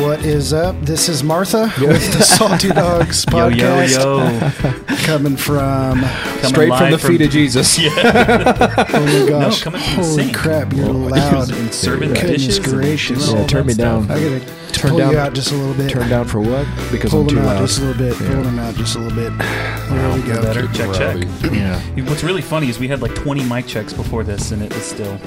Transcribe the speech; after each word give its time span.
What 0.00 0.24
is 0.24 0.52
up? 0.54 0.80
This 0.80 1.08
is 1.08 1.22
Martha 1.22 1.70
with 1.78 2.12
the 2.14 2.22
Salty 2.22 2.68
Dogs 2.72 3.24
podcast. 3.26 3.98
Yo, 3.98 4.18
yo, 4.18 4.30
yo. 4.32 4.96
Coming 5.04 5.36
from, 5.36 6.00
Coming 6.00 6.44
Straight 6.44 6.68
from 6.68 6.90
live 6.90 6.90
the 6.92 6.98
feet 7.06 7.20
of 7.22 7.30
Jesus. 7.30 7.78
oh 7.82 9.22
my 9.24 9.28
gosh, 9.28 9.62
coming 9.62 9.80
from 9.80 9.90
the 9.90 9.96
holy 10.08 10.24
sink. 10.24 10.34
crap, 10.36 10.72
you're 10.72 10.86
loud. 10.86 11.50
and 11.52 11.72
serving 11.74 12.14
Goodness 12.14 12.30
dishes 12.46 12.58
gracious. 12.60 13.26
doing 13.26 13.40
Yeah, 13.40 13.46
turn 13.46 13.66
me 13.66 13.72
stuff. 13.74 14.06
down. 14.08 14.16
I 14.18 14.22
gotta 14.40 14.69
Turn 14.74 14.90
pull 14.90 14.98
down- 14.98 15.12
you 15.12 15.18
out 15.18 15.32
just 15.34 15.52
a 15.52 15.54
little 15.54 15.74
bit. 15.74 15.90
Turn 15.90 16.08
down 16.08 16.26
for 16.26 16.40
what? 16.40 16.66
Because 16.90 17.10
Pull 17.10 17.20
I'm 17.22 17.26
them 17.26 17.36
too 17.36 17.40
out 17.42 17.46
loud. 17.56 17.66
just 17.66 17.78
a 17.78 17.82
little 17.84 18.06
bit. 18.06 18.14
Pull 18.16 18.42
them 18.42 18.58
out 18.58 18.74
just 18.74 18.96
a 18.96 18.98
little 18.98 19.16
bit. 19.16 19.38
There 19.38 20.14
we 20.14 20.22
go. 20.22 20.42
Better. 20.42 20.66
Check, 20.68 20.92
check. 20.94 21.16
Yeah. 21.52 21.78
What's 22.08 22.22
really 22.22 22.42
funny 22.42 22.68
is 22.68 22.78
we 22.78 22.88
had 22.88 23.02
like 23.02 23.14
20 23.14 23.44
mic 23.44 23.66
checks 23.66 23.92
before 23.92 24.22
this, 24.24 24.50
and 24.52 24.62
it 24.62 24.72
was 24.72 24.84
still. 24.84 25.18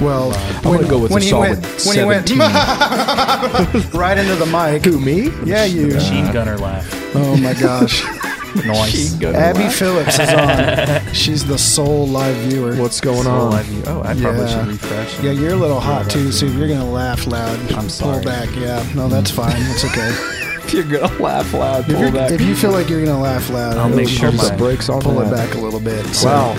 Well, 0.00 0.32
I'm 0.58 0.62
gonna 0.62 0.88
go 0.88 0.98
with 0.98 1.10
when 1.10 1.20
a 1.22 1.24
he 1.24 1.30
solid 1.30 1.50
went, 1.60 1.84
when 1.86 1.98
he 1.98 2.04
went 2.04 2.28
17. 2.28 3.90
right 4.00 4.16
into 4.16 4.34
the 4.36 4.46
mic. 4.46 4.84
Who 4.84 4.98
me? 5.00 5.30
Yeah, 5.44 5.64
you. 5.64 5.88
Machine 5.88 6.30
gunner 6.32 6.56
laugh. 6.58 6.88
Oh 7.14 7.36
my 7.36 7.54
gosh. 7.54 8.02
Nice. 8.66 9.22
Abby 9.22 9.68
Phillips 9.68 10.18
is 10.18 10.28
on. 10.30 11.12
She's 11.14 11.46
the 11.46 11.58
sole 11.58 12.06
live 12.06 12.36
viewer. 12.36 12.74
What's 12.76 13.00
going 13.00 13.22
So 13.24 13.30
on? 13.30 13.50
live 13.52 13.66
view- 13.66 13.82
Oh, 13.86 14.00
I 14.02 14.14
probably 14.14 14.40
Yeah. 14.42 14.46
should 14.64 14.66
refresh. 14.68 15.20
Yeah, 15.20 15.30
you're 15.32 15.52
a 15.52 15.56
little 15.56 15.80
hot 15.80 16.10
too, 16.10 16.32
so 16.32 16.46
you're 16.46 16.68
gonna 16.68 16.90
laugh 16.90 17.26
loud, 17.26 17.58
I'm 17.72 17.88
sorry. 17.88 18.22
pull 18.22 18.24
back. 18.32 18.48
Yeah, 18.56 18.84
no, 18.94 19.08
that's 19.08 19.30
mm. 19.30 19.36
fine. 19.36 19.56
It's 19.70 19.84
okay. 19.84 20.36
You're 20.70 20.84
gonna 20.84 21.12
laugh 21.20 21.52
loud. 21.52 21.80
If, 21.80 21.86
Pull 21.96 21.98
you're, 22.00 22.12
back. 22.12 22.30
if 22.30 22.40
you 22.40 22.54
feel 22.54 22.70
like 22.70 22.88
you're 22.88 23.04
gonna 23.04 23.20
laugh 23.20 23.50
loud, 23.50 23.76
I'll 23.76 23.88
make 23.88 24.06
just 24.06 24.20
sure 24.20 24.30
Put 24.30 24.36
my- 24.38 24.48
the 24.50 24.56
brakes 24.56 24.88
on. 24.88 25.00
pull 25.00 25.20
it 25.20 25.24
that. 25.24 25.48
back 25.48 25.56
a 25.56 25.58
little 25.58 25.80
bit. 25.80 26.06
So- 26.14 26.28
Wow. 26.28 26.56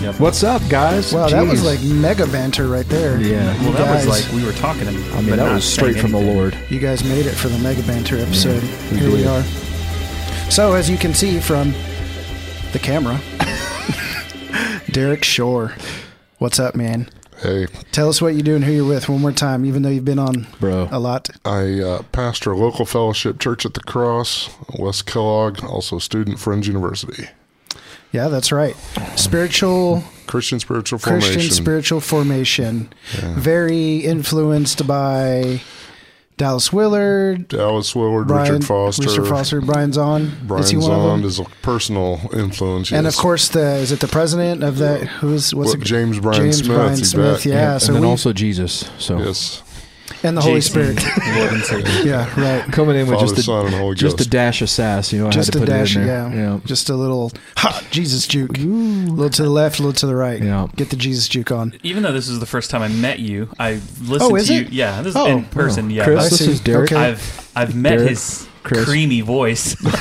Yep. 0.00 0.18
What's 0.18 0.42
up, 0.42 0.62
guys? 0.70 1.12
Wow, 1.12 1.28
that 1.28 1.46
was 1.46 1.60
Jeez. 1.60 1.64
like 1.64 1.82
mega 1.82 2.26
banter 2.28 2.68
right 2.68 2.88
there. 2.88 3.20
Yeah. 3.20 3.52
Well, 3.58 3.64
You 3.66 3.72
that 3.72 3.78
guys, 3.84 4.06
was 4.06 4.24
like 4.24 4.32
we 4.34 4.46
were 4.46 4.52
talking. 4.52 4.88
And, 4.88 4.96
I 5.12 5.20
mean, 5.20 5.28
but 5.30 5.36
that 5.36 5.52
was 5.52 5.64
straight 5.70 5.98
from 5.98 6.12
the. 6.12 6.18
Lord. 6.20 6.56
you 6.70 6.78
guys 6.78 7.04
made 7.04 7.26
it 7.26 7.32
for 7.34 7.48
the 7.48 7.58
mega 7.58 7.82
banter 7.82 8.16
episode. 8.16 8.62
we 8.92 8.98
Here 8.98 9.10
we 9.10 9.16
did. 9.18 9.26
are. 9.26 9.42
So 10.50 10.74
as 10.74 10.90
you 10.90 10.98
can 10.98 11.14
see 11.14 11.38
from 11.38 11.72
the 12.72 12.80
camera, 12.82 13.20
Derek 14.90 15.22
Shore. 15.22 15.72
What's 16.38 16.58
up, 16.58 16.74
man? 16.74 17.08
Hey, 17.40 17.68
Tell 17.92 18.08
us 18.08 18.20
what 18.20 18.34
you 18.34 18.42
do 18.42 18.56
and 18.56 18.64
who 18.64 18.72
you're 18.72 18.84
with 18.84 19.08
one 19.08 19.20
more 19.20 19.30
time, 19.32 19.64
even 19.64 19.82
though 19.82 19.88
you've 19.88 20.04
been 20.04 20.18
on 20.18 20.48
Bro. 20.58 20.88
a 20.90 20.98
lot. 20.98 21.30
I 21.44 21.80
uh, 21.80 22.02
pastor 22.10 22.50
a 22.50 22.58
local 22.58 22.84
fellowship 22.84 23.38
church 23.38 23.64
at 23.64 23.74
the 23.74 23.80
Cross, 23.80 24.50
West 24.76 25.06
Kellogg, 25.06 25.62
also 25.64 25.98
student 25.98 26.40
Friends 26.40 26.66
University. 26.66 27.28
Yeah, 28.10 28.26
that's 28.26 28.50
right. 28.50 28.74
Spiritual 29.14 30.02
Christian 30.26 30.58
spiritual 30.58 30.98
formation. 30.98 31.32
Christian 31.32 31.54
spiritual 31.54 32.00
formation. 32.00 32.92
Very 33.20 33.98
influenced 33.98 34.84
by 34.86 35.62
Dallas 36.40 36.72
Willard, 36.72 37.48
Dallas 37.48 37.94
Willard, 37.94 38.26
Brian, 38.26 38.52
Richard 38.54 38.66
Foster, 38.66 39.06
Richard 39.06 39.26
Foster, 39.28 39.60
Brian 39.60 39.90
Zahnd. 39.92 40.46
Brian 40.46 40.62
is 40.64 40.70
he 40.70 40.78
one 40.78 40.90
of 40.90 40.96
Zahnd 40.96 41.16
them? 41.20 41.24
is 41.24 41.38
a 41.38 41.44
personal 41.60 42.18
influence. 42.32 42.90
And 42.92 43.04
yes. 43.04 43.14
of 43.14 43.20
course, 43.20 43.48
the 43.48 43.74
is 43.76 43.92
it 43.92 44.00
the 44.00 44.08
president 44.08 44.62
of 44.64 44.78
that? 44.78 45.06
Who's 45.06 45.54
what's 45.54 45.72
What, 45.72 45.80
it? 45.80 45.84
James 45.84 46.18
Bryan 46.18 46.40
James 46.40 46.58
Smith, 46.60 46.76
Bryan 46.76 46.98
you 46.98 47.04
Smith. 47.04 47.44
bet. 47.44 47.44
Yeah. 47.44 47.72
and 47.72 47.82
so 47.82 47.92
then 47.92 48.00
we 48.00 48.08
also 48.08 48.32
Jesus. 48.32 48.90
So 48.96 49.18
yes, 49.18 49.62
and 50.22 50.36
the 50.36 50.40
Holy 50.40 50.56
Jason, 50.60 50.96
Spirit. 50.96 51.04
Lord 51.82 52.04
yeah, 52.04 52.40
right. 52.40 52.72
coming 52.72 52.96
in 52.96 53.06
with 53.06 53.14
Father, 53.18 53.26
just 53.26 53.38
a, 53.38 53.42
Son, 53.42 53.72
and 53.72 53.96
just 53.96 54.20
a 54.20 54.28
dash 54.28 54.62
of 54.62 54.70
sass. 54.70 55.12
You 55.12 55.20
know, 55.20 55.28
I 55.28 55.30
Just 55.30 55.46
had 55.48 55.52
to 55.54 55.58
a 55.58 55.62
put 55.62 55.68
dash, 55.68 55.96
in 55.96 56.02
yeah. 56.06 56.28
there. 56.28 56.38
Yeah. 56.38 56.60
Just 56.64 56.90
a 56.90 56.94
little 56.94 57.32
ha, 57.56 57.82
Jesus 57.90 58.26
juke. 58.26 58.58
A 58.58 58.60
little 58.60 59.30
to 59.30 59.42
the 59.42 59.50
left, 59.50 59.78
a 59.78 59.82
little 59.82 59.94
to 59.94 60.06
the 60.06 60.14
right. 60.16 60.42
Yeah. 60.42 60.68
Get 60.76 60.90
the 60.90 60.96
Jesus 60.96 61.28
juke 61.28 61.50
on. 61.50 61.74
Even 61.82 62.02
though 62.02 62.12
this 62.12 62.28
is 62.28 62.40
the 62.40 62.46
first 62.46 62.70
time 62.70 62.82
I 62.82 62.88
met 62.88 63.18
you, 63.18 63.48
I 63.58 63.80
listened 64.02 64.18
Oh, 64.22 64.36
is 64.36 64.48
to 64.48 64.54
you. 64.54 64.66
Yeah, 64.70 65.02
this 65.02 65.10
is 65.10 65.16
Oh. 65.16 65.26
in 65.26 65.44
person. 65.46 65.90
Yeah, 65.90 66.04
Chris, 66.04 66.26
I 66.26 66.28
this 66.28 66.38
see. 66.38 66.50
is 66.50 66.60
Derek. 66.60 66.92
Okay. 66.92 67.00
I've 67.02 67.50
I've 67.56 67.74
met 67.74 67.96
Derek, 67.96 68.10
his 68.10 68.46
Chris. 68.62 68.84
creamy 68.84 69.20
voice 69.22 69.74
on 69.84 69.90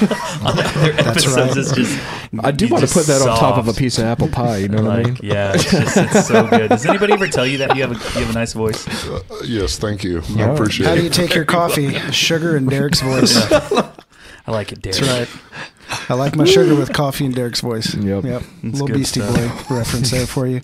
the 0.55 0.71
other 0.75 1.09
episodes. 1.09 1.35
right. 1.37 1.57
It's 1.57 1.71
just 1.73 1.99
I 2.43 2.51
do 2.51 2.67
want 2.67 2.87
to 2.87 2.93
put 2.93 3.05
that 3.07 3.21
on 3.21 3.37
top 3.37 3.57
of 3.57 3.67
a 3.67 3.73
piece 3.73 3.97
of 3.97 4.03
apple 4.05 4.27
pie. 4.27 4.57
You 4.57 4.67
know 4.67 4.83
what 4.83 4.99
I 4.99 5.03
mean? 5.03 5.17
yeah, 5.21 5.53
it's 5.55 5.71
just 5.71 5.97
it's 5.97 6.27
so 6.27 6.47
good. 6.49 6.69
Does 6.69 6.85
anybody 6.85 7.13
ever 7.13 7.27
tell 7.27 7.45
you 7.47 7.57
that 7.59 7.75
you 7.75 7.81
have 7.83 7.91
a 7.91 7.95
you 8.19 8.25
have 8.25 8.29
a 8.31 8.37
nice 8.39 8.53
voice? 8.53 8.87
Uh, 9.07 9.21
yes, 9.45 9.77
thank 9.77 10.03
you. 10.03 10.21
I 10.37 10.41
appreciate 10.43 10.87
How 10.87 10.95
do 10.95 11.03
you 11.03 11.09
take 11.09 11.33
your 11.33 11.45
coffee? 11.45 11.93
Sugar 12.11 12.55
and 12.55 12.69
Derek's 12.69 13.01
voice. 13.01 13.35
I 13.51 14.51
like 14.51 14.71
it, 14.71 14.81
Derek. 14.81 14.97
That's 14.99 15.31
right. 15.31 16.09
I 16.09 16.13
like 16.13 16.35
my 16.35 16.45
sugar 16.45 16.75
with 16.75 16.93
coffee 16.93 17.25
and 17.25 17.33
Derek's 17.33 17.61
voice. 17.61 17.95
Yep. 17.95 18.23
Yep. 18.23 18.43
Little 18.63 18.87
Beastie 18.87 19.21
stuff. 19.21 19.69
Boy 19.69 19.75
reference 19.75 20.11
there 20.11 20.27
for 20.27 20.45
you. 20.47 20.61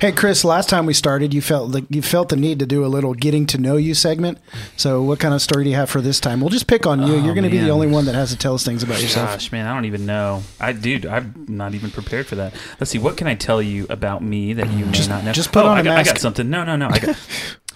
Hey 0.00 0.12
Chris, 0.12 0.44
last 0.44 0.68
time 0.68 0.86
we 0.86 0.92
started, 0.92 1.32
you 1.32 1.40
felt 1.40 1.70
like 1.70 1.84
you 1.88 2.02
felt 2.02 2.28
the 2.28 2.36
need 2.36 2.58
to 2.58 2.66
do 2.66 2.84
a 2.84 2.86
little 2.88 3.14
getting 3.14 3.46
to 3.46 3.58
know 3.58 3.76
you 3.76 3.94
segment. 3.94 4.38
So, 4.76 5.02
what 5.02 5.18
kind 5.18 5.34
of 5.34 5.40
story 5.40 5.64
do 5.64 5.70
you 5.70 5.76
have 5.76 5.90
for 5.90 6.00
this 6.00 6.20
time? 6.20 6.40
We'll 6.40 6.50
just 6.50 6.66
pick 6.66 6.86
on 6.86 7.00
you. 7.06 7.14
Oh, 7.14 7.16
You're 7.16 7.34
going 7.34 7.44
to 7.44 7.50
be 7.50 7.58
the 7.58 7.70
only 7.70 7.86
one 7.86 8.04
that 8.04 8.14
has 8.14 8.30
to 8.30 8.36
tell 8.36 8.54
us 8.54 8.64
things 8.64 8.82
about 8.82 9.00
yourself. 9.00 9.30
Gosh, 9.30 9.52
man, 9.52 9.66
I 9.66 9.74
don't 9.74 9.86
even 9.86 10.06
know. 10.06 10.42
I 10.60 10.72
dude, 10.72 11.06
I'm 11.06 11.46
not 11.48 11.74
even 11.74 11.90
prepared 11.90 12.26
for 12.26 12.36
that. 12.36 12.54
Let's 12.78 12.90
see. 12.90 12.98
What 12.98 13.16
can 13.16 13.26
I 13.26 13.34
tell 13.34 13.62
you 13.62 13.86
about 13.88 14.22
me 14.22 14.52
that 14.52 14.70
you 14.70 14.84
may 14.84 14.92
Just- 14.92 15.08
not 15.08 15.24
know? 15.24 15.32
just 15.32 15.52
put 15.52 15.64
oh, 15.64 15.68
on 15.68 15.78
I 15.78 15.80
a 15.80 15.84
got, 15.84 15.98
I 15.98 16.02
got 16.02 16.18
something. 16.18 16.48
No, 16.48 16.64
no, 16.64 16.76
no. 16.76 16.88
I 16.88 16.98
got. 16.98 17.16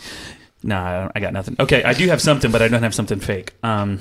no, 0.63 0.79
I, 0.79 1.01
don't, 1.01 1.13
I 1.17 1.21
got 1.21 1.33
nothing. 1.33 1.57
Okay, 1.59 1.83
I 1.83 1.95
do 1.95 2.07
have 2.09 2.21
something, 2.21 2.51
but 2.53 2.63
I 2.63 2.69
don't 2.69 2.83
have 2.83 2.95
something 2.95 3.21
fake. 3.21 3.55
Um, 3.63 3.99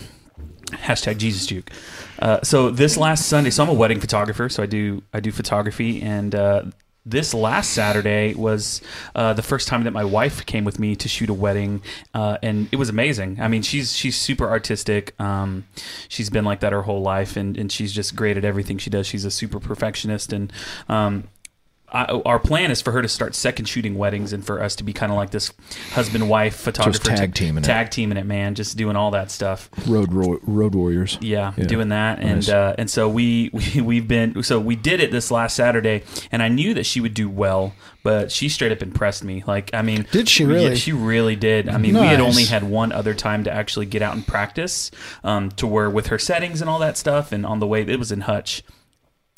hashtag 0.72 1.18
Jesus 1.18 1.46
juke. 1.46 1.72
Uh, 2.20 2.42
so 2.44 2.70
this 2.70 2.98
last 2.98 3.28
Sunday, 3.28 3.50
so 3.50 3.64
I'm 3.64 3.70
a 3.70 3.74
wedding 3.74 4.00
photographer, 4.00 4.50
so 4.50 4.62
I 4.62 4.66
do 4.66 5.02
I 5.14 5.20
do 5.22 5.32
photography, 5.32 6.02
and 6.02 6.36
uh, 6.36 6.64
this 7.06 7.34
last 7.34 7.72
Saturday 7.72 8.34
was 8.34 8.82
uh, 9.16 9.34
the 9.34 9.42
first 9.42 9.68
time 9.68 9.84
that 9.84 9.92
my 9.92 10.04
wife 10.04 10.46
came 10.46 10.64
with 10.64 10.80
me 10.80 10.96
to 10.98 11.08
shoot 11.08 11.30
a 11.30 11.34
wedding, 11.34 11.82
uh, 12.14 12.38
and 12.44 12.68
it 12.72 12.76
was 12.76 12.90
amazing. 12.90 13.40
I 13.40 13.48
mean, 13.48 13.62
she's 13.62 13.96
she's 13.96 14.16
super 14.16 14.50
artistic. 14.50 15.20
Um, 15.20 15.66
she's 16.08 16.30
been 16.30 16.46
like 16.46 16.60
that 16.60 16.72
her 16.72 16.84
whole 16.84 17.02
life, 17.02 17.38
and, 17.38 17.58
and 17.58 17.72
she's 17.72 17.94
just 17.94 18.16
great 18.16 18.38
at 18.38 18.46
everything 18.46 18.78
she 18.78 18.90
does. 18.90 19.08
She's 19.08 19.26
a 19.26 19.32
super 19.32 19.60
perfectionist, 19.60 20.34
and 20.34 20.52
um, 20.88 21.26
I, 21.92 22.06
our 22.26 22.40
plan 22.40 22.72
is 22.72 22.82
for 22.82 22.92
her 22.92 23.02
to 23.02 23.08
start 23.08 23.36
second 23.36 23.66
shooting 23.66 23.96
weddings 23.98 24.34
and 24.34 24.46
for 24.46 24.62
us 24.62 24.76
to 24.78 24.84
be 24.84 24.94
kind 24.94 25.12
of 25.12 25.18
like 25.18 25.32
this 25.32 25.52
husband 25.94 26.30
wife 26.30 26.56
photographer 26.56 27.00
tag 27.16 27.34
teaming 27.34 27.64
it. 27.64 27.68
tag 27.68 27.90
teaming 27.90 28.18
it 28.18 28.26
man 28.26 28.56
just 28.56 28.78
doing 28.78 28.96
all 28.96 29.12
that 29.12 29.32
stuff 29.32 29.70
Road 29.88 30.14
ro- 30.14 30.40
road 30.44 30.76
warriors. 30.76 31.18
yeah, 31.22 31.54
Yeah. 31.58 31.66
doing 31.66 31.90
that, 31.90 32.20
and 32.20 32.36
Nice. 32.36 32.50
uh, 32.50 32.76
and 32.78 32.90
so 32.90 33.10
we, 33.10 33.50
we 33.54 33.82
we've 33.82 34.08
been 34.08 34.44
so 34.44 34.60
we 34.60 34.76
did 34.76 35.00
it 35.00 35.12
this 35.12 35.32
last 35.32 35.56
Saturday, 35.56 36.04
and 36.32 36.44
I 36.44 36.48
knew 36.48 36.74
that 36.76 36.86
she 36.86 37.02
would 37.02 37.14
do 37.14 37.30
well, 37.30 37.74
but 38.04 38.32
she 38.32 38.50
straight 38.50 38.72
up 38.72 38.82
impressed 38.82 39.24
me. 39.24 39.44
Like 39.48 39.72
I 39.74 39.82
mean, 39.82 40.06
Did 40.12 40.30
she 40.30 40.44
yeah, 40.44 40.50
really? 40.50 40.76
she 40.76 40.92
really 40.94 41.36
did. 41.36 41.70
I 41.70 41.78
mean, 41.78 41.94
we 41.96 42.02
had 42.06 42.20
only 42.20 42.46
had 42.46 42.64
one 42.64 42.92
other 42.92 43.14
time 43.14 43.44
to 43.46 43.52
actually 43.52 43.86
get 43.88 44.02
out 44.02 44.14
and 44.16 44.26
practice, 44.26 44.92
um, 45.24 45.50
to 45.52 45.66
where 45.68 45.90
with 45.90 46.08
her 46.08 46.20
settings 46.20 46.62
and 46.62 46.70
all 46.70 46.80
that 46.80 46.98
stuff, 46.98 47.32
and 47.32 47.46
on 47.46 47.60
the 47.60 47.68
way 47.68 47.82
it 47.82 47.98
was 48.00 48.12
in 48.12 48.22
Hutch. 48.22 48.64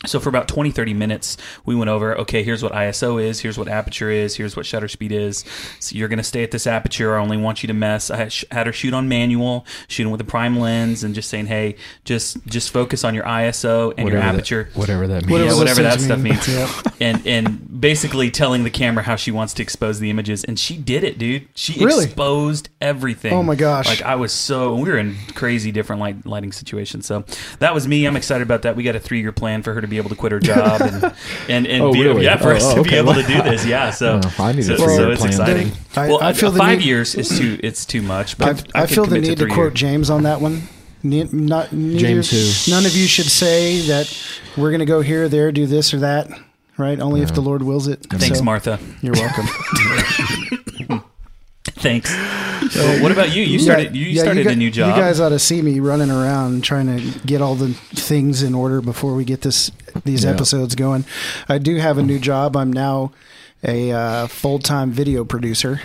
So 0.06 0.20
for 0.20 0.30
about 0.30 0.48
20, 0.48 0.72
30 0.72 0.94
minutes, 0.94 1.38
we 1.66 1.76
went 1.76 1.90
over, 1.90 2.18
okay, 2.20 2.44
here's 2.44 2.64
what 2.64 2.72
ISO 2.74 3.22
is, 3.22 3.40
here's 3.40 3.58
what 3.58 3.68
aperture 3.68 4.10
is, 4.10 4.36
here's 4.36 4.56
what 4.56 4.66
shutter 4.66 4.88
speed 4.88 5.12
is. 5.12 5.46
So 5.80 5.96
you're 5.96 6.08
going 6.08 6.18
to 6.18 6.24
stay 6.24 6.44
at 6.44 6.52
this 6.52 6.66
aperture. 6.66 7.16
I 7.16 7.22
only 7.22 7.38
want 7.38 7.62
you 7.64 7.68
to 7.68 7.74
mess. 7.74 8.10
I 8.10 8.18
had- 8.18 8.34
had 8.52 8.66
her 8.68 8.74
shoot 8.74 8.94
on 8.94 9.08
manual, 9.08 9.66
shooting 9.88 10.12
with 10.12 10.22
a 10.22 10.26
prime 10.26 10.58
lens 10.60 11.04
and 11.04 11.14
just 11.14 11.30
saying, 11.30 11.46
hey, 11.48 11.76
just 12.04 12.44
just 12.48 12.72
focus 12.72 13.04
on 13.04 13.14
your 13.14 13.24
ISO 13.26 13.94
and 13.98 14.10
your 14.10 14.18
aperture. 14.18 14.66
That, 14.74 14.78
whatever 14.80 15.08
that 15.08 15.26
means. 15.26 15.32
Whatever 15.32 15.52
yeah, 15.52 15.58
whatever 15.58 15.84
that 15.84 16.02
stuff 16.02 16.20
mean. 16.20 16.34
means. 16.34 16.48
Yep. 16.48 16.70
And 17.00 17.28
and 17.28 17.82
basically 17.82 18.32
telling 18.32 18.64
the 18.64 18.70
camera 18.70 19.04
how 19.04 19.16
she 19.16 19.32
wants 19.32 19.54
to 19.56 19.64
expose 19.64 20.00
the 20.00 20.10
images, 20.10 20.44
and 20.44 20.60
she 20.60 20.78
did 20.78 21.04
it, 21.04 21.18
dude. 21.18 21.48
She 21.56 21.84
Really? 21.84 22.06
exposed 22.06 22.70
everything. 22.80 23.34
Oh 23.34 23.44
my 23.44 23.56
gosh. 23.56 23.88
Like 23.88 24.02
I 24.02 24.16
was 24.16 24.32
so 24.32 24.76
we 24.76 24.90
were 24.90 24.98
in 24.98 25.16
crazy 25.36 25.72
different 25.72 26.00
light, 26.02 26.26
lighting 26.26 26.52
situations. 26.52 27.06
So 27.06 27.24
that 27.60 27.74
was 27.74 27.88
me. 27.88 28.06
I'm 28.06 28.16
excited 28.16 28.44
about 28.44 28.62
that. 28.64 28.76
We 28.76 28.84
got 28.84 28.96
a 28.96 29.00
three 29.00 29.22
year 29.22 29.32
plan 29.32 29.62
for 29.64 29.74
her 29.74 29.82
to 29.82 29.88
be 29.92 29.98
able 29.98 30.10
to 30.10 30.16
quit 30.16 30.32
her 30.32 30.40
job 30.40 30.82
and 30.82 31.04
and, 31.50 31.68
and 31.68 31.84
Oh, 31.84 31.94
be, 31.94 32.02
really? 32.04 32.24
yeah 32.24 32.38
for 32.38 32.52
Oh, 32.54 32.56
us 32.56 32.64
oh, 32.66 32.82
to 32.84 32.90
be 32.90 32.96
able 32.96 33.14
to 33.14 33.22
do 33.24 33.42
this. 33.44 33.64
Yeah. 33.66 33.92
So 33.92 34.20
Oh, 34.24 34.44
I 34.44 34.52
need 34.54 34.62
a 34.62 34.64
so, 34.64 34.78
three-year 34.78 34.98
so 34.98 35.12
it's 35.12 35.22
plan. 35.22 35.32
exciting. 35.32 35.72
I- 35.96 36.08
well, 36.08 36.24
I 36.24 36.34
feel 36.34 36.52
five 36.52 36.80
need- 36.80 36.86
years 36.88 37.14
is 37.16 37.30
too 37.30 37.60
it's 37.62 37.86
too 37.86 38.02
much. 38.02 38.38
But 38.40 38.66
I, 38.74 38.82
I 38.84 38.86
could 38.88 38.96
feel 38.96 39.06
the 39.06 39.20
need 39.20 39.38
to, 39.38 39.44
three 39.46 39.52
quote. 39.54 39.74
James 39.76 40.10
on 40.10 40.24
that 40.24 40.42
one. 40.42 40.64
Ne- 41.04 41.30
not 41.32 41.72
neither- 41.72 42.00
James 42.00 42.32
who? 42.32 42.72
None 42.74 42.86
of 42.86 42.96
you 42.96 43.06
should 43.08 43.26
say 43.26 43.82
that 43.88 44.08
we're 44.58 44.70
going 44.72 44.80
to 44.80 44.86
go 44.86 45.02
here, 45.02 45.28
there, 45.30 45.52
do 45.52 45.66
this 45.68 45.94
or 45.94 46.00
that. 46.00 46.28
Right? 46.78 47.00
Only 47.00 47.22
if 47.22 47.34
the 47.34 47.42
Lord 47.42 47.62
wills 47.62 47.88
it. 47.88 48.00
Thanks, 48.10 48.40
So, 48.40 48.44
Martha. 48.44 48.80
You're 49.02 49.14
welcome. 49.14 49.46
Thanks. 51.76 52.10
So 52.74 53.02
what 53.02 53.12
about 53.12 53.34
you? 53.36 53.44
You 53.44 53.60
started 53.60 53.96
you 53.96 54.06
Yeah, 54.08 54.22
started 54.24 54.44
gu- 54.44 54.50
a 54.52 54.56
new 54.56 54.70
job. 54.72 54.96
You 54.96 55.02
guys 55.02 55.20
ought 55.20 55.30
to 55.30 55.40
see 55.40 55.62
me 55.62 55.80
running 55.80 56.12
around 56.12 56.64
trying 56.64 56.86
to 56.96 57.20
get 57.26 57.42
all 57.42 57.56
the 57.56 57.74
things 57.74 58.44
in 58.44 58.54
order 58.54 58.82
before 58.82 59.14
we 59.16 59.26
get 59.26 59.42
this 59.42 59.72
these 60.06 60.24
Yeah. 60.24 60.32
episodes 60.32 60.76
going. 60.76 61.06
I 61.50 61.58
do 61.58 61.78
have 61.78 61.98
a 61.98 62.04
new 62.04 62.20
job. 62.20 62.56
I'm 62.56 62.72
now 62.72 63.12
a 63.64 63.92
uh, 63.92 64.28
full 64.28 64.60
time 64.60 64.92
video 64.92 65.26
producer 65.26 65.82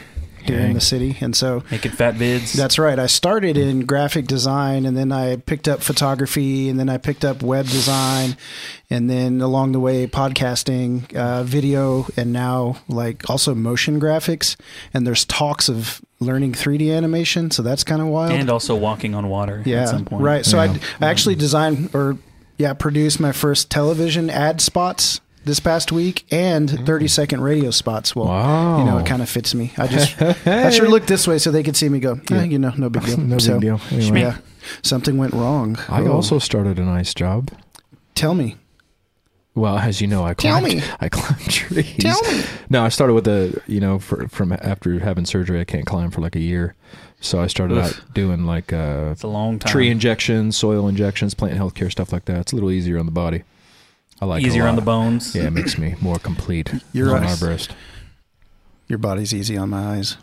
here 0.49 0.61
in 0.61 0.73
the 0.75 0.81
city, 0.81 1.17
and 1.21 1.35
so 1.37 1.63
Making 1.71 1.93
fat 1.93 2.15
vids. 2.15 2.53
that's 2.53 2.79
right. 2.79 2.99
I 2.99 3.07
started 3.07 3.57
in 3.57 3.87
graphic 3.87 4.27
design, 4.27 4.87
and 4.87 4.97
then 4.97 5.13
I 5.13 5.37
picked 5.37 5.69
up 5.69 5.83
photography, 5.83 6.69
and 6.69 6.79
then 6.79 6.89
I 6.89 6.99
picked 6.99 7.25
up 7.25 7.43
web 7.43 7.67
design, 7.67 8.37
and 8.91 9.09
then 9.11 9.41
along 9.41 9.73
the 9.73 9.81
way, 9.81 10.07
podcasting, 10.07 11.15
uh, 11.15 11.43
video, 11.43 12.07
and 12.17 12.33
now 12.33 12.79
like 12.89 13.29
also 13.29 13.55
motion 13.55 14.01
graphics. 14.01 14.57
And 14.95 15.07
there's 15.07 15.25
talks 15.25 15.69
of 15.69 16.01
learning 16.21 16.53
3D 16.53 16.97
animation, 16.97 17.51
so 17.51 17.63
that's 17.63 17.85
kind 17.85 18.01
of 18.01 18.09
wild. 18.09 18.33
and 18.33 18.49
also 18.51 18.75
walking 18.75 19.15
on 19.15 19.29
water 19.29 19.63
yeah, 19.67 19.83
at 19.83 19.89
some 19.89 20.05
point. 20.05 20.23
right. 20.23 20.45
So 20.47 20.57
Yeah. 20.63 20.77
I, 21.01 21.07
I 21.07 21.11
actually 21.11 21.35
designed 21.35 21.95
or 21.95 22.19
yeah 22.59 22.73
produced 22.73 23.21
my 23.21 23.33
first 23.33 23.71
television 23.71 24.31
ad 24.31 24.61
spots. 24.61 25.21
This 25.47 25.61
past 25.61 25.93
week 25.93 26.27
and 26.33 26.69
30 26.69 27.07
second 27.07 27.41
radio 27.41 27.71
spots. 27.71 28.17
Well, 28.17 28.27
Wow. 28.27 28.79
you 28.81 28.85
know, 28.85 28.99
it 28.99 29.07
kind 29.07 29.23
of 29.23 29.29
fits 29.29 29.55
me. 29.55 29.73
I 29.79 29.87
just, 29.87 30.21
I 30.47 30.71
should 30.71 30.89
look 30.89 31.07
this 31.07 31.29
way 31.29 31.39
so 31.39 31.53
they 31.53 31.63
could 31.63 31.77
see 31.77 31.89
me 31.89 32.01
go, 32.01 32.21
eh, 32.33 32.43
you 32.43 32.59
know, 32.59 32.73
no 32.77 32.91
big 32.91 33.05
deal. 33.07 33.17
No 33.19 33.39
So, 33.39 33.53
big 33.53 33.61
deal. 33.63 33.81
Anyway, 33.93 34.21
yeah, 34.23 34.39
something 34.83 35.17
went 35.17 35.33
wrong. 35.35 35.79
I 35.89 36.03
Oh. 36.03 36.15
also 36.15 36.41
started 36.41 36.81
a 36.81 36.83
nice 36.85 37.15
job. 37.15 37.51
tell 38.17 38.35
me. 38.35 38.57
Well, 39.55 39.79
as 39.79 40.01
you 40.01 40.07
know, 40.09 40.25
I 40.25 40.35
Tell 40.35 40.59
climbed, 40.59 40.79
me. 40.79 40.83
I 41.01 41.09
climbed 41.09 41.49
trees. 41.49 41.97
Tell 41.99 42.21
me. 42.25 42.43
No, 42.69 42.83
I 42.83 42.89
started 42.91 43.15
with 43.15 43.29
a, 43.29 43.59
you 43.69 43.79
know, 43.81 43.99
for, 44.01 44.27
from 44.29 44.53
after 44.53 44.99
having 44.99 45.25
surgery, 45.27 45.61
I 45.61 45.65
can't 45.65 45.87
climb 45.87 46.11
for 46.11 46.21
like 46.21 46.35
a 46.37 46.41
year. 46.41 46.75
So 47.21 47.41
I 47.41 47.47
started 47.47 47.79
Oof. 47.79 47.85
out 47.87 48.15
doing 48.15 48.45
like 48.47 48.73
uh, 48.73 49.11
It's 49.13 49.23
a 49.23 49.29
long 49.29 49.59
time. 49.61 49.71
tree 49.71 49.91
injections, 49.91 50.57
soil 50.57 50.89
injections, 50.89 51.35
plant 51.35 51.57
health 51.57 51.75
care, 51.75 51.89
stuff 51.89 52.13
like 52.13 52.25
that. 52.27 52.39
It's 52.41 52.53
a 52.53 52.57
little 52.57 52.71
easier 52.73 52.99
on 52.99 53.07
the 53.07 53.13
body. 53.13 53.45
I 54.21 54.25
like 54.25 54.43
it 54.43 54.47
a 54.47 54.49
Easier 54.49 54.67
on 54.67 54.77
the 54.77 54.83
bones. 54.83 55.35
Yeah, 55.35 55.45
it 55.45 55.53
makes 55.53 55.77
me 55.79 55.95
more 56.01 56.19
complete. 56.19 56.73
You're 56.93 57.15
on 57.15 57.23
right. 57.23 57.43
our. 57.43 57.59
Your 58.89 58.99
body's 58.99 59.35
easy 59.35 59.57
on 59.57 59.71
my 59.71 59.97
eyes. 59.97 60.17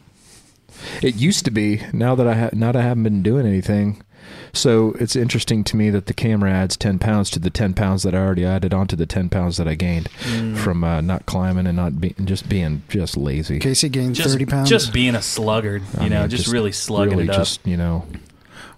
It 1.02 1.16
used 1.16 1.46
to 1.46 1.52
be. 1.52 1.82
Now 1.94 2.16
that 2.16 2.28
I 2.28 2.34
ha- 2.34 2.50
now 2.54 2.72
that 2.72 2.80
I 2.80 2.84
haven't 2.84 3.04
been 3.04 3.22
doing 3.22 3.46
anything, 3.46 4.02
so 4.54 4.96
it's 5.00 5.16
interesting 5.16 5.64
to 5.66 5.76
me 5.78 5.90
that 5.92 6.08
the 6.08 6.14
camera 6.14 6.52
adds 6.52 6.76
ten 6.76 6.98
pounds 6.98 7.30
to 7.32 7.40
the 7.40 7.50
ten 7.50 7.74
pounds 7.74 8.04
that 8.04 8.16
I 8.16 8.18
already 8.18 8.46
added 8.46 8.74
onto 8.74 8.96
the 8.96 9.06
ten 9.06 9.30
pounds 9.30 9.58
that 9.58 9.68
I 9.68 9.76
gained 9.76 10.10
Mm. 10.24 10.58
from 10.58 10.84
uh, 10.84 11.02
not 11.02 11.26
climbing 11.26 11.68
and 11.68 11.76
not 11.76 12.00
being 12.02 12.16
just 12.26 12.50
being 12.50 12.82
just 12.90 13.16
lazy. 13.18 13.60
Casey 13.60 13.90
gained 13.90 14.16
just, 14.16 14.30
30 14.30 14.46
pounds. 14.46 14.70
Just 14.70 14.94
being 14.94 15.14
a 15.16 15.22
sluggard, 15.22 15.84
you 15.96 16.00
I 16.00 16.08
know, 16.08 16.22
mean, 16.22 16.30
just, 16.30 16.48
really 16.48 16.72
slugging 16.72 17.18
really 17.18 17.26
it 17.26 17.30
up. 17.32 17.38
Just 17.38 17.66
you 17.68 17.78
know, 17.78 18.06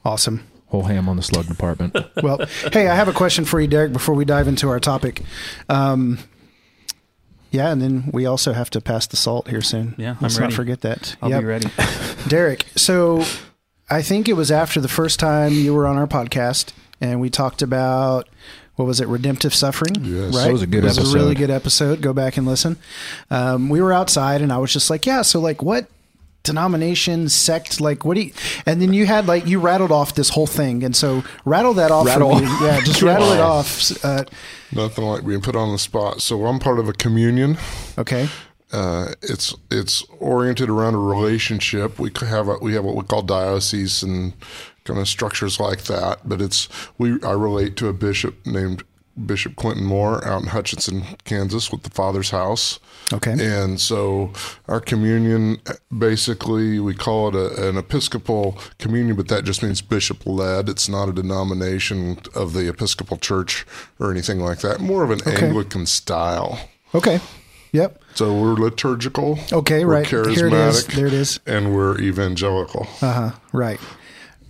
awesome. 0.04 0.44
Whole 0.68 0.84
ham 0.84 1.08
on 1.10 1.16
the 1.18 1.24
slug 1.24 1.48
department. 1.48 1.96
Well, 2.24 2.40
hey, 2.74 2.88
I 2.88 2.96
have 2.96 3.08
a 3.08 3.14
question 3.14 3.46
for 3.46 3.60
you, 3.60 3.68
Derek, 3.68 3.94
before 3.94 4.16
we 4.16 4.26
dive 4.26 4.48
into 4.48 4.68
our 4.70 4.80
topic. 4.80 5.22
Um, 5.70 6.18
yeah, 7.52 7.72
and 7.72 7.82
then 7.82 8.10
we 8.12 8.26
also 8.26 8.52
have 8.54 8.70
to 8.72 8.82
pass 8.82 9.06
the 9.08 9.16
salt 9.18 9.48
here 9.48 9.62
soon. 9.62 9.96
Yeah, 9.98 10.12
I'm 10.12 10.18
Let's 10.22 10.38
ready. 10.40 10.52
not 10.52 10.56
forget 10.56 10.82
that. 10.82 11.16
I'll 11.22 11.30
Yep. 11.30 11.40
be 11.42 11.46
ready. 11.46 11.68
Derek, 12.28 12.66
so 12.76 13.24
I 13.90 14.02
think 14.02 14.28
it 14.28 14.34
was 14.34 14.52
after 14.52 14.82
the 14.82 14.88
first 14.88 15.20
time 15.20 15.54
you 15.54 15.74
were 15.74 15.88
on 15.88 15.98
our 15.98 16.08
podcast, 16.08 16.74
and 17.00 17.22
we 17.22 17.30
talked 17.30 17.62
about 17.62 18.28
what 18.76 18.86
was 18.86 19.00
it, 19.00 19.08
redemptive 19.08 19.54
suffering? 19.54 19.96
Yes. 20.04 20.36
right. 20.36 20.46
That 20.46 20.52
was 20.52 20.62
a 20.62 20.68
good 20.68 20.84
it 20.84 20.88
was 20.98 21.14
a 21.14 21.18
really 21.18 21.34
good 21.36 21.50
episode. 21.52 22.02
Go 22.02 22.12
back 22.12 22.36
and 22.36 22.46
listen. 22.46 22.76
Um, 23.32 23.70
we 23.70 23.80
were 23.82 23.94
outside, 23.94 24.42
and 24.42 24.52
I 24.52 24.58
was 24.58 24.74
just 24.74 24.90
like, 24.90 25.06
"Yeah, 25.06 25.22
so 25.22 25.40
like 25.40 25.62
what?" 25.62 25.88
Denomination 26.46 27.28
sect 27.28 27.82
like 27.82 28.06
what 28.06 28.16
do 28.16 28.22
you 28.22 28.32
and 28.66 28.82
then 28.82 28.94
you 28.94 29.06
had 29.06 29.28
like 29.28 29.46
you 29.46 29.60
rattled 29.60 29.92
off 29.92 30.16
this 30.16 30.30
whole 30.30 30.48
thing 30.48 30.84
and 30.84 30.96
so 30.96 31.24
rattle 31.44 31.74
that 31.74 31.92
off 31.92 32.06
Rattle. 32.06 32.38
for 32.38 32.42
me 32.42 32.48
yeah 32.62 32.80
just 32.82 33.02
rattle 33.10 33.32
it 33.32 33.40
off 33.40 33.92
uh, 34.06 34.24
Nothing 34.72 35.06
like 35.06 35.26
being 35.26 35.42
put 35.42 35.56
on 35.56 35.72
the 35.72 35.78
spot. 35.78 36.22
So 36.22 36.46
I'm 36.46 36.60
part 36.60 36.80
of 36.80 36.90
a 36.90 36.94
communion. 36.94 37.58
okay 37.98 38.28
Uh, 38.72 39.14
it's 39.22 39.56
it's 39.72 40.04
oriented 40.20 40.70
around 40.70 40.96
a 40.96 40.98
relationship. 40.98 42.00
We 42.00 42.12
have 42.20 42.50
a, 42.50 42.58
we 42.58 42.74
have 42.74 42.84
what 42.84 42.96
we 42.96 43.04
call 43.04 43.22
dioceses 43.22 44.04
and 44.04 44.34
kind 44.84 45.00
of 45.00 45.08
structures 45.08 45.60
like 45.60 45.84
that. 45.84 46.28
But 46.28 46.42
it's 46.42 46.68
we 46.98 47.22
I 47.24 47.32
relate 47.32 47.78
to 47.78 47.88
a 47.88 47.94
bishop 47.94 48.46
named 48.46 48.84
Bishop 49.26 49.56
Clinton 49.56 49.86
Moore 49.86 50.26
out 50.28 50.42
in 50.42 50.48
Hutchinson, 50.50 51.04
Kansas, 51.24 51.72
with 51.72 51.84
the 51.84 51.90
Father's 51.90 52.32
House. 52.32 52.80
okay 53.14 53.32
And 53.40 53.80
so 53.80 54.32
our 54.68 54.82
communion, 54.82 55.58
basically, 55.98 56.80
we 56.80 56.94
call 56.94 57.30
it 57.30 57.36
a, 57.36 57.70
an 57.70 57.78
Episcopal 57.78 58.58
communion, 58.78 59.16
but 59.16 59.28
that 59.30 59.44
just 59.46 59.64
means 59.64 59.82
bishop 59.82 60.26
led. 60.26 60.68
It's 60.70 60.90
not 60.90 61.08
a 61.10 61.14
denomination 61.14 62.18
of 62.36 62.54
the 62.54 62.68
Episcopal 62.68 63.18
Church 63.18 63.66
or 64.00 64.12
anything 64.12 64.40
like 64.40 64.60
that. 64.60 64.80
More 64.82 65.04
of 65.04 65.12
an 65.12 65.20
Okay. 65.26 65.46
Anglican 65.48 65.86
style. 65.86 66.60
okay 66.94 67.20
yep 67.72 68.02
So 68.16 68.34
we're 68.40 68.54
liturgical. 68.54 69.40
okay 69.52 69.86
we're 69.86 69.94
right 69.96 70.08
here 70.08 70.22
it 70.24 70.28
is 70.38 70.42
charismatic, 70.42 70.96
there 70.96 71.08
it 71.08 71.14
is 71.14 71.40
and 71.46 71.74
we're 71.76 71.98
evangelical. 72.00 72.88
uh-huh 73.02 73.32
right 73.54 73.80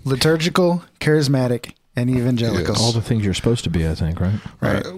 liturgical 0.03 0.83
charismatic 0.99 1.73
and 1.95 2.09
evangelicals. 2.09 2.77
Yes. 2.77 2.81
All 2.81 2.91
the 2.91 3.01
things 3.01 3.23
you're 3.25 3.33
supposed 3.33 3.63
to 3.65 3.69
be, 3.69 3.87
I 3.87 3.95
think, 3.95 4.19
right? 4.19 4.39
right 4.61 4.85
Uh, 4.85 4.97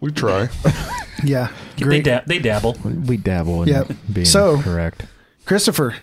we 0.00 0.10
try. 0.12 0.48
yeah 1.24 1.48
They, 1.76 1.84
great 1.84 2.04
da- 2.04 2.20
they 2.26 2.38
dabble. 2.38 2.76
We 2.84 3.16
dabble 3.16 3.62
in 3.62 3.68
Yep. 3.68 3.92
being 4.12 4.24
So- 4.26 4.60
correct. 4.60 5.06
christopher 5.46 5.96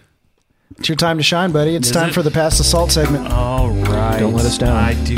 it's 0.77 0.87
your 0.89 0.95
time 0.95 1.17
to 1.17 1.23
shine 1.23 1.51
buddy 1.51 1.75
it's 1.75 1.87
Is 1.89 1.93
time 1.93 2.09
it? 2.09 2.13
for 2.13 2.23
the 2.23 2.31
pass 2.31 2.57
the 2.57 2.63
salt 2.63 2.91
segment 2.91 3.27
All 3.31 3.69
right. 3.69 4.19
Don't 4.19 4.33
let 4.33 4.45
us 4.45 4.57
down. 4.57 4.75
I 4.75 4.93
do. 5.03 5.17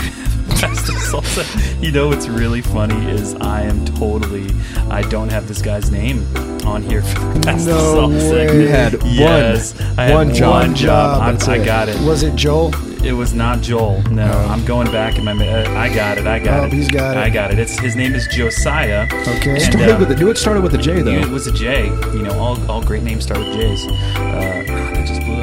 Fast 0.63 0.89
and 0.89 0.97
salsa. 0.97 1.83
You 1.83 1.91
know 1.91 2.07
what's 2.07 2.27
really 2.27 2.61
funny 2.61 3.09
is 3.11 3.35
I 3.35 3.63
am 3.63 3.83
totally. 3.85 4.49
I 4.89 5.01
don't 5.09 5.29
have 5.29 5.47
this 5.47 5.61
guy's 5.61 5.91
name 5.91 6.25
on 6.65 6.81
here 6.83 7.01
for 7.03 7.19
the 7.19 7.41
Fast 7.43 7.67
No 7.67 8.05
and 8.05 8.13
Salsa 8.13 8.31
way. 8.31 8.61
You 8.61 8.67
had 8.69 8.93
one- 9.01 9.11
yes, 9.13 9.79
I 9.97 10.03
had 10.05 10.13
one 10.13 10.33
job. 10.33 10.51
One 10.67 10.75
job. 10.75 11.21
I- 11.21 11.51
I, 11.53 11.63
got 11.65 11.89
it. 11.89 11.99
was 12.01 12.23
it 12.23 12.35
joel 12.35 12.73
It 13.03 13.11
was 13.11 13.33
not 13.33 13.59
Joel. 13.61 14.01
No, 14.03 14.23
I'm 14.23 14.63
going 14.65 14.89
back 14.91 15.17
in 15.17 15.25
my. 15.25 15.33
Uh, 15.33 15.69
I 15.77 15.93
got 15.93 16.17
it. 16.17 16.25
I 16.25 16.39
got 16.39 16.61
Oh, 16.61 16.65
it. 16.67 16.73
he's 16.73 16.89
got 16.89 17.17
it. 17.17 17.19
I 17.19 17.29
got 17.29 17.51
it. 17.51 17.59
It's 17.59 17.77
his 17.77 17.95
name 17.97 18.15
is 18.15 18.25
Josiah. 18.27 19.03
Okay. 19.27 19.51
And, 19.55 19.61
Started 19.61 19.95
uh, 19.95 19.99
with 19.99 20.11
a, 20.11 20.15
knew 20.15 20.29
it 20.29 20.37
started 20.37 20.63
with 20.63 20.73
a 20.75 20.77
J 20.77 21.01
though. 21.01 21.11
It 21.11 21.27
was 21.27 21.47
a 21.47 21.51
J. 21.51 21.87
You 21.87 22.21
know, 22.23 22.39
all, 22.39 22.71
all 22.71 22.81
great 22.81 23.03
names 23.03 23.23
start 23.25 23.41
with 23.41 23.53
J's. 23.53 23.85
Uh, 23.87 24.63
I 24.95 25.05
just 25.05 25.19
blew 25.23 25.33
up 25.35 25.42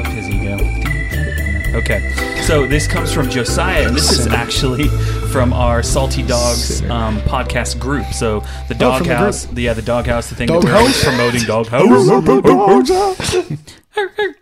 Okay, 1.73 2.01
so 2.45 2.67
this 2.67 2.85
comes 2.85 3.13
from 3.13 3.29
Josiah, 3.29 3.87
and 3.87 3.95
this 3.95 4.11
is 4.11 4.27
actually 4.27 4.89
from 5.31 5.53
our 5.53 5.81
Salty 5.81 6.21
Dogs 6.21 6.81
um, 6.89 7.19
podcast 7.21 7.79
group. 7.79 8.05
So 8.07 8.41
the 8.67 8.75
Oh, 8.75 8.99
Doghouse, 8.99 9.45
the, 9.45 9.61
yeah, 9.61 9.73
the 9.73 9.81
Doghouse, 9.81 10.29
the 10.29 10.35
thing 10.35 10.47
Dog 10.47 10.63
that 10.63 10.67
we're 10.67 10.73
house? 10.87 11.03
promoting, 11.03 11.45
Doghouse. 11.45 13.35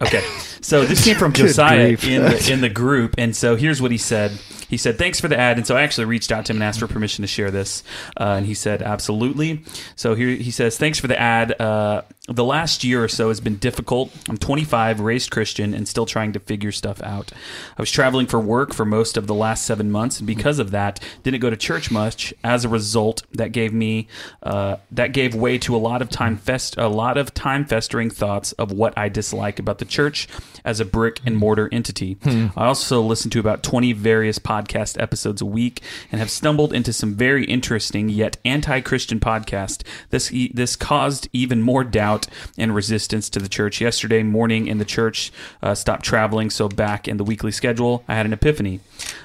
Okay, 0.01 0.23
so 0.61 0.85
this 0.85 1.03
came 1.03 1.17
from 1.17 1.31
Josiah 1.33 1.95
in 2.03 2.23
the 2.23 2.49
in 2.51 2.61
the 2.61 2.69
group, 2.69 3.13
and 3.19 3.35
so 3.35 3.55
here's 3.55 3.79
what 3.79 3.91
he 3.91 3.97
said. 3.97 4.31
He 4.69 4.77
said, 4.77 4.97
"Thanks 4.97 5.19
for 5.19 5.27
the 5.27 5.37
ad." 5.37 5.57
And 5.57 5.67
so 5.67 5.75
I 5.75 5.81
actually 5.81 6.05
reached 6.05 6.31
out 6.31 6.45
to 6.45 6.53
him 6.53 6.57
and 6.57 6.63
asked 6.63 6.79
for 6.79 6.87
permission 6.87 7.23
to 7.23 7.27
share 7.27 7.51
this, 7.51 7.83
uh, 8.19 8.35
and 8.37 8.45
he 8.45 8.53
said, 8.53 8.81
"Absolutely." 8.81 9.63
So 9.95 10.15
here 10.15 10.29
he 10.29 10.51
says, 10.51 10.77
"Thanks 10.77 10.99
for 10.99 11.07
the 11.07 11.19
ad. 11.19 11.59
Uh, 11.59 12.03
the 12.27 12.43
last 12.43 12.83
year 12.83 13.03
or 13.03 13.07
so 13.07 13.29
has 13.29 13.39
been 13.39 13.55
difficult. 13.55 14.11
I'm 14.29 14.37
25, 14.37 14.99
raised 14.99 15.31
Christian, 15.31 15.73
and 15.73 15.87
still 15.87 16.05
trying 16.05 16.33
to 16.33 16.39
figure 16.39 16.71
stuff 16.71 17.01
out. 17.01 17.31
I 17.77 17.81
was 17.81 17.89
traveling 17.91 18.27
for 18.27 18.39
work 18.39 18.73
for 18.73 18.85
most 18.85 19.17
of 19.17 19.25
the 19.25 19.33
last 19.33 19.65
seven 19.65 19.91
months, 19.91 20.19
and 20.19 20.27
because 20.27 20.59
of 20.59 20.71
that, 20.71 20.99
didn't 21.23 21.39
go 21.39 21.49
to 21.49 21.57
church 21.57 21.89
much. 21.89 22.33
As 22.43 22.65
a 22.65 22.69
result, 22.69 23.23
that 23.33 23.51
gave 23.51 23.73
me 23.73 24.07
uh, 24.43 24.75
that 24.91 25.11
gave 25.11 25.33
way 25.33 25.57
to 25.57 25.75
a 25.75 25.77
lot 25.77 26.01
of 26.01 26.09
time 26.09 26.37
fest 26.37 26.75
a 26.77 26.87
lot 26.87 27.17
of 27.17 27.33
time 27.33 27.65
festering 27.65 28.09
thoughts 28.09 28.51
of 28.53 28.71
what 28.71 28.95
I 28.97 29.09
dislike 29.09 29.57
about 29.59 29.79
the 29.79 29.85
church 29.85 30.27
as 30.63 30.79
a 30.79 30.85
brick 30.85 31.21
and 31.25 31.35
mortar 31.35 31.67
entity. 31.71 32.17
I 32.55 32.65
also 32.65 33.01
listen 33.01 33.31
to 33.31 33.39
about 33.39 33.63
20 33.63 33.93
various 33.93 34.37
podcast 34.59 35.01
episodes 35.01 35.41
a 35.41 35.45
week 35.45 35.81
and 36.11 36.19
have 36.19 36.29
stumbled 36.29 36.73
into 36.73 36.93
some 36.93 37.15
very 37.15 37.45
interesting 37.45 38.09
yet 38.09 38.37
anti-Christian 38.45 39.19
podcast. 39.19 39.83
This 40.09 40.31
this 40.53 40.75
caused 40.75 41.27
even 41.33 41.61
more 41.61 41.83
doubt 41.83 42.27
and 42.57 42.75
resistance 42.75 43.29
to 43.31 43.39
the 43.39 43.49
church. 43.49 43.81
Yesterday 43.81 44.23
morning 44.23 44.67
in 44.67 44.77
the 44.77 44.85
church 44.85 45.31
uh, 45.61 45.75
stopped 45.75 46.03
traveling, 46.03 46.49
so 46.49 46.67
back 46.67 47.07
in 47.07 47.17
the 47.17 47.23
weekly 47.23 47.51
schedule, 47.51 48.03
I 48.07 48.15
had 48.15 48.25
an 48.25 48.33
epiphany. 48.33 48.81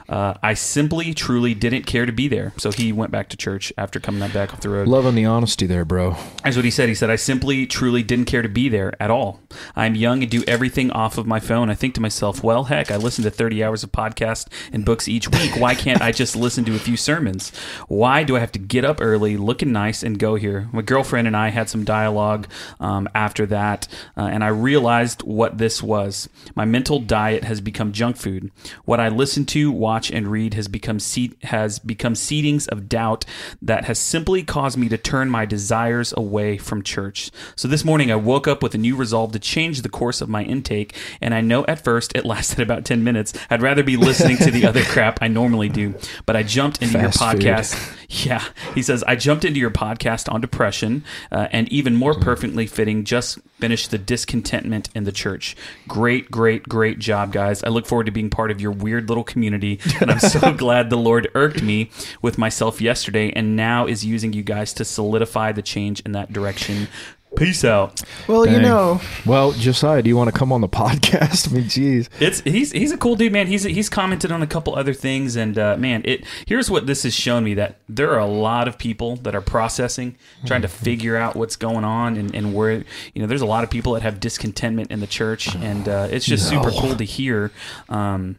Uh, 0.08 0.34
I 0.42 0.54
simply, 0.54 1.14
truly 1.14 1.54
didn't 1.54 1.86
care 1.86 2.04
to 2.04 2.12
be 2.12 2.28
there. 2.28 2.52
So 2.58 2.70
he 2.70 2.92
went 2.92 3.10
back 3.10 3.28
to 3.30 3.36
church 3.36 3.72
after 3.78 3.98
coming 3.98 4.28
back 4.30 4.52
off 4.52 4.60
the 4.60 4.68
road. 4.68 4.86
Loving 4.86 5.14
the 5.14 5.24
honesty 5.24 5.66
there, 5.66 5.84
bro. 5.84 6.16
That's 6.42 6.56
what 6.56 6.64
he 6.64 6.70
said. 6.70 6.88
He 6.88 6.94
said, 6.94 7.10
I 7.10 7.16
simply, 7.16 7.66
truly 7.66 8.02
didn't 8.02 8.26
care 8.26 8.42
to 8.42 8.48
be 8.48 8.68
there 8.68 8.92
at 9.00 9.10
all. 9.10 9.40
I'm 9.74 9.94
young 9.94 10.22
and 10.22 10.30
do 10.30 10.44
everything 10.46 10.90
off 10.90 11.16
of 11.16 11.26
my 11.26 11.40
phone. 11.40 11.70
I 11.70 11.74
think 11.74 11.94
to 11.94 12.00
myself, 12.00 12.42
well, 12.44 12.64
heck, 12.64 12.90
I 12.90 12.96
listen 12.96 13.24
to 13.24 13.30
30 13.30 13.64
hours 13.64 13.82
of 13.82 13.92
podcast 13.92 14.48
and 14.72 14.84
books 14.84 15.08
each 15.08 15.23
week. 15.28 15.56
Why 15.56 15.74
can't 15.74 16.02
I 16.02 16.12
just 16.12 16.36
listen 16.36 16.64
to 16.64 16.74
a 16.74 16.78
few 16.78 16.96
sermons? 16.96 17.50
Why 17.88 18.24
do 18.24 18.36
I 18.36 18.40
have 18.40 18.52
to 18.52 18.58
get 18.58 18.84
up 18.84 18.98
early, 19.00 19.36
looking 19.36 19.72
nice, 19.72 20.02
and 20.02 20.18
go 20.18 20.34
here? 20.34 20.68
My 20.72 20.82
girlfriend 20.82 21.26
and 21.26 21.36
I 21.36 21.48
had 21.48 21.68
some 21.68 21.84
dialogue 21.84 22.48
um, 22.80 23.08
after 23.14 23.46
that, 23.46 23.88
uh, 24.16 24.22
and 24.22 24.42
I 24.44 24.48
realized 24.48 25.22
what 25.22 25.58
this 25.58 25.82
was. 25.82 26.28
My 26.54 26.64
mental 26.64 26.98
diet 26.98 27.44
has 27.44 27.60
become 27.60 27.92
junk 27.92 28.16
food. 28.16 28.50
What 28.84 29.00
I 29.00 29.08
listen 29.08 29.44
to, 29.46 29.70
watch, 29.70 30.10
and 30.10 30.28
read 30.28 30.54
has 30.54 30.68
become 30.68 30.98
seat 30.98 31.36
has 31.44 31.78
become 31.78 32.14
seedings 32.14 32.68
of 32.68 32.88
doubt 32.88 33.24
that 33.62 33.84
has 33.84 33.98
simply 33.98 34.42
caused 34.42 34.78
me 34.78 34.88
to 34.88 34.98
turn 34.98 35.30
my 35.30 35.44
desires 35.44 36.12
away 36.16 36.58
from 36.58 36.82
church. 36.82 37.30
So 37.56 37.68
this 37.68 37.84
morning 37.84 38.10
I 38.10 38.16
woke 38.16 38.48
up 38.48 38.62
with 38.62 38.74
a 38.74 38.78
new 38.78 38.96
resolve 38.96 39.32
to 39.32 39.38
change 39.38 39.82
the 39.82 39.88
course 39.88 40.20
of 40.20 40.28
my 40.28 40.42
intake, 40.42 40.94
and 41.20 41.34
I 41.34 41.40
know 41.40 41.64
at 41.66 41.82
first 41.82 42.12
it 42.14 42.24
lasted 42.34 42.60
about 42.60 42.84
ten 42.84 43.04
minutes. 43.04 43.32
I'd 43.50 43.62
rather 43.62 43.82
be 43.82 43.96
listening 43.96 44.36
to 44.38 44.50
the 44.50 44.66
other 44.66 44.82
crap 44.84 45.13
I 45.20 45.28
normally 45.28 45.68
do, 45.68 45.94
but 46.26 46.36
I 46.36 46.42
jumped 46.42 46.82
into 46.82 46.98
Fast 46.98 47.20
your 47.20 47.30
food. 47.32 47.40
podcast. 47.40 47.90
Yeah, 48.24 48.44
he 48.74 48.82
says 48.82 49.02
I 49.04 49.16
jumped 49.16 49.44
into 49.44 49.58
your 49.58 49.70
podcast 49.72 50.30
on 50.32 50.40
depression, 50.40 51.02
uh, 51.32 51.48
and 51.50 51.68
even 51.72 51.96
more 51.96 52.14
perfectly 52.14 52.66
fitting, 52.66 53.02
just 53.04 53.38
finished 53.58 53.90
the 53.90 53.98
discontentment 53.98 54.88
in 54.94 55.02
the 55.04 55.10
church. 55.10 55.56
Great, 55.88 56.30
great, 56.30 56.68
great 56.68 57.00
job, 57.00 57.32
guys! 57.32 57.64
I 57.64 57.70
look 57.70 57.86
forward 57.86 58.04
to 58.06 58.12
being 58.12 58.30
part 58.30 58.52
of 58.52 58.60
your 58.60 58.70
weird 58.70 59.08
little 59.08 59.24
community, 59.24 59.80
and 60.00 60.12
I'm 60.12 60.20
so 60.20 60.52
glad 60.56 60.90
the 60.90 60.96
Lord 60.96 61.28
irked 61.34 61.62
me 61.62 61.90
with 62.22 62.38
myself 62.38 62.80
yesterday, 62.80 63.32
and 63.34 63.56
now 63.56 63.86
is 63.86 64.04
using 64.04 64.32
you 64.32 64.42
guys 64.44 64.72
to 64.74 64.84
solidify 64.84 65.50
the 65.52 65.62
change 65.62 66.00
in 66.00 66.12
that 66.12 66.32
direction. 66.32 66.88
Peace 67.36 67.64
out. 67.64 68.02
Well, 68.28 68.46
you 68.46 68.54
Dang. 68.54 68.62
know, 68.62 69.00
Well, 69.26 69.52
Josiah, 69.52 70.02
do 70.02 70.08
you 70.08 70.16
want 70.16 70.32
to 70.32 70.38
come 70.38 70.52
on 70.52 70.60
the 70.60 70.68
podcast? 70.84 71.50
I 71.50 71.54
mean, 71.54 71.68
geez. 71.68 72.08
It's 72.20 72.40
he's 72.42 72.72
he's 72.72 72.92
a 72.92 72.96
cool 72.96 73.16
dude, 73.16 73.32
man. 73.32 73.46
He's 73.46 73.64
he's 73.64 73.88
commented 73.88 74.30
on 74.30 74.42
a 74.42 74.46
couple 74.46 74.74
other 74.74 74.94
things, 74.94 75.36
and 75.36 75.58
uh, 75.58 75.76
man, 75.76 76.02
it 76.04 76.24
here's 76.46 76.70
what 76.70 76.86
this 76.86 77.02
has 77.02 77.14
shown 77.14 77.44
me 77.44 77.54
that 77.54 77.78
there 77.88 78.12
are 78.12 78.20
a 78.20 78.26
lot 78.26 78.68
of 78.68 78.78
people 78.78 79.16
that 79.16 79.34
are 79.34 79.40
processing, 79.40 80.16
trying 80.46 80.62
to 80.62 80.68
figure 80.68 81.16
out 81.16 81.34
what's 81.36 81.56
going 81.56 81.84
on, 81.84 82.16
and, 82.16 82.34
and 82.34 82.54
where 82.54 82.84
you 83.14 83.22
know 83.22 83.26
there's 83.26 83.42
a 83.42 83.46
lot 83.46 83.64
of 83.64 83.70
people 83.70 83.92
that 83.94 84.02
have 84.02 84.20
discontentment 84.20 84.90
in 84.90 85.00
the 85.00 85.06
church, 85.06 85.54
and 85.56 85.88
uh, 85.88 86.08
it's 86.10 86.26
just 86.26 86.48
super 86.48 86.70
cool 86.70 86.94
to 86.96 87.04
hear. 87.04 87.50
Um, 87.88 88.36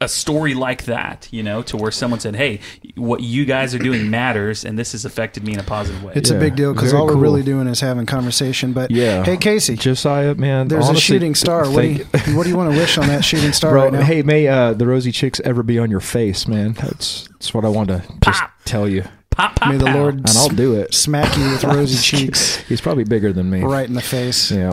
a 0.00 0.08
story 0.08 0.52
like 0.52 0.84
that, 0.84 1.26
you 1.30 1.42
know, 1.42 1.62
to 1.62 1.76
where 1.76 1.90
someone 1.90 2.20
said, 2.20 2.36
"Hey, 2.36 2.60
what 2.96 3.22
you 3.22 3.44
guys 3.46 3.74
are 3.74 3.78
doing 3.78 4.10
matters, 4.10 4.64
and 4.64 4.78
this 4.78 4.92
has 4.92 5.04
affected 5.06 5.42
me 5.42 5.54
in 5.54 5.58
a 5.58 5.62
positive 5.62 6.02
way." 6.02 6.12
it's 6.14 6.28
a 6.30 6.38
big 6.38 6.54
deal 6.54 6.74
because 6.74 6.90
very 6.90 7.00
all 7.00 7.06
we're 7.06 7.16
really 7.16 7.42
doing 7.42 7.66
is 7.66 7.80
having 7.80 8.04
conversation. 8.06 8.72
But 8.74 8.90
Yeah. 8.90 9.24
hey, 9.24 9.36
Casey, 9.38 9.74
Josiah, 9.76 10.34
man. 10.34 10.68
there's 10.68 10.84
honestly, 10.88 10.98
a 10.98 11.00
shooting 11.18 11.34
star. 11.34 11.70
What 11.70 11.82
do, 11.82 11.88
you, 11.88 12.04
what 12.36 12.44
do 12.44 12.50
you 12.50 12.56
want 12.56 12.72
to 12.72 12.78
wish 12.78 12.98
on 12.98 13.06
that 13.08 13.24
shooting 13.24 13.52
star 13.52 13.70
Bro, 13.72 13.82
right 13.84 13.92
now? 13.94 14.02
hey, 14.02 14.22
may 14.22 14.46
uh, 14.48 14.74
the 14.74 14.86
rosy 14.86 15.12
chicks 15.12 15.40
ever 15.44 15.62
be 15.62 15.78
on 15.78 15.90
your 15.90 16.00
face, 16.00 16.46
man? 16.46 16.72
That's 16.74 17.26
that's 17.32 17.54
what 17.54 17.64
I 17.64 17.68
want 17.68 17.88
to 17.88 18.02
just 18.22 18.42
tell 18.66 18.86
you, 18.88 19.04
pop, 19.30 19.56
pop, 19.56 19.70
May 19.70 19.78
the 19.78 19.86
pow. 19.86 19.98
Lord 19.98 20.14
and 20.16 20.28
I'll 20.36 20.48
do 20.50 20.74
it. 20.74 20.92
smack 20.92 21.36
you 21.38 21.44
with 21.50 21.64
rosy 21.64 21.96
cheeks 22.18 22.56
He's 22.68 22.80
probably 22.82 23.04
bigger 23.04 23.32
than 23.32 23.48
me. 23.48 23.62
right 23.62 23.88
in 23.88 23.94
the 23.94 24.02
face. 24.02 24.50
Yeah. 24.50 24.72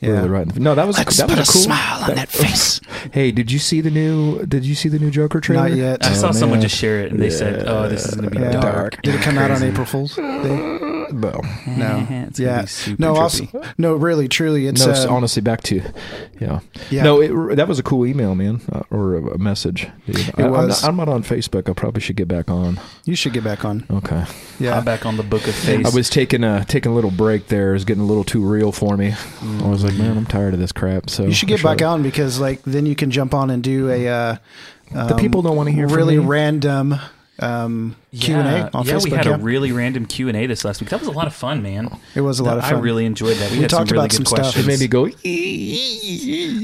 Yeah. 0.00 0.10
Really 0.10 0.28
right. 0.28 0.42
in 0.42 0.48
the- 0.54 0.60
No, 0.60 0.74
that 0.74 0.86
was 0.86 0.96
Let's 0.98 1.16
that 1.16 1.28
was 1.28 1.34
put 1.36 1.38
a 1.38 1.42
a 1.50 1.52
cool. 1.52 1.62
smile 1.62 2.04
on 2.10 2.14
that 2.16 2.28
face. 2.28 2.80
Hey, 3.10 3.32
did 3.32 3.50
you 3.50 3.58
see 3.58 3.80
the 3.80 3.90
new? 3.90 4.46
Did 4.46 4.64
you 4.64 4.76
see 4.76 4.88
the 4.88 4.98
new 4.98 5.10
Joker 5.10 5.40
trailer? 5.40 5.68
Not 5.68 5.76
yet. 5.76 6.04
I 6.06 6.10
Oh, 6.12 6.14
saw 6.14 6.30
someone 6.30 6.60
just 6.60 6.76
share 6.76 7.00
it, 7.00 7.10
and 7.10 7.20
they 7.20 7.30
said, 7.30 7.66
"Oh, 7.66 7.88
this 7.88 8.06
is 8.06 8.14
going 8.14 8.30
to 8.30 8.36
be 8.36 8.40
Yeah. 8.40 8.60
dark." 8.60 9.02
Did 9.02 9.14
it 9.14 9.16
and 9.16 9.24
come 9.24 9.38
out 9.38 9.50
on. 9.50 9.60
April 9.62 9.84
Fool's 9.84 10.14
Day? 10.14 10.78
No. 11.12 11.42
No. 11.66 12.06
It's 12.08 12.40
yeah. 12.40 12.62
be 12.62 12.66
super 12.68 13.02
No. 13.02 13.16
Also, 13.16 13.44
no. 13.76 13.94
Really, 13.94 14.28
truly, 14.28 14.66
it's 14.66 14.82
no, 14.86 14.92
it's 14.92 15.04
uh, 15.04 15.12
honestly 15.12 15.42
back 15.42 15.60
to, 15.64 15.82
yeah. 16.40 16.60
Yeah. 16.90 17.02
No, 17.02 17.20
it, 17.20 17.56
that 17.56 17.68
was 17.68 17.78
a 17.78 17.82
cool 17.82 18.06
email, 18.06 18.34
man, 18.34 18.62
uh, 18.72 18.80
or 18.90 19.16
a, 19.16 19.26
a 19.34 19.38
message. 19.38 19.88
Dude. 20.06 20.32
I, 20.38 20.44
I'm, 20.44 20.50
was. 20.52 20.82
not, 20.82 20.88
I'm 20.88 20.96
not 20.96 21.08
on 21.10 21.22
Facebook. 21.22 21.68
I 21.68 21.74
probably 21.74 22.00
should 22.00 22.16
get 22.16 22.28
back 22.28 22.48
on. 22.50 22.80
You 23.04 23.14
should 23.14 23.34
get 23.34 23.44
back 23.44 23.62
on. 23.62 23.84
Okay. 23.90 24.24
Yeah. 24.58 24.78
I'm 24.78 24.84
back 24.86 25.04
on 25.04 25.18
the 25.18 25.22
book 25.22 25.46
of 25.46 25.54
face. 25.54 25.84
I 25.84 25.94
was 25.94 26.08
taking 26.08 26.44
a 26.44 26.64
taking 26.64 26.92
a 26.92 26.94
little 26.94 27.10
break 27.10 27.48
there. 27.48 27.70
It 27.70 27.74
was 27.74 27.84
getting 27.84 28.04
a 28.04 28.06
little 28.06 28.24
too 28.24 28.42
real 28.42 28.72
for 28.72 28.96
me. 28.96 29.12
I 29.42 29.68
was 29.72 29.84
like, 29.84 29.94
man, 29.94 30.16
I'm 30.16 30.26
tired 30.26 30.54
of 30.54 30.60
this 30.60 30.72
crap. 30.72 31.10
So 31.10 31.24
You 31.24 31.32
should 31.32 31.48
get 31.48 31.62
back 31.62 31.80
shut- 31.80 31.88
on 31.88 32.02
because 32.02 32.38
like 32.40 32.62
then 32.62 32.86
you 32.86 32.94
can 32.94 33.10
jump 33.10 33.34
on 33.34 33.50
and 33.50 33.62
do 33.62 33.90
a. 33.90 34.08
Uh, 34.08 34.36
The 34.92 35.14
um, 35.14 35.18
people 35.18 35.40
don't 35.42 35.56
want 35.56 35.68
to 35.68 35.74
hear 35.74 35.88
from 35.88 35.96
really 35.96 36.18
me. 36.18 36.24
random 36.26 36.94
um, 37.38 37.96
Q 38.12 38.36
and 38.36 38.46
A 38.46 38.76
on 38.76 38.84
yeah, 38.84 38.92
Facebook. 38.92 39.04
we 39.04 39.10
had 39.10 39.24
yeah. 39.26 39.34
a 39.34 39.38
really 39.38 39.72
random 39.72 40.04
Q 40.06 40.28
and 40.28 40.36
A 40.36 40.46
this 40.46 40.64
last 40.66 40.80
week. 40.82 40.90
That 40.90 41.00
was 41.00 41.08
a 41.08 41.12
lot 41.12 41.26
of 41.26 41.34
fun, 41.34 41.62
man. 41.62 41.88
it 42.14 42.20
was 42.20 42.38
a 42.40 42.44
lot 42.44 42.58
of 42.58 42.64
fun. 42.64 42.74
I 42.74 42.78
really 42.78 43.06
enjoyed 43.06 43.38
that. 43.38 43.50
We, 43.50 43.56
We 43.56 43.62
had 43.62 43.70
talked 43.70 43.88
some 43.88 43.94
really 43.96 44.04
about 44.06 44.10
good 44.10 44.16
some 44.16 44.26
stuff. 44.26 44.38
questions. 44.54 44.64
It 44.64 44.68
made 44.68 44.80
me 44.80 44.86
go. 44.86 45.08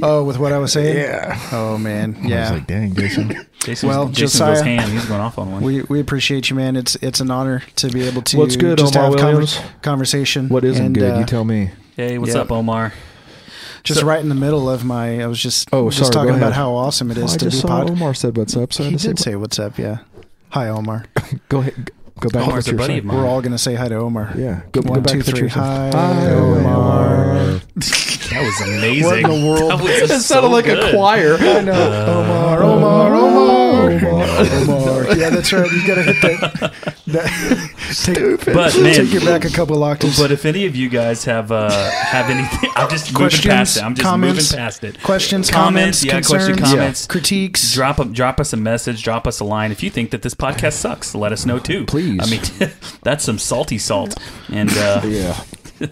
Oh, 0.03 0.25
with 0.25 0.39
what 0.39 0.53
I 0.53 0.59
was 0.59 0.73
saying. 0.73 0.97
Yeah. 0.97 1.41
Oh 1.53 1.79
man. 1.79 2.17
I 2.17 2.21
was 2.21 2.31
Yeah. 2.31 2.51
like, 2.53 2.67
dang, 2.67 2.95
Jason. 2.95 3.47
Jason, 3.61 3.89
Well, 3.89 4.09
Jason 4.09 4.39
Josiah- 4.39 4.55
goes 4.55 4.61
ham. 4.63 4.91
He's 4.91 5.05
going 5.07 5.21
off 5.21 5.39
on 5.39 5.51
one. 5.51 5.63
we 5.63 5.83
we 5.83 6.01
appreciate 6.01 6.51
you, 6.51 6.57
man. 6.57 6.77
It's 6.77 6.97
it's 6.97 7.21
an 7.21 7.31
honor 7.31 7.63
to 7.77 7.89
be 7.91 8.03
able 8.03 8.23
to 8.23 8.37
What's 8.37 8.57
good, 8.57 8.79
just 8.79 8.95
Omar 8.97 9.11
have 9.13 9.19
conver- 9.21 9.25
Williams? 9.33 9.61
conversation. 9.83 10.49
What 10.49 10.65
isn't 10.65 10.85
and, 10.85 10.95
good? 10.95 11.13
uh, 11.15 11.19
you 11.21 11.25
tell 11.25 11.45
me. 11.45 11.71
Hey, 11.99 12.17
what's 12.19 12.35
yeah. 12.35 12.41
up, 12.41 12.51
Omar? 12.51 12.95
Just 13.85 14.01
So- 14.01 14.07
right 14.07 14.21
in 14.21 14.29
the 14.31 14.35
middle 14.35 14.71
of 14.71 14.85
my, 14.85 15.23
I 15.23 15.27
was 15.27 15.41
just 15.41 15.69
Oh, 15.73 15.91
just 15.91 16.13
sorry, 16.13 16.27
talking 16.29 16.35
about 16.41 16.53
how 16.55 16.73
awesome 16.73 17.11
it 17.11 17.19
is 17.19 17.35
I 17.35 17.37
to 17.39 17.45
just 17.47 17.57
do 17.63 17.69
saw 17.69 17.69
pod. 17.69 17.91
Omar 17.91 18.15
said 18.15 18.37
what's 18.37 18.57
up. 18.57 18.73
So 18.73 18.83
He 18.85 18.93
had 18.93 19.01
did 19.01 19.19
say, 19.19 19.31
say 19.33 19.37
what's 19.37 19.59
up. 19.59 19.79
Yeah. 19.79 19.99
Hi, 20.51 20.69
Omar. 20.69 21.05
go 21.49 21.59
ahead. 21.61 21.91
Go 22.21 22.29
back 22.31 22.49
Omar's 22.49 22.65
to 22.65 22.73
a 22.73 22.75
buddy 22.75 22.99
of 22.99 23.05
mine. 23.05 23.17
We're 23.17 23.27
all 23.29 23.41
gonna 23.41 23.59
say 23.59 23.77
hi 23.77 23.87
to 23.89 23.95
Omar. 23.95 24.33
Yeah. 24.37 24.63
Go, 24.73 24.81
One, 24.81 24.95
go 24.95 25.01
back 25.03 25.13
two, 25.13 25.23
to 25.23 25.31
what 25.31 25.39
three. 25.39 25.41
you're. 25.41 25.49
Hi, 25.51 26.31
Omar. 26.33 27.61
That 27.77 28.43
was 28.43 28.61
amazing. 28.69 29.05
What 29.05 29.19
in 29.19 29.23
the 29.41 29.47
world? 29.49 29.71
That 29.71 29.81
was 29.81 29.91
It 29.91 30.09
so 30.09 30.19
sounded 30.19 30.49
like 30.49 30.65
good. 30.65 30.83
a 30.83 30.91
choir. 30.91 31.37
I 31.39 31.61
know. 31.61 31.73
Uh, 31.73 32.59
Omar, 32.59 32.63
Omar, 32.65 33.15
Omar, 33.15 33.91
Omar. 34.65 34.98
Yeah, 35.17 35.31
that's 35.31 35.53
right. 35.53 35.71
You 35.71 35.87
gotta 35.87 36.03
hit 36.03 36.21
that. 36.23 36.75
that 37.07 38.05
take, 38.05 38.45
But 38.45 38.77
man, 38.79 38.95
take 38.95 39.15
it 39.15 39.25
back 39.25 39.45
a 39.45 39.51
couple 39.51 39.83
octaves. 39.83 40.19
But 40.21 40.31
if 40.33 40.45
any 40.45 40.67
of 40.67 40.77
you 40.77 40.89
guys 40.89 41.25
have 41.25 41.51
uh, 41.53 41.71
have 41.91 42.29
anything, 42.31 42.71
I'm 42.77 42.89
just 42.91 43.07
moving 43.13 43.17
Questions, 43.29 43.47
past 43.47 43.77
it. 43.79 43.83
I'm 43.85 43.95
just 43.95 44.05
comments, 44.07 44.53
moving 44.53 44.59
past 44.65 44.85
it. 44.85 45.03
questions, 45.03 45.51
comments, 45.51 46.03
comments, 46.03 46.05
yeah, 46.05 46.13
concerns, 46.13 46.47
question, 46.59 46.65
comments. 46.79 47.07
critiques. 47.07 47.73
Drop 47.75 47.99
a, 47.99 48.05
drop 48.05 48.41
us 48.41 48.53
a 48.53 48.57
message, 48.57 49.03
drop 49.03 49.27
us 49.27 49.41
a 49.41 49.45
line. 49.45 49.73
If 49.73 49.83
you 49.83 49.91
think 49.91 50.11
that 50.11 50.23
this 50.23 50.35
podcast 50.35 50.75
sucks, 50.75 51.15
let 51.15 51.33
us 51.33 51.47
know 51.47 51.59
too. 51.59 51.87
Please. 51.87 52.21
I 52.21 52.27
mean, 52.31 52.73
that's 53.03 53.25
some 53.25 53.39
salty 53.39 53.79
salt, 53.79 54.15
and 54.53 54.71
uh, 54.77 55.03
Yeah. 55.05 55.41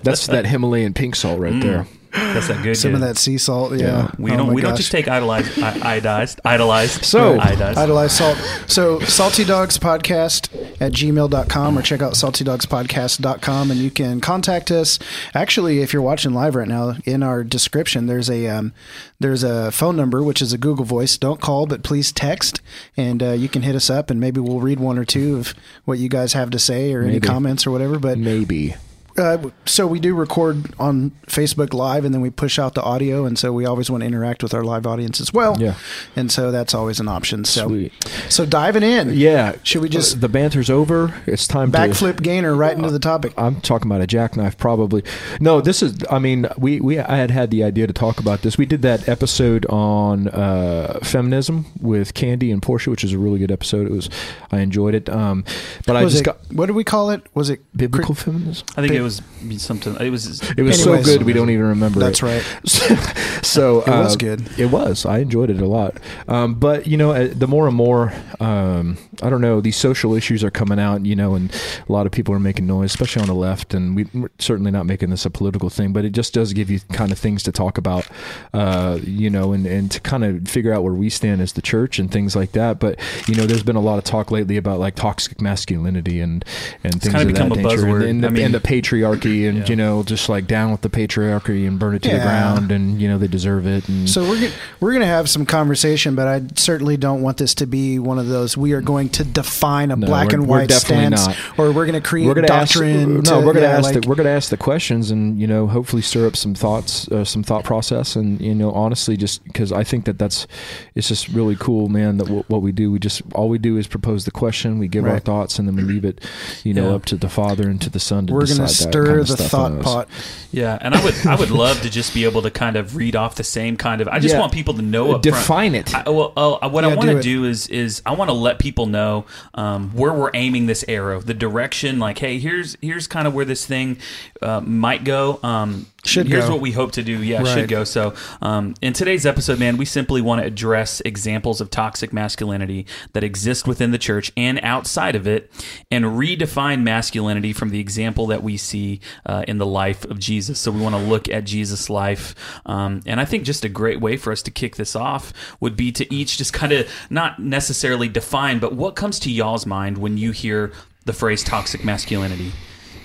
That's 0.03 0.27
that 0.27 0.47
Himalayan 0.47 0.95
pink 0.95 1.15
salt 1.15 1.39
right 1.39 1.61
there. 1.63 1.87
That's 2.17 2.49
that 2.49 2.63
good. 2.63 2.77
Some 2.77 2.95
of 2.95 3.01
that 3.01 3.17
sea 3.19 3.39
salt. 3.39 3.73
Yeah. 3.75 3.87
Yeah. 3.87 4.11
We 4.19 4.33
Oh 4.33 4.37
don't 4.39 4.55
we 4.55 4.63
don't 4.63 4.77
just 4.77 4.91
take 4.91 5.07
idolized, 5.09 5.59
i- 5.59 5.97
idolized, 5.97 6.41
idolized. 6.45 7.05
So- 7.05 7.39
idolized. 7.39 7.79
Idolize 7.79 8.13
Salt. 8.17 8.37
So 8.67 9.01
Salty 9.01 9.45
Dogs 9.45 9.79
Podcast 9.79 10.49
at 10.81 10.93
gmail.com 10.93 11.79
or 11.79 11.83
check 11.83 12.03
out 12.03 12.15
saltydogspodcast.com 12.15 13.71
and 13.71 13.81
you 13.81 13.91
can 13.91 14.21
contact 14.21 14.71
us. 14.71 14.99
Actually, 15.35 15.81
if 15.81 15.93
you're 15.93 16.03
watching 16.03 16.33
live 16.35 16.55
right 16.55 16.69
now, 16.69 16.95
in 17.05 17.23
our 17.23 17.45
description 17.45 18.07
there's 18.07 18.31
a 18.31 18.47
um, 18.47 18.73
there's 19.21 19.43
a 19.43 19.71
phone 19.73 19.97
number 19.97 20.23
which 20.23 20.43
is 20.43 20.53
a 20.53 20.59
Google 20.59 20.85
voice. 20.85 21.17
Don't 21.19 21.41
call, 21.41 21.67
but 21.67 21.83
please 21.83 22.13
text 22.13 22.61
and 22.97 23.23
uh, 23.23 23.31
you 23.33 23.49
can 23.49 23.63
hit 23.63 23.75
us 23.75 23.91
up 23.91 24.11
and 24.11 24.21
maybe 24.21 24.41
we'll 24.41 24.61
read 24.61 24.81
one 24.81 24.99
or 24.99 25.05
two 25.05 25.37
of 25.37 25.55
what 25.85 25.99
you 25.99 26.09
guys 26.09 26.33
have 26.33 26.51
to 26.51 26.59
say 26.59 26.93
or 26.93 27.03
any 27.03 27.21
comments 27.21 27.67
or 27.67 27.71
whatever. 27.71 27.99
But 27.99 28.19
Maybe. 28.19 28.75
Uh, 29.19 29.51
so 29.65 29.87
we 29.87 30.01
do 30.01 30.15
record 30.15 30.75
on 30.79 31.13
Facebook 31.27 31.73
Live, 31.75 32.05
and 32.05 32.15
then 32.15 32.21
we 32.21 32.31
push 32.31 32.59
out 32.59 32.75
the 32.75 32.83
audio, 32.83 33.25
and 33.25 33.39
so 33.39 33.53
we 33.53 33.65
always 33.65 33.91
want 33.91 34.03
to 34.03 34.07
interact 34.07 34.43
with 34.43 34.55
our 34.55 34.65
live 34.65 34.87
audience 34.87 35.21
as 35.21 35.33
well. 35.33 35.57
Yeah. 35.61 35.75
and 36.15 36.31
so 36.33 36.51
that's 36.51 36.75
always 36.75 37.01
an 37.01 37.09
option. 37.09 37.45
So, 37.45 37.69
Sweet. 37.69 37.93
so 38.29 38.45
diving 38.47 38.83
in, 38.83 39.13
Yeah. 39.15 39.57
Should 39.63 39.83
we 39.83 39.89
just- 39.89 40.21
the 40.21 40.29
banter's 40.29 40.69
over? 40.71 41.15
It's 41.27 41.47
time 41.47 41.73
to 41.73 41.79
backflip 41.79 42.23
gainer 42.23 42.55
right 42.55 42.77
into 42.77 42.91
the 42.91 42.99
topic. 42.99 43.33
I'm 43.37 43.61
talking 43.61 43.91
about 43.91 44.01
a 44.01 44.07
jackknife, 44.07 44.57
probably. 44.59 45.03
No, 45.41 45.61
this 45.61 45.83
is. 45.83 45.97
I 46.11 46.19
mean, 46.19 46.47
we 46.59 46.81
we 46.81 46.99
I 46.99 47.17
had 47.17 47.31
had 47.31 47.51
the 47.51 47.63
idea 47.65 47.87
to 47.87 47.93
talk 47.93 48.19
about 48.19 48.43
this. 48.43 48.59
We 48.59 48.67
did 48.67 48.83
that 48.83 49.09
episode 49.09 49.67
on 49.67 50.29
uh, 50.29 50.99
feminism 51.03 51.67
with 51.81 52.15
Candy 52.15 52.51
and 52.51 52.63
Portia, 52.63 52.91
which 52.91 53.05
is 53.05 53.13
a 53.13 53.19
really 53.19 53.39
good 53.39 53.53
episode. 53.53 53.87
It 53.87 53.93
was. 53.93 54.09
I 54.51 54.59
enjoyed 54.61 54.95
it. 54.95 55.09
Um, 55.09 55.45
but 55.87 55.97
I 55.97 56.05
just 56.05 56.21
it, 56.21 56.25
got 56.25 56.39
what 56.53 56.67
did 56.67 56.75
we 56.77 56.85
call 56.85 57.11
it? 57.11 57.23
Was 57.35 57.51
it 57.51 57.61
biblical 57.77 58.15
feminism. 58.15 58.67
I 58.77 58.81
think 58.81 58.93
it 58.93 59.03
was 59.03 59.06
something. 59.11 59.97
It 60.01 60.11
was. 60.11 60.27
It 60.57 60.63
was 60.63 60.81
Anyways. 60.81 60.83
so 60.83 61.03
good 61.03 61.23
we 61.25 61.33
don't 61.33 61.51
even 61.51 61.67
remember. 61.67 62.01
That's 62.01 62.23
it. 62.23 62.27
right. 62.27 62.43
so 63.45 63.81
It 63.83 63.89
was 63.89 64.15
uh, 64.15 64.17
good. 64.19 64.49
It 64.59 64.67
was. 64.67 65.07
I 65.07 65.19
enjoyed 65.19 65.51
it 65.51 65.61
a 65.61 65.67
lot. 65.67 65.99
Um, 66.29 66.55
but 66.55 66.87
you 66.87 66.97
know, 66.97 67.13
uh, 67.13 67.29
the 67.33 67.47
more 67.47 67.67
and 67.67 67.77
more, 67.77 68.13
um, 68.41 68.99
I 69.23 69.31
don't 69.31 69.41
know, 69.41 69.61
these 69.61 69.77
social 69.77 70.15
issues 70.15 70.43
are 70.45 70.51
coming 70.51 70.79
out. 70.79 71.05
You 71.07 71.17
know, 71.17 71.35
and 71.35 71.55
a 71.89 71.93
lot 71.93 72.07
of 72.07 72.13
people 72.13 72.35
are 72.35 72.41
making 72.41 72.67
noise, 72.67 72.91
especially 72.91 73.23
on 73.23 73.29
the 73.29 73.35
left. 73.35 73.75
And 73.75 73.95
we, 73.97 74.07
we're 74.15 74.31
certainly 74.39 74.71
not 74.71 74.87
making 74.87 75.11
this 75.11 75.25
a 75.27 75.31
political 75.31 75.71
thing, 75.71 75.93
but 75.93 76.05
it 76.05 76.11
just 76.11 76.35
does 76.35 76.53
give 76.53 76.71
you 76.71 76.81
kind 76.93 77.13
of 77.13 77.19
things 77.19 77.43
to 77.45 77.53
talk 77.53 77.79
about. 77.79 78.07
Uh, 78.53 78.99
you 79.05 79.31
know, 79.31 79.53
and 79.53 79.67
and 79.67 79.91
to 79.91 80.01
kind 80.01 80.25
of 80.25 80.49
figure 80.49 80.73
out 80.73 80.83
where 80.83 80.93
we 80.95 81.09
stand 81.11 81.41
as 81.41 81.53
the 81.53 81.63
church 81.63 81.99
and 81.99 82.11
things 82.11 82.35
like 82.35 82.53
that. 82.53 82.79
But 82.81 82.99
you 83.29 83.35
know, 83.35 83.47
there's 83.47 83.63
been 83.63 83.77
a 83.77 83.81
lot 83.81 83.99
of 83.99 84.05
talk 84.05 84.31
lately 84.31 84.57
about 84.57 84.81
like 84.81 84.95
toxic 84.97 85.41
masculinity 85.41 86.21
and 86.21 86.45
and 86.83 87.01
things 87.01 87.15
kinda 87.15 87.29
of 87.45 87.51
that 87.51 87.59
a 87.59 87.63
nature, 87.63 87.83
buzzword. 87.83 87.97
and, 87.97 88.05
and, 88.05 88.25
the, 88.25 88.29
I 88.29 88.31
mean- 88.31 88.45
and 88.47 88.55
the 88.55 88.61
patriarchy 88.61 88.96
and 89.05 89.69
you 89.69 89.77
know 89.77 90.03
just 90.03 90.29
like 90.29 90.47
down 90.47 90.71
with 90.71 90.81
the 90.81 90.89
patriarchy 90.89 91.67
and 91.67 91.79
burn 91.79 91.95
it 91.95 92.03
to 92.03 92.09
the 92.11 92.17
ground 92.19 92.71
and 92.73 93.01
you 93.01 93.09
know 93.09 93.19
they 93.19 93.27
deserve 93.27 93.67
it 93.67 93.89
and 93.89 94.09
So 94.09 94.23
we're 94.29 94.37
gonna, 94.37 94.51
we're 94.81 94.91
going 94.93 95.01
to 95.03 95.07
have 95.07 95.29
some 95.29 95.47
conversation, 95.47 96.15
but 96.15 96.27
I 96.29 96.43
certainly 96.57 96.97
don't 96.97 97.23
want 97.23 97.37
this 97.39 97.55
to 97.57 97.67
be 97.67 97.99
one 97.99 98.19
of 98.19 98.29
those. 98.29 98.57
We 98.57 98.73
are 98.73 98.81
going 98.81 99.09
to 99.11 99.25
define 99.25 99.91
a 99.91 99.97
No, 99.97 100.07
black 100.07 100.33
and 100.33 100.47
white 100.47 100.69
definitely 100.69 101.17
stance, 101.17 101.27
not. 101.49 101.59
or 101.59 101.73
we're 101.73 101.87
going 101.87 102.01
to 102.01 102.07
create 102.07 102.27
we're 102.27 102.35
gonna 102.35 102.47
doctrine. 102.47 103.17
ask, 103.19 103.25
to- 103.25 103.31
no, 103.31 103.47
we're 103.47 103.53
gonna 103.55 103.67
yeah, 103.67 103.73
ask 103.79 103.85
like- 103.95 104.03
the, 104.03 104.09
we're 104.09 104.15
gonna 104.15 104.29
ask 104.31 104.51
the 104.51 104.57
questions 104.57 105.11
and 105.11 105.39
you 105.39 105.47
know 105.47 105.67
hopefully 105.67 106.03
stir 106.03 106.27
up 106.27 106.37
some 106.37 106.55
thoughts, 106.55 107.09
uh, 107.09 107.25
some 107.25 107.43
thought 107.43 107.65
process, 107.65 108.17
and 108.17 108.41
you 108.41 108.55
know 108.55 108.71
honestly, 108.73 109.17
just 109.17 109.43
because 109.45 109.73
I 109.73 109.85
think 109.85 110.05
that 110.07 110.19
that's 110.19 110.47
it's 110.95 111.09
just 111.09 111.29
really 111.29 111.57
cool, 111.57 111.89
man. 111.89 112.19
That 112.19 112.25
w- 112.25 112.45
what 112.49 112.63
we 112.63 112.73
do, 112.73 112.91
we 112.93 112.99
just 112.99 113.23
all 113.35 113.49
we 113.49 113.59
do 113.59 113.77
is 113.77 113.87
propose 113.87 114.25
the 114.25 114.31
question, 114.31 114.79
we 114.79 114.89
give 114.89 115.05
our 115.07 115.19
thoughts, 115.19 115.59
and 115.59 115.67
then 115.69 115.77
we 115.77 115.83
leave 115.83 116.05
it, 116.05 116.21
you 116.65 116.75
know, 116.75 116.91
Yeah. 116.91 116.97
up 116.97 117.05
to 117.07 117.17
the 117.17 117.29
Father 117.29 117.69
and 117.69 117.81
to 117.81 117.91
the 117.91 118.01
Son 118.01 118.27
to 118.27 118.33
we're 118.35 118.41
decide 118.41 118.57
going 118.59 118.69
to 118.69 118.75
that 118.75 118.79
stir 118.91 119.07
kind 119.07 119.21
of 119.21 119.29
the 119.29 119.37
thought 119.37 119.71
on 119.73 119.83
pot. 119.83 120.09
Yeah, 120.53 120.79
and 120.81 120.95
I 120.95 121.05
would 121.05 121.15
I 121.27 121.35
would 121.37 121.51
love 121.51 121.83
to 121.83 121.91
just 121.91 122.15
be 122.15 122.25
able 122.25 122.43
to 122.43 122.51
kind 122.51 122.77
of 122.77 122.97
read 122.97 123.15
off 123.17 123.35
the 123.35 123.45
same 123.45 123.77
kind 123.77 124.01
of. 124.01 124.09
I 124.09 124.19
just 124.19 124.35
Yeah. 124.35 124.41
want 124.41 124.53
people 124.53 124.75
to 124.75 124.83
know 124.83 125.07
up 125.15 125.23
front. 125.23 125.23
Define 125.23 125.75
it. 125.75 125.95
I, 125.95 126.09
well, 126.09 126.33
oh, 126.37 126.69
what 126.69 126.85
I 126.85 126.95
want 126.95 127.11
to 127.11 127.19
it. 127.19 127.23
do 127.23 127.45
is 127.45 127.67
is 127.69 128.01
I 128.07 128.13
want 128.13 128.29
to 128.31 128.35
let 128.35 128.59
people 128.59 128.87
know 128.87 129.27
um, 129.55 129.91
where 129.91 130.13
we're 130.13 130.31
aiming 130.35 130.67
this 130.67 130.85
arrow, 130.89 131.21
the 131.21 131.35
direction. 131.35 131.99
Like, 131.99 132.19
hey, 132.19 132.39
here's 132.39 132.77
here's 132.81 133.07
kind 133.07 133.27
of 133.29 133.35
where 133.35 133.45
this 133.45 133.67
thing 133.67 133.99
uh, 134.41 134.61
might 134.61 135.05
go. 135.05 135.41
Um, 135.43 135.87
Should 136.07 136.29
here's 136.29 136.47
go. 136.47 136.53
what 136.53 136.61
we 136.61 136.73
hope 136.73 136.93
to 136.93 137.03
do. 137.03 137.23
Yeah, 137.23 137.43
Right. 137.43 137.49
should 137.55 137.69
go. 137.69 137.85
So, 137.85 138.15
um, 138.41 138.75
in 138.81 138.93
today's 138.93 139.27
episode, 139.27 139.59
man, 139.59 139.77
we 139.77 139.85
simply 139.85 140.23
want 140.23 140.41
to 140.41 140.47
address 140.47 141.03
examples 141.05 141.61
of 141.61 141.71
toxic 141.71 142.13
masculinity 142.13 142.87
that 143.13 143.25
exist 143.25 143.67
within 143.67 143.91
the 143.91 143.99
church 143.99 144.33
and 144.37 144.61
outside 144.63 145.15
of 145.15 145.27
it, 145.27 145.51
and 145.91 146.05
redefine 146.05 146.83
masculinity 146.83 147.53
from 147.53 147.71
the 147.71 147.81
example 147.81 148.27
that 148.29 148.43
we 148.43 148.57
see 148.57 149.01
uh, 149.27 149.45
in 149.49 149.59
the 149.59 149.67
life 149.67 150.05
of 150.05 150.19
Jesus. 150.19 150.59
So, 150.59 150.71
we 150.71 150.81
want 150.81 150.95
to 150.95 151.01
look 151.01 151.29
at 151.29 151.45
Jesus' 151.45 151.91
life, 151.91 152.35
um, 152.67 153.01
and 153.07 153.21
I 153.21 153.25
think 153.25 153.45
just 153.45 153.65
a 153.65 153.69
great 153.69 154.01
way 154.01 154.17
for 154.17 154.33
us 154.33 154.43
to 154.43 154.51
kick 154.51 154.77
this 154.77 154.95
off 154.97 155.33
would 155.61 155.77
be 155.77 155.93
to 155.93 156.15
each 156.15 156.39
just 156.39 156.53
kind 156.53 156.73
of 156.73 156.89
not 157.11 157.39
necessarily 157.39 158.09
define, 158.09 158.59
but 158.59 158.75
what 158.75 158.95
comes 158.97 159.19
to 159.21 159.31
y'all's 159.31 159.67
mind 159.67 159.99
when 159.99 160.17
you 160.19 160.33
hear 160.33 160.73
the 161.05 161.13
phrase 161.13 161.43
toxic 161.45 161.85
masculinity. 161.85 162.53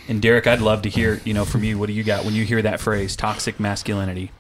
And 0.08 0.22
Derek, 0.22 0.48
I'd 0.48 0.62
love 0.62 0.82
to 0.84 0.90
hear, 0.90 1.22
you 1.26 1.34
know, 1.34 1.46
from 1.46 1.64
you. 1.64 1.78
What 1.78 1.88
do 1.88 1.94
you 1.94 2.04
got 2.04 2.26
when 2.26 2.34
you 2.34 2.44
hear 2.46 2.62
that 2.62 2.80
phrase, 2.80 3.16
toxic 3.16 3.60
masculinity? 3.60 4.32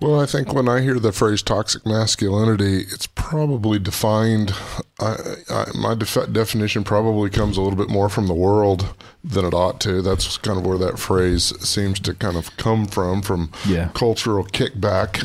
Well, 0.00 0.20
I 0.20 0.26
think 0.26 0.52
when 0.52 0.68
I 0.68 0.80
hear 0.80 1.00
the 1.00 1.10
phrase 1.10 1.42
toxic 1.42 1.84
masculinity, 1.84 2.82
it's 2.92 3.08
probably 3.08 3.80
defined. 3.80 4.52
I, 5.00 5.16
I, 5.50 5.64
my 5.74 5.96
def- 5.96 6.32
definition 6.32 6.84
probably 6.84 7.30
comes 7.30 7.56
a 7.56 7.62
little 7.62 7.76
bit 7.76 7.90
more 7.90 8.08
from 8.08 8.28
the 8.28 8.34
world 8.34 8.94
than 9.24 9.44
it 9.44 9.52
ought 9.54 9.80
to. 9.80 10.00
That's 10.00 10.38
kind 10.38 10.56
of 10.56 10.64
where 10.64 10.78
that 10.78 11.00
phrase 11.00 11.52
seems 11.68 11.98
to 12.00 12.14
kind 12.14 12.36
of 12.36 12.56
come 12.56 12.86
from, 12.86 13.22
from 13.22 13.50
Yeah. 13.66 13.88
cultural 13.92 14.44
kickback, 14.44 15.20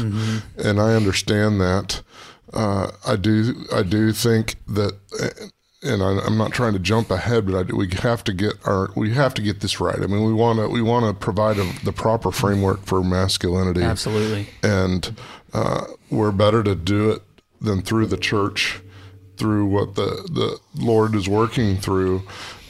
and 0.58 0.80
I 0.82 0.96
understand 0.96 1.62
that. 1.62 2.02
Uh, 2.52 2.92
I 3.06 3.16
do. 3.16 3.66
I 3.72 3.84
do 3.84 4.12
think 4.12 4.56
that. 4.68 4.94
And 5.84 6.02
I, 6.02 6.20
I'm 6.26 6.38
not 6.38 6.52
trying 6.52 6.74
to 6.74 6.80
jump 6.80 7.12
ahead, 7.12 7.46
but 7.46 7.56
I, 7.56 7.76
we 7.76 7.90
have 8.02 8.24
to 8.26 8.34
get 8.34 8.54
our 8.66 8.90
we 8.96 9.14
have 9.14 9.34
to 9.36 9.42
get 9.42 9.60
this 9.60 9.80
right. 9.80 9.98
I 10.02 10.08
mean, 10.08 10.24
we 10.24 10.34
want 10.34 10.60
to 10.60 10.68
we 10.68 10.82
want 10.82 11.06
to 11.06 11.14
provide 11.14 11.58
a, 11.58 11.72
the 11.84 11.92
proper 11.92 12.32
framework 12.32 12.86
for 12.86 13.04
masculinity 13.04 13.82
Absolutely. 13.82 14.48
and 14.62 15.16
uh, 15.54 15.86
we're 16.10 16.32
better 16.32 16.64
to 16.64 16.76
do 16.76 17.12
it 17.12 17.22
than 17.60 17.82
through 17.82 18.08
the 18.08 18.18
church, 18.18 18.82
through 19.38 19.66
what 19.66 19.96
the 19.96 20.28
the 20.32 20.60
Lord 20.76 21.16
is 21.16 21.28
working 21.28 21.78
through, 21.78 22.24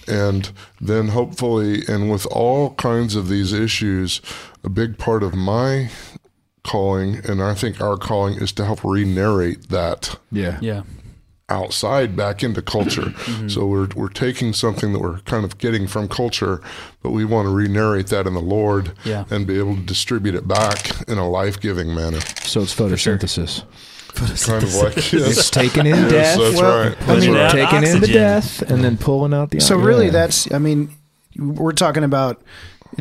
and 0.07 0.51
then 0.81 1.09
hopefully, 1.09 1.83
and 1.87 2.11
with 2.11 2.25
all 2.27 2.73
kinds 2.75 3.15
of 3.15 3.29
these 3.29 3.53
issues, 3.53 4.21
a 4.63 4.69
big 4.69 4.97
part 4.97 5.23
of 5.23 5.33
my 5.33 5.89
calling, 6.63 7.21
and 7.25 7.41
I 7.43 7.53
think 7.53 7.81
our 7.81 7.97
calling, 7.97 8.35
is 8.35 8.51
to 8.53 8.65
help 8.65 8.83
re-narrate 8.83 9.69
that 9.69 10.17
Yeah. 10.31 10.57
Yeah. 10.61 10.83
Outside 11.49 12.15
back 12.15 12.43
into 12.43 12.61
culture. 12.61 13.01
Mm-hmm. 13.23 13.47
So 13.49 13.65
we're 13.65 13.87
we're 13.95 14.09
taking 14.09 14.53
something 14.53 14.91
that 14.93 14.99
we're 14.99 15.19
kind 15.19 15.45
of 15.45 15.57
getting 15.57 15.87
from 15.87 16.07
culture, 16.07 16.61
but 17.01 17.11
we 17.11 17.25
want 17.25 17.45
to 17.47 17.53
re-narrate 17.53 18.07
that 18.07 18.27
in 18.27 18.33
the 18.33 18.41
Lord 18.41 18.91
Yeah. 19.05 19.25
and 19.29 19.45
be 19.47 19.57
able 19.59 19.75
to 19.75 19.81
distribute 19.81 20.35
it 20.35 20.47
back 20.47 21.07
in 21.07 21.17
a 21.17 21.29
life-giving 21.29 21.93
manner. 21.93 22.19
So 22.43 22.61
it's 22.61 22.73
photosynthesis. 22.75 23.63
Kind 24.45 24.63
of 24.63 24.73
like 24.75 24.97
It's 24.97 25.13
yes. 25.13 25.49
taking 25.49 25.85
in 25.87 25.95
Yes, 25.95 26.11
death, 26.11 26.37
that's 26.39 26.61
Well, 26.61 26.89
right. 26.89 27.01
I 27.01 27.05
That's 27.05 27.25
mean, 27.25 27.33
right. 27.35 27.51
that- 27.55 27.69
taking 27.71 27.89
in 27.91 27.99
the 28.01 28.07
death, 28.07 28.61
and 28.63 28.83
then 28.83 28.97
pulling 28.97 29.33
out 29.33 29.49
the. 29.51 29.59
So 29.59 29.75
really, 29.75 30.09
that's 30.09 30.51
I 30.53 30.59
mean, 30.59 30.89
we're 31.37 31.71
talking 31.71 32.03
about 32.03 32.41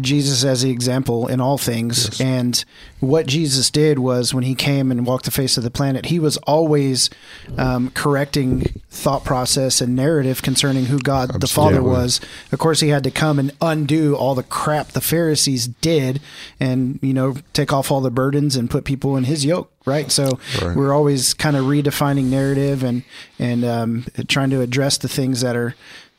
Jesus 0.00 0.44
as 0.44 0.62
the 0.62 0.70
example 0.70 1.26
in 1.28 1.40
all 1.40 1.58
things, 1.58 2.20
and 2.20 2.64
what 3.00 3.26
Jesus 3.26 3.70
did 3.70 3.99
was 3.99 4.32
when 4.32 4.44
he 4.44 4.54
came 4.54 4.90
and 4.90 5.04
walked 5.06 5.25
the 5.25 5.30
face 5.30 5.56
of 5.56 5.64
the 5.64 5.70
planet, 5.70 6.06
he 6.06 6.18
was 6.20 6.37
always 6.38 7.11
um, 7.58 7.90
correcting 7.90 8.80
thought 8.90 9.25
process 9.25 9.80
and 9.80 9.96
narrative 9.96 10.42
concerning 10.42 10.87
who 10.87 10.99
God 11.00 11.40
the 11.40 11.46
Father 11.49 11.82
was. 11.82 12.20
Of 12.52 12.58
course, 12.58 12.80
he 12.80 12.88
had 12.90 13.04
to 13.04 13.11
come 13.11 13.38
and 13.38 13.50
undo 13.61 14.14
all 14.16 14.34
the 14.34 14.42
crap 14.44 14.88
the 14.88 15.00
Pharisees 15.00 15.66
did, 15.66 16.20
and 16.61 16.99
you 17.02 17.12
know, 17.12 17.34
take 17.52 17.72
off 17.72 17.90
all 17.90 18.00
the 18.00 18.11
burdens 18.11 18.56
and 18.56 18.70
put 18.70 18.84
people 18.84 19.16
in 19.16 19.25
his 19.25 19.44
yoke. 19.44 19.70
Right, 19.84 20.12
so 20.12 20.38
Right. 20.62 20.76
we're 20.76 20.94
always 20.94 21.34
kind 21.34 21.56
of 21.56 21.64
redefining 21.64 22.26
narrative 22.26 22.85
and 22.85 23.02
and 23.40 23.64
um, 23.64 24.05
trying 24.28 24.50
to 24.50 24.61
address 24.61 24.96
the 24.98 25.09
things 25.09 25.40
that 25.40 25.57
are 25.57 25.74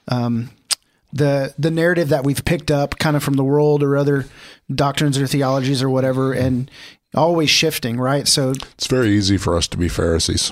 um, 0.10 0.50
the 1.14 1.54
the 1.58 1.72
narrative 1.72 2.10
that 2.10 2.24
we've 2.24 2.44
picked 2.44 2.72
up 2.72 2.98
kind 2.98 3.16
of 3.16 3.24
from 3.24 3.36
the 3.36 3.44
world 3.44 3.84
or 3.84 3.96
other 3.96 4.26
doctrines 4.74 5.18
or 5.18 5.28
theologies 5.28 5.82
or 5.84 5.90
whatever 5.90 6.34
and 6.34 6.70
always 7.16 7.50
shifting 7.50 7.98
right 7.98 8.28
so 8.28 8.52
It's 8.52 8.88
very 8.88 9.10
easy 9.12 9.38
for 9.38 9.56
us 9.56 9.68
to 9.68 9.78
be 9.78 9.88
Pharisees. 9.88 10.52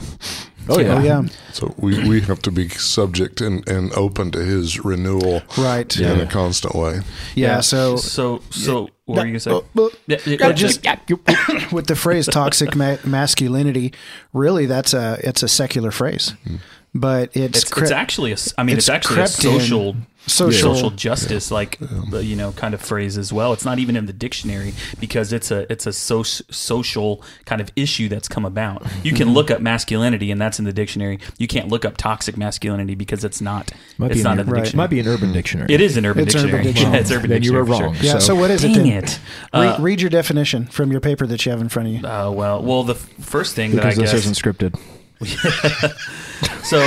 Oh 0.70 0.80
yeah. 0.80 0.96
oh 0.96 1.02
yeah 1.02 1.24
So 1.54 1.74
we, 1.78 2.08
we 2.08 2.22
have 2.22 2.40
to 2.44 2.52
be 2.52 2.70
subject 2.70 3.42
and, 3.42 3.68
and 3.68 3.92
open 3.94 4.30
to 4.32 4.40
his 4.40 4.86
renewal 4.86 5.42
right 5.58 5.96
in 5.98 6.18
yeah, 6.18 6.24
a 6.24 6.28
constant 6.28 6.76
way. 6.76 7.00
Yeah. 7.34 7.62
So 7.62 7.96
so 7.96 8.42
so 8.52 8.90
what 9.06 9.18
were 9.18 9.26
you 9.26 9.40
gonna 9.40 9.40
say? 9.40 9.62
Yeah, 10.08 10.18
yeah, 10.26 10.38
I 10.40 10.48
yeah, 10.48 10.52
just 10.52 10.86
with 11.72 11.88
the 11.88 11.96
phrase 11.96 12.28
toxic 12.28 12.76
ma- 12.76 12.98
masculinity 13.04 13.94
really 14.34 14.68
that's 14.68 14.94
a 14.94 15.20
it's 15.24 15.42
a 15.42 15.48
secular 15.48 15.90
phrase 15.90 16.36
hmm. 16.44 16.58
But 16.94 17.36
it's 17.36 17.60
it's, 17.64 17.70
cre- 17.72 17.84
it's 17.84 17.92
actually 17.92 18.32
a 18.32 18.34
s- 18.34 18.54
I 18.58 18.64
mean 18.64 18.78
it's, 18.78 18.88
it's 18.88 18.90
actually 18.90 19.22
a 19.22 19.28
social 19.28 19.96
Social- 20.28 20.76
social 20.76 20.92
justice 20.92 21.50
like 21.50 21.80
the, 22.12 22.24
you 22.24 22.36
know 22.36 22.52
kind 22.52 22.76
of 22.76 22.82
phrase 22.82 23.18
as 23.18 23.34
well. 23.34 23.54
It's 23.54 23.66
not 23.66 23.80
even 23.80 23.96
in 23.96 24.06
the 24.06 24.14
dictionary 24.14 24.76
because 25.00 25.34
it's 25.34 25.50
a 25.50 25.70
it's 25.72 25.88
a 25.88 25.94
so, 25.94 26.22
social 26.22 27.24
kind 27.46 27.60
of 27.60 27.72
issue 27.76 28.08
that's 28.08 28.28
come 28.28 28.46
about. 28.46 28.84
You 29.04 29.12
Mm-hmm. 29.12 29.16
can 29.18 29.34
look 29.34 29.50
up 29.50 29.62
masculinity 29.62 30.30
and 30.30 30.40
that's 30.40 30.60
in 30.60 30.66
the 30.66 30.74
dictionary. 30.74 31.18
You 31.40 31.48
can't 31.48 31.70
look 31.70 31.86
up 31.86 31.98
toxic 31.98 32.38
masculinity 32.38 32.94
because 32.94 33.24
it's 33.24 33.42
not 33.42 33.72
Might 33.98 34.12
it's 34.12 34.20
be 34.20 34.24
not 34.24 34.34
an, 34.34 34.42
in 34.42 34.46
the 34.46 34.52
right. 34.52 34.64
dictionary. 34.64 34.84
Might 34.84 34.90
be 34.92 35.00
an 35.00 35.08
urban 35.08 35.34
dictionary. 35.34 35.74
It 35.74 35.82
is 35.82 35.98
an 35.98 36.06
urban 36.06 36.28
It's 36.28 36.36
Urban 36.36 36.52
dictionary. 36.52 36.64
Dictionary. 36.74 36.94
Yeah, 36.94 37.00
it's 37.02 37.12
urban 37.12 37.30
Then 37.32 37.42
you 37.44 37.52
dictionary. 37.54 37.64
were 37.64 37.86
wrong. 37.88 37.96
sure. 37.96 38.06
yeah 38.06 38.12
so, 38.14 38.20
So- 38.20 38.36
what 38.36 38.52
is 38.52 38.64
it 38.64 38.68
Dang 38.76 38.84
then 38.90 39.04
it. 39.06 39.20
Re- 39.56 39.60
Uh, 39.70 39.82
read 39.82 40.02
your 40.02 40.12
definition 40.12 40.68
from 40.68 40.92
your 40.92 41.02
paper 41.02 41.26
that 41.26 41.44
you 41.48 41.52
have 41.52 41.62
in 41.62 41.70
front 41.70 41.88
of 41.90 41.96
you 41.96 42.08
Uh, 42.08 42.30
well, 42.30 42.62
well, 42.62 42.84
the 42.84 42.94
f- 42.94 43.10
first 43.22 43.56
thing 43.56 43.72
because 43.72 43.96
that 43.96 44.02
I 44.02 44.04
this 44.04 44.12
guess 44.12 44.26
isn't 44.28 44.36
scripted. 44.36 44.80
so 46.64 46.80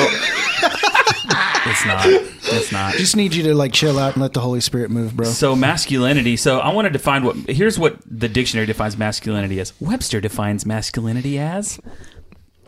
it's 1.67 1.87
not. 1.87 2.07
It's 2.07 2.73
not. 2.73 2.95
just 2.95 3.17
need 3.17 3.35
you 3.35 3.43
to 3.45 3.55
like 3.55 3.73
chill 3.73 3.99
out 3.99 4.15
and 4.15 4.23
let 4.23 4.33
the 4.33 4.41
holy 4.41 4.61
spirit 4.61 4.91
move 4.91 5.17
bro 5.17 5.27
So 5.27 5.57
masculinity. 5.57 6.37
So 6.37 6.59
I 6.59 6.73
want 6.73 6.87
to 6.87 6.91
define 6.91 7.25
what. 7.25 7.37
Here's 7.49 7.79
what 7.79 7.99
the 8.07 8.29
dictionary 8.29 8.67
defines 8.67 8.97
masculinity 8.97 9.61
as. 9.61 9.73
Webster 9.81 10.21
defines 10.21 10.67
masculinity 10.67 11.39
as. 11.39 11.79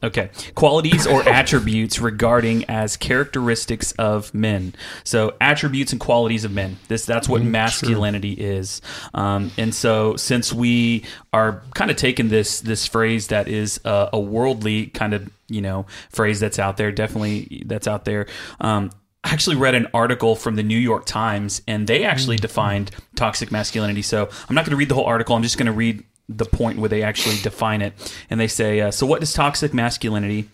Okay, 0.02 0.31
qualities 0.55 1.07
or 1.07 1.22
attributes 1.29 1.98
regarding 1.98 2.64
as 2.66 2.96
characteristics 2.96 3.92
of 3.92 4.33
men. 4.35 4.74
So 5.05 5.35
attributes 5.40 5.92
and 5.92 6.00
qualities 6.00 6.44
of 6.44 6.52
men. 6.52 6.79
This 6.88 7.07
that's 7.07 7.29
what 7.29 7.42
masculinity 7.42 8.33
is. 8.33 8.83
Um, 9.14 9.50
and 9.57 9.74
so 9.74 10.16
since 10.16 10.52
we 10.52 11.05
are 11.33 11.62
kind 11.74 11.90
of 11.90 11.96
taking 11.96 12.29
this 12.29 12.61
this 12.61 12.87
phrase 12.87 13.29
that 13.29 13.48
is 13.48 13.81
a, 13.85 14.11
a 14.12 14.20
worldly 14.20 14.87
kind 14.88 15.14
of 15.14 15.31
you 15.48 15.61
know 15.61 15.87
phrase 16.11 16.40
that's 16.40 16.59
out 16.59 16.76
there, 16.76 16.92
definitely 16.92 17.62
that's 17.66 17.87
out 17.87 18.04
there. 18.04 18.26
Um, 18.61 18.90
I 19.24 19.30
actually 19.30 19.56
read 19.56 19.74
an 19.74 19.88
article 19.92 20.37
from 20.37 20.54
the 20.54 20.62
New 20.62 20.78
York 20.78 21.04
Times, 21.04 21.61
and 21.66 21.88
they 21.88 22.04
actually 22.04 22.37
defined 22.37 22.92
toxic 23.16 23.50
masculinity. 23.50 24.02
So 24.02 24.28
I'm 24.48 24.54
not 24.54 24.64
going 24.64 24.70
to 24.70 24.76
read 24.76 24.88
the 24.88 24.94
whole 24.94 25.06
article. 25.06 25.35
I'm 25.35 25.42
just 25.42 25.59
going 25.59 25.66
to 25.66 25.72
read 25.72 26.04
the 26.28 26.44
point 26.44 26.78
where 26.78 26.88
they 26.88 27.02
actually 27.02 27.37
define 27.38 27.82
it. 27.82 27.92
And 28.30 28.38
they 28.38 28.48
say, 28.48 28.80
uh, 28.80 28.90
so 28.90 29.04
what 29.06 29.22
is 29.22 29.32
toxic 29.32 29.74
masculinity? 29.74 30.48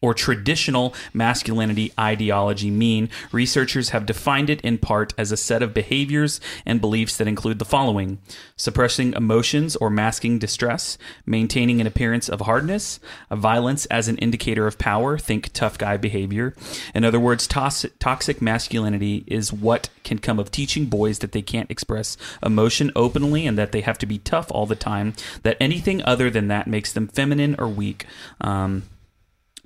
Or 0.00 0.14
traditional 0.14 0.94
masculinity 1.12 1.92
ideology 1.98 2.70
mean? 2.70 3.08
Researchers 3.32 3.90
have 3.90 4.06
defined 4.06 4.50
it 4.50 4.60
in 4.62 4.78
part 4.78 5.14
as 5.18 5.32
a 5.32 5.36
set 5.36 5.62
of 5.62 5.74
behaviors 5.74 6.40
and 6.64 6.80
beliefs 6.80 7.16
that 7.16 7.28
include 7.28 7.58
the 7.58 7.64
following 7.64 8.18
suppressing 8.56 9.12
emotions 9.12 9.76
or 9.76 9.90
masking 9.90 10.38
distress, 10.38 10.96
maintaining 11.26 11.80
an 11.80 11.86
appearance 11.86 12.28
of 12.28 12.40
hardness, 12.40 12.98
violence 13.30 13.86
as 13.86 14.08
an 14.08 14.16
indicator 14.18 14.66
of 14.66 14.78
power, 14.78 15.18
think 15.18 15.52
tough 15.52 15.76
guy 15.76 15.96
behavior. 15.96 16.54
In 16.94 17.04
other 17.04 17.20
words, 17.20 17.46
toxic, 17.46 17.98
toxic 17.98 18.40
masculinity 18.40 19.24
is 19.26 19.52
what 19.52 19.88
can 20.04 20.18
come 20.18 20.38
of 20.38 20.50
teaching 20.50 20.86
boys 20.86 21.18
that 21.18 21.32
they 21.32 21.42
can't 21.42 21.70
express 21.70 22.16
emotion 22.42 22.90
openly 22.96 23.46
and 23.46 23.58
that 23.58 23.72
they 23.72 23.82
have 23.82 23.98
to 23.98 24.06
be 24.06 24.18
tough 24.18 24.50
all 24.50 24.66
the 24.66 24.74
time, 24.74 25.12
that 25.42 25.56
anything 25.60 26.02
other 26.04 26.30
than 26.30 26.48
that 26.48 26.66
makes 26.66 26.92
them 26.92 27.08
feminine 27.08 27.54
or 27.58 27.68
weak. 27.68 28.06
Um, 28.40 28.84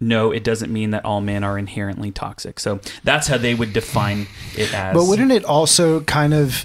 no, 0.00 0.32
it 0.32 0.42
doesn't 0.42 0.72
mean 0.72 0.90
that 0.92 1.04
all 1.04 1.20
men 1.20 1.44
are 1.44 1.58
inherently 1.58 2.10
toxic. 2.10 2.58
So 2.58 2.80
that's 3.04 3.28
how 3.28 3.36
they 3.36 3.54
would 3.54 3.74
define 3.74 4.26
it 4.56 4.72
as. 4.72 4.94
But 4.94 5.04
wouldn't 5.04 5.30
it 5.30 5.44
also 5.44 6.00
kind 6.00 6.32
of 6.32 6.64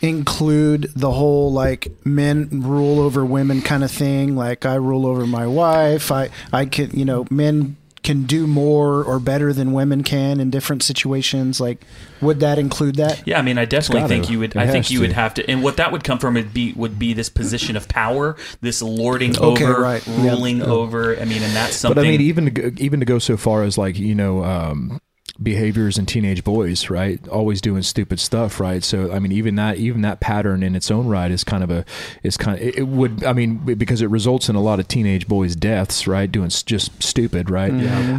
include 0.00 0.90
the 0.94 1.10
whole 1.10 1.52
like 1.52 1.88
men 2.04 2.48
rule 2.62 3.00
over 3.00 3.24
women 3.24 3.60
kind 3.60 3.82
of 3.82 3.90
thing? 3.90 4.36
Like 4.36 4.64
I 4.64 4.76
rule 4.76 5.04
over 5.04 5.26
my 5.26 5.46
wife. 5.48 6.12
I 6.12 6.30
I 6.52 6.66
can 6.66 6.90
you 6.92 7.04
know 7.04 7.26
men 7.28 7.76
can 8.04 8.24
do 8.24 8.46
more 8.46 9.02
or 9.02 9.18
better 9.18 9.52
than 9.52 9.72
women 9.72 10.02
can 10.04 10.38
in 10.38 10.50
different 10.50 10.82
situations. 10.82 11.58
Like 11.58 11.84
would 12.20 12.40
that 12.40 12.58
include 12.58 12.96
that? 12.96 13.26
Yeah, 13.26 13.38
I 13.38 13.42
mean, 13.42 13.58
I 13.58 13.64
definitely 13.64 14.02
gotta. 14.02 14.08
think 14.14 14.30
you 14.30 14.38
would. 14.38 14.50
It 14.54 14.58
I 14.58 14.66
think 14.66 14.84
has 14.84 14.90
you 14.90 15.00
would 15.00 15.12
have 15.12 15.34
to, 15.34 15.50
and 15.50 15.62
what 15.62 15.78
that 15.78 15.90
would 15.90 16.04
come 16.04 16.18
from 16.18 16.34
would 16.34 16.54
be 16.54 16.72
would 16.74 16.98
be 16.98 17.12
this 17.14 17.28
position 17.28 17.76
of 17.76 17.88
power, 17.88 18.36
this 18.60 18.80
lording 18.82 19.36
Okay, 19.36 19.64
over, 19.64 19.80
right. 19.80 20.06
Yeah. 20.06 20.30
ruling 20.30 20.62
over. 20.62 21.18
I 21.18 21.24
mean, 21.24 21.42
and 21.42 21.54
that's 21.56 21.76
something. 21.76 21.96
But 21.96 22.06
I 22.06 22.10
mean, 22.10 22.20
even 22.20 22.44
to 22.44 22.50
go, 22.50 22.70
even 22.76 23.00
to 23.00 23.06
go 23.06 23.18
so 23.18 23.36
far 23.36 23.62
as 23.64 23.76
like 23.76 23.98
you 23.98 24.14
know 24.14 24.44
um, 24.44 25.00
behaviors 25.42 25.98
in 25.98 26.06
teenage 26.06 26.44
boys, 26.44 26.90
right? 26.90 27.26
Always 27.28 27.60
doing 27.60 27.82
stupid 27.82 28.20
stuff, 28.20 28.60
right? 28.60 28.84
So 28.84 29.12
I 29.12 29.18
mean, 29.18 29.32
even 29.32 29.56
that 29.56 29.76
even 29.78 30.02
that 30.02 30.20
pattern 30.20 30.62
in 30.62 30.76
its 30.76 30.90
own 30.90 31.08
right 31.08 31.30
is 31.30 31.42
kind 31.42 31.64
of 31.64 31.70
a 31.70 31.84
is 32.22 32.36
kind 32.36 32.58
of 32.58 32.66
it, 32.66 32.78
it 32.78 32.88
would 32.88 33.24
I 33.24 33.32
mean 33.32 33.58
because 33.58 34.00
it 34.00 34.10
results 34.10 34.48
in 34.48 34.54
a 34.54 34.60
lot 34.60 34.78
of 34.78 34.88
teenage 34.88 35.26
boys' 35.26 35.56
deaths, 35.56 36.06
right? 36.06 36.30
Doing 36.30 36.50
just 36.50 37.02
stupid, 37.02 37.50
right? 37.50 37.72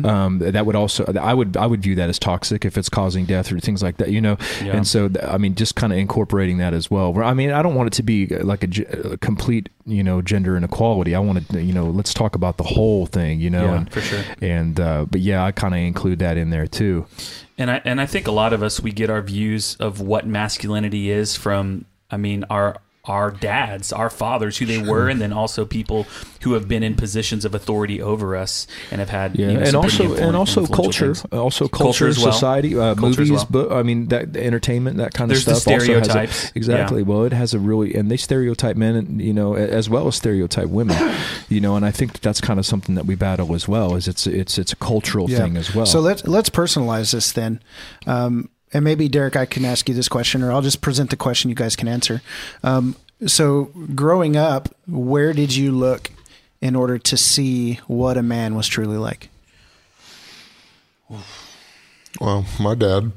Um, 0.06 0.40
that 0.40 0.66
would 0.66 0.76
also 0.76 1.06
I 1.20 1.34
would 1.34 1.56
I 1.58 1.66
would 1.66 1.82
view 1.82 1.96
that 1.96 2.10
as 2.10 2.20
toxic 2.20 2.66
if 2.66 2.78
it's 2.78 2.90
causing 2.90 3.26
death 3.26 3.52
or 3.52 3.60
things 3.60 3.82
like 3.82 3.98
that, 3.98 4.10
you 4.10 4.22
know. 4.22 4.38
Yeah. 4.64 4.78
And 4.78 4.88
so 4.88 5.10
I 5.24 5.38
mean, 5.38 5.56
just 5.56 5.76
kind 5.76 5.94
of 5.94 6.00
incorporating 6.00 6.58
that 6.58 6.74
as 6.74 6.92
well. 6.92 7.18
I 7.24 7.34
mean, 7.34 7.52
I 7.52 7.62
don't 7.62 7.76
want 7.76 7.88
it 7.88 7.94
to 7.94 8.04
be 8.04 8.28
like 8.28 8.64
a, 8.64 9.14
a 9.14 9.18
complete 9.18 9.70
you 9.86 10.04
know 10.04 10.22
gender 10.22 10.58
inequality. 10.58 11.16
I 11.16 11.20
want 11.20 11.48
to 11.50 11.62
you 11.62 11.74
know 11.74 11.86
let's 11.86 12.14
talk 12.14 12.36
about 12.36 12.58
the 12.58 12.64
whole 12.64 13.06
thing, 13.06 13.40
you 13.40 13.50
know. 13.50 13.66
Yeah, 13.66 13.78
and, 13.78 13.92
for 13.92 14.02
sure. 14.02 14.24
and 14.42 14.80
uh, 14.80 15.06
but 15.10 15.22
yeah, 15.22 15.46
I 15.46 15.52
kind 15.52 15.74
of 15.74 15.80
include 15.80 16.20
that 16.20 16.38
in 16.38 16.50
there 16.50 16.68
too. 16.68 17.05
And 17.58 17.72
I 17.72 17.82
and 17.86 18.02
I 18.02 18.06
think 18.06 18.28
a 18.28 18.32
lot 18.32 18.54
of 18.54 18.62
us 18.64 18.80
we 18.80 18.92
get 18.92 19.10
our 19.10 19.22
views 19.22 19.76
of 19.80 20.02
what 20.02 20.28
masculinity 20.28 21.10
is 21.10 21.36
from 21.36 21.86
I 22.12 22.18
mean 22.18 22.44
our 22.50 22.78
our 23.08 23.32
dads, 23.32 23.94
our 23.94 24.10
fathers, 24.10 24.58
who 24.58 24.66
they 24.66 24.82
were, 24.82 25.10
and 25.10 25.22
then 25.22 25.32
also 25.34 25.66
people 25.66 26.06
who 26.42 26.54
have 26.54 26.68
been 26.68 26.84
in 26.84 26.96
positions 26.96 27.46
of 27.46 27.56
authority 27.56 28.02
over 28.02 28.36
us 28.36 28.68
and 28.92 29.00
have 29.00 29.10
had 29.10 29.36
Yeah, 29.38 29.48
you 29.48 29.54
know, 29.54 29.60
and 29.60 29.70
some 29.70 29.82
pretty 29.84 30.06
also 30.08 30.24
and 30.28 30.36
also 30.36 30.66
culture, 30.68 31.14
things. 31.16 31.26
also 31.34 31.68
culture, 31.68 32.06
Culture 32.06 32.08
as 32.08 32.20
well. 32.20 32.32
society, 32.34 32.78
uh, 32.78 32.96
Culture 32.96 33.22
movies, 33.22 33.32
well. 33.32 33.48
but 33.68 33.72
I 33.74 33.84
mean 33.84 34.08
that 34.10 34.34
the 34.34 34.44
entertainment, 34.44 34.98
that 34.98 35.14
kind 35.14 35.30
There's 35.32 35.48
of 35.48 35.54
the 35.56 35.60
stuff. 35.60 35.74
also 35.74 35.94
has 35.94 36.02
a- 36.08 36.10
stereotypes. 36.12 36.52
exactly. 36.56 37.00
Yeah. 37.02 37.06
Well, 37.08 37.24
it 37.26 37.34
has 37.34 37.54
a 37.54 37.60
really 37.60 37.96
and 37.96 38.10
they 38.12 38.18
stereotype 38.18 38.76
men, 38.76 38.96
and 38.96 39.22
you 39.22 39.34
know, 39.34 39.56
as 39.56 39.90
well 39.90 40.08
as 40.08 40.16
stereotype 40.16 40.68
women, 40.68 40.98
you 41.50 41.62
know, 41.62 41.76
and 41.76 41.86
I 41.86 41.92
think 41.92 42.20
that's 42.22 42.42
kind 42.42 42.60
of 42.60 42.66
something 42.66 42.96
that 42.96 43.06
we 43.06 43.16
battle 43.16 43.54
as 43.56 43.68
well. 43.68 43.96
Is 43.96 44.08
it's 44.08 44.28
it's 44.28 44.58
it's 44.58 44.74
a 44.74 44.78
cultural 44.78 45.28
thing 45.28 45.58
as 45.58 45.74
well. 45.76 45.86
So 45.86 46.00
let's 46.00 46.26
let's 46.28 46.50
personalize 46.50 47.12
this 47.12 47.32
then. 47.32 47.62
Um, 48.08 48.50
and 48.76 48.84
maybe 48.84 49.08
Derek, 49.08 49.38
I 49.38 49.46
can 49.46 49.64
ask 49.64 49.88
you 49.88 49.96
this 49.96 50.10
question, 50.10 50.44
or 50.44 50.52
I'll 50.52 50.62
just 50.62 50.82
present 50.82 51.10
the 51.10 51.16
question. 51.16 51.50
You 51.50 51.56
guys 51.56 51.76
can 51.78 51.88
answer. 51.88 52.22
Um, 52.62 52.96
so, 53.26 53.72
growing 53.96 54.36
up, 54.36 54.68
where 54.86 55.32
did 55.32 55.56
you 55.56 55.72
look 55.72 56.12
in 56.62 56.76
order 56.76 56.98
to 56.98 57.16
see 57.16 57.80
what 57.88 58.18
a 58.18 58.22
man 58.24 58.54
was 58.56 58.68
truly 58.68 58.98
like? 58.98 59.30
Well, 62.20 62.46
my 62.60 62.76
dad 62.76 63.12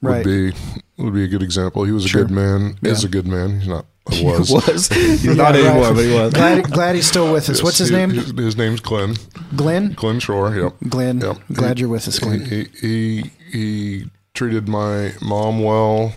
would 0.00 0.10
Right. 0.10 0.24
be 0.24 0.52
would 0.96 1.14
be 1.14 1.22
a 1.24 1.28
good 1.28 1.42
example. 1.42 1.84
He 1.84 1.92
was 1.92 2.04
a 2.04 2.08
Sure. 2.08 2.24
good 2.24 2.30
man. 2.32 2.76
Is 2.82 3.02
Yeah. 3.02 3.08
a 3.08 3.10
good 3.10 3.26
man. 3.26 3.60
He's 3.60 3.68
not. 3.68 3.86
He 4.10 4.24
was. 4.24 4.50
was 4.50 4.88
he's 4.92 5.24
not 5.24 5.54
Yeah, 5.54 5.60
right. 5.60 5.66
anymore, 5.70 5.94
but 5.94 6.04
he 6.04 6.12
was. 6.14 6.32
Glad, 6.32 6.64
glad 6.70 6.94
he's 6.96 7.06
still 7.06 7.30
with 7.32 7.44
us. 7.50 7.56
Yes, 7.58 7.62
What's 7.62 7.78
his 7.78 7.90
he- 7.90 7.96
name? 7.96 8.10
His, 8.10 8.30
his 8.32 8.56
name's 8.56 8.80
Glenn. 8.80 9.16
Glenn. 9.54 9.92
Glenn 9.92 10.18
Shore. 10.18 10.54
Yep. 10.54 10.74
Glenn. 10.88 11.20
Yep. 11.20 11.36
Glad 11.52 11.76
He- 11.76 11.80
you're 11.82 11.90
with 11.90 12.08
us, 12.08 12.18
Glenn. 12.18 12.44
He, 12.46 12.66
he 12.80 13.30
he 13.52 14.04
treated 14.38 14.68
my 14.68 15.12
mom 15.20 15.64
well. 15.64 16.14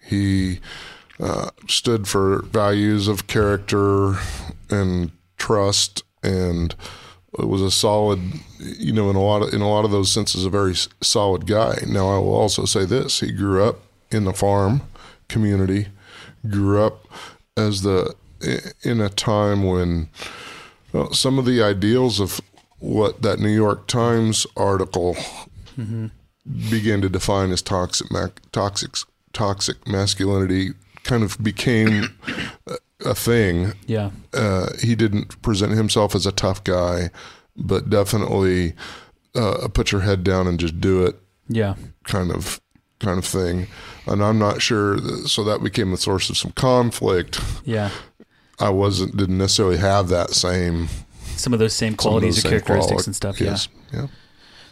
He 0.00 0.60
uh, 1.18 1.50
stood 1.66 2.06
for 2.06 2.42
values 2.42 3.08
of 3.08 3.26
character 3.26 4.14
and 4.70 5.10
trust, 5.38 6.04
and 6.22 6.72
was 7.36 7.60
a 7.60 7.72
solid, 7.72 8.20
you 8.60 8.92
know, 8.92 9.10
in 9.10 9.16
a 9.16 9.22
lot 9.22 9.42
of 9.42 9.52
in 9.52 9.60
a 9.60 9.68
lot 9.68 9.84
of 9.84 9.90
those 9.90 10.12
senses, 10.12 10.44
a 10.44 10.50
very 10.50 10.76
solid 11.00 11.48
guy. 11.48 11.78
Now, 11.84 12.14
I 12.14 12.18
will 12.18 12.36
also 12.36 12.64
say 12.64 12.84
this: 12.84 13.18
he 13.18 13.32
grew 13.32 13.64
up 13.64 13.80
in 14.12 14.22
the 14.22 14.32
farm 14.32 14.82
community, 15.28 15.88
grew 16.48 16.80
up 16.80 17.08
as 17.56 17.82
the 17.82 18.14
in 18.84 19.00
a 19.00 19.08
time 19.08 19.64
when 19.64 20.10
well, 20.92 21.12
some 21.12 21.40
of 21.40 21.44
the 21.44 21.60
ideals 21.60 22.20
of 22.20 22.40
what 22.78 23.22
that 23.22 23.40
New 23.40 23.48
York 23.48 23.88
Times 23.88 24.46
article 24.56 25.16
began 26.70 27.00
to 27.00 27.08
define 27.08 27.50
as 27.50 27.62
toxic, 27.62 28.08
toxic, 28.52 28.90
toxic 29.32 29.86
masculinity 29.88 30.70
kind 31.02 31.22
of 31.22 31.42
became 31.42 32.16
a- 32.66 32.76
a 33.04 33.14
thing. 33.14 33.72
Yeah. 33.86 34.10
Uh, 34.32 34.68
he 34.80 34.94
didn't 34.94 35.40
present 35.42 35.72
himself 35.72 36.14
as 36.14 36.26
a 36.26 36.32
tough 36.32 36.62
guy, 36.64 37.10
but 37.56 37.90
definitely 37.90 38.74
uh, 39.34 39.66
put 39.68 39.90
your 39.92 40.02
head 40.02 40.22
down 40.24 40.46
and 40.46 40.60
just 40.60 40.80
do 40.80 41.04
it 41.04 41.20
Yeah. 41.48 41.74
kind 42.04 42.30
of 42.30 42.60
kind 43.00 43.18
of 43.18 43.24
thing. 43.24 43.66
And 44.06 44.22
I'm 44.22 44.38
not 44.38 44.62
sure. 44.62 44.98
That, 45.00 45.28
so 45.28 45.42
that 45.44 45.62
became 45.62 45.90
the 45.90 45.96
source 45.96 46.30
of 46.30 46.36
some 46.36 46.52
conflict. 46.52 47.40
Yeah. 47.64 47.90
I 48.60 48.70
wasn't 48.70 49.16
didn't 49.16 49.38
necessarily 49.38 49.78
have 49.78 50.08
that 50.08 50.30
same 50.30 50.88
Some 51.36 51.52
of 51.52 51.58
those 51.58 51.74
same 51.74 51.96
qualities 51.96 52.36
those 52.36 52.44
or 52.44 52.48
same 52.48 52.50
characteristics 52.60 52.92
quali- 53.02 53.06
and 53.08 53.16
stuff. 53.16 53.40
Yes. 53.40 53.68
Yeah. 53.92 54.00
Yeah. 54.02 54.06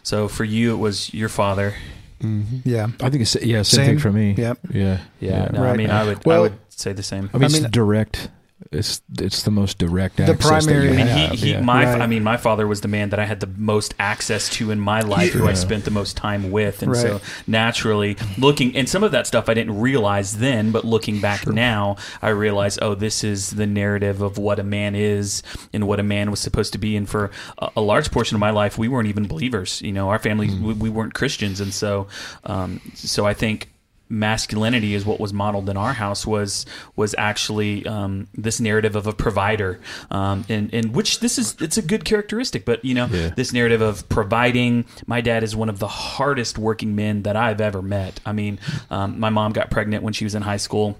So 0.03 0.27
for 0.27 0.43
you, 0.43 0.73
it 0.73 0.77
was 0.77 1.13
your 1.13 1.29
father. 1.29 1.73
Mm-hmm. 2.21 2.57
Yeah. 2.63 2.87
I 3.01 3.09
think 3.09 3.21
it's 3.21 3.35
yeah, 3.35 3.63
same, 3.63 3.77
Same. 3.77 3.85
thing 3.85 3.99
for 3.99 4.11
me. 4.11 4.33
Yep. 4.37 4.59
Yeah, 4.71 4.99
Yeah. 5.19 5.49
No, 5.51 5.63
I 5.63 5.75
mean, 5.75 5.89
I 5.89 6.05
would. 6.05 6.27
I 6.27 6.39
would 6.39 6.57
say 6.69 6.93
the 6.93 7.03
same. 7.03 7.29
I 7.33 7.37
mean, 7.37 7.45
I 7.45 7.47
mean- 7.53 7.63
it's 7.65 7.71
direct. 7.71 8.29
It's 8.71 9.01
it's 9.19 9.43
the 9.43 9.51
most 9.51 9.77
direct 9.77 10.17
The 10.17 10.23
access 10.23 10.65
primary- 10.65 10.87
That 10.87 10.93
I 10.93 10.95
mean, 10.95 11.07
have, 11.07 11.31
he, 11.31 11.35
he 11.37 11.51
yeah. 11.51 11.61
my, 11.61 11.83
Right. 11.85 12.01
I 12.01 12.07
mean, 12.07 12.23
my 12.23 12.37
father 12.37 12.65
was 12.65 12.81
the 12.81 12.87
man 12.87 13.09
that 13.09 13.19
I 13.19 13.25
had 13.25 13.39
the 13.41 13.49
most 13.57 13.93
access 13.99 14.47
to 14.51 14.71
in 14.71 14.79
my 14.79 15.01
life, 15.01 15.33
who 15.33 15.47
I 15.47 15.53
spent 15.53 15.83
the 15.85 15.91
most 15.91 16.15
time 16.15 16.49
with, 16.49 16.81
and 16.81 16.91
Right. 16.91 17.01
so 17.01 17.21
naturally, 17.45 18.15
looking 18.37 18.75
and 18.75 18.87
some 18.87 19.03
of 19.03 19.11
that 19.11 19.27
stuff 19.27 19.49
I 19.49 19.53
didn't 19.53 19.79
realize 19.79 20.37
then, 20.37 20.71
but 20.71 20.85
looking 20.85 21.19
back 21.19 21.45
now, 21.45 21.97
I 22.21 22.29
realize, 22.29 22.79
oh, 22.81 22.95
this 22.95 23.23
is 23.23 23.49
the 23.51 23.67
narrative 23.67 24.21
of 24.21 24.37
what 24.37 24.59
a 24.59 24.63
man 24.63 24.95
is 24.95 25.43
and 25.73 25.85
what 25.85 25.99
a 25.99 26.03
man 26.03 26.31
was 26.31 26.39
supposed 26.39 26.71
to 26.73 26.79
be. 26.79 26.95
And 26.95 27.07
for 27.09 27.31
a, 27.57 27.69
a 27.77 27.81
large 27.81 28.11
portion 28.11 28.35
of 28.35 28.39
my 28.39 28.51
life, 28.51 28.77
we 28.77 28.87
weren't 28.87 29.09
even 29.09 29.27
believers. 29.27 29.81
You 29.81 29.91
know, 29.91 30.09
our 30.09 30.19
family 30.19 30.49
we, 30.49 30.73
we 30.73 30.89
weren't 30.89 31.13
Christians, 31.13 31.59
and 31.59 31.73
so, 31.73 32.07
um, 32.45 32.79
so 32.93 33.25
I 33.25 33.33
think 33.33 33.69
masculinity 34.13 34.93
is 34.93 35.05
what 35.05 35.19
was 35.19 35.33
modeled 35.33 35.69
in 35.69 35.75
our 35.75 35.93
house 35.93 36.25
was 36.25 36.65
was 36.95 37.15
actually 37.17 37.85
um, 37.87 38.27
this 38.35 38.59
narrative 38.59 38.95
of 38.95 39.07
a 39.07 39.13
provider 39.13 39.79
um, 40.11 40.45
and 40.47 40.71
and 40.73 40.93
which 40.95 41.19
this 41.19 41.37
is 41.39 41.55
it's 41.59 41.77
a 41.77 41.81
good 41.81 42.05
characteristic 42.05 42.63
but 42.63 42.83
you 42.85 42.93
know 42.93 43.07
Yeah. 43.11 43.29
this 43.35 43.51
narrative 43.51 43.81
of 43.81 44.07
providing 44.09 44.85
my 45.07 45.19
dad 45.21 45.43
is 45.43 45.55
one 45.55 45.67
of 45.69 45.79
the 45.79 45.87
hardest 45.87 46.57
working 46.57 46.95
men 46.95 47.23
that 47.23 47.35
I've 47.35 47.59
ever 47.59 47.81
met 47.81 48.19
I 48.25 48.31
mean 48.33 48.59
um, 48.91 49.19
my 49.19 49.29
mom 49.31 49.51
got 49.51 49.71
pregnant 49.71 50.03
when 50.03 50.13
she 50.13 50.23
was 50.25 50.35
in 50.35 50.43
high 50.43 50.57
school 50.57 50.97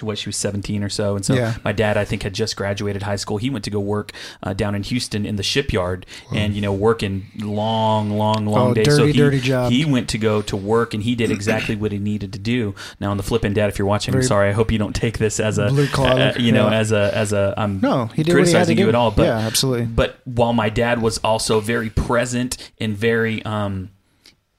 what 0.00 0.16
she 0.18 0.28
was 0.28 0.36
17 0.36 0.82
or 0.84 0.88
so 0.88 1.16
and 1.16 1.24
so 1.24 1.34
Yeah. 1.34 1.56
my 1.64 1.72
dad 1.72 1.96
i 1.96 2.04
think 2.04 2.22
had 2.22 2.32
just 2.34 2.56
graduated 2.56 3.02
high 3.02 3.16
school 3.16 3.36
he 3.38 3.50
went 3.50 3.64
to 3.64 3.70
go 3.70 3.80
work 3.80 4.12
uh, 4.42 4.52
down 4.52 4.74
in 4.74 4.82
houston 4.82 5.26
in 5.26 5.36
the 5.36 5.42
shipyard 5.42 6.06
and 6.32 6.54
you 6.54 6.60
know 6.60 6.72
working 6.72 7.26
long 7.40 8.10
long 8.16 8.46
long 8.46 8.70
Oh, 8.70 8.74
days 8.74 8.94
so 8.94 9.06
he, 9.06 9.12
dirty 9.12 9.40
job. 9.40 9.72
he 9.72 9.84
went 9.84 10.08
to 10.10 10.18
go 10.18 10.40
to 10.42 10.56
work 10.56 10.94
and 10.94 11.02
he 11.02 11.14
did 11.14 11.30
exactly 11.30 11.74
what 11.76 11.90
he 11.92 11.98
needed 11.98 12.32
to 12.32 12.38
do 12.38 12.74
now 13.00 13.10
on 13.10 13.16
the 13.16 13.22
flip 13.22 13.44
end 13.44 13.54
dad 13.56 13.68
if 13.70 13.78
you're 13.78 13.88
watching 13.88 14.14
i'm 14.14 14.22
sorry 14.22 14.48
i 14.48 14.52
hope 14.52 14.70
you 14.70 14.78
don't 14.78 14.94
take 14.94 15.18
this 15.18 15.40
as 15.40 15.58
a 15.58 15.64
uh, 15.66 16.32
you 16.38 16.52
know 16.52 16.68
yeah. 16.70 16.78
as 16.78 16.92
a 16.92 17.10
as 17.16 17.32
a 17.32 17.54
i'm 17.56 17.80
No, 17.80 18.06
he 18.06 18.22
did 18.22 18.34
what 18.36 18.46
he 18.46 18.52
had 18.52 18.66
to 18.66 18.74
criticizing 18.74 18.78
you 18.78 18.84
do. 18.84 18.88
at 18.90 18.94
all 18.94 19.10
but 19.10 19.24
Yeah, 19.24 19.38
absolutely. 19.38 19.86
but 19.86 20.20
while 20.24 20.52
my 20.52 20.68
dad 20.68 21.02
was 21.02 21.18
also 21.18 21.60
very 21.60 21.90
present 21.90 22.70
and 22.78 22.96
very 22.96 23.42
um 23.44 23.90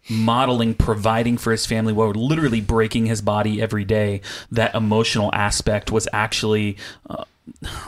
modeling 0.09 0.73
providing 0.73 1.37
for 1.37 1.51
his 1.51 1.65
family 1.65 1.93
while 1.93 2.11
literally 2.11 2.61
breaking 2.61 3.05
his 3.05 3.21
body 3.21 3.61
every 3.61 3.85
day 3.85 4.21
that 4.51 4.75
emotional 4.75 5.33
aspect 5.33 5.91
was 5.91 6.07
actually 6.11 6.77
uh, 7.09 7.23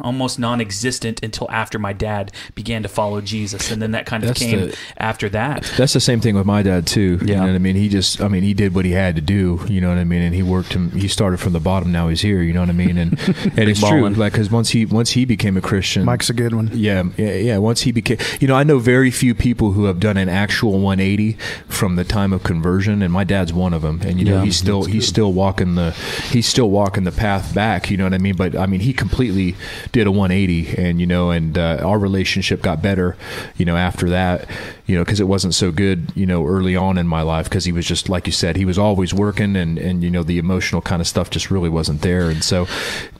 almost 0.02 0.38
non-existent 0.38 1.24
until 1.24 1.50
after 1.50 1.80
my 1.80 1.94
dad 1.94 2.32
began 2.56 2.84
to 2.84 2.90
follow 2.90 3.22
Jesus, 3.22 3.72
and 3.72 3.82
then 3.82 3.92
that 3.92 4.06
kind 4.06 4.24
of 4.24 4.30
That's 4.30 4.40
came 4.40 4.60
the- 4.68 4.78
after 4.98 5.30
that. 5.30 5.64
That's 5.78 5.94
the 5.94 6.00
same 6.00 6.20
thing 6.20 6.36
with 6.36 6.46
my 6.46 6.62
dad 6.62 6.86
too. 6.86 7.20
You 7.22 7.28
Yeah. 7.28 7.36
know 7.38 7.48
what 7.48 7.56
I 7.56 7.60
mean? 7.60 7.76
He 7.76 7.88
just, 7.90 8.22
I 8.22 8.28
mean, 8.28 8.44
he 8.44 8.54
did 8.54 8.76
what 8.76 8.86
he 8.86 8.92
had 8.92 9.16
to 9.16 9.22
do. 9.22 9.62
You 9.70 9.80
know 9.82 9.90
what 9.90 9.98
I 9.98 10.04
mean? 10.04 10.22
And 10.22 10.36
he 10.36 10.44
worked 10.44 10.74
him. 10.74 10.92
He 10.92 11.08
started 11.08 11.40
from 11.40 11.54
the 11.54 11.60
bottom. 11.60 11.92
Now 11.92 12.10
he's 12.10 12.22
here. 12.22 12.42
You 12.42 12.54
know 12.54 12.60
what 12.62 12.70
I 12.70 12.74
mean? 12.74 12.98
And 12.98 13.14
and 13.58 13.70
it's 13.70 13.80
true. 13.80 13.90
ballin'. 14.02 14.16
Like 14.16 14.34
because 14.34 14.52
once 14.52 14.70
he 14.72 14.86
once 14.86 15.12
he 15.12 15.26
became 15.26 15.56
a 15.58 15.62
Christian, 15.62 16.04
Mike's 16.06 16.30
a 16.30 16.34
good 16.34 16.54
one. 16.54 16.70
Yeah, 16.74 17.04
yeah, 17.18 17.34
yeah. 17.36 17.58
Once 17.58 17.82
he 17.82 17.92
became, 17.92 18.18
you 18.40 18.48
know, 18.48 18.56
I 18.56 18.64
know 18.64 18.80
very 18.80 19.12
few 19.12 19.34
people 19.34 19.72
who 19.72 19.86
have 19.86 20.00
done 20.00 20.18
an 20.18 20.30
actual 20.30 20.80
180 20.80 21.38
from 21.68 21.96
the 21.96 22.04
time 22.04 22.34
of 22.34 22.44
conversion, 22.44 23.02
and 23.02 23.12
my 23.14 23.24
dad's 23.24 23.54
one 23.54 23.74
of 23.74 23.82
them. 23.84 24.02
And 24.04 24.20
you 24.20 24.26
know, 24.26 24.38
Yeah, 24.40 24.44
he's 24.46 24.58
still 24.58 24.84
he's 24.84 25.08
still 25.08 25.32
walking 25.34 25.76
the 25.76 25.92
he's 26.32 26.46
still 26.48 26.70
walking 26.70 27.04
the 27.06 27.12
path 27.12 27.54
back. 27.54 27.90
You 27.90 27.98
know 27.98 28.04
what 28.04 28.14
I 28.14 28.18
mean? 28.18 28.36
But 28.36 28.56
I 28.58 28.66
mean, 28.66 28.82
he 28.82 28.92
completely 28.94 29.45
did 29.92 30.08
a 30.08 30.12
180, 30.12 30.76
and 30.82 31.00
you 31.00 31.06
know, 31.06 31.30
and 31.30 31.58
uh, 31.58 31.80
our 31.84 32.00
relationship 32.00 32.62
got 32.62 32.82
better. 32.82 33.16
You 33.58 33.66
know, 33.66 33.76
after 33.76 34.10
that, 34.10 34.50
you 34.88 34.96
know, 34.96 35.04
because 35.04 35.20
it 35.20 35.28
wasn't 35.28 35.54
so 35.54 35.72
good. 35.72 36.12
You 36.16 36.26
know, 36.26 36.48
early 36.48 36.76
on 36.76 36.98
in 36.98 37.08
my 37.08 37.22
life, 37.22 37.46
because 37.50 37.66
he 37.66 37.72
was 37.72 37.86
just 37.86 38.10
like 38.10 38.26
you 38.26 38.34
said, 38.34 38.56
he 38.56 38.66
was 38.66 38.78
always 38.80 39.14
working, 39.14 39.56
and 39.56 39.78
and 39.78 40.04
you 40.04 40.10
know, 40.10 40.24
the 40.24 40.38
emotional 40.40 40.82
kind 40.82 41.02
of 41.02 41.08
stuff 41.08 41.30
just 41.30 41.52
really 41.52 41.70
wasn't 41.70 42.02
there. 42.02 42.30
And 42.30 42.44
so, 42.44 42.68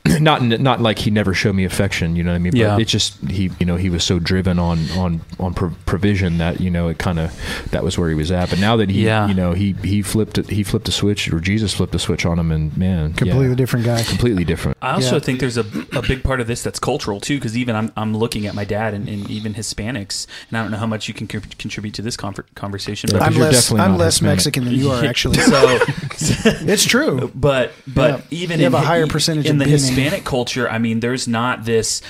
not 0.20 0.42
not 0.42 0.80
like 0.80 0.98
he 1.00 1.10
never 1.10 1.34
showed 1.34 1.54
me 1.54 1.64
affection. 1.64 2.16
You 2.16 2.24
know 2.24 2.30
what 2.32 2.36
I 2.36 2.38
mean? 2.38 2.52
But 2.52 2.58
Yeah. 2.60 2.78
it 2.78 2.86
just 2.88 3.18
he 3.28 3.50
you 3.60 3.66
know 3.66 3.76
he 3.76 3.90
was 3.90 4.02
so 4.04 4.18
driven 4.18 4.58
on 4.58 4.78
on 4.92 5.20
on 5.38 5.54
pro- 5.54 5.74
provision 5.86 6.38
that 6.38 6.60
you 6.60 6.70
know 6.70 6.88
it 6.88 6.98
kind 6.98 7.18
of 7.18 7.32
that 7.70 7.82
was 7.84 7.98
where 7.98 8.08
he 8.08 8.14
was 8.14 8.30
at 8.30 8.48
but 8.50 8.58
now 8.58 8.76
that 8.76 8.88
he 8.90 9.04
Yeah. 9.04 9.26
you 9.28 9.34
know 9.34 9.52
he 9.52 9.72
he 9.84 10.02
flipped 10.02 10.38
it 10.38 10.48
he 10.48 10.62
flipped 10.62 10.88
a 10.88 10.92
switch 10.92 11.30
or 11.32 11.40
jesus 11.40 11.74
flipped 11.74 11.94
a 11.94 11.98
switch 11.98 12.24
on 12.24 12.38
him 12.38 12.50
and 12.50 12.76
man 12.76 13.10
yeah, 13.10 13.16
Completely 13.16 13.54
different 13.56 13.84
guy. 13.84 14.02
completely 14.02 14.44
different 14.44 14.76
I 14.82 14.92
also 14.92 15.16
Yeah. 15.16 15.20
think 15.20 15.40
there's 15.40 15.56
a, 15.58 15.66
a 15.92 16.02
big 16.02 16.15
part 16.22 16.40
of 16.40 16.46
this 16.46 16.62
that's 16.62 16.78
cultural 16.78 17.20
too, 17.20 17.36
because 17.36 17.56
even 17.56 17.74
I'm, 17.76 17.92
I'm 17.96 18.16
looking 18.16 18.46
at 18.46 18.54
my 18.54 18.64
dad 18.64 18.94
and, 18.94 19.08
and 19.08 19.28
even 19.30 19.54
Hispanics, 19.54 20.26
and 20.48 20.58
I 20.58 20.62
don't 20.62 20.70
know 20.70 20.76
how 20.78 20.86
much 20.86 21.08
you 21.08 21.14
can 21.14 21.26
co- 21.28 21.40
contribute 21.58 21.94
to 21.94 22.02
this 22.02 22.16
conver- 22.16 22.44
conversation, 22.54 23.10
but 23.12 23.22
I'm 23.22 23.32
you're 23.34 23.44
less 23.44 23.68
definitely 23.68 23.84
I'm 23.84 23.90
not 23.92 24.00
less 24.00 24.14
Hispanic. 24.14 24.36
Mexican 24.36 24.64
than 24.64 24.74
you 24.74 24.90
are 24.90 25.04
actually. 25.04 25.38
so 25.38 25.78
it's 26.20 26.84
true. 26.84 27.30
but 27.34 27.72
but 27.86 28.10
Yeah. 28.30 28.38
even 28.42 28.58
You 28.58 28.64
have 28.64 28.74
in, 28.74 28.80
a 28.80 28.84
higher 28.84 29.06
percentage 29.06 29.46
in 29.46 29.58
the 29.58 29.64
being- 29.64 29.78
Hispanic 29.78 30.24
culture. 30.24 30.68
I 30.68 30.78
mean, 30.78 31.00
there's 31.00 31.26
not 31.28 31.64
this. 31.64 32.02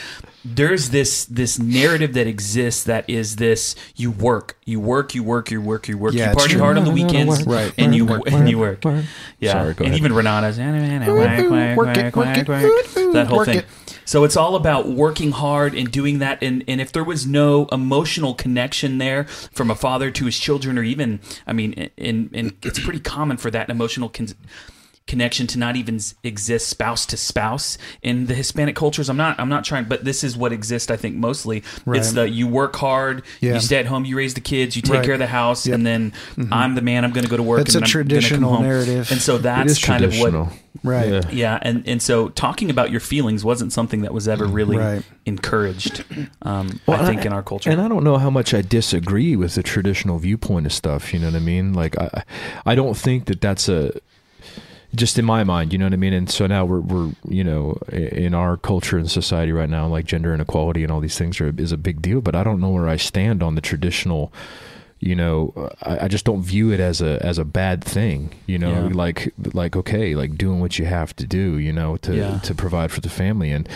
There's 0.48 0.90
this 0.90 1.24
this 1.24 1.58
narrative 1.58 2.12
that 2.14 2.28
exists 2.28 2.84
that 2.84 3.10
is 3.10 3.34
this 3.34 3.74
you 3.96 4.12
work 4.12 4.56
you 4.64 4.78
work 4.78 5.12
you 5.12 5.24
work 5.24 5.50
you 5.50 5.60
work 5.60 5.88
you 5.88 5.98
work 5.98 6.14
Yeah, 6.14 6.30
you 6.30 6.36
party 6.36 6.52
true. 6.52 6.60
hard 6.60 6.78
on 6.78 6.84
the 6.84 6.90
No, 6.92 6.96
no, 6.96 7.02
no, 7.02 7.08
weekends 7.08 7.44
work, 7.44 7.56
Right. 7.56 7.74
and 7.78 7.92
you 7.92 8.06
work, 8.06 8.22
and 8.28 8.48
you 8.48 8.56
work, 8.56 8.84
work 8.84 8.94
work. 8.94 9.04
yeah 9.40 9.50
Sorry, 9.52 9.74
go 9.74 9.84
and 9.84 9.86
ahead. 9.94 9.98
even 9.98 10.12
Renata's 10.12 10.56
Work 10.56 11.08
work, 11.08 11.38
it, 11.40 11.50
work, 11.50 11.76
work 11.76 11.96
it. 11.96 12.48
work, 12.48 12.94
work. 12.94 13.12
that 13.12 13.26
whole 13.26 13.38
Work 13.38 13.46
thing 13.46 13.58
it. 13.58 13.66
So 14.06 14.24
it's 14.24 14.36
all 14.36 14.56
about 14.56 14.88
working 14.88 15.32
hard 15.32 15.74
and 15.74 15.90
doing 15.90 16.20
that. 16.20 16.42
And, 16.42 16.64
and 16.66 16.80
if 16.80 16.92
there 16.92 17.04
was 17.04 17.26
no 17.26 17.66
emotional 17.66 18.32
connection 18.34 18.96
there 18.98 19.24
from 19.24 19.70
a 19.70 19.74
father 19.74 20.10
to 20.12 20.24
his 20.24 20.38
children, 20.38 20.78
or 20.78 20.82
even, 20.82 21.20
I 21.46 21.52
mean, 21.52 21.90
and, 21.98 22.30
and 22.32 22.52
it's 22.62 22.78
pretty 22.78 23.00
common 23.00 23.36
for 23.36 23.50
that 23.50 23.68
emotional 23.68 24.08
con- 24.08 24.28
connection 25.06 25.46
to 25.46 25.58
not 25.58 25.76
even 25.76 26.00
exist 26.24 26.66
spouse 26.68 27.06
to 27.06 27.16
spouse 27.16 27.78
in 28.02 28.26
the 28.26 28.34
Hispanic 28.34 28.74
cultures. 28.74 29.08
I'm 29.08 29.16
not, 29.16 29.38
I'm 29.38 29.48
not 29.48 29.64
trying, 29.64 29.84
but 29.84 30.04
this 30.04 30.24
is 30.24 30.36
what 30.36 30.52
exists. 30.52 30.90
I 30.90 30.96
think 30.96 31.14
mostly 31.14 31.58
it's 31.58 31.84
Right. 31.86 32.04
the 32.14 32.28
you 32.30 32.48
work 32.48 32.74
hard, 32.76 33.22
Yeah. 33.40 33.54
you 33.54 33.60
stay 33.60 33.76
at 33.78 33.86
home, 33.86 34.04
you 34.04 34.16
raise 34.16 34.34
the 34.34 34.40
kids, 34.40 34.74
you 34.74 34.82
take 34.82 34.94
Right. 34.94 35.04
care 35.04 35.14
of 35.14 35.20
the 35.20 35.28
house, 35.28 35.66
Yep. 35.66 35.74
and 35.76 35.86
then 35.86 36.12
I'm 36.50 36.74
the 36.74 36.82
man. 36.82 37.04
I'm 37.04 37.12
going 37.12 37.24
to 37.24 37.30
go 37.30 37.36
to 37.36 37.42
work. 37.42 37.60
It's 37.60 37.74
and 37.74 37.84
a 37.84 37.86
then 37.86 37.88
I'm 37.88 37.92
gonna 37.92 38.02
come 38.04 38.08
traditional 38.20 38.54
home. 38.56 38.62
narrative. 38.64 39.10
and 39.12 39.20
so 39.20 39.38
that's 39.38 39.84
kind 39.84 40.04
of 40.04 40.10
what 40.18 40.30
traditional 40.30 40.52
Right. 40.82 41.08
yeah. 41.08 41.20
yeah, 41.30 41.58
and 41.62 41.82
and 41.86 42.02
so 42.02 42.28
talking 42.28 42.68
about 42.70 42.90
your 42.90 43.00
feelings 43.00 43.44
wasn't 43.44 43.72
something 43.72 44.02
that 44.02 44.12
was 44.12 44.28
ever 44.28 44.44
really 44.46 44.76
Right. 44.76 45.02
encouraged. 45.24 46.04
Um, 46.42 46.80
Well, 46.86 47.00
I 47.00 47.06
think 47.06 47.18
and 47.20 47.26
in 47.26 47.32
our 47.32 47.42
culture. 47.42 47.70
And 47.70 47.80
I 47.80 47.88
don't 47.88 48.04
know 48.04 48.18
how 48.18 48.30
much 48.30 48.52
I 48.54 48.62
disagree 48.62 49.36
with 49.36 49.54
the 49.54 49.62
traditional 49.62 50.18
viewpoint 50.18 50.66
of 50.66 50.72
stuff. 50.72 51.12
You 51.14 51.20
know 51.20 51.26
what 51.28 51.36
I 51.36 51.40
mean? 51.40 51.72
Like, 51.72 51.96
I, 51.98 52.22
I 52.64 52.74
don't 52.74 52.96
think 52.96 53.24
that 53.26 53.40
that's 53.40 53.68
a, 53.68 53.92
just 54.96 55.18
in 55.18 55.24
my 55.24 55.44
mind, 55.44 55.72
you 55.72 55.78
know 55.78 55.86
what 55.86 55.92
I 55.92 55.96
mean? 55.96 56.12
And 56.12 56.28
so 56.28 56.46
now 56.46 56.64
we're, 56.64 56.80
we're, 56.80 57.12
you 57.28 57.44
know, 57.44 57.78
in 57.92 58.34
our 58.34 58.56
culture 58.56 58.98
and 58.98 59.10
society 59.10 59.52
right 59.52 59.68
now, 59.68 59.86
like 59.86 60.06
gender 60.06 60.34
inequality 60.34 60.82
and 60.82 60.90
all 60.90 61.00
these 61.00 61.18
things 61.18 61.40
are, 61.40 61.52
is 61.58 61.72
a 61.72 61.76
big 61.76 62.02
deal, 62.02 62.20
but 62.20 62.34
I 62.34 62.42
don't 62.42 62.60
know 62.60 62.70
where 62.70 62.88
I 62.88 62.96
stand 62.96 63.42
on 63.42 63.54
the 63.54 63.60
traditional, 63.60 64.32
you 64.98 65.14
know, 65.14 65.52
I, 65.82 66.04
I 66.04 66.08
just 66.08 66.24
don't 66.24 66.42
view 66.42 66.72
it 66.72 66.80
as 66.80 67.02
a, 67.02 67.18
as 67.24 67.36
a 67.38 67.44
bad 67.44 67.84
thing, 67.84 68.32
you 68.46 68.58
know, 68.58 68.86
Yeah. 68.88 68.94
like, 68.94 69.32
like, 69.52 69.76
okay, 69.76 70.14
like 70.14 70.38
doing 70.38 70.58
what 70.60 70.78
you 70.78 70.86
have 70.86 71.14
to 71.16 71.26
do, 71.26 71.58
you 71.58 71.72
know, 71.72 71.98
to, 71.98 72.14
Yeah. 72.16 72.38
to 72.38 72.54
provide 72.54 72.90
for 72.90 73.02
the 73.02 73.10
family. 73.10 73.50
And, 73.52 73.68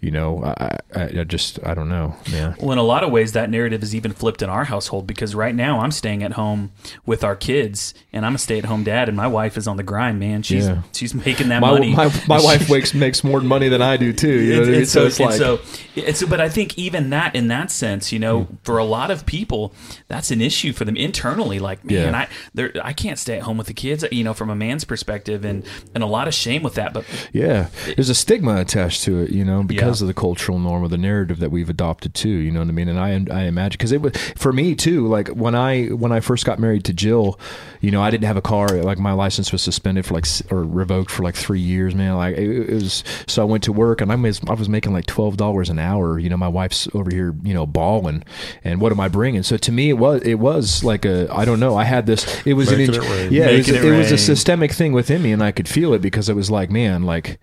you 0.00 0.12
know, 0.12 0.44
I, 0.44 0.78
I, 0.94 1.02
I 1.20 1.24
just, 1.24 1.58
I 1.66 1.74
don't 1.74 1.88
know. 1.88 2.14
Yeah. 2.30 2.54
well, 2.60 2.70
in 2.70 2.78
a 2.78 2.84
lot 2.84 3.02
of 3.02 3.10
ways, 3.10 3.32
that 3.32 3.50
narrative 3.50 3.82
is 3.82 3.94
even 3.96 4.12
flipped 4.12 4.42
in 4.42 4.48
our 4.48 4.64
household 4.64 5.08
because 5.08 5.34
right 5.34 5.54
now 5.54 5.80
I'm 5.80 5.90
staying 5.90 6.22
at 6.22 6.32
home 6.32 6.70
with 7.04 7.24
our 7.24 7.34
kids, 7.34 7.92
and 8.12 8.24
I'm 8.24 8.36
a 8.36 8.38
stay-at-home 8.38 8.84
dad, 8.84 9.08
and 9.08 9.16
my 9.16 9.26
wife 9.26 9.56
is 9.56 9.66
on 9.66 9.76
the 9.76 9.82
grind. 9.82 10.20
Man, 10.20 10.42
she's 10.44 10.66
Yeah. 10.68 10.82
she's 10.92 11.14
making 11.14 11.48
that 11.48 11.60
my, 11.60 11.70
money. 11.72 11.94
My, 11.96 12.12
my 12.28 12.40
wife 12.42 12.70
makes 12.70 12.94
makes 12.94 13.24
more 13.24 13.40
money 13.40 13.68
than 13.68 13.82
I 13.82 13.96
do 13.96 14.12
too. 14.12 14.40
You 14.40 14.54
know 14.56 14.62
And- 14.62 14.74
and 14.76 14.88
so, 14.88 15.04
it's 15.06 15.18
like 15.18 15.34
so, 15.34 15.58
it's, 15.96 16.22
but 16.22 16.40
I 16.40 16.48
think 16.48 16.78
even 16.78 17.10
that, 17.10 17.34
in 17.34 17.48
that 17.48 17.70
sense, 17.72 18.12
you 18.12 18.18
know, 18.20 18.46
for 18.62 18.78
a 18.78 18.84
lot 18.84 19.10
of 19.10 19.26
people, 19.26 19.74
that's 20.08 20.30
an 20.30 20.40
issue 20.40 20.69
for 20.72 20.84
them 20.84 20.96
internally. 20.96 21.58
Like, 21.58 21.84
man, 21.84 22.12
Yeah. 22.12 22.18
I 22.18 22.28
there, 22.54 22.72
I 22.82 22.92
can't 22.92 23.18
stay 23.18 23.36
at 23.36 23.42
home 23.42 23.58
with 23.58 23.66
the 23.66 23.74
kids, 23.74 24.04
you 24.10 24.24
know, 24.24 24.34
from 24.34 24.50
a 24.50 24.54
man's 24.56 24.84
perspective, 24.84 25.44
and 25.44 25.64
and 25.94 26.02
a 26.04 26.06
lot 26.06 26.28
of 26.28 26.34
shame 26.34 26.62
with 26.62 26.74
that. 26.74 26.92
But 26.92 27.04
yeah, 27.32 27.68
there's 27.96 28.08
a 28.08 28.14
stigma 28.14 28.56
attached 28.60 29.02
to 29.04 29.20
it, 29.20 29.30
you 29.30 29.44
know, 29.44 29.62
because 29.62 30.00
of 30.02 30.08
the 30.08 30.14
cultural 30.14 30.58
norm 30.58 30.82
or 30.82 30.88
the 30.88 30.98
narrative 30.98 31.38
that 31.40 31.50
we've 31.50 31.70
adopted 31.70 32.14
too. 32.14 32.28
You 32.28 32.50
know 32.50 32.60
what 32.60 32.68
I 32.68 32.72
mean? 32.72 32.88
And 32.88 32.98
I 32.98 33.10
I 33.34 33.44
imagine 33.44 33.76
because 33.78 33.92
it 33.92 34.02
was 34.02 34.12
for 34.36 34.52
me 34.52 34.74
too. 34.74 35.06
Like 35.06 35.28
when 35.28 35.54
I 35.54 35.86
when 35.86 36.12
I 36.12 36.20
first 36.20 36.44
got 36.44 36.58
married 36.58 36.84
to 36.84 36.92
Jill, 36.92 37.38
you 37.80 37.90
know, 37.90 38.02
I 38.02 38.10
didn't 38.10 38.24
have 38.26 38.36
a 38.36 38.42
car. 38.42 38.68
Like 38.68 38.98
my 38.98 39.12
license 39.12 39.52
was 39.52 39.62
suspended 39.62 40.06
for 40.06 40.14
like 40.14 40.26
or 40.50 40.62
revoked 40.64 41.10
for 41.10 41.22
like 41.22 41.34
three 41.34 41.60
years, 41.60 41.94
man. 41.94 42.16
Like 42.16 42.36
it, 42.36 42.70
it 42.70 42.74
was. 42.74 43.04
So 43.26 43.42
I 43.42 43.44
went 43.44 43.64
to 43.64 43.72
work 43.72 44.00
and 44.00 44.10
I 44.12 44.14
was 44.16 44.40
I 44.48 44.54
was 44.54 44.68
making 44.68 44.92
like 44.92 45.06
twelve 45.06 45.36
dollars 45.36 45.70
an 45.70 45.78
hour. 45.78 46.18
You 46.18 46.28
know, 46.28 46.36
my 46.36 46.48
wife's 46.48 46.88
over 46.94 47.10
here, 47.10 47.34
you 47.42 47.54
know, 47.54 47.66
balling. 47.66 48.22
And 48.64 48.80
what 48.80 48.92
am 48.92 49.00
I 49.00 49.08
bringing? 49.08 49.42
So 49.42 49.56
to 49.56 49.72
me, 49.72 49.90
it 49.90 49.98
was 49.98 50.22
it 50.22 50.34
was 50.34 50.49
like 50.84 51.04
a 51.04 51.28
I 51.32 51.44
don't 51.44 51.60
know. 51.60 51.76
I 51.76 51.84
had 51.84 52.06
this. 52.06 52.24
It 52.46 52.54
was 52.54 52.70
Making 52.70 52.94
an 52.96 53.02
it 53.02 53.32
yeah. 53.32 53.48
It 53.48 53.58
was, 53.58 53.66
Making 53.68 53.82
it 53.82 53.94
it 53.94 53.98
was 53.98 54.12
a 54.12 54.18
systemic 54.18 54.72
thing 54.72 54.92
within 54.92 55.22
me, 55.22 55.32
and 55.32 55.42
I 55.42 55.52
could 55.52 55.68
feel 55.68 55.94
it 55.94 56.00
because 56.02 56.28
it 56.28 56.34
was 56.36 56.50
like, 56.50 56.70
man, 56.70 57.02
like 57.04 57.38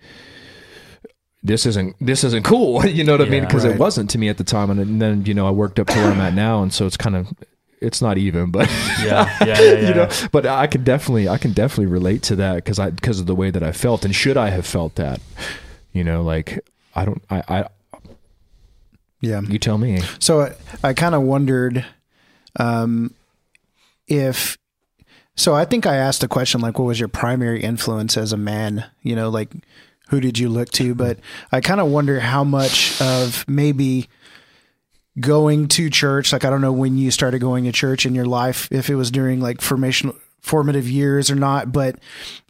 this 1.42 1.66
isn't 1.66 1.94
this 2.00 2.24
isn't 2.24 2.44
cool. 2.44 2.84
you 2.98 3.04
know 3.04 3.12
what 3.12 3.22
I 3.26 3.30
mean? 3.30 3.44
Because 3.44 3.64
Right. 3.64 3.74
it 3.74 3.78
wasn't 3.78 4.10
to 4.10 4.18
me 4.18 4.28
at 4.28 4.38
the 4.38 4.44
time, 4.44 4.70
and 4.70 5.00
then 5.00 5.24
you 5.24 5.34
know 5.34 5.46
I 5.46 5.50
worked 5.50 5.78
up 5.78 5.86
to 5.88 5.94
where 5.96 6.10
I'm 6.12 6.20
at 6.20 6.34
now, 6.34 6.62
and 6.62 6.72
so 6.72 6.86
it's 6.86 6.96
kind 6.96 7.16
of 7.16 7.28
it's 7.80 8.02
not 8.02 8.18
even, 8.18 8.50
but 8.50 8.68
yeah, 9.04 9.32
yeah, 9.40 9.46
yeah, 9.46 9.60
yeah. 9.60 9.88
you 9.88 9.94
know, 9.94 10.08
but 10.32 10.46
I 10.46 10.66
can 10.66 10.82
definitely 10.82 11.28
I 11.28 11.38
can 11.38 11.52
definitely 11.52 11.86
relate 11.86 12.22
to 12.24 12.36
that 12.36 12.56
because 12.56 12.78
I 12.78 12.90
because 12.90 13.20
of 13.20 13.26
the 13.26 13.36
way 13.36 13.50
that 13.50 13.62
I 13.62 13.72
felt, 13.72 14.04
and 14.04 14.14
should 14.14 14.36
I 14.36 14.50
have 14.50 14.66
felt 14.66 14.96
that, 14.96 15.20
you 15.92 16.02
know, 16.02 16.22
like 16.22 16.58
I 16.96 17.04
don't 17.04 17.22
I 17.30 17.42
I 17.48 17.68
Yeah. 19.20 19.40
you 19.42 19.58
tell 19.60 19.78
me. 19.78 20.02
So 20.18 20.40
I, 20.40 20.54
I 20.82 20.92
kind 20.92 21.14
of 21.14 21.22
wondered 21.22 21.84
um, 22.58 23.14
if. 24.06 24.56
So 25.36 25.54
I 25.54 25.64
think 25.64 25.86
I 25.86 25.94
asked 25.94 26.24
a 26.24 26.28
question 26.28 26.60
like, 26.60 26.78
"What 26.78 26.86
was 26.86 26.98
your 26.98 27.08
primary 27.08 27.62
influence 27.62 28.16
as 28.16 28.32
a 28.32 28.36
man?" 28.36 28.84
You 29.02 29.14
know, 29.14 29.28
like 29.28 29.50
who 30.08 30.20
did 30.20 30.38
you 30.38 30.48
look 30.48 30.70
to? 30.72 30.94
But 30.94 31.18
I 31.52 31.60
kind 31.60 31.80
of 31.80 31.88
wonder 31.88 32.20
how 32.20 32.44
much 32.44 33.00
of 33.00 33.44
maybe 33.46 34.08
going 35.20 35.68
to 35.68 35.90
church. 35.90 36.32
Like 36.32 36.44
I 36.44 36.50
don't 36.50 36.60
know 36.60 36.72
when 36.72 36.98
you 36.98 37.10
started 37.10 37.40
going 37.40 37.64
to 37.64 37.72
church 37.72 38.06
in 38.06 38.14
your 38.14 38.26
life, 38.26 38.68
if 38.70 38.90
it 38.90 38.96
was 38.96 39.10
during 39.10 39.40
like 39.40 39.60
formation 39.60 40.12
formative 40.40 40.88
years 40.88 41.30
or 41.30 41.34
not. 41.34 41.72
But 41.72 41.98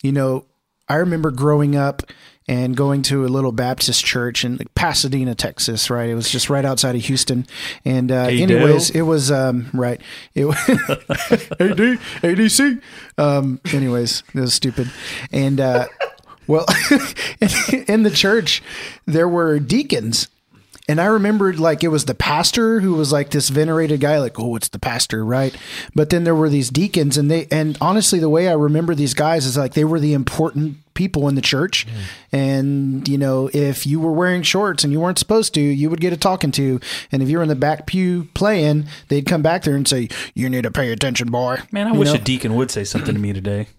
you 0.02 0.12
know, 0.12 0.46
I 0.88 0.96
remember 0.96 1.30
growing 1.30 1.76
up 1.76 2.02
and 2.48 2.76
going 2.76 3.02
to 3.02 3.24
a 3.24 3.28
little 3.28 3.52
Baptist 3.52 4.04
church 4.04 4.44
in 4.44 4.56
like 4.56 4.74
Pasadena, 4.74 5.34
Texas. 5.34 5.90
Right, 5.90 6.08
it 6.08 6.14
was 6.14 6.30
just 6.30 6.48
right 6.48 6.64
outside 6.64 6.94
of 6.96 7.02
Houston. 7.02 7.46
And 7.84 8.10
uh, 8.10 8.28
Hey, 8.28 8.42
anyways, 8.42 8.90
Dale. 8.90 9.02
it 9.02 9.06
was 9.06 9.30
um, 9.30 9.68
right. 9.72 10.00
It 10.34 10.46
was 10.46 10.56
AD 10.68 11.98
ADC. 12.22 12.80
Um, 13.18 13.60
anyways, 13.72 14.22
it 14.34 14.40
was 14.40 14.54
stupid. 14.54 14.90
And 15.30 15.60
uh, 15.60 15.86
well, 16.46 16.64
in 17.86 18.02
the 18.02 18.12
church 18.12 18.62
there 19.06 19.28
were 19.28 19.58
deacons. 19.58 20.28
And 20.90 21.02
I 21.02 21.04
remembered 21.04 21.60
like 21.60 21.84
it 21.84 21.88
was 21.88 22.06
the 22.06 22.14
pastor 22.14 22.80
who 22.80 22.94
was 22.94 23.12
like 23.12 23.28
this 23.28 23.50
venerated 23.50 24.00
guy, 24.00 24.18
like, 24.18 24.40
oh, 24.40 24.56
it's 24.56 24.68
the 24.68 24.78
pastor, 24.78 25.22
right? 25.22 25.54
But 25.94 26.08
then 26.08 26.24
there 26.24 26.34
were 26.34 26.48
these 26.48 26.70
deacons, 26.70 27.18
and 27.18 27.30
they, 27.30 27.46
and 27.50 27.76
honestly, 27.78 28.18
the 28.18 28.30
way 28.30 28.48
I 28.48 28.54
remember 28.54 28.94
these 28.94 29.12
guys 29.12 29.44
is 29.44 29.58
like 29.58 29.74
they 29.74 29.84
were 29.84 30.00
the 30.00 30.14
important 30.14 30.78
people 30.98 31.28
in 31.28 31.34
the 31.36 31.40
church. 31.40 31.86
And, 32.32 33.06
you 33.08 33.16
know, 33.16 33.48
if 33.54 33.86
you 33.86 34.00
were 34.00 34.12
wearing 34.12 34.42
shorts 34.42 34.82
and 34.84 34.92
you 34.92 34.98
weren't 35.00 35.18
supposed 35.18 35.54
to, 35.54 35.60
you 35.60 35.88
would 35.88 36.00
get 36.00 36.12
a 36.12 36.16
talking 36.16 36.50
to. 36.52 36.80
And 37.12 37.22
if 37.22 37.30
you 37.30 37.38
were 37.38 37.42
in 37.44 37.48
the 37.48 37.54
back 37.54 37.86
pew 37.86 38.28
playing, 38.34 38.86
they'd 39.08 39.24
come 39.24 39.40
back 39.40 39.62
there 39.62 39.76
and 39.76 39.86
say, 39.88 40.08
you 40.34 40.50
need 40.50 40.64
to 40.64 40.70
pay 40.70 40.90
attention, 40.92 41.30
boy. 41.30 41.60
Man, 41.72 41.86
I 41.86 41.92
You 41.92 41.98
wish 42.00 42.08
know? 42.08 42.14
a 42.16 42.18
deacon 42.18 42.56
would 42.56 42.70
say 42.70 42.82
something 42.84 43.14
to 43.14 43.20
me 43.20 43.32
today. 43.32 43.68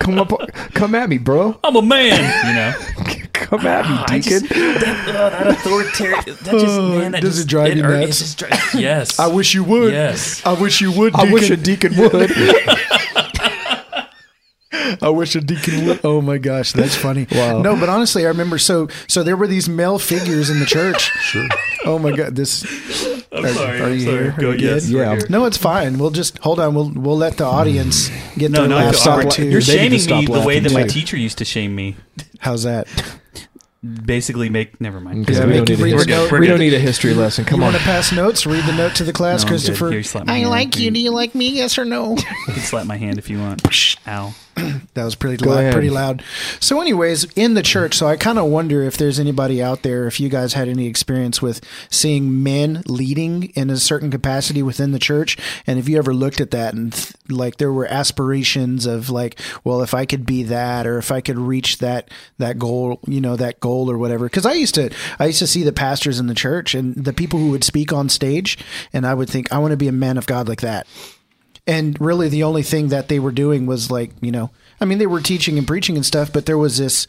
Come 0.00 0.18
up, 0.18 0.30
come 0.74 0.94
at 0.96 1.08
me, 1.08 1.18
bro. 1.18 1.58
I'm 1.64 1.74
a 1.76 1.82
man, 1.82 2.18
you 2.46 2.54
know. 2.54 3.26
Come 3.32 3.66
at 3.66 3.84
me, 3.84 3.90
ah, 3.96 4.04
I 4.08 4.18
just- 4.20 4.42
deacon. 4.44 4.58
that, 4.74 5.04
oh, 5.08 5.30
that 5.30 5.46
authoritarian. 5.48 6.24
That 6.24 6.38
just 6.52 6.66
oh, 6.80 6.98
man. 6.98 7.12
That 7.12 7.22
Does 7.22 7.34
it 7.38 7.42
just, 7.42 7.48
drive 7.48 7.76
you 7.76 7.82
hurt- 7.84 8.00
nuts? 8.00 8.34
just 8.34 8.74
yes. 8.74 9.18
I 9.20 9.26
wish 9.28 9.54
you 9.54 9.62
would. 9.64 9.92
Yes. 9.92 10.44
I 10.44 10.52
wish 10.60 10.80
you 10.80 10.90
would. 10.92 11.14
I 11.14 11.30
wish 11.32 11.50
a 11.50 11.56
deacon. 11.56 11.92
deacon 11.92 12.12
would. 12.12 12.30
I 15.02 15.08
wish 15.10 15.34
a 15.36 15.40
deacon 15.40 15.86
would. 15.86 16.00
Oh 16.04 16.20
my 16.20 16.38
gosh, 16.38 16.72
that's 16.72 16.94
funny. 16.94 17.26
Wow. 17.36 17.60
No, 17.60 17.76
but 17.76 17.88
honestly, 17.88 18.24
I 18.24 18.28
remember. 18.28 18.56
So, 18.58 18.88
so 19.08 19.22
there 19.22 19.36
were 19.36 19.46
these 19.46 19.68
male 19.68 19.98
figures 19.98 20.48
in 20.50 20.60
the 20.60 20.66
church. 20.66 21.10
Sure. 21.26 21.48
Oh 21.84 21.98
my 21.98 22.12
god, 22.12 22.34
this. 22.36 22.64
I'm 23.32 23.44
Are- 23.44 23.48
sorry. 23.48 23.80
are 23.80 23.84
I'm 23.86 23.92
you 23.94 24.00
sorry. 24.00 24.16
here? 24.22 24.34
Are 24.36 24.40
Go, 24.40 24.50
you 24.52 24.68
yes, 24.68 24.86
good? 24.86 24.96
Yeah. 24.96 25.16
here. 25.16 25.26
No, 25.28 25.44
it's 25.44 25.56
fine. 25.58 25.98
We'll 25.98 26.10
just 26.10 26.38
hold 26.38 26.58
on. 26.60 26.74
We'll 26.74 26.90
we'll 26.90 27.16
let 27.16 27.36
the 27.36 27.44
audience 27.44 28.08
get 28.38 28.50
No, 28.52 28.60
their 28.60 28.68
no, 28.68 28.76
laughs 28.76 29.00
stop 29.00 29.28
too. 29.30 29.48
You're 29.48 29.60
They 29.60 29.88
need 29.88 29.98
to 30.00 30.04
shaming 30.08 30.28
me 30.30 30.34
the 30.40 30.46
way 30.46 30.60
that 30.60 30.70
laughing, 30.72 30.86
my 30.86 30.92
teacher 30.92 31.16
used 31.16 31.38
to 31.38 31.44
shame 31.44 31.74
me. 31.74 31.96
How's 32.38 32.62
that? 32.64 32.86
Basically, 34.04 34.48
make 34.48 34.80
never 34.80 35.00
mind. 35.00 35.28
Yeah, 35.28 35.36
Yeah, 35.36 35.40
we 35.44 35.46
make 35.52 35.56
don't, 35.64 35.68
need, 35.78 35.84
read 35.84 35.94
a, 35.94 35.96
the 35.98 36.04
history- 36.04 36.30
note. 36.30 36.40
we 36.40 36.46
don't 36.48 36.58
need 36.58 36.74
a 36.74 36.78
history 36.80 37.14
lesson. 37.14 37.44
Come 37.44 37.60
you 37.60 37.66
on. 37.66 37.72
want 37.72 37.82
to 37.82 37.88
pass 37.88 38.10
notes? 38.12 38.46
Read 38.46 38.64
the 38.64 38.72
note 38.72 38.94
to 38.96 39.04
the 39.04 39.12
class, 39.12 39.42
No, 39.44 39.48
Christopher. 39.50 39.90
Here, 39.92 40.02
I 40.26 40.38
hand. 40.38 40.50
like 40.50 40.76
you. 40.76 40.86
You- 40.86 40.90
Do 40.92 41.00
you 41.00 41.10
like 41.12 41.34
me? 41.34 41.50
Yes 41.50 41.78
or 41.78 41.84
no? 41.84 42.16
You 42.16 42.52
can 42.54 42.62
slap 42.62 42.86
my 42.86 42.96
hand 42.96 43.18
if 43.18 43.30
you 43.30 43.38
want. 43.38 43.62
Ow. 44.08 44.34
That 44.94 45.04
was 45.04 45.14
pretty 45.14 45.36
Go 45.44 45.50
loud, 45.50 45.58
ahead. 45.58 45.72
pretty 45.74 45.90
loud. 45.90 46.22
So, 46.58 46.80
anyways, 46.80 47.24
in 47.36 47.52
the 47.52 47.62
church, 47.62 47.94
so 47.94 48.06
I 48.06 48.16
kind 48.16 48.38
of 48.38 48.46
wonder 48.46 48.82
if 48.82 48.96
there's 48.96 49.20
anybody 49.20 49.62
out 49.62 49.82
there, 49.82 50.06
if 50.06 50.18
you 50.18 50.30
guys 50.30 50.54
had 50.54 50.68
any 50.70 50.86
experience 50.86 51.42
with 51.42 51.60
seeing 51.90 52.42
men 52.42 52.82
leading 52.86 53.44
in 53.54 53.68
a 53.68 53.76
certain 53.76 54.10
capacity 54.10 54.62
within 54.62 54.92
the 54.92 54.98
church, 54.98 55.36
and 55.66 55.78
if 55.78 55.86
you 55.86 55.98
ever 55.98 56.14
looked 56.14 56.40
at 56.40 56.50
that 56.52 56.72
and 56.72 56.94
th- 56.94 57.12
like 57.28 57.58
there 57.58 57.70
were 57.72 57.86
aspirations 57.86 58.86
of 58.86 59.10
like, 59.10 59.38
well, 59.64 59.82
if 59.82 59.92
I 59.92 60.06
could 60.06 60.24
be 60.24 60.42
that, 60.44 60.86
or 60.86 60.96
if 60.96 61.12
I 61.12 61.20
could 61.20 61.38
reach 61.38 61.76
that 61.78 62.10
that 62.38 62.58
goal, 62.58 63.00
you 63.06 63.20
know, 63.20 63.36
that 63.36 63.60
goal 63.60 63.90
or 63.90 63.98
whatever. 63.98 64.24
Because 64.24 64.46
I 64.46 64.54
used 64.54 64.76
to, 64.76 64.90
I 65.18 65.26
used 65.26 65.40
to 65.40 65.46
see 65.46 65.62
the 65.62 65.72
pastors 65.74 66.18
in 66.18 66.26
the 66.26 66.34
church 66.34 66.74
and 66.74 66.94
the 66.94 67.12
people 67.12 67.38
who 67.38 67.50
would 67.50 67.64
speak 67.64 67.92
on 67.92 68.08
stage, 68.08 68.56
and 68.94 69.06
I 69.06 69.12
would 69.12 69.28
think, 69.28 69.52
I 69.52 69.58
want 69.58 69.72
to 69.72 69.76
be 69.76 69.88
a 69.88 69.92
man 69.92 70.16
of 70.16 70.26
God 70.26 70.48
like 70.48 70.62
that 70.62 70.86
and 71.66 72.00
really 72.00 72.28
the 72.28 72.42
only 72.42 72.62
thing 72.62 72.88
that 72.88 73.08
they 73.08 73.18
were 73.18 73.32
doing 73.32 73.66
was 73.66 73.90
like 73.90 74.10
you 74.20 74.30
know 74.30 74.50
i 74.80 74.84
mean 74.84 74.98
they 74.98 75.06
were 75.06 75.20
teaching 75.20 75.58
and 75.58 75.66
preaching 75.66 75.96
and 75.96 76.06
stuff 76.06 76.32
but 76.32 76.46
there 76.46 76.58
was 76.58 76.78
this 76.78 77.06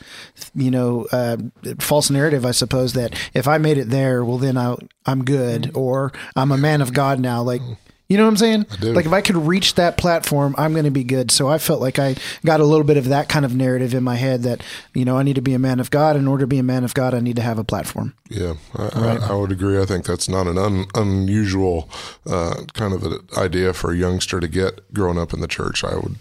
you 0.55 0.71
know 0.71 1.05
uh, 1.11 1.37
false 1.79 2.09
narrative 2.09 2.45
i 2.45 2.51
suppose 2.51 2.93
that 2.93 3.17
if 3.33 3.47
i 3.47 3.57
made 3.57 3.77
it 3.77 3.89
there 3.89 4.23
well 4.23 4.37
then 4.37 4.57
I, 4.57 4.75
i'm 5.05 5.23
good 5.23 5.71
or 5.75 6.11
i'm 6.35 6.51
a 6.51 6.57
man 6.57 6.81
of 6.81 6.93
god 6.93 7.19
now. 7.19 7.41
Like 7.41 7.61
you 8.07 8.17
know 8.17 8.23
what 8.23 8.29
i'm 8.29 8.37
saying 8.37 8.65
do. 8.79 8.93
like 8.93 9.05
if 9.05 9.13
i 9.13 9.21
could 9.21 9.35
reach 9.35 9.75
that 9.75 9.97
platform 9.97 10.55
i'm 10.57 10.73
going 10.73 10.85
to 10.85 10.91
be 10.91 11.03
good 11.03 11.31
so 11.31 11.47
i 11.47 11.57
felt 11.57 11.81
like 11.81 11.99
i 11.99 12.15
got 12.45 12.59
a 12.59 12.65
little 12.65 12.85
bit 12.85 12.97
of 12.97 13.09
that 13.09 13.29
kind 13.29 13.45
of 13.45 13.55
narrative 13.55 13.93
in 13.93 14.03
my 14.03 14.15
head 14.15 14.43
that 14.43 14.63
you 14.93 15.05
know 15.05 15.17
i 15.17 15.23
need 15.23 15.35
to 15.35 15.41
be 15.41 15.53
a 15.53 15.59
man 15.59 15.79
of 15.79 15.91
god 15.91 16.15
in 16.15 16.27
order 16.27 16.41
to 16.41 16.47
be 16.47 16.57
a 16.57 16.63
man 16.63 16.83
of 16.83 16.93
god 16.93 17.13
i 17.13 17.19
need 17.19 17.35
to 17.35 17.41
have 17.41 17.59
a 17.59 17.63
platform 17.63 18.13
Yeah, 18.29 18.55
I, 18.75 18.89
I, 18.93 19.15
I 19.29 19.33
would 19.33 19.51
agree. 19.51 19.81
I 19.81 19.85
think 19.85 20.05
that's 20.05 20.27
not 20.27 20.47
an 20.47 20.57
un, 20.57 20.85
unusual 20.95 21.89
uh, 22.29 22.63
kind 22.73 22.93
of 22.93 23.03
an 23.03 23.19
idea 23.37 23.73
for 23.73 23.91
a 23.91 23.95
youngster 23.95 24.39
to 24.39 24.47
get 24.47 24.93
growing 24.93 25.17
up 25.17 25.33
in 25.33 25.39
the 25.39 25.47
church. 25.47 25.83
I 25.83 25.95
would 25.95 26.15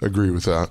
agree 0.00 0.30
with 0.30 0.44
that. 0.44 0.70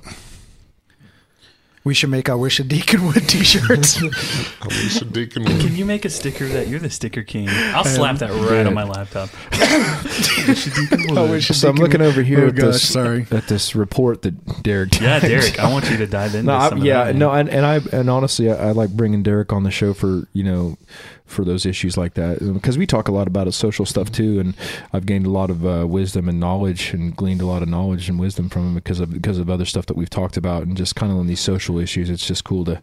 We 1.84 1.94
should 1.94 2.10
make 2.10 2.30
i 2.30 2.36
wish 2.36 2.60
a 2.60 2.64
deacon 2.64 3.06
would 3.06 3.28
t-shirts 3.28 4.02
I 4.62 4.68
wish 4.68 5.02
a 5.02 5.06
deacon 5.06 5.44
Can 5.46 5.76
you 5.76 5.84
make 5.86 6.06
a 6.06 6.10
sticker 6.10 6.48
that 6.48 6.68
you're 6.70 6.80
the 6.80 6.90
sticker 6.90 7.24
king? 7.24 7.50
I'll 7.50 7.84
slap 7.84 8.18
that 8.20 8.30
right 8.32 8.62
Yeah. 8.62 8.68
on 8.68 8.74
my 8.74 8.84
laptop. 8.86 9.30
I 9.52 11.28
wish 11.30 11.50
a 11.50 11.54
So 11.54 11.70
I'm 11.70 11.76
looking 11.76 12.02
over 12.02 12.22
here 12.24 12.46
Oh, 12.46 12.48
at 12.48 12.56
gosh, 12.56 12.66
this 12.74 12.90
sorry 12.90 13.28
at 13.32 13.48
this 13.48 13.76
report 13.76 14.22
that 14.24 14.64
Derek. 14.64 15.00
Yeah, 15.00 15.20
typed. 15.20 15.26
Derek, 15.26 15.60
I 15.60 15.72
want 15.72 15.90
you 15.90 15.98
to 15.98 16.08
dive 16.08 16.36
into 16.36 16.44
No, 16.52 16.54
I, 16.54 16.68
of 16.70 16.78
yeah, 16.80 17.06
that. 17.06 17.16
no, 17.16 17.32
and, 17.32 17.50
and 17.50 17.66
I 17.66 17.80
and 17.92 18.10
honestly, 18.10 18.50
I, 18.52 18.70
I 18.70 18.72
like 18.72 18.92
bringing 18.92 19.24
Derek 19.24 19.52
on 19.52 19.64
the 19.64 19.72
show 19.72 19.94
for 19.94 20.28
you 20.34 20.44
know 20.44 20.78
for 21.26 21.44
those 21.44 21.66
issues 21.66 21.98
like 21.98 22.14
that 22.14 22.40
because 22.54 22.78
we 22.78 22.86
talk 22.86 23.08
a 23.08 23.12
lot 23.12 23.28
about 23.28 23.48
it, 23.48 23.54
social 23.54 23.86
stuff 23.86 24.12
too, 24.12 24.40
and 24.40 24.56
I've 24.92 25.06
gained 25.06 25.26
a 25.26 25.30
lot 25.32 25.50
of 25.50 25.66
uh, 25.66 25.86
wisdom 25.88 26.30
and 26.30 26.40
knowledge 26.40 26.94
and 26.94 27.16
gleaned 27.16 27.42
a 27.42 27.46
lot 27.46 27.64
of 27.64 27.70
knowledge 27.70 28.08
and 28.08 28.20
wisdom 28.20 28.50
from 28.50 28.68
him 28.68 28.74
because 28.76 29.00
of 29.00 29.12
because 29.12 29.40
of 29.40 29.50
other 29.50 29.66
stuff 29.66 29.86
that 29.88 29.98
we've 29.98 30.10
talked 30.10 30.38
about 30.38 30.64
and 30.64 30.78
just 30.78 30.96
kind 30.96 31.12
of 31.12 31.18
on 31.18 31.28
these 31.28 31.40
social 31.40 31.73
issues. 31.80 32.10
It's 32.10 32.26
just 32.26 32.44
cool 32.44 32.66
to 32.66 32.82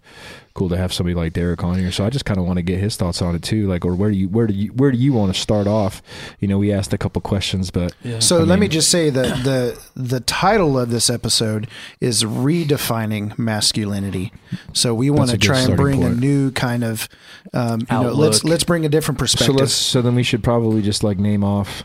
cool 0.55 0.69
to 0.69 0.77
have 0.77 0.93
somebody 0.93 1.15
like 1.15 1.33
Derek 1.33 1.63
on 1.63 1.79
here. 1.79 1.93
So 1.93 2.05
I 2.05 2.11
just 2.11 2.25
kind 2.25 2.39
of 2.39 2.45
want 2.45 2.57
to 2.57 2.63
get 2.63 2.79
his 2.79 2.97
thoughts 2.97 3.23
on 3.23 3.35
it 3.35 3.43
too, 3.43 3.67
like 3.69 3.85
or 3.85 3.95
where 3.95 4.11
do 4.11 4.17
you 4.17 4.29
where 4.29 4.47
do 4.47 4.55
you 4.55 4.69
where 4.73 4.91
do 4.91 4.99
you 4.99 5.13
want 5.13 5.35
to 5.35 5.41
start 5.41 5.67
off? 5.67 6.03
You 6.41 6.49
know, 6.49 6.59
we 6.59 6.73
asked 6.73 6.93
a 6.93 6.99
couple 6.99 7.23
questions, 7.23 7.71
but 7.71 7.95
Yeah. 8.03 8.19
So 8.19 8.41
I 8.41 8.43
let 8.43 8.59
me 8.59 8.69
just 8.69 8.91
say 8.91 9.11
that 9.11 9.45
the 9.45 9.81
the 9.95 10.21
title 10.21 10.79
of 10.79 10.91
this 10.91 11.09
episode 11.09 11.69
is 12.01 12.25
redefining 12.25 13.39
masculinity. 13.39 14.33
So 14.73 14.95
we 14.95 15.11
want 15.11 15.31
to 15.31 15.39
try 15.39 15.59
and 15.59 15.75
starting 15.75 16.01
bring 16.01 16.03
a 16.03 16.11
new 16.11 16.51
kind 16.51 16.85
of 16.85 17.09
um, 17.53 17.81
you 17.81 17.87
know 17.91 18.13
let's 18.13 18.45
let's 18.45 18.65
bring 18.65 18.85
a 18.85 18.89
different 18.89 19.19
so 19.19 19.23
perspective. 19.23 19.57
let's 19.57 19.73
so 19.73 20.03
then 20.03 20.15
we 20.15 20.23
should 20.23 20.43
probably 20.43 20.83
just 20.83 21.05
like 21.05 21.19
name 21.19 21.45
off 21.45 21.85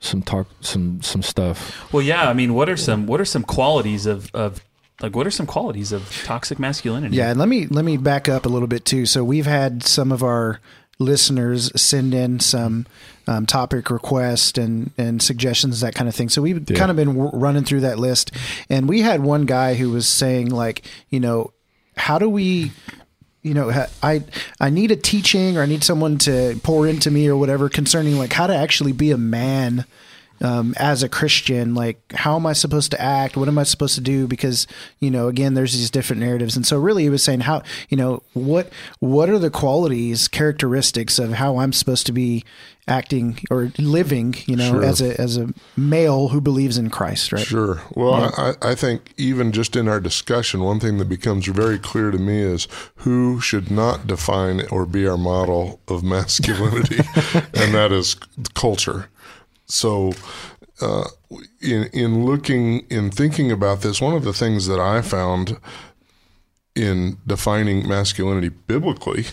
some 0.00 0.22
talk 0.22 0.48
some 0.60 1.02
some 1.02 1.22
stuff. 1.22 1.92
Well, 1.92 2.02
yeah. 2.02 2.28
I 2.28 2.32
mean, 2.32 2.54
what 2.54 2.68
are 2.68 2.76
some 2.76 3.06
what 3.06 3.20
are 3.20 3.24
some 3.24 3.42
qualities 3.42 4.06
of 4.06 4.30
of 4.34 4.62
like 5.00 5.14
what 5.14 5.26
are 5.26 5.30
some 5.30 5.46
qualities 5.46 5.92
of 5.92 6.10
toxic 6.24 6.58
masculinity? 6.58 7.16
Yeah, 7.16 7.30
and 7.30 7.38
let 7.38 7.48
me 7.48 7.66
let 7.66 7.84
me 7.84 7.96
back 7.96 8.28
up 8.28 8.46
a 8.46 8.48
little 8.48 8.68
bit 8.68 8.84
too. 8.84 9.06
So 9.06 9.22
we've 9.24 9.46
had 9.46 9.82
some 9.84 10.10
of 10.12 10.22
our 10.22 10.60
listeners 10.98 11.70
send 11.80 12.12
in 12.12 12.40
some 12.40 12.84
um, 13.26 13.46
topic 13.46 13.90
requests 13.90 14.58
and 14.58 14.90
and 14.98 15.22
suggestions, 15.22 15.80
that 15.80 15.94
kind 15.94 16.08
of 16.08 16.14
thing. 16.14 16.28
So 16.28 16.42
we've 16.42 16.68
Yeah. 16.68 16.76
kind 16.76 16.90
of 16.90 16.96
been 16.96 17.14
w- 17.16 17.30
running 17.32 17.64
through 17.64 17.80
that 17.80 17.98
list, 17.98 18.32
and 18.68 18.88
we 18.88 19.00
had 19.02 19.22
one 19.22 19.46
guy 19.46 19.74
who 19.74 19.90
was 19.90 20.06
saying 20.08 20.50
like, 20.50 20.84
you 21.08 21.20
know, 21.20 21.52
how 21.96 22.18
do 22.18 22.28
we 22.28 22.72
you 23.42 23.54
know 23.54 23.70
i 24.02 24.20
i 24.60 24.68
need 24.68 24.90
a 24.90 24.96
teaching 24.96 25.56
or 25.56 25.62
i 25.62 25.66
need 25.66 25.84
someone 25.84 26.18
to 26.18 26.58
pour 26.64 26.88
into 26.88 27.08
me 27.08 27.28
or 27.28 27.36
whatever 27.36 27.68
concerning 27.68 28.18
like 28.18 28.32
how 28.32 28.48
to 28.48 28.54
actually 28.54 28.90
be 28.92 29.12
a 29.12 29.16
man 29.16 29.84
um, 30.40 30.74
as 30.78 31.02
a 31.02 31.08
christian 31.08 31.74
like 31.74 32.00
how 32.12 32.36
am 32.36 32.46
i 32.46 32.52
supposed 32.52 32.90
to 32.90 33.00
act 33.00 33.36
what 33.36 33.48
am 33.48 33.58
i 33.58 33.62
supposed 33.62 33.94
to 33.94 34.00
do 34.00 34.26
because 34.26 34.66
you 35.00 35.10
know 35.10 35.28
again 35.28 35.54
there's 35.54 35.72
these 35.74 35.90
different 35.90 36.20
narratives 36.20 36.56
and 36.56 36.66
so 36.66 36.78
really 36.78 37.02
he 37.04 37.10
was 37.10 37.22
saying 37.22 37.40
how 37.40 37.62
you 37.88 37.96
know 37.96 38.22
what 38.34 38.70
what 39.00 39.28
are 39.28 39.38
the 39.38 39.50
qualities 39.50 40.28
characteristics 40.28 41.18
of 41.18 41.32
how 41.34 41.58
i'm 41.58 41.72
supposed 41.72 42.06
to 42.06 42.12
be 42.12 42.44
acting 42.86 43.38
or 43.50 43.70
living 43.78 44.34
you 44.46 44.56
know 44.56 44.70
Sure. 44.72 44.84
as 44.84 45.00
a 45.02 45.20
as 45.20 45.36
a 45.36 45.52
male 45.76 46.28
who 46.28 46.40
believes 46.40 46.78
in 46.78 46.88
christ 46.88 47.32
right 47.32 47.46
Sure. 47.46 47.82
Well, 47.94 48.32
I, 48.36 48.54
I 48.62 48.74
think 48.74 49.12
even 49.18 49.52
just 49.52 49.76
in 49.76 49.88
our 49.88 50.00
discussion, 50.00 50.60
one 50.60 50.80
thing 50.80 50.98
that 50.98 51.08
becomes 51.08 51.46
very 51.46 51.78
clear 51.78 52.10
to 52.10 52.18
me 52.18 52.40
is 52.40 52.66
who 52.96 53.40
should 53.40 53.70
not 53.70 54.06
define 54.06 54.62
or 54.70 54.86
be 54.86 55.06
our 55.06 55.16
model 55.18 55.80
of 55.88 56.02
masculinity, 56.02 56.96
and 57.34 57.74
that 57.74 57.90
is 57.92 58.14
culture. 58.54 59.08
So, 59.68 60.12
uh, 60.80 61.08
in 61.60 61.84
in 61.92 62.24
looking 62.24 62.80
in 62.88 63.10
thinking 63.10 63.52
about 63.52 63.82
this, 63.82 64.00
one 64.00 64.14
of 64.14 64.24
the 64.24 64.32
things 64.32 64.66
that 64.66 64.80
I 64.80 65.02
found 65.02 65.58
in 66.74 67.18
defining 67.26 67.86
masculinity 67.86 68.48
biblically, 68.48 69.26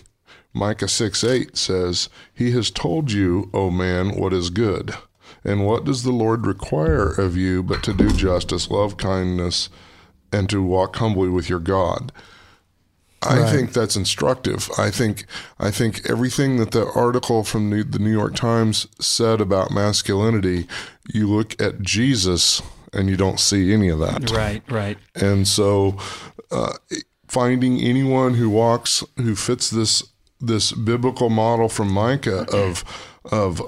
Micah 0.53 0.87
6 0.87 1.23
8 1.23 1.57
says, 1.57 2.09
He 2.33 2.51
has 2.51 2.71
told 2.71 3.11
you, 3.11 3.49
O 3.53 3.69
man, 3.69 4.15
what 4.15 4.33
is 4.33 4.49
good. 4.49 4.95
And 5.43 5.65
what 5.65 5.85
does 5.85 6.03
the 6.03 6.11
Lord 6.11 6.47
require 6.47 7.09
of 7.09 7.37
you 7.37 7.61
but 7.61 7.83
to 7.83 7.93
do 7.93 8.09
justice, 8.09 8.71
love 8.71 8.97
kindness, 8.97 9.69
and 10.31 10.49
to 10.49 10.61
walk 10.61 10.95
humbly 10.95 11.29
with 11.29 11.49
your 11.49 11.59
God? 11.59 12.11
I 13.25 13.51
think 13.51 13.73
that's 13.73 13.95
instructive. 13.95 14.69
I 14.77 14.89
think 14.89 15.25
I 15.59 15.71
think 15.71 16.09
everything 16.09 16.57
that 16.57 16.71
the 16.71 16.85
article 16.93 17.43
from 17.43 17.69
New, 17.69 17.83
the 17.83 17.99
New 17.99 18.11
York 18.11 18.35
Times 18.35 18.87
said 18.99 19.41
about 19.41 19.71
masculinity, 19.71 20.67
you 21.13 21.27
look 21.27 21.59
at 21.61 21.81
Jesus 21.81 22.61
and 22.93 23.09
you 23.09 23.17
don't 23.17 23.39
see 23.39 23.73
any 23.73 23.89
of 23.89 23.99
that. 23.99 24.31
Right. 24.31 24.63
Right. 24.69 24.97
And 25.15 25.47
so, 25.47 25.97
uh, 26.51 26.73
finding 27.27 27.81
anyone 27.81 28.35
who 28.35 28.49
walks 28.49 29.03
who 29.17 29.35
fits 29.35 29.69
this 29.69 30.03
this 30.39 30.71
biblical 30.71 31.29
model 31.29 31.69
from 31.69 31.91
Micah 31.91 32.45
of 32.51 32.83
of 33.31 33.61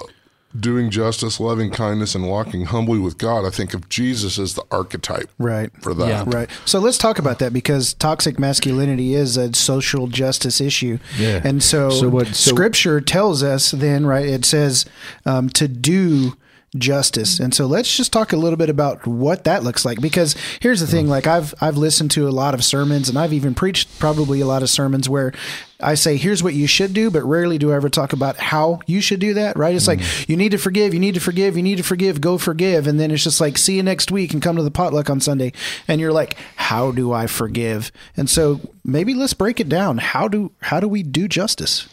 doing 0.60 0.90
justice, 0.90 1.38
loving 1.40 1.70
kindness, 1.70 2.14
and 2.14 2.28
walking 2.28 2.66
humbly 2.66 2.98
with 2.98 3.18
God, 3.18 3.44
I 3.44 3.50
think 3.50 3.74
of 3.74 3.88
Jesus 3.88 4.38
as 4.38 4.54
the 4.54 4.62
archetype 4.70 5.30
right 5.38 5.70
for 5.82 5.94
that. 5.94 6.08
Yeah. 6.08 6.24
Right. 6.26 6.48
So 6.64 6.78
let's 6.78 6.98
talk 6.98 7.18
about 7.18 7.38
that 7.40 7.52
because 7.52 7.94
toxic 7.94 8.38
masculinity 8.38 9.14
is 9.14 9.36
a 9.36 9.52
social 9.54 10.06
justice 10.06 10.60
issue. 10.60 10.98
Yeah. 11.18 11.40
And 11.44 11.62
so, 11.62 11.90
So 11.90 12.08
what- 12.08 12.28
so- 12.28 12.50
scripture 12.52 13.00
tells 13.00 13.42
us 13.42 13.70
then, 13.70 14.06
right? 14.06 14.26
It 14.26 14.44
says 14.44 14.84
um, 15.26 15.48
to 15.50 15.68
do 15.68 16.36
justice. 16.76 17.40
And 17.40 17.54
so 17.54 17.66
let's 17.66 17.96
just 17.96 18.12
talk 18.12 18.32
a 18.32 18.36
little 18.36 18.58
bit 18.58 18.68
about 18.68 19.06
what 19.06 19.44
that 19.44 19.62
looks 19.62 19.84
like 19.84 20.00
because 20.00 20.36
here's 20.60 20.80
the 20.80 20.86
thing 20.86 21.08
like 21.08 21.26
I've 21.26 21.54
I've 21.60 21.78
listened 21.78 22.10
to 22.12 22.28
a 22.28 22.30
lot 22.30 22.52
of 22.52 22.62
sermons 22.62 23.08
and 23.08 23.18
I've 23.18 23.32
even 23.32 23.54
preached 23.54 23.98
probably 23.98 24.40
a 24.40 24.46
lot 24.46 24.62
of 24.62 24.68
sermons 24.68 25.08
where 25.08 25.32
I 25.80 25.94
say 25.94 26.16
here's 26.16 26.42
what 26.42 26.52
you 26.52 26.66
should 26.66 26.92
do 26.92 27.10
but 27.10 27.22
rarely 27.22 27.56
do 27.56 27.72
I 27.72 27.76
ever 27.76 27.88
talk 27.88 28.12
about 28.12 28.36
how 28.36 28.80
you 28.86 29.00
should 29.00 29.18
do 29.20 29.34
that, 29.34 29.56
right? 29.56 29.74
It's 29.74 29.88
like 29.88 30.00
mm. 30.00 30.28
you 30.28 30.36
need 30.36 30.50
to 30.50 30.58
forgive, 30.58 30.92
you 30.92 31.00
need 31.00 31.14
to 31.14 31.20
forgive, 31.20 31.56
you 31.56 31.62
need 31.62 31.78
to 31.78 31.82
forgive, 31.82 32.20
go 32.20 32.36
forgive 32.36 32.86
and 32.86 33.00
then 33.00 33.10
it's 33.10 33.24
just 33.24 33.40
like 33.40 33.56
see 33.56 33.76
you 33.76 33.82
next 33.82 34.10
week 34.10 34.34
and 34.34 34.42
come 34.42 34.56
to 34.56 34.62
the 34.62 34.70
potluck 34.70 35.08
on 35.08 35.20
Sunday 35.20 35.54
and 35.86 36.02
you're 36.02 36.12
like 36.12 36.36
how 36.56 36.90
do 36.90 37.12
I 37.14 37.26
forgive? 37.28 37.90
And 38.14 38.28
so 38.28 38.60
maybe 38.84 39.14
let's 39.14 39.34
break 39.34 39.58
it 39.58 39.70
down. 39.70 39.98
How 39.98 40.28
do 40.28 40.52
how 40.60 40.80
do 40.80 40.88
we 40.88 41.02
do 41.02 41.28
justice? 41.28 41.88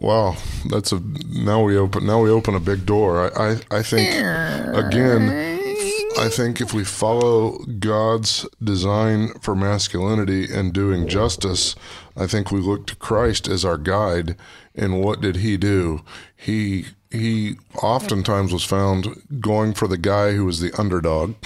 Wow, 0.00 0.36
that's 0.70 0.92
a 0.92 1.02
now 1.28 1.62
we 1.62 1.76
open 1.76 2.06
now 2.06 2.22
we 2.22 2.30
open 2.30 2.54
a 2.54 2.60
big 2.60 2.86
door. 2.86 3.30
I 3.38 3.50
I, 3.70 3.78
I 3.78 3.82
think 3.82 4.08
again. 4.74 5.58
I 6.18 6.28
think 6.28 6.60
if 6.60 6.74
we 6.74 6.84
follow 6.84 7.58
God's 7.78 8.44
design 8.62 9.28
for 9.40 9.54
masculinity 9.54 10.52
and 10.52 10.72
doing 10.72 11.06
justice, 11.06 11.76
I 12.16 12.26
think 12.26 12.50
we 12.50 12.60
look 12.60 12.86
to 12.88 12.96
Christ 12.96 13.46
as 13.46 13.64
our 13.64 13.78
guide. 13.78 14.36
And 14.74 15.00
what 15.00 15.20
did 15.20 15.36
he 15.36 15.56
do? 15.56 16.02
He 16.36 16.86
he 17.10 17.56
oftentimes 17.82 18.52
was 18.52 18.64
found 18.64 19.22
going 19.40 19.72
for 19.72 19.86
the 19.86 19.96
guy 19.96 20.32
who 20.32 20.44
was 20.44 20.60
the 20.60 20.72
underdog, 20.78 21.36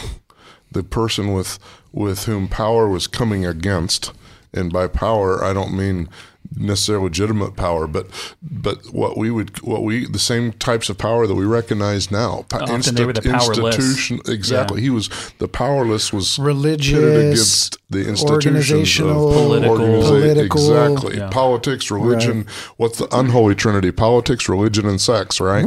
the 0.73 0.83
person 0.83 1.33
with 1.33 1.59
with 1.93 2.25
whom 2.25 2.49
power 2.49 2.89
was 2.89 3.07
coming 3.07 3.45
against. 3.45 4.13
And 4.53 4.73
by 4.73 4.87
power, 4.87 5.45
I 5.45 5.53
don't 5.53 5.77
mean 5.77 6.09
necessarily 6.57 7.05
legitimate 7.05 7.57
power, 7.57 7.87
but 7.87 8.07
but 8.43 8.79
what 8.93 9.17
we 9.17 9.31
would 9.31 9.61
what 9.63 9.83
we 9.83 10.07
the 10.07 10.19
same 10.19 10.53
types 10.53 10.89
of 10.89 10.99
power 10.99 11.27
that 11.27 11.35
we 11.35 11.45
recognize 11.45 12.11
now. 12.11 12.45
Pa- 12.49 12.61
Often 12.69 12.95
they 12.95 13.05
were 13.05 13.13
the 13.13 13.23
powerless. 13.23 13.59
institution- 13.77 14.21
exactly. 14.29 14.81
He 14.81 14.91
was 14.91 15.09
the 15.39 15.49
powerless 15.49 16.13
was 16.13 16.39
Religious, 16.39 16.93
against 16.93 17.79
the 17.91 18.07
institutions 18.09 18.31
organizational, 18.71 19.29
of 19.29 19.35
Political. 19.35 19.77
organiza- 19.79 20.03
Political. 20.09 20.45
exactly 20.45 21.17
Yeah. 21.19 21.29
politics, 21.31 21.91
religion. 21.91 22.47
What's 22.77 22.99
the 22.99 23.09
unholy 23.17 23.55
trinity? 23.55 23.91
Politics, 23.91 24.49
religion, 24.49 24.87
and 24.87 25.01
sex. 25.01 25.41
Right? 25.41 25.65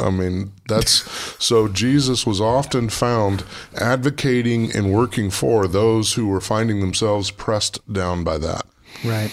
I 0.00 0.10
mean, 0.10 0.52
that's 0.68 1.04
so. 1.38 1.68
Jesus 1.68 2.26
was 2.26 2.40
often 2.40 2.88
found 2.88 3.44
advocating 3.76 4.70
and 4.74 4.92
working 4.92 5.30
for 5.30 5.66
those 5.66 6.14
who 6.14 6.26
were 6.26 6.40
finding 6.40 6.80
themselves 6.80 7.30
pressed 7.30 7.80
down 7.92 8.24
by 8.24 8.38
that. 8.38 8.66
Right. 9.04 9.30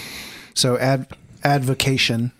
So 0.54 0.78
ad 0.78 1.08
advocation, 1.42 2.32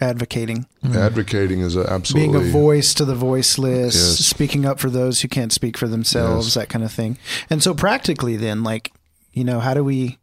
advocating, 0.00 0.66
mm-hmm. 0.84 0.96
Advocating 0.96 1.60
is 1.60 1.76
a 1.76 1.90
absolutely 1.90 2.32
being 2.38 2.48
a 2.48 2.52
voice 2.52 2.94
to 2.94 3.04
the 3.04 3.14
voiceless, 3.14 3.94
Yes. 3.94 4.26
speaking 4.26 4.64
up 4.64 4.78
for 4.78 4.90
those 4.90 5.20
who 5.20 5.28
can't 5.28 5.52
speak 5.52 5.76
for 5.76 5.88
themselves, 5.88 6.48
Yes. 6.48 6.54
that 6.54 6.68
kind 6.68 6.84
of 6.84 6.92
thing. 6.92 7.18
And 7.48 7.62
so 7.62 7.74
practically 7.74 8.36
then 8.36 8.62
like, 8.62 8.92
you 9.32 9.44
know, 9.44 9.60
how 9.60 9.74
do 9.74 9.84
we 9.84 10.18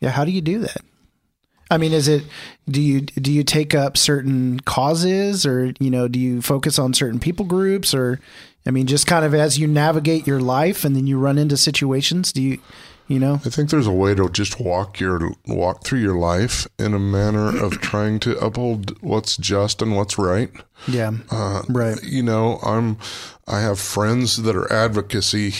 yeah, 0.00 0.10
how 0.10 0.24
do 0.24 0.30
you 0.30 0.40
do 0.40 0.60
that? 0.60 0.78
I 1.70 1.76
mean, 1.76 1.92
is 1.92 2.08
it 2.08 2.24
do 2.68 2.80
you 2.80 3.02
do 3.02 3.32
you 3.32 3.44
take 3.44 3.74
up 3.74 3.96
certain 3.96 4.60
causes 4.60 5.46
or, 5.46 5.72
you 5.78 5.90
know, 5.90 6.08
do 6.08 6.18
you 6.18 6.42
focus 6.42 6.78
on 6.78 6.94
certain 6.94 7.20
people 7.20 7.44
groups 7.44 7.94
or 7.94 8.20
I 8.66 8.70
mean, 8.70 8.86
just 8.86 9.06
kind 9.06 9.24
of 9.24 9.34
as 9.34 9.58
you 9.58 9.66
navigate 9.66 10.26
your 10.26 10.40
life 10.40 10.84
and 10.84 10.94
then 10.94 11.06
you 11.06 11.18
run 11.18 11.38
into 11.38 11.56
situations, 11.56 12.32
do 12.32 12.42
you 12.42 12.58
you 13.10 13.18
know? 13.18 13.34
I 13.44 13.50
think 13.50 13.70
there's 13.70 13.86
a 13.88 13.92
way 13.92 14.14
to 14.14 14.28
just 14.30 14.60
walk 14.60 15.00
your 15.00 15.32
walk 15.46 15.84
through 15.84 15.98
your 15.98 16.16
life 16.16 16.66
in 16.78 16.94
a 16.94 16.98
manner 16.98 17.48
of 17.62 17.80
trying 17.90 18.20
to 18.20 18.38
uphold 18.38 18.98
what's 19.02 19.36
just 19.36 19.82
and 19.82 19.96
what's 19.96 20.16
right. 20.16 20.50
Yeah. 20.86 21.12
Uh, 21.30 21.62
right. 21.68 21.98
You 22.04 22.22
know, 22.22 22.58
I'm 22.62 22.96
I 23.46 23.60
have 23.60 23.80
friends 23.80 24.42
that 24.44 24.54
are 24.56 24.72
advocacy 24.72 25.54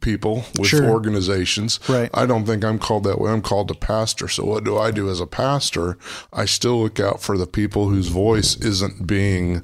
people 0.00 0.44
with 0.58 0.68
Sure. 0.68 0.88
organizations. 0.88 1.78
Right. 1.88 2.08
I 2.14 2.24
don't 2.26 2.46
think 2.46 2.64
I'm 2.64 2.78
called 2.78 3.04
that 3.04 3.20
way. 3.20 3.30
I'm 3.30 3.42
called 3.42 3.70
a 3.70 3.74
pastor. 3.74 4.28
So 4.28 4.44
what 4.44 4.64
do 4.64 4.78
I 4.78 4.90
do 4.90 5.10
as 5.10 5.20
a 5.20 5.26
pastor? 5.26 5.98
I 6.32 6.46
still 6.46 6.82
look 6.82 6.98
out 7.00 7.20
for 7.22 7.36
the 7.36 7.46
people 7.46 7.88
whose 7.88 8.08
voice 8.08 8.56
isn't 8.56 9.06
being 9.06 9.62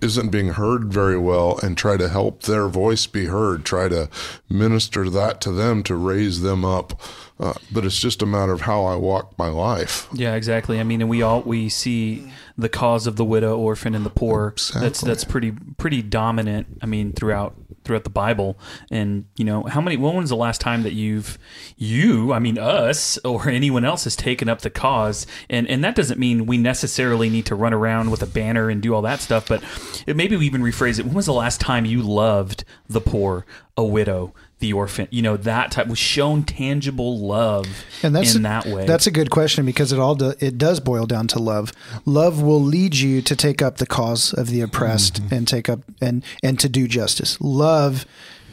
isn't 0.00 0.30
being 0.30 0.50
heard 0.50 0.92
very 0.92 1.18
well 1.18 1.58
and 1.62 1.76
try 1.76 1.96
to 1.96 2.08
help 2.08 2.42
their 2.42 2.68
voice 2.68 3.06
be 3.06 3.26
heard, 3.26 3.64
try 3.64 3.88
to 3.88 4.08
minister 4.48 5.10
that 5.10 5.40
to 5.42 5.52
them 5.52 5.82
to 5.84 5.96
raise 5.96 6.40
them 6.40 6.64
up. 6.64 7.00
Uh, 7.40 7.54
but 7.70 7.84
it's 7.84 8.00
just 8.00 8.20
a 8.20 8.26
matter 8.26 8.52
of 8.52 8.62
how 8.62 8.84
I 8.84 8.96
walk 8.96 9.38
my 9.38 9.48
life. 9.48 10.08
Yeah, 10.12 10.34
exactly. 10.34 10.80
I 10.80 10.82
mean, 10.82 11.00
and 11.00 11.08
we 11.08 11.22
all 11.22 11.42
we 11.42 11.68
see 11.68 12.32
the 12.56 12.68
cause 12.68 13.06
of 13.06 13.14
the 13.14 13.24
widow, 13.24 13.56
orphan, 13.56 13.94
and 13.94 14.04
the 14.04 14.10
poor. 14.10 14.54
That's 14.74 15.00
that's 15.00 15.22
pretty 15.24 15.52
pretty 15.76 16.02
dominant. 16.02 16.78
I 16.82 16.86
mean, 16.86 17.12
throughout 17.12 17.54
throughout 17.88 18.04
the 18.04 18.10
Bible. 18.10 18.56
And 18.90 19.24
you 19.36 19.44
know, 19.44 19.64
how 19.64 19.80
many? 19.80 19.96
When 19.96 20.14
was 20.14 20.30
the 20.30 20.36
last 20.36 20.60
time 20.60 20.84
that 20.84 20.92
you've 20.92 21.38
you? 21.76 22.32
I 22.32 22.38
mean, 22.38 22.58
us 22.58 23.18
or 23.24 23.48
anyone 23.48 23.84
else 23.84 24.04
has 24.04 24.14
taken 24.14 24.48
up 24.48 24.60
the 24.60 24.70
cause? 24.70 25.26
And 25.50 25.66
and 25.66 25.82
that 25.82 25.96
doesn't 25.96 26.20
mean 26.20 26.46
we 26.46 26.58
necessarily 26.58 27.28
need 27.28 27.46
to 27.46 27.56
run 27.56 27.74
around 27.74 28.12
with 28.12 28.22
a 28.22 28.26
banner 28.26 28.70
and 28.70 28.80
do 28.80 28.94
all 28.94 29.02
that 29.02 29.20
stuff. 29.20 29.48
But 29.48 29.64
maybe 30.06 30.36
we 30.36 30.46
even 30.46 30.62
rephrase 30.62 31.00
it. 31.00 31.06
When 31.06 31.14
was 31.14 31.26
the 31.26 31.32
last 31.32 31.60
time 31.60 31.84
you 31.84 32.02
loved 32.02 32.64
the 32.88 33.00
poor, 33.00 33.44
a 33.76 33.84
widow? 33.84 34.32
The 34.60 34.72
orphan, 34.72 35.06
you 35.12 35.22
know 35.22 35.36
that 35.36 35.70
type 35.70 35.86
was 35.86 36.00
shown 36.00 36.42
tangible 36.42 37.16
love 37.18 37.66
and 38.02 38.14
that's 38.16 38.34
in 38.34 38.44
a, 38.44 38.48
that 38.48 38.66
way. 38.66 38.86
That's 38.86 39.06
a 39.06 39.12
good 39.12 39.30
question 39.30 39.64
because 39.64 39.92
it 39.92 40.00
all 40.00 40.16
do, 40.16 40.34
it 40.40 40.58
does 40.58 40.80
boil 40.80 41.06
down 41.06 41.28
to 41.28 41.38
love. 41.38 41.72
Love 42.04 42.42
will 42.42 42.60
lead 42.60 42.96
you 42.96 43.22
to 43.22 43.36
take 43.36 43.62
up 43.62 43.76
the 43.76 43.86
cause 43.86 44.32
of 44.34 44.48
the 44.48 44.60
oppressed 44.60 45.22
Mm-hmm. 45.22 45.34
and 45.34 45.46
take 45.46 45.68
up 45.68 45.80
and 46.00 46.24
and 46.42 46.58
to 46.58 46.68
do 46.68 46.88
justice. 46.88 47.40
Love, 47.40 48.04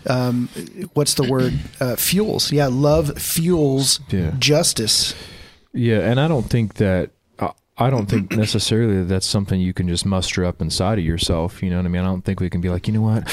um, 0.07 0.47
what's 0.93 1.15
the 1.15 1.23
word? 1.27 1.53
Uh, 1.79 1.95
fuels. 1.95 2.51
Yeah, 2.51 2.67
love 2.67 3.17
fuels 3.19 3.99
Yeah. 4.11 4.31
justice. 4.37 5.15
Yeah, 5.73 5.99
and 6.09 6.19
I 6.19 6.27
don't 6.27 6.49
think 6.49 6.75
that 6.75 7.09
I- 7.77 7.89
don't 7.89 8.05
think 8.07 8.31
necessarily 8.35 8.97
that 8.99 9.03
that's 9.09 9.25
something 9.27 9.59
you 9.59 9.73
can 9.73 9.87
just 9.87 10.05
muster 10.05 10.45
up 10.45 10.61
inside 10.61 10.97
of 10.99 11.05
yourself. 11.05 11.61
You 11.61 11.69
know 11.69 11.77
what 11.77 11.85
I 11.85 11.89
mean? 11.89 12.01
I 12.01 12.05
don't 12.05 12.23
think 12.23 12.39
we 12.39 12.49
can 12.49 12.61
be 12.61 12.69
like, 12.69 12.87
you 12.87 12.93
know 12.93 13.01
what? 13.01 13.27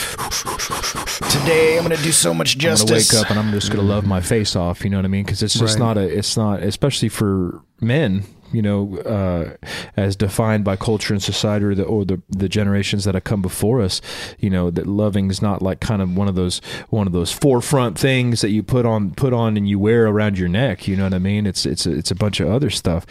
Today, 1.31 1.79
I'm 1.79 1.85
going 1.85 1.97
to 1.97 2.03
do 2.03 2.13
so 2.13 2.35
much 2.35 2.55
I'm 2.57 2.61
justice. 2.61 3.13
wake 3.13 3.23
up 3.23 3.31
and 3.31 3.39
I'm 3.39 3.53
just 3.53 3.71
gonna 3.71 3.83
love 3.89 4.05
my 4.07 4.21
face 4.21 4.55
off. 4.57 4.85
You 4.85 4.91
know 4.91 4.99
what 4.99 5.05
I 5.05 5.09
mean? 5.09 5.25
Because 5.25 5.43
it's 5.43 5.55
just 5.55 5.79
Right. 5.79 5.85
not 5.87 5.99
a. 5.99 6.03
It's 6.19 6.37
not, 6.37 6.63
especially 6.63 7.09
for 7.09 7.63
men. 7.81 8.25
You 8.53 8.63
know, 8.63 8.99
uh, 8.99 9.57
as 9.97 10.17
defined 10.17 10.65
by 10.65 10.77
culture 10.77 11.15
and 11.15 11.23
society, 11.23 11.65
or 11.65 11.75
the 11.75 11.85
or 11.85 12.05
the 12.05 12.21
the 12.29 12.49
generations 12.49 13.05
that 13.05 13.15
have 13.15 13.25
come 13.25 13.43
before 13.43 13.81
us. 13.81 14.01
You 14.39 14.51
know 14.51 14.71
that 14.71 14.87
loving 14.87 15.31
is 15.31 15.41
not 15.43 15.63
like 15.63 15.81
kind 15.81 16.03
of 16.03 16.17
one 16.17 16.29
of 16.29 16.35
those 16.35 16.61
one 16.91 17.07
of 17.07 17.13
those 17.13 17.33
forefront 17.33 17.99
things 17.99 18.41
that 18.41 18.51
you 18.51 18.63
put 18.63 18.85
on 18.87 19.13
put 19.13 19.33
on 19.33 19.57
and 19.57 19.69
you 19.69 19.79
wear 19.79 20.07
around 20.07 20.39
your 20.39 20.49
neck. 20.49 20.87
You 20.87 20.97
know 20.97 21.05
what 21.05 21.15
I 21.15 21.19
mean? 21.19 21.47
It's 21.47 21.67
it's 21.67 21.87
a, 21.87 21.93
it's 21.93 22.11
a 22.11 22.15
bunch 22.15 22.41
of 22.41 22.49
other 22.49 22.71
stuff. 22.71 23.07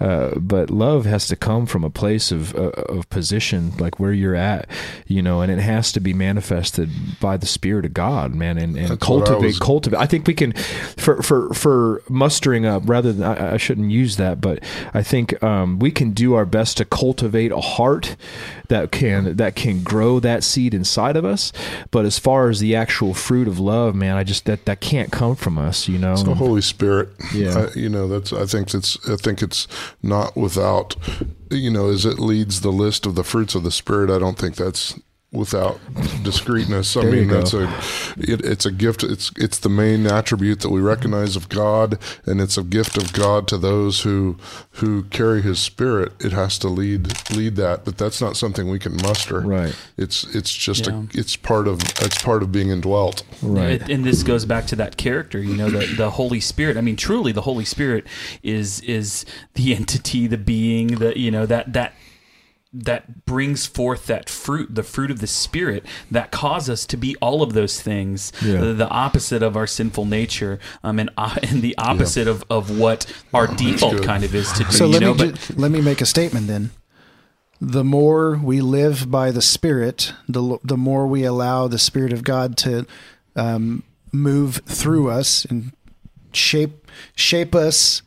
Uh, 0.00 0.34
but 0.36 0.70
love 0.70 1.04
has 1.06 1.26
to 1.28 1.36
come 1.36 1.66
from 1.66 1.84
a 1.84 1.90
place 1.90 2.32
of 2.32 2.54
uh, 2.54 2.70
of 2.88 3.08
position, 3.10 3.72
like 3.78 4.00
where 4.00 4.12
you're 4.12 4.34
at. 4.34 4.68
You 5.06 5.22
know, 5.22 5.40
and 5.40 5.52
it 5.52 5.58
has 5.58 5.92
to 5.92 6.00
be 6.00 6.12
manifested 6.14 6.90
by 7.20 7.36
the 7.36 7.46
Spirit 7.46 7.84
of 7.84 7.94
God, 7.94 8.34
man, 8.34 8.58
and, 8.58 8.76
and 8.76 8.90
what 8.90 9.02
I 9.02 9.04
cultivate 9.06 9.46
was- 9.46 9.58
cultivate. 9.58 9.98
I 9.98 10.06
think 10.06 10.26
we 10.26 10.34
can, 10.34 10.52
for 10.52 11.22
for 11.22 11.52
for 11.54 12.02
mustering 12.08 12.66
up. 12.66 12.82
Rather 12.86 13.12
than 13.12 13.24
I, 13.24 13.54
I 13.54 13.56
shouldn't 13.56 13.90
use 13.90 14.16
that, 14.16 14.40
but 14.40 14.62
I 14.94 15.02
think 15.02 15.42
um, 15.42 15.78
we 15.78 15.90
can 15.90 16.12
do 16.12 16.34
our 16.34 16.44
best 16.44 16.76
to 16.78 16.84
cultivate 16.84 17.52
a 17.52 17.60
heart 17.60 18.16
that 18.68 18.90
can 18.90 19.36
that 19.36 19.54
can 19.54 19.82
grow 19.82 20.20
that 20.20 20.44
seed 20.44 20.74
inside 20.74 21.16
of 21.16 21.24
us. 21.24 21.52
But 21.90 22.04
as 22.04 22.18
far 22.18 22.48
as 22.48 22.60
the 22.60 22.74
actual 22.74 23.14
fruit 23.14 23.48
of 23.48 23.58
love, 23.58 23.94
man, 23.94 24.16
I 24.16 24.24
just 24.24 24.44
that 24.46 24.64
that 24.66 24.80
can't 24.80 25.12
come 25.12 25.36
from 25.36 25.58
us. 25.58 25.88
You 25.88 25.98
know, 25.98 26.12
It's 26.12 26.22
the 26.22 26.34
Holy 26.34 26.62
Spirit. 26.62 27.10
Yeah. 27.34 27.66
I, 27.68 27.78
you 27.78 27.88
know, 27.88 28.08
that's. 28.08 28.32
I 28.32 28.46
think 28.46 28.74
it's. 28.74 29.08
I 29.08 29.16
think 29.16 29.42
it's 29.42 29.68
not 30.02 30.36
without. 30.36 30.96
You 31.50 31.70
know, 31.70 31.90
as 31.90 32.04
it 32.04 32.18
leads 32.18 32.60
the 32.62 32.72
list 32.72 33.06
of 33.06 33.14
the 33.14 33.24
fruits 33.24 33.54
of 33.54 33.62
the 33.62 33.70
Spirit. 33.70 34.10
I 34.10 34.18
don't 34.18 34.38
think 34.38 34.56
that's 34.56 34.98
without 35.32 35.78
discreteness. 36.22 36.96
I 36.96 37.02
There 37.02 37.12
mean, 37.12 37.28
go. 37.28 37.34
that's 37.38 37.52
a. 37.52 37.64
It, 38.18 38.44
it's 38.44 38.64
a 38.64 38.70
gift. 38.70 39.02
It's 39.02 39.30
it's 39.36 39.58
the 39.58 39.68
main 39.68 40.06
attribute 40.06 40.60
that 40.60 40.70
we 40.70 40.80
recognize 40.80 41.36
of 41.36 41.48
God, 41.48 41.98
and 42.24 42.40
it's 42.40 42.56
a 42.56 42.62
gift 42.62 42.96
of 42.96 43.12
God 43.12 43.46
to 43.48 43.58
those 43.58 44.02
who 44.02 44.36
who 44.72 45.04
carry 45.04 45.42
His 45.42 45.58
Spirit. 45.58 46.12
It 46.20 46.32
has 46.32 46.58
to 46.60 46.68
lead 46.68 47.12
lead 47.32 47.56
that, 47.56 47.84
but 47.84 47.98
that's 47.98 48.20
not 48.20 48.36
something 48.36 48.68
we 48.70 48.78
can 48.78 48.96
muster. 48.96 49.40
Right. 49.40 49.74
It's 49.96 50.24
it's 50.34 50.52
just 50.52 50.86
Yeah. 50.86 51.00
a. 51.14 51.18
It's 51.18 51.36
part 51.36 51.68
of. 51.68 51.80
It's 52.00 52.22
part 52.22 52.42
of 52.42 52.52
being 52.52 52.70
indwelt. 52.70 53.22
right? 53.42 53.82
It- 53.82 53.90
and 53.90 54.04
this 54.04 54.22
goes 54.22 54.44
back 54.44 54.66
to 54.68 54.76
that 54.76 54.96
character, 54.96 55.38
you 55.40 55.56
know, 55.56 55.70
the 55.70 55.86
the 55.96 56.10
Holy 56.10 56.40
Spirit. 56.40 56.76
I 56.76 56.80
mean, 56.80 56.96
truly, 56.96 57.32
the 57.32 57.42
Holy 57.42 57.64
Spirit 57.64 58.06
is 58.42 58.80
is 58.80 59.24
the 59.54 59.74
entity, 59.74 60.26
the 60.26 60.38
being, 60.38 60.86
the 60.98 61.18
you 61.18 61.30
know 61.30 61.46
that 61.46 61.72
that 61.72 61.94
that 62.84 63.24
brings 63.24 63.66
forth 63.66 64.06
that 64.06 64.28
fruit, 64.28 64.74
the 64.74 64.82
fruit 64.82 65.10
of 65.10 65.20
the 65.20 65.26
Spirit 65.26 65.84
that 66.10 66.30
cause 66.30 66.68
us 66.68 66.84
to 66.86 66.96
be 66.96 67.16
all 67.22 67.42
of 67.42 67.52
those 67.54 67.80
things, 67.80 68.32
Yeah. 68.42 68.60
the, 68.60 68.72
the 68.74 68.88
opposite 68.88 69.42
of 69.42 69.56
our 69.56 69.66
sinful 69.66 70.04
nature, 70.04 70.58
um, 70.84 70.98
and 70.98 71.10
uh, 71.16 71.36
and 71.42 71.62
the 71.62 71.76
opposite 71.78 72.28
of, 72.28 72.44
of 72.50 72.78
what 72.78 73.06
our 73.32 73.46
default 73.46 74.02
kind 74.02 74.24
of 74.24 74.34
is 74.34 74.52
to 74.52 74.64
do. 74.64 74.70
So 74.72 74.86
let 74.86 75.00
know, 75.00 75.14
me 75.14 75.32
ju- 75.32 75.54
let 75.56 75.70
me 75.70 75.80
make 75.80 76.00
a 76.00 76.06
statement 76.06 76.46
then. 76.46 76.70
the 77.60 77.82
more 77.84 78.36
we 78.36 78.60
live 78.60 79.10
by 79.10 79.30
the 79.30 79.42
Spirit, 79.42 80.12
the 80.28 80.58
the 80.62 80.76
more 80.76 81.06
we 81.06 81.24
allow 81.24 81.68
the 81.68 81.78
Spirit 81.78 82.12
of 82.12 82.22
God 82.22 82.56
to 82.58 82.84
um, 83.34 83.82
move 84.12 84.60
through 84.66 85.10
us 85.10 85.44
and 85.46 85.72
shape 86.32 86.90
shape 87.14 87.54
us, 87.54 88.02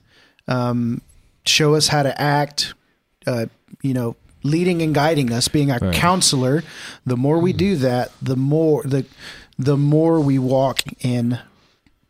um, 0.47 1.01
show 1.45 1.74
us 1.76 1.88
how 1.88 2.03
to 2.03 2.22
act. 2.22 2.74
Uh, 3.28 3.47
you 3.82 3.93
know, 3.93 4.15
leading 4.44 4.82
and 4.82 4.94
guiding 4.96 5.32
us, 5.32 5.48
being 5.48 5.70
a 5.72 5.78
Right. 5.82 5.94
counselor. 5.94 6.64
The 7.06 7.18
more 7.18 7.40
we 7.40 7.54
do 7.54 7.76
that, 7.78 8.12
the 8.22 8.36
more 8.36 8.84
the 8.84 9.06
the 9.58 9.76
more 9.78 10.20
we 10.22 10.40
walk 10.40 10.82
in 11.02 11.38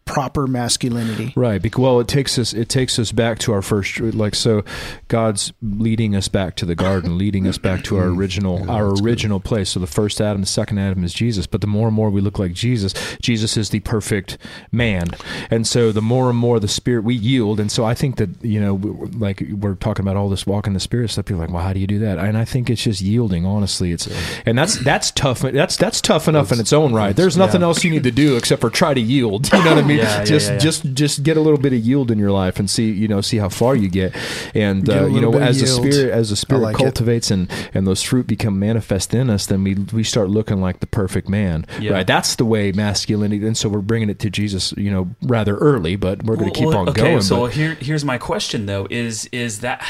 proper 0.09 0.47
masculinity. 0.47 1.31
Right. 1.35 1.61
Because, 1.61 1.79
well, 1.79 1.99
it 1.99 2.07
takes 2.07 2.39
us 2.39 2.51
it 2.51 2.67
takes 2.67 2.97
us 2.97 3.11
back 3.11 3.37
to 3.39 3.53
our 3.53 3.61
first 3.61 3.99
like 3.99 4.33
so. 4.33 4.63
God's 5.07 5.53
leading 5.61 6.15
us 6.15 6.27
back 6.27 6.55
to 6.55 6.65
the 6.65 6.73
garden, 6.73 7.17
leading 7.17 7.47
us 7.47 7.59
back 7.59 7.83
to 7.83 7.97
our 7.97 8.07
original 8.07 8.69
our 8.71 8.87
original 9.03 9.39
place. 9.39 9.69
So 9.69 9.79
the 9.79 9.85
first 9.85 10.19
Adam, 10.19 10.41
the 10.41 10.47
second 10.47 10.79
Adam 10.79 11.03
is 11.03 11.13
Jesus. 11.13 11.45
But 11.45 11.61
the 11.61 11.67
more 11.67 11.87
and 11.87 11.95
more 11.95 12.09
we 12.09 12.21
look 12.21 12.39
like 12.39 12.53
Jesus, 12.53 12.93
Jesus 13.21 13.55
is 13.55 13.69
the 13.69 13.81
perfect 13.81 14.39
man. 14.71 15.09
And 15.51 15.67
so 15.67 15.91
the 15.91 16.01
more 16.01 16.29
and 16.29 16.37
more 16.39 16.59
the 16.59 16.67
Spirit 16.67 17.03
we 17.03 17.13
yield. 17.13 17.59
And 17.59 17.71
so 17.71 17.85
I 17.85 17.93
think 17.93 18.15
that 18.15 18.43
you 18.43 18.59
know, 18.59 18.75
like 19.15 19.43
we're 19.51 19.75
talking 19.75 20.03
about 20.03 20.17
all 20.17 20.29
this 20.29 20.47
walk 20.47 20.65
in 20.65 20.73
the 20.73 20.79
Spirit 20.79 21.11
stuff. 21.11 21.25
People 21.25 21.43
are 21.43 21.45
like, 21.45 21.53
well, 21.53 21.63
how 21.63 21.73
do 21.73 21.79
you 21.79 21.87
do 21.87 21.99
that? 21.99 22.17
And 22.17 22.35
I 22.35 22.45
think 22.45 22.71
it's 22.71 22.81
just 22.81 22.99
yielding. 23.01 23.45
Honestly, 23.45 23.91
it's 23.91 24.09
and 24.47 24.57
that's 24.57 24.79
that's 24.79 25.11
tough. 25.11 25.41
That's 25.41 25.77
that's 25.77 26.01
tough 26.01 26.27
enough 26.27 26.51
in 26.51 26.59
its 26.59 26.73
own 26.73 26.93
right. 26.93 27.15
There's 27.15 27.37
nothing 27.37 27.61
else 27.61 27.83
you 27.83 27.91
need 27.91 28.03
to 28.03 28.11
do 28.11 28.37
except 28.37 28.61
for 28.61 28.71
try 28.71 28.95
to 28.95 29.01
yield. 29.01 29.47
You 29.59 29.65
know 29.65 29.75
what 29.75 29.83
I 29.83 29.87
mean? 29.87 29.98
Yeah, 29.99 30.17
yeah, 30.19 30.23
just 30.25 30.47
yeah, 30.47 30.53
yeah. 30.53 30.59
just 30.59 30.93
just 30.93 31.23
get 31.23 31.37
a 31.37 31.41
little 31.41 31.59
bit 31.59 31.73
of 31.73 31.79
yield 31.79 32.11
in 32.11 32.17
your 32.19 32.31
life 32.31 32.59
and 32.59 32.69
see 32.69 32.91
you 32.91 33.07
know 33.07 33.21
see 33.21 33.37
how 33.37 33.49
far 33.49 33.75
you 33.75 33.89
get 33.89 34.15
and 34.55 34.85
Get 34.85 35.03
uh, 35.03 35.05
you 35.07 35.21
know 35.21 35.33
as 35.37 35.59
the 35.59 35.67
spirit 35.67 36.11
as 36.11 36.29
the 36.29 36.35
spirit 36.35 36.61
like 36.61 36.75
it. 36.75 36.83
cultivates 36.83 37.31
and 37.31 37.49
and 37.73 37.85
those 37.85 38.01
fruit 38.01 38.27
become 38.27 38.59
manifest 38.59 39.13
in 39.13 39.29
us 39.29 39.45
then 39.45 39.63
we 39.63 39.75
we 39.93 40.03
start 40.03 40.29
looking 40.29 40.61
like 40.61 40.79
the 40.79 40.87
perfect 40.87 41.29
man 41.29 41.65
Yeah. 41.79 41.91
right 41.93 42.07
that's 42.07 42.35
the 42.35 42.45
way 42.45 42.71
masculinity 42.71 43.45
and 43.45 43.57
so 43.57 43.69
we're 43.69 43.81
bringing 43.81 44.09
it 44.09 44.19
to 44.19 44.29
Jesus 44.29 44.73
you 44.77 44.91
know 44.91 45.09
rather 45.21 45.55
early 45.57 45.95
but 45.95 46.23
we're 46.23 46.35
going 46.37 46.51
to 46.51 46.57
keep 46.59 46.67
on 46.67 46.89
okay, 46.89 47.01
going 47.01 47.21
So 47.21 47.41
but- 47.47 47.53
here, 47.53 47.75
here's 47.75 48.05
my 48.05 48.17
question 48.17 48.65
though: 48.65 48.87
is 48.89 49.27
is 49.31 49.59
that 49.61 49.85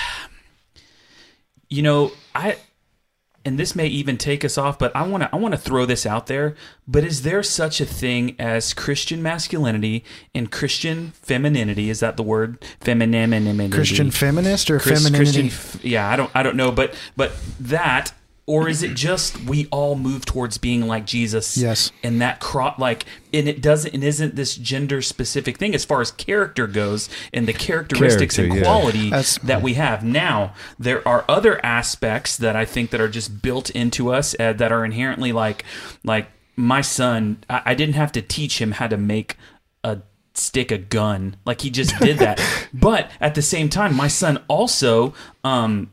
you 1.70 1.82
know 1.82 2.12
I, 2.36 2.58
and 3.46 3.58
this 3.58 3.76
may 3.76 3.88
even 3.88 4.18
take 4.18 4.44
us 4.44 4.58
off, 4.58 4.78
but 4.78 4.96
I 4.96 5.08
want 5.08 5.24
to 5.24 5.30
I 5.34 5.38
want 5.38 5.54
to 5.54 5.60
throw 5.60 5.86
this 5.86 6.06
out 6.06 6.28
there. 6.28 6.56
But 6.88 7.04
is 7.04 7.22
there 7.22 7.42
such 7.44 7.80
a 7.80 7.86
thing 7.86 8.36
as 8.40 8.74
Christian 8.74 9.22
masculinity 9.22 10.04
and 10.36 10.52
Christian 10.52 11.12
femininity? 11.22 11.90
Is 11.90 12.00
that 12.00 12.18
the 12.18 12.24
word 12.24 12.64
femininity? 12.82 13.70
Christian 13.70 14.12
feminist 14.12 14.70
or 14.70 14.80
Chris- 14.80 15.04
femininity? 15.04 15.50
Christian, 15.50 15.82
yeah, 15.84 16.10
I 16.10 16.16
don't, 16.16 16.32
I 16.34 16.44
don't 16.44 16.56
know, 16.56 16.72
but, 16.72 16.94
but 17.16 17.32
that, 17.60 18.12
or 18.50 18.68
is 18.68 18.82
it 18.82 18.96
just 18.96 19.40
we 19.44 19.68
all 19.68 19.94
move 19.94 20.26
towards 20.26 20.58
being 20.58 20.88
like 20.88 21.06
Jesus? 21.06 21.56
Yes. 21.56 21.92
and 22.02 22.20
that 22.20 22.40
crop 22.40 22.80
like, 22.80 23.06
and 23.32 23.48
it 23.48 23.62
doesn't, 23.62 23.94
and 23.94 24.04
isn't 24.04 24.36
this 24.36 24.56
gender 24.56 25.04
specific 25.04 25.60
thing 25.60 25.76
as 25.76 25.86
far 25.86 26.02
as 26.02 26.10
character 26.10 26.66
goes 26.66 27.10
and 27.32 27.48
the 27.48 27.54
characteristics 27.54 28.38
Character, 28.38 28.58
and 28.58 28.66
yeah. 28.66 28.66
quality 28.66 29.10
That's- 29.12 29.38
that 29.44 29.62
we 29.62 29.76
have 29.76 30.04
now. 30.04 30.56
There 30.80 31.08
are 31.08 31.26
other 31.30 31.64
aspects 31.64 32.36
that 32.38 32.56
I 32.56 32.66
think 32.66 32.90
that 32.90 33.00
are 33.00 33.08
just 33.08 33.44
built 33.44 33.70
into 33.70 34.12
us 34.12 34.36
uh, 34.40 34.54
that 34.54 34.72
are 34.72 34.84
inherently 34.84 35.32
like, 35.32 35.64
like 36.04 36.28
my 36.56 36.82
son. 36.82 37.44
I, 37.48 37.62
I 37.68 37.74
didn't 37.76 37.96
have 37.96 38.12
to 38.14 38.22
teach 38.24 38.60
him 38.60 38.72
how 38.72 38.88
to 38.88 38.98
make 38.98 39.38
a 39.84 40.00
stick 40.34 40.72
a 40.72 40.78
gun 40.80 41.36
like 41.46 41.62
he 41.62 41.70
just 41.70 41.98
did 42.00 42.18
that 42.18 42.42
but 42.74 43.12
at 43.20 43.36
the 43.36 43.42
same 43.42 43.68
time 43.68 43.94
my 43.94 44.08
son 44.08 44.42
also 44.48 45.14
um 45.44 45.92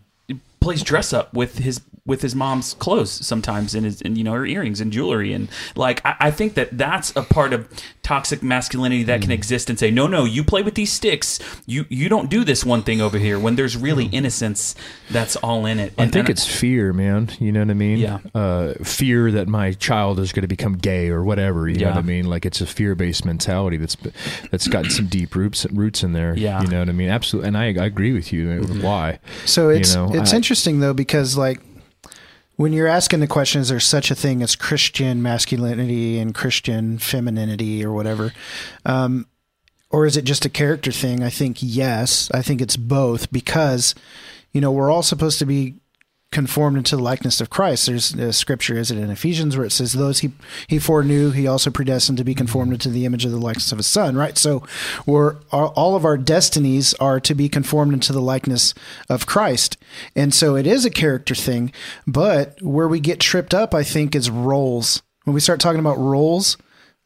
plays 0.61 0.83
dress 0.85 1.13
up 1.13 1.35
with 1.35 1.59
his 1.59 1.81
with 2.07 2.23
his 2.23 2.35
mom's 2.35 2.75
clothes 2.75 3.11
sometimes 3.27 3.75
and 3.75 3.85
his 3.85 4.01
and 4.03 4.17
you 4.17 4.25
know 4.25 4.33
her 4.33 4.47
earrings 4.47 4.81
and 4.81 4.93
jewelry 4.93 5.33
and 5.33 5.49
like 5.75 6.01
I, 6.07 6.17
I 6.21 6.31
think 6.31 6.55
that 6.55 6.79
that's 6.79 7.15
a 7.17 7.23
part 7.23 7.53
of 7.53 7.69
toxic 8.03 8.43
masculinity 8.43 9.03
that 9.05 9.19
Mm. 9.21 9.23
can 9.25 9.33
exist 9.33 9.69
and 9.71 9.79
say 9.79 9.91
no 9.91 10.07
no 10.07 10.25
you 10.25 10.45
play 10.45 10.63
with 10.63 10.75
these 10.75 10.93
sticks 10.93 11.41
you 11.67 11.85
you 11.89 12.09
don't 12.09 12.31
do 12.31 12.45
this 12.45 12.65
one 12.65 12.83
thing 12.83 13.01
over 13.01 13.19
here 13.19 13.39
when 13.39 13.57
there's 13.57 13.77
really 13.77 14.07
innocence 14.07 14.75
that's 15.11 15.37
all 15.37 15.67
in 15.67 15.79
it 15.81 15.93
I 15.99 16.03
think 16.07 16.15
and- 16.17 16.31
it's 16.31 16.47
fear, 16.47 16.93
man. 16.93 17.31
You 17.41 17.51
know 17.53 17.61
what 17.61 17.71
I 17.71 17.75
mean? 17.75 17.99
Yeah. 17.99 18.19
Uh, 18.35 18.75
fear 18.85 19.31
that 19.33 19.49
my 19.49 19.73
child 19.73 20.19
is 20.21 20.33
going 20.33 20.43
to 20.43 20.49
become 20.49 20.75
gay 20.77 21.09
or 21.09 21.23
whatever. 21.25 21.69
You 21.69 21.79
know 21.81 21.89
what 21.91 21.97
I 21.99 22.03
mean? 22.03 22.27
Like 22.27 22.45
it's 22.47 22.61
a 22.61 22.67
fear-based 22.67 23.25
mentality 23.25 23.77
that's 23.77 23.97
that's 24.51 24.69
got 24.69 24.87
some 24.87 25.07
deep 25.07 25.35
roots 25.35 25.65
roots 25.73 26.03
in 26.03 26.13
there. 26.13 26.37
Yeah. 26.37 26.61
You 26.63 26.69
know 26.69 26.79
what 26.81 26.89
I 26.89 26.93
mean? 26.93 27.09
Absolutely. 27.09 27.49
And 27.49 27.57
I, 27.57 27.65
I 27.67 27.87
agree 27.87 28.13
with 28.13 28.33
you. 28.33 28.63
Why? 28.81 29.19
So 29.45 29.69
it's 29.71 29.95
You 29.95 30.01
know, 30.07 30.15
it's 30.15 30.33
I- 30.33 30.37
interesting 30.37 30.81
though 30.81 30.95
because 30.95 31.37
like 31.37 31.61
when 32.57 32.73
you're 32.73 32.87
asking 32.87 33.21
the 33.21 33.27
question, 33.27 33.61
is 33.61 33.69
there 33.69 33.81
such 33.81 34.11
a 34.11 34.15
thing 34.15 34.43
as 34.43 34.57
Christian 34.57 35.23
masculinity 35.23 36.19
and 36.19 36.35
Christian 36.35 36.99
femininity 36.99 37.85
or 37.85 37.93
whatever? 37.93 38.33
Um, 38.85 39.27
or 39.91 40.07
is 40.07 40.17
it 40.17 40.25
just 40.25 40.45
a 40.45 40.51
character 40.51 40.91
thing? 40.91 41.23
I 41.23 41.31
think 41.31 41.59
yes. 41.61 42.31
I 42.33 42.43
think 42.43 42.61
it's 42.61 42.77
both 42.77 43.31
because, 43.31 43.95
you 44.53 44.61
know, 44.61 44.73
we're 44.73 44.91
all 44.91 45.03
supposed 45.03 45.39
to 45.39 45.47
be 45.47 45.77
conformed 46.33 46.77
into 46.77 46.97
the 46.97 47.03
likeness 47.03 47.41
of 47.41 47.51
Christ. 47.51 47.87
There's 47.87 48.13
a 48.15 48.33
scripture, 48.33 48.77
is 48.77 48.91
it 48.91 48.99
in 48.99 49.11
Ephesians, 49.11 49.57
where 49.57 49.67
it 49.67 49.73
says, 49.73 49.93
"Those 49.93 50.19
he 50.19 50.33
he 50.67 50.79
foreknew, 50.79 51.31
he 51.31 51.47
also 51.47 51.71
predestined 51.71 52.19
to 52.19 52.25
be 52.25 52.35
conformed 52.35 52.73
into 52.73 52.89
the 52.89 53.05
image 53.05 53.25
of 53.25 53.31
the 53.31 53.39
likeness 53.39 53.73
of 53.73 53.79
his 53.79 53.87
Son." 53.87 54.17
Right. 54.17 54.37
So, 54.37 54.63
we're 55.07 55.37
all 55.53 55.97
of 55.97 56.05
our 56.05 56.19
destinies 56.19 56.95
are 56.95 57.21
to 57.21 57.35
be 57.35 57.49
conformed 57.49 57.95
into 57.95 58.13
the 58.13 58.21
likeness 58.21 58.75
of 59.09 59.27
Christ, 59.27 59.77
and 60.15 60.35
so 60.35 60.57
it 60.57 60.67
is 60.67 60.85
a 60.85 60.91
character 60.91 61.35
thing. 61.35 61.73
But 62.07 62.61
where 62.61 62.89
we 62.89 63.01
get 63.01 63.21
tripped 63.21 63.55
up, 63.55 63.75
I 63.75 63.83
think, 63.83 64.15
is 64.15 64.29
roles. 64.29 65.03
When 65.25 65.35
we 65.35 65.41
start 65.41 65.61
talking 65.61 65.81
about 65.81 65.99
roles, 65.99 66.57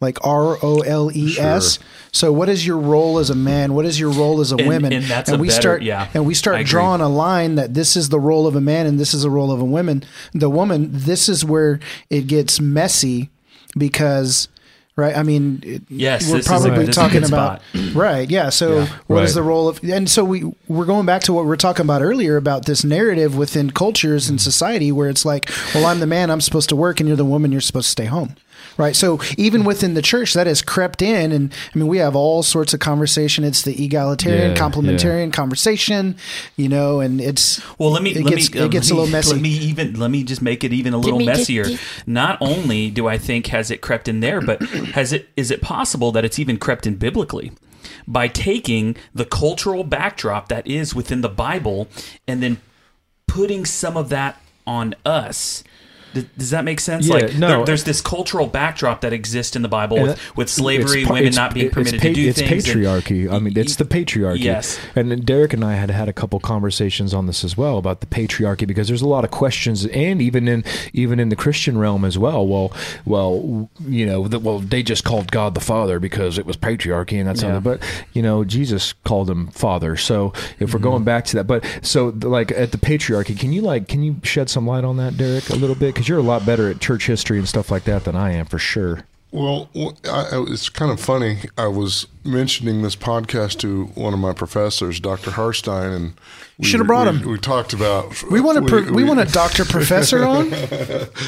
like 0.00 0.18
R 0.24 0.56
O 0.62 0.80
L 0.80 1.10
E 1.14 1.36
S. 1.38 1.78
So, 2.12 2.32
what 2.32 2.48
is 2.48 2.66
your 2.66 2.78
role 2.78 3.18
as 3.18 3.30
a 3.30 3.34
man? 3.34 3.74
What 3.74 3.84
is 3.86 4.00
your 4.00 4.10
role 4.10 4.40
as 4.40 4.50
a 4.52 4.56
And- 4.56 4.66
woman? 4.66 4.92
and 4.92 5.04
that's 5.04 5.30
a 5.30 5.36
we 5.38 5.48
better- 5.48 5.60
start, 5.60 5.82
yeah, 5.82 6.08
and 6.14 6.24
we 6.26 6.34
start 6.34 6.64
drawing 6.66 7.00
a 7.00 7.08
line 7.08 7.54
that 7.56 7.74
this 7.74 7.96
is 7.96 8.08
the 8.08 8.18
role 8.20 8.46
of 8.46 8.56
a 8.56 8.60
man 8.60 8.86
and 8.86 8.98
this 8.98 9.12
is 9.14 9.22
the 9.22 9.30
role 9.30 9.52
of 9.52 9.60
a 9.60 9.64
woman. 9.64 10.02
The 10.34 10.50
woman, 10.50 10.88
this 10.92 11.28
is 11.28 11.44
where 11.44 11.78
it 12.08 12.26
gets 12.26 12.60
messy 12.60 13.30
because, 13.76 14.48
right? 14.96 15.16
I 15.16 15.22
mean, 15.22 15.62
it- 15.64 15.82
Yes, 15.88 16.28
we're 16.28 16.38
this 16.38 16.46
is 16.46 16.52
a- 16.64 16.68
probably 16.68 16.84
a 16.86 16.92
talking 16.92 17.24
about 17.24 17.60
right. 17.94 18.28
Yeah. 18.28 18.48
So, 18.48 18.86
what 19.06 19.22
is 19.22 19.30
Right. 19.30 19.34
the 19.34 19.42
role 19.42 19.68
of? 19.68 19.80
And 19.84 20.08
so 20.08 20.24
we 20.24 20.44
we're 20.66 20.86
going 20.86 21.06
back 21.06 21.22
to 21.24 21.32
what 21.32 21.42
we 21.44 21.48
were 21.48 21.56
talking 21.56 21.84
about 21.84 22.02
earlier 22.02 22.36
about 22.36 22.64
this 22.66 22.82
narrative 22.84 23.36
within 23.36 23.70
cultures 23.70 24.28
and 24.28 24.40
society 24.40 24.90
where 24.90 25.08
it's 25.08 25.24
like, 25.24 25.48
well, 25.74 25.86
I'm 25.86 26.00
the 26.00 26.06
man, 26.06 26.30
I'm 26.30 26.40
supposed 26.40 26.68
to 26.70 26.76
work, 26.76 27.00
and 27.00 27.08
you're 27.08 27.16
the 27.16 27.24
woman, 27.24 27.52
you're 27.52 27.60
supposed 27.60 27.86
to 27.86 27.92
stay 27.92 28.06
home. 28.06 28.34
Right. 28.80 28.96
So 28.96 29.20
even 29.36 29.64
within 29.64 29.92
the 29.92 30.00
church, 30.00 30.32
that 30.32 30.46
has 30.46 30.62
crept 30.62 31.02
in. 31.02 31.32
And 31.32 31.52
I 31.74 31.78
mean, 31.78 31.86
we 31.86 31.98
have 31.98 32.16
all 32.16 32.42
sorts 32.42 32.72
of 32.72 32.80
conversation. 32.80 33.44
It's 33.44 33.60
the 33.60 33.84
egalitarian, 33.84 34.52
Yeah, 34.52 34.56
complementarian 34.56 35.32
conversation, 35.34 36.16
you 36.56 36.68
know, 36.70 37.00
and 37.00 37.20
it's, 37.20 37.60
Well, 37.78 37.90
let 37.90 38.02
me 38.02 38.12
it 38.12 38.24
let 38.24 38.34
gets, 38.34 38.52
me 38.54 38.60
uh, 38.60 38.64
it 38.64 38.70
gets 38.70 38.90
let 38.90 38.96
a 38.96 39.00
little 39.00 39.06
me- 39.08 39.12
messy. 39.18 39.32
Let 39.34 39.42
me 39.42 39.50
even 39.50 40.00
let 40.00 40.10
me 40.10 40.24
just 40.24 40.40
make 40.40 40.64
it 40.64 40.72
even 40.72 40.94
a 40.94 40.98
little 40.98 41.18
me 41.18 41.26
just- 41.26 41.40
messier. 41.40 41.66
Not 42.06 42.38
only 42.40 42.90
do 42.90 43.06
I 43.06 43.18
think 43.18 43.48
has 43.48 43.70
it 43.70 43.82
crept 43.82 44.08
in 44.08 44.20
there, 44.20 44.40
but 44.40 44.62
has 44.94 45.12
it 45.12 45.28
is 45.36 45.50
it 45.50 45.60
possible 45.60 46.10
that 46.12 46.24
it's 46.24 46.38
even 46.38 46.56
crept 46.56 46.86
in 46.86 46.96
biblically? 46.96 47.52
By 48.08 48.28
taking 48.28 48.96
the 49.14 49.26
cultural 49.26 49.84
backdrop 49.84 50.48
that 50.48 50.66
is 50.66 50.94
within 50.94 51.20
the 51.20 51.28
Bible 51.28 51.88
and 52.26 52.42
then 52.42 52.62
putting 53.26 53.66
some 53.66 53.96
of 53.98 54.08
that 54.08 54.40
on 54.66 54.94
us. 55.04 55.62
Does 56.36 56.50
that 56.50 56.64
make 56.64 56.80
sense? 56.80 57.06
Yeah, 57.06 57.14
like 57.14 57.34
no. 57.36 57.48
there- 57.48 57.64
there's 57.66 57.84
this 57.84 58.00
cultural 58.00 58.46
backdrop 58.46 59.00
that 59.02 59.12
exists 59.12 59.54
in 59.54 59.62
the 59.62 59.68
Bible 59.68 59.96
with, 60.00 60.16
that- 60.16 60.36
with 60.36 60.48
slavery, 60.48 61.02
it's 61.02 61.08
women 61.10 61.22
it's- 61.28 61.36
not 61.36 61.54
being 61.54 61.70
permitted 61.70 62.00
pa- 62.00 62.08
to 62.08 62.12
do 62.14 62.28
it's 62.28 62.40
things. 62.40 62.68
and- 62.68 62.82
patriarchy. 62.84 63.32
I 63.32 63.38
mean, 63.38 63.56
it's 63.56 63.76
the 63.76 63.84
patriarchy. 63.84 64.40
Yes. 64.40 64.78
And 64.96 65.24
Derek 65.24 65.52
and 65.52 65.64
I 65.64 65.74
had 65.74 65.90
had 65.90 66.08
a 66.08 66.12
couple 66.12 66.40
conversations 66.40 67.14
on 67.14 67.26
this 67.26 67.44
as 67.44 67.56
well 67.56 67.78
about 67.78 68.00
the 68.00 68.06
patriarchy 68.06 68.66
because 68.66 68.88
there's 68.88 69.02
a 69.02 69.08
lot 69.08 69.24
of 69.24 69.30
questions, 69.30 69.86
and 69.86 70.20
even 70.20 70.48
in 70.48 70.64
even 70.92 71.20
in 71.20 71.28
the 71.28 71.36
Christian 71.36 71.78
realm 71.78 72.04
as 72.04 72.18
well. 72.18 72.46
Well, 72.46 72.72
well, 73.04 73.70
you 73.88 74.06
know, 74.06 74.26
the, 74.28 74.38
well, 74.38 74.58
they 74.58 74.82
just 74.82 75.04
called 75.04 75.30
God 75.30 75.54
the 75.54 75.60
Father 75.60 75.98
because 76.00 76.38
it 76.38 76.46
was 76.46 76.56
patriarchy, 76.56 77.18
and 77.18 77.28
that's 77.28 77.42
Yeah. 77.42 77.54
something. 77.54 77.62
But 77.78 77.82
you 78.12 78.22
know, 78.22 78.44
Jesus 78.44 78.92
called 79.04 79.30
him 79.30 79.48
Father. 79.48 79.96
So 79.96 80.32
if 80.58 80.72
we're 80.72 80.80
Mm-hmm. 80.80 80.82
going 80.88 81.04
back 81.04 81.24
to 81.26 81.36
that, 81.36 81.46
but 81.46 81.64
so 81.82 82.14
like 82.22 82.50
at 82.52 82.72
the 82.72 82.78
patriarchy, 82.78 83.38
can 83.38 83.52
you 83.52 83.62
like 83.62 83.86
can 83.88 84.02
you 84.02 84.16
shed 84.22 84.48
some 84.50 84.66
light 84.66 84.84
on 84.84 84.96
that, 84.96 85.16
Derek, 85.16 85.48
a 85.50 85.54
little 85.56 85.76
bit? 85.76 85.94
Because 86.00 86.08
you're 86.08 86.18
a 86.18 86.22
lot 86.22 86.46
better 86.46 86.70
at 86.70 86.80
church 86.80 87.06
history 87.06 87.36
and 87.38 87.46
stuff 87.46 87.70
like 87.70 87.84
that 87.84 88.04
than 88.04 88.16
I 88.16 88.32
am, 88.32 88.46
for 88.46 88.58
sure. 88.58 89.04
Well, 89.32 89.68
w- 89.74 89.92
I, 90.06 90.28
I- 90.32 90.44
it's 90.48 90.70
kind 90.70 90.90
of 90.90 90.98
funny. 90.98 91.40
I 91.58 91.66
was 91.66 92.06
mentioning 92.24 92.80
this 92.80 92.96
podcast 92.96 93.58
to 93.60 93.84
one 93.96 94.14
of 94.14 94.18
my 94.18 94.32
professors, 94.32 94.98
Dr. 94.98 95.32
Harstein, 95.32 95.94
and 95.94 96.14
we, 96.58 96.64
Should 96.64 96.80
have 96.80 96.86
brought 96.86 97.12
we- 97.12 97.18
him. 97.20 97.28
We 97.32 97.38
talked 97.38 97.74
about 97.74 98.22
we 98.30 98.40
want 98.40 98.66
to 98.66 98.92
we, 98.94 99.04
want 99.04 99.20
a 99.20 99.26
doctor 99.26 99.66
professor 99.66 100.24
on. 100.26 100.48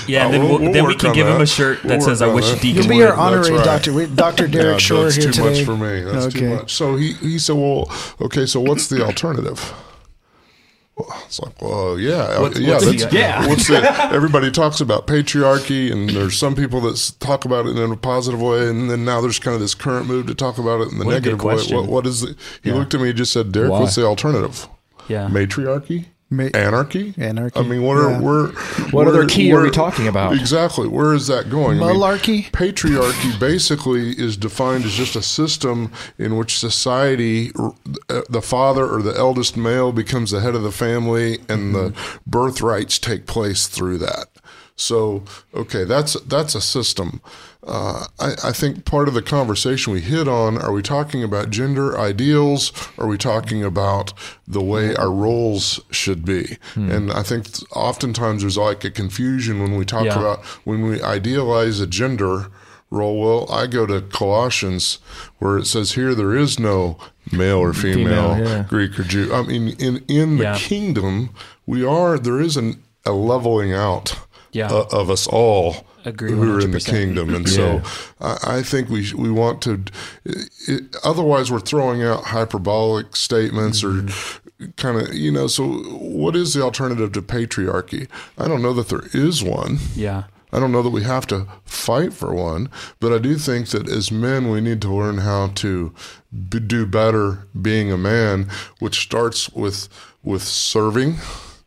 yeah, 0.08 0.24
and 0.24 0.32
then, 0.32 0.40
Uh, 0.40 0.44
we'll, 0.44 0.48
we'll- 0.48 0.58
we'll 0.62 0.72
then 0.72 0.86
we 0.86 0.94
can 0.94 1.10
on 1.10 1.14
give 1.16 1.26
him 1.26 1.42
a 1.42 1.46
shirt 1.46 1.82
that 1.82 1.98
We'll 1.98 2.06
says 2.06 2.22
"I 2.22 2.32
wish 2.32 2.48
that. 2.50 2.62
Deacon 2.62 2.84
You'll 2.84 2.88
be 2.90 2.96
would." 3.00 3.08
our 3.08 3.14
honorary 3.14 3.50
right. 3.56 3.64
doctor. 3.66 3.92
We, 3.92 4.06
Dr. 4.06 4.48
Derek 4.48 4.72
Yeah, 4.76 4.78
Shore 4.78 5.02
that's 5.04 5.16
here 5.16 5.26
too 5.26 5.32
today. 5.32 5.58
much 5.58 5.64
for 5.66 5.76
me. 5.76 6.00
That's 6.00 6.26
okay. 6.34 6.38
too 6.40 6.48
much. 6.56 6.72
So 6.72 6.96
he, 6.96 7.12
he 7.12 7.38
said, 7.38 7.56
"Well, 7.56 7.90
okay. 8.22 8.46
So 8.46 8.58
what's 8.58 8.88
the 8.88 9.04
alternative?" 9.04 9.60
It's 11.26 11.40
like, 11.40 11.60
well, 11.62 11.98
yeah, 11.98 12.38
What's- 12.38 12.58
yeah, 12.60 12.74
what's 12.74 12.84
that's, 13.02 13.14
yeah. 13.14 13.46
What's 13.48 13.66
the, 13.66 13.80
everybody 14.12 14.50
talks 14.50 14.80
about 14.80 15.06
patriarchy, 15.06 15.90
and 15.90 16.10
there's 16.10 16.36
some 16.38 16.54
people 16.54 16.80
that 16.82 17.12
talk 17.18 17.44
about 17.46 17.66
it 17.66 17.76
in 17.78 17.90
a 17.90 17.96
positive 17.96 18.40
way, 18.40 18.68
and 18.68 18.90
then 18.90 19.04
now 19.04 19.20
there's 19.22 19.38
kind 19.38 19.54
of 19.54 19.60
this 19.60 19.74
current 19.74 20.06
move 20.06 20.26
to 20.26 20.34
talk 20.34 20.58
about 20.58 20.80
it 20.82 20.92
in 20.92 20.98
the 20.98 21.04
What 21.06 21.14
negative 21.14 21.42
way. 21.42 21.54
What, 21.74 21.86
what 21.88 22.06
is 22.06 22.22
it? 22.22 22.36
He 22.62 22.70
Yeah. 22.70 22.76
looked 22.76 22.92
at 22.94 23.00
me 23.00 23.08
and 23.08 23.16
just 23.18 23.32
said, 23.32 23.52
"Derek, 23.52 23.70
Why? 23.70 23.80
what's 23.80 23.94
the 23.94 24.04
alternative? 24.04 24.68
Yeah. 25.08 25.28
Matriarchy." 25.28 26.10
Ma- 26.32 26.50
Anarchy? 26.54 27.14
Anarchy, 27.18 27.60
I 27.60 27.62
mean, 27.62 27.82
what 27.82 27.98
are 27.98 28.10
yeah. 28.10 28.20
we're 28.20 28.52
What 28.90 29.06
other 29.06 29.26
key 29.26 29.52
are 29.52 29.62
we 29.62 29.70
talking 29.70 30.08
about? 30.08 30.34
Exactly. 30.34 30.88
Where 30.88 31.14
is 31.14 31.26
that 31.26 31.50
going? 31.50 31.78
I 31.82 31.92
mean, 31.92 32.00
patriarchy 32.50 33.38
basically 33.38 34.10
is 34.10 34.36
defined 34.36 34.84
as 34.84 34.94
just 34.94 35.14
a 35.14 35.22
system 35.22 35.92
in 36.18 36.36
which 36.36 36.58
society, 36.58 37.52
the 38.28 38.42
father 38.42 38.86
or 38.86 39.02
the 39.02 39.16
eldest 39.16 39.56
male 39.56 39.92
becomes 39.92 40.30
the 40.30 40.40
head 40.40 40.54
of 40.54 40.62
the 40.62 40.72
family, 40.72 41.38
and 41.48 41.74
the 41.74 41.94
birthrights 42.26 42.98
take 42.98 43.26
place 43.26 43.66
through 43.66 43.98
that. 43.98 44.28
So, 44.74 45.24
okay, 45.54 45.84
that's 45.84 46.14
that's 46.22 46.54
a 46.54 46.60
system. 46.60 47.20
Uh, 47.64 48.06
I, 48.18 48.32
I 48.44 48.52
think 48.52 48.84
part 48.84 49.06
of 49.06 49.14
the 49.14 49.22
conversation 49.22 49.92
we 49.92 50.00
hit 50.00 50.26
on: 50.26 50.58
Are 50.58 50.72
we 50.72 50.82
talking 50.82 51.22
about 51.22 51.50
gender 51.50 51.96
ideals? 51.98 52.72
Are 52.98 53.06
we 53.06 53.16
talking 53.16 53.62
about 53.62 54.12
the 54.48 54.60
way 54.62 54.96
our 54.96 55.12
roles 55.12 55.80
should 55.90 56.24
be? 56.24 56.58
And 56.74 57.12
I 57.12 57.22
think 57.22 57.46
oftentimes 57.76 58.42
there's 58.42 58.58
like 58.58 58.82
a 58.84 58.90
confusion 58.90 59.62
when 59.62 59.76
we 59.76 59.84
talk 59.84 60.06
Yeah. 60.06 60.18
about 60.18 60.44
when 60.64 60.82
we 60.82 61.00
idealize 61.02 61.78
a 61.78 61.86
gender 61.86 62.48
role. 62.90 63.20
Well, 63.20 63.52
I 63.52 63.68
go 63.68 63.86
to 63.86 64.00
Colossians 64.02 64.98
where 65.38 65.56
it 65.56 65.66
says 65.66 65.92
here 65.92 66.14
there 66.16 66.34
is 66.34 66.58
no 66.58 66.98
male 67.30 67.58
or 67.58 67.72
female, 67.72 68.34
Female, 68.34 68.48
yeah. 68.48 68.62
Greek 68.68 68.98
or 68.98 69.04
Jew. 69.04 69.32
I 69.32 69.42
mean, 69.42 69.76
in 69.78 70.02
in 70.08 70.38
the 70.38 70.44
Yeah. 70.44 70.58
kingdom, 70.58 71.30
we 71.64 71.84
are 71.84 72.18
there 72.18 72.40
is 72.40 72.56
an, 72.56 72.82
a 73.06 73.12
leveling 73.12 73.72
out 73.72 74.16
Yeah. 74.52 74.70
o- 74.70 74.86
of 74.90 75.10
us 75.10 75.26
all 75.26 75.86
Agree 76.04 76.32
who 76.32 76.42
are 76.56 76.60
in 76.60 76.72
the 76.72 76.80
kingdom, 76.80 77.32
and 77.34 77.48
so 77.48 77.80
I, 78.20 78.58
I 78.58 78.62
think 78.62 78.88
we 78.90 79.12
we 79.14 79.30
want 79.30 79.62
to. 79.62 79.84
It, 80.24 80.96
otherwise, 81.04 81.50
we're 81.52 81.60
throwing 81.60 82.02
out 82.02 82.24
hyperbolic 82.24 83.14
statements 83.16 83.84
or 83.84 84.06
kind 84.76 85.00
of 85.00 85.14
you 85.14 85.30
know. 85.30 85.46
So, 85.46 85.64
what 85.68 86.34
is 86.36 86.54
the 86.54 86.62
alternative 86.62 87.12
to 87.12 87.22
patriarchy? 87.22 88.08
I 88.36 88.48
don't 88.48 88.62
know 88.62 88.72
that 88.74 88.88
there 88.88 89.04
is 89.14 89.42
one. 89.44 89.78
Yeah. 89.94 90.24
I 90.54 90.60
don't 90.60 90.70
know 90.72 90.82
that 90.82 90.90
we 90.90 91.02
have 91.04 91.26
to 91.28 91.46
fight 91.64 92.12
for 92.12 92.34
one, 92.34 92.68
but 93.00 93.10
I 93.10 93.16
do 93.18 93.36
think 93.36 93.68
that 93.68 93.88
as 93.88 94.10
men, 94.12 94.50
we 94.50 94.60
need 94.60 94.82
to 94.82 94.92
learn 94.94 95.18
how 95.18 95.46
to 95.54 95.94
b- 96.50 96.60
do 96.60 96.84
better 96.84 97.46
being 97.58 97.90
a 97.90 97.96
man, 97.96 98.50
which 98.78 99.00
starts 99.00 99.48
with 99.50 99.88
with 100.22 100.42
serving. 100.42 101.16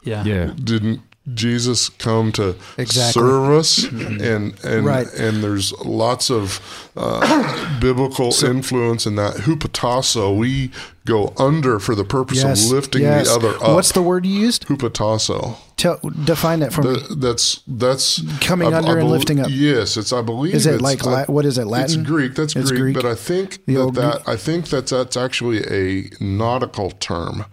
Yeah. 0.04 0.24
Yeah. 0.24 0.52
Didn't 0.64 1.02
Jesus 1.34 1.90
come 1.90 2.32
to 2.34 2.56
Exactly. 2.78 3.22
serve 3.22 3.50
us? 3.52 3.84
and 3.86 4.54
and 4.64 4.86
Right. 4.86 5.08
and 5.14 5.44
there's 5.44 5.74
lots 5.80 6.30
of 6.30 6.60
uh, 6.96 7.80
biblical 7.80 8.32
influence 8.44 9.06
in 9.08 9.16
that. 9.16 9.34
Hupotasso, 9.38 10.38
we 10.38 10.70
go 11.06 11.34
under 11.38 11.80
for 11.80 11.96
the 11.96 12.04
purpose 12.04 12.44
Yes. 12.44 12.66
of 12.66 12.72
lifting 12.72 13.02
yes. 13.02 13.28
the 13.28 13.34
other 13.36 13.50
up. 13.64 13.74
What's 13.74 13.92
the 13.92 14.02
word 14.04 14.26
you 14.26 14.40
used? 14.40 14.68
hupotasso? 14.68 15.56
Tell, 15.78 16.00
define 16.24 16.60
that 16.62 16.72
for 16.72 16.84
me. 16.84 16.98
That's 17.18 17.62
that's 17.68 18.22
Coming 18.40 18.74
under 18.74 18.98
and 19.00 19.10
lifting 19.10 19.40
up. 19.40 19.48
Yes, 19.50 19.98
it's. 19.98 20.14
I 20.14 20.22
believe. 20.22 20.54
Is 20.54 20.66
it 20.68 20.76
it's- 20.76 20.82
like 20.82 21.06
I- 21.06 21.22
La- 21.22 21.26
what 21.26 21.46
is 21.46 21.58
it, 21.58 21.66
Latin? 21.66 22.02
It's 22.02 22.10
Greek. 22.10 22.36
That's 22.36 22.54
Greek, 22.54 22.68
Greek? 22.68 22.96
But 22.96 23.06
I 23.06 23.16
think 23.16 23.66
The 23.66 23.86
that, 23.92 23.94
that 23.96 24.22
I 24.30 24.36
think 24.38 24.70
that 24.70 24.88
that's 24.88 25.18
actually 25.18 25.64
a 25.70 26.10
nautical 26.24 26.92
term. 26.92 27.46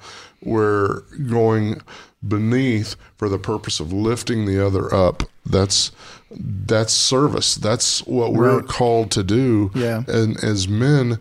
We're 0.44 1.00
going 1.28 1.80
beneath 2.26 2.96
for 3.16 3.28
the 3.28 3.38
purpose 3.38 3.80
of 3.80 3.92
lifting 3.92 4.46
the 4.46 4.64
other 4.64 4.92
up. 4.94 5.24
That's 5.44 5.90
that's 6.30 6.92
service. 6.92 7.54
That's 7.56 8.06
what 8.06 8.32
we're 8.32 8.58
Right. 8.60 8.68
called 8.68 9.10
to 9.12 9.22
do. 9.22 9.70
Yeah. 9.74 10.02
And 10.08 10.42
as 10.42 10.66
men, 10.68 11.18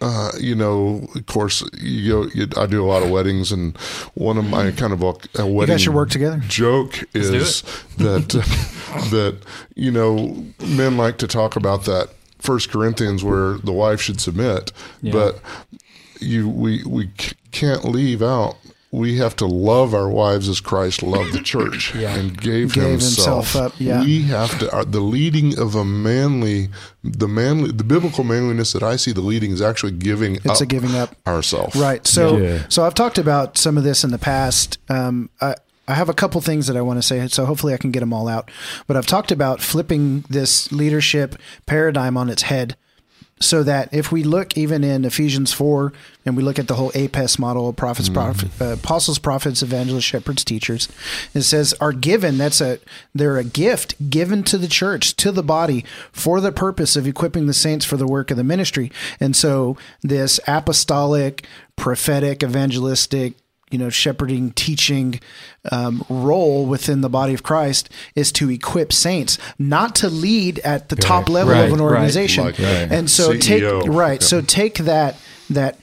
uh, 0.00 0.30
you 0.38 0.54
know, 0.54 1.08
of 1.14 1.26
course, 1.26 1.64
you 1.80 2.08
go. 2.12 2.28
You, 2.34 2.46
I 2.56 2.66
do 2.66 2.84
a 2.84 2.86
lot 2.86 3.02
of 3.02 3.10
weddings, 3.10 3.50
and 3.50 3.76
one 4.14 4.36
of 4.38 4.44
my 4.44 4.70
kind 4.72 4.92
of 4.92 5.02
a, 5.02 5.14
a 5.36 5.46
wedding. 5.46 5.60
You 5.60 5.66
guys 5.66 5.82
should 5.82 5.94
work 5.94 6.10
together. 6.10 6.40
Joke 6.46 6.92
do 7.14 7.20
is 7.20 7.62
that 7.96 8.28
that 9.10 9.38
you 9.74 9.90
know 9.90 10.44
men 10.66 10.96
like 10.96 11.16
to 11.18 11.26
talk 11.26 11.56
about 11.56 11.84
that 11.86 12.10
First 12.38 12.70
Corinthians 12.70 13.24
where 13.24 13.54
the 13.54 13.72
wife 13.72 14.00
should 14.02 14.20
submit, 14.20 14.72
but 15.02 15.40
you 16.20 16.48
we 16.48 16.84
we 16.84 17.10
c- 17.18 17.32
can't 17.50 17.84
leave 17.84 18.20
out. 18.22 18.56
We 18.94 19.18
have 19.18 19.34
to 19.36 19.46
love 19.46 19.92
our 19.94 20.08
wives 20.08 20.48
as 20.48 20.60
Christ 20.60 21.02
loved 21.02 21.32
the 21.32 21.40
church 21.42 21.94
Yeah. 21.94 22.14
and 22.14 22.36
gave, 22.40 22.72
Gave 22.74 22.84
himself. 23.00 23.52
himself 23.52 23.56
up, 23.56 23.72
yeah. 23.80 24.02
We 24.04 24.22
have 24.22 24.58
to. 24.60 24.70
Uh, 24.74 24.84
the 24.84 25.00
leading 25.00 25.58
of 25.58 25.74
a 25.74 25.84
manly, 25.84 26.68
the 27.02 27.26
manly, 27.28 27.72
the 27.72 27.84
biblical 27.84 28.22
manliness 28.24 28.72
that 28.72 28.82
I 28.82 28.96
see, 28.96 29.12
the 29.12 29.20
leading 29.20 29.50
is 29.50 29.60
actually 29.60 29.92
giving. 29.92 30.36
It's 30.44 30.60
a 30.60 30.66
giving 30.66 30.94
up. 30.94 31.16
ourselves. 31.26 31.74
Right. 31.76 32.06
So, 32.06 32.36
Yeah. 32.38 32.62
so 32.68 32.84
I've 32.84 32.94
talked 32.94 33.18
about 33.18 33.58
some 33.58 33.76
of 33.76 33.84
this 33.84 34.04
in 34.04 34.10
the 34.10 34.18
past. 34.18 34.78
Um, 34.88 35.28
I, 35.40 35.54
I 35.88 35.94
have 35.94 36.08
a 36.08 36.14
couple 36.14 36.40
things 36.40 36.66
that 36.68 36.76
I 36.76 36.80
want 36.80 36.98
to 36.98 37.02
say, 37.02 37.26
so 37.28 37.44
hopefully 37.44 37.74
I 37.74 37.76
can 37.76 37.90
get 37.90 38.00
them 38.00 38.12
all 38.12 38.28
out. 38.28 38.50
But 38.86 38.96
I've 38.96 39.06
talked 39.06 39.30
about 39.32 39.60
flipping 39.60 40.24
this 40.30 40.70
leadership 40.72 41.36
paradigm 41.66 42.16
on 42.16 42.30
its 42.30 42.42
head, 42.42 42.76
so 43.40 43.62
that 43.62 43.92
if 43.92 44.12
we 44.12 44.22
look 44.22 44.56
even 44.56 44.84
in 44.84 45.04
Ephesians 45.04 45.52
four 45.52 45.92
and 46.24 46.36
we 46.36 46.42
look 46.42 46.58
at 46.58 46.68
the 46.68 46.74
whole 46.74 46.92
APES 46.94 47.38
model, 47.38 47.72
prophets, 47.72 48.08
prophet, 48.08 48.50
uh, 48.60 48.74
apostles, 48.74 49.18
prophets, 49.18 49.62
evangelists, 49.62 50.04
shepherds, 50.04 50.44
teachers, 50.44 50.88
it 51.34 51.42
says 51.42 51.74
are 51.80 51.92
given. 51.92 52.38
That's 52.38 52.60
a 52.60 52.78
they're 53.14 53.36
a 53.38 53.44
gift 53.44 54.10
given 54.10 54.44
to 54.44 54.58
the 54.58 54.68
church, 54.68 55.14
to 55.16 55.32
the 55.32 55.42
body, 55.42 55.84
for 56.12 56.40
the 56.40 56.52
purpose 56.52 56.96
of 56.96 57.06
equipping 57.06 57.46
the 57.46 57.52
saints 57.52 57.84
for 57.84 57.96
the 57.96 58.06
work 58.06 58.30
of 58.30 58.36
the 58.36 58.44
ministry. 58.44 58.90
And 59.20 59.36
so 59.36 59.76
this 60.02 60.40
apostolic, 60.46 61.46
prophetic, 61.76 62.42
evangelistic, 62.42 63.34
you 63.74 63.78
know, 63.78 63.90
shepherding, 63.90 64.52
teaching 64.52 65.18
um, 65.72 66.04
role 66.08 66.64
within 66.64 67.00
the 67.00 67.08
body 67.08 67.34
of 67.34 67.42
Christ 67.42 67.90
is 68.14 68.30
to 68.30 68.48
equip 68.48 68.92
saints, 68.92 69.36
not 69.58 69.96
to 69.96 70.08
lead 70.08 70.60
at 70.60 70.90
the 70.90 70.96
top 70.96 71.28
level 71.28 71.54
right, 71.54 71.64
of 71.64 71.72
an 71.72 71.80
right. 71.80 71.84
organization. 71.84 72.44
Like 72.44 72.60
and 72.60 73.10
so 73.10 73.36
take 73.36 73.64
right, 73.88 74.20
Yeah. 74.20 74.26
so 74.26 74.40
take 74.42 74.76
that 74.78 75.16
that 75.50 75.76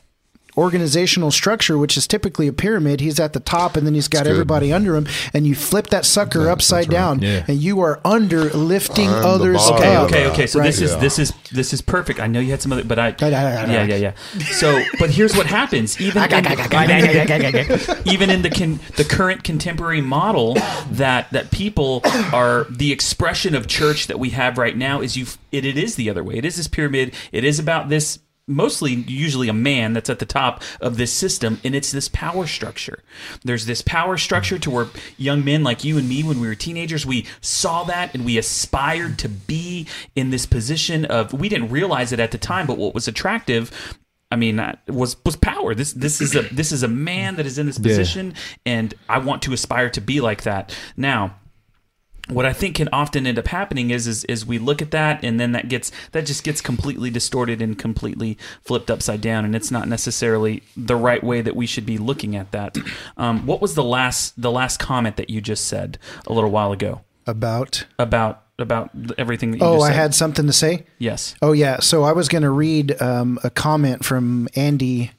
organizational 0.57 1.31
structure, 1.31 1.77
which 1.77 1.97
is 1.97 2.07
typically 2.07 2.47
a 2.47 2.53
pyramid. 2.53 2.99
He's 2.99 3.19
at 3.19 3.33
the 3.33 3.39
top, 3.39 3.75
and 3.77 3.85
then 3.85 3.93
he's 3.93 4.07
got 4.07 4.23
good. 4.23 4.31
everybody 4.31 4.71
under 4.73 4.95
him, 4.95 5.07
and 5.33 5.45
you 5.47 5.55
flip 5.55 5.87
that 5.87 6.05
sucker 6.05 6.49
upside 6.49 6.89
down, 6.89 7.19
Yeah. 7.21 7.45
and 7.47 7.61
you 7.61 7.79
are 7.81 7.99
under 8.05 8.45
lifting 8.51 9.09
I'm 9.09 9.25
others 9.25 9.57
bottom. 9.57 9.75
Okay, 9.77 9.95
up. 9.95 10.03
okay, 10.09 10.25
okay. 10.27 10.47
So 10.47 10.59
Right. 10.59 10.65
this 10.67 10.81
is 10.81 10.91
Yeah. 10.91 10.97
this 10.99 11.19
is 11.19 11.33
this 11.51 11.73
is 11.73 11.81
perfect. 11.81 12.19
I 12.19 12.27
know 12.27 12.39
you 12.39 12.51
had 12.51 12.61
some 12.61 12.71
other, 12.71 12.83
but 12.83 12.97
I 12.99 13.09
Yeah, 13.19 13.27
yeah, 13.27 13.29
yeah, 13.29 13.71
yeah 13.71 13.83
yeah 13.83 13.95
yeah. 13.95 14.43
So, 14.51 14.81
but 14.99 15.09
here's 15.09 15.35
what 15.35 15.45
happens. 15.47 15.99
Even 15.99 16.21
in, 16.23 16.45
even 18.05 18.29
in 18.29 18.41
the 18.41 18.49
con, 18.49 18.79
the 18.95 19.03
current 19.03 19.43
contemporary 19.43 20.01
model 20.01 20.57
that 20.91 21.31
that 21.31 21.51
people 21.51 22.01
are 22.33 22.65
the 22.69 22.91
expression 22.91 23.55
of 23.55 23.67
church 23.67 24.07
that 24.07 24.19
we 24.19 24.29
have 24.31 24.57
right 24.57 24.75
now 24.77 25.01
is 25.01 25.17
you. 25.17 25.25
It, 25.51 25.65
it 25.65 25.77
is 25.77 25.95
the 25.95 26.09
other 26.09 26.23
way. 26.23 26.35
It 26.35 26.45
is 26.45 26.55
this 26.57 26.67
pyramid. 26.67 27.13
It 27.31 27.43
is 27.43 27.59
about 27.59 27.89
this 27.89 28.19
mostly 28.47 28.93
usually 28.93 29.47
a 29.47 29.53
man 29.53 29.93
that's 29.93 30.09
at 30.09 30.19
the 30.19 30.25
top 30.25 30.61
of 30.79 30.97
this 30.97 31.11
system 31.11 31.59
and 31.63 31.75
it's 31.75 31.91
this 31.91 32.09
power 32.09 32.45
structure 32.47 33.03
there's 33.43 33.65
this 33.65 33.81
power 33.81 34.17
structure 34.17 34.59
to 34.59 34.69
where 34.69 34.87
young 35.17 35.43
men 35.45 35.63
like 35.63 35.83
you 35.83 35.97
and 35.97 36.09
me 36.09 36.23
when 36.23 36.39
we 36.39 36.47
were 36.47 36.55
teenagers 36.55 37.05
we 37.05 37.25
saw 37.39 37.83
that 37.83 38.13
and 38.13 38.25
we 38.25 38.37
aspired 38.37 39.17
to 39.17 39.29
be 39.29 39.87
in 40.15 40.29
this 40.31 40.45
position 40.45 41.05
of 41.05 41.33
we 41.33 41.49
didn't 41.49 41.69
realize 41.69 42.11
it 42.11 42.19
at 42.19 42.31
the 42.31 42.37
time 42.37 42.67
but 42.67 42.77
what 42.77 42.93
was 42.93 43.07
attractive 43.07 43.97
I 44.31 44.37
mean, 44.37 44.59
uh, 44.59 44.77
was 44.87 45.17
was 45.25 45.35
power. 45.35 45.75
This 45.75 45.91
this 45.91 46.21
is 46.21 46.35
a 46.35 46.43
this 46.43 46.71
is 46.71 46.83
a 46.83 46.87
man 46.87 47.35
that 47.35 47.45
is 47.45 47.57
in 47.57 47.65
this 47.65 47.77
position, 47.77 48.33
and 48.65 48.93
I 49.09 49.19
want 49.19 49.41
to 49.41 49.51
aspire 49.53 49.89
to 49.89 49.99
be 49.99 50.21
like 50.21 50.43
that. 50.43 50.73
Now, 50.95 51.35
what 52.29 52.45
I 52.45 52.53
think 52.53 52.75
can 52.75 52.89
often 52.93 53.27
end 53.27 53.37
up 53.39 53.47
happening 53.47 53.89
is, 53.89 54.07
is 54.07 54.23
is 54.25 54.45
we 54.45 54.57
look 54.59 54.81
at 54.81 54.91
that 54.91 55.23
and 55.23 55.39
then 55.39 55.51
that 55.51 55.69
gets 55.69 55.91
that 56.11 56.25
just 56.25 56.43
gets 56.43 56.61
completely 56.61 57.09
distorted 57.09 57.61
and 57.61 57.77
completely 57.77 58.37
flipped 58.63 58.89
upside 58.91 59.21
down 59.21 59.45
and 59.45 59.55
it's 59.55 59.71
not 59.71 59.87
necessarily 59.87 60.63
the 60.77 60.95
right 60.95 61.23
way 61.23 61.41
that 61.41 61.55
we 61.55 61.65
should 61.65 61.85
be 61.85 61.97
looking 61.97 62.35
at 62.35 62.51
that. 62.51 62.77
Um, 63.17 63.45
what 63.45 63.61
was 63.61 63.75
the 63.75 63.83
last 63.83 64.39
the 64.41 64.51
last 64.51 64.77
comment 64.77 65.17
that 65.17 65.29
you 65.29 65.41
just 65.41 65.65
said 65.65 65.97
a 66.27 66.33
little 66.33 66.51
while 66.51 66.71
ago 66.71 67.01
About 67.27 67.85
about 67.99 68.43
about 68.59 68.91
everything 69.17 69.51
that 69.51 69.57
you 69.59 69.65
oh, 69.65 69.81
I 69.81 69.91
had 69.91 70.13
something 70.13 70.45
to 70.45 70.53
say. 70.53 70.85
yes. 70.99 71.33
Oh 71.41 71.51
yeah, 71.51 71.79
so 71.79 72.03
I 72.03 72.11
was 72.11 72.29
going 72.29 72.43
to 72.43 72.51
read 72.51 73.01
um, 73.01 73.39
a 73.43 73.49
comment 73.49 74.05
from 74.05 74.47
Andy 74.55 75.11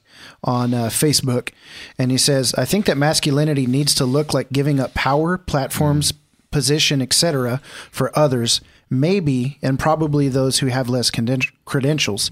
on 0.45 0.73
uh, 0.73 0.85
Facebook, 0.85 1.49
and 1.97 2.09
he 2.09 2.17
says, 2.17 2.53
"I 2.55 2.63
think 2.63 2.85
that 2.85 2.95
masculinity 2.97 3.65
needs 3.65 3.93
to 3.95 4.05
look 4.05 4.33
like 4.33 4.51
giving 4.53 4.79
up 4.79 4.93
power, 4.93 5.37
platforms, 5.37 6.13
position, 6.53 7.01
etc., 7.01 7.59
for 7.91 8.17
others, 8.17 8.61
maybe 8.89 9.57
and 9.61 9.77
probably 9.77 10.29
those 10.29 10.59
who 10.59 10.67
have 10.67 10.87
less 10.87 11.11
creden- 11.11 11.51
credentials." 11.65 12.31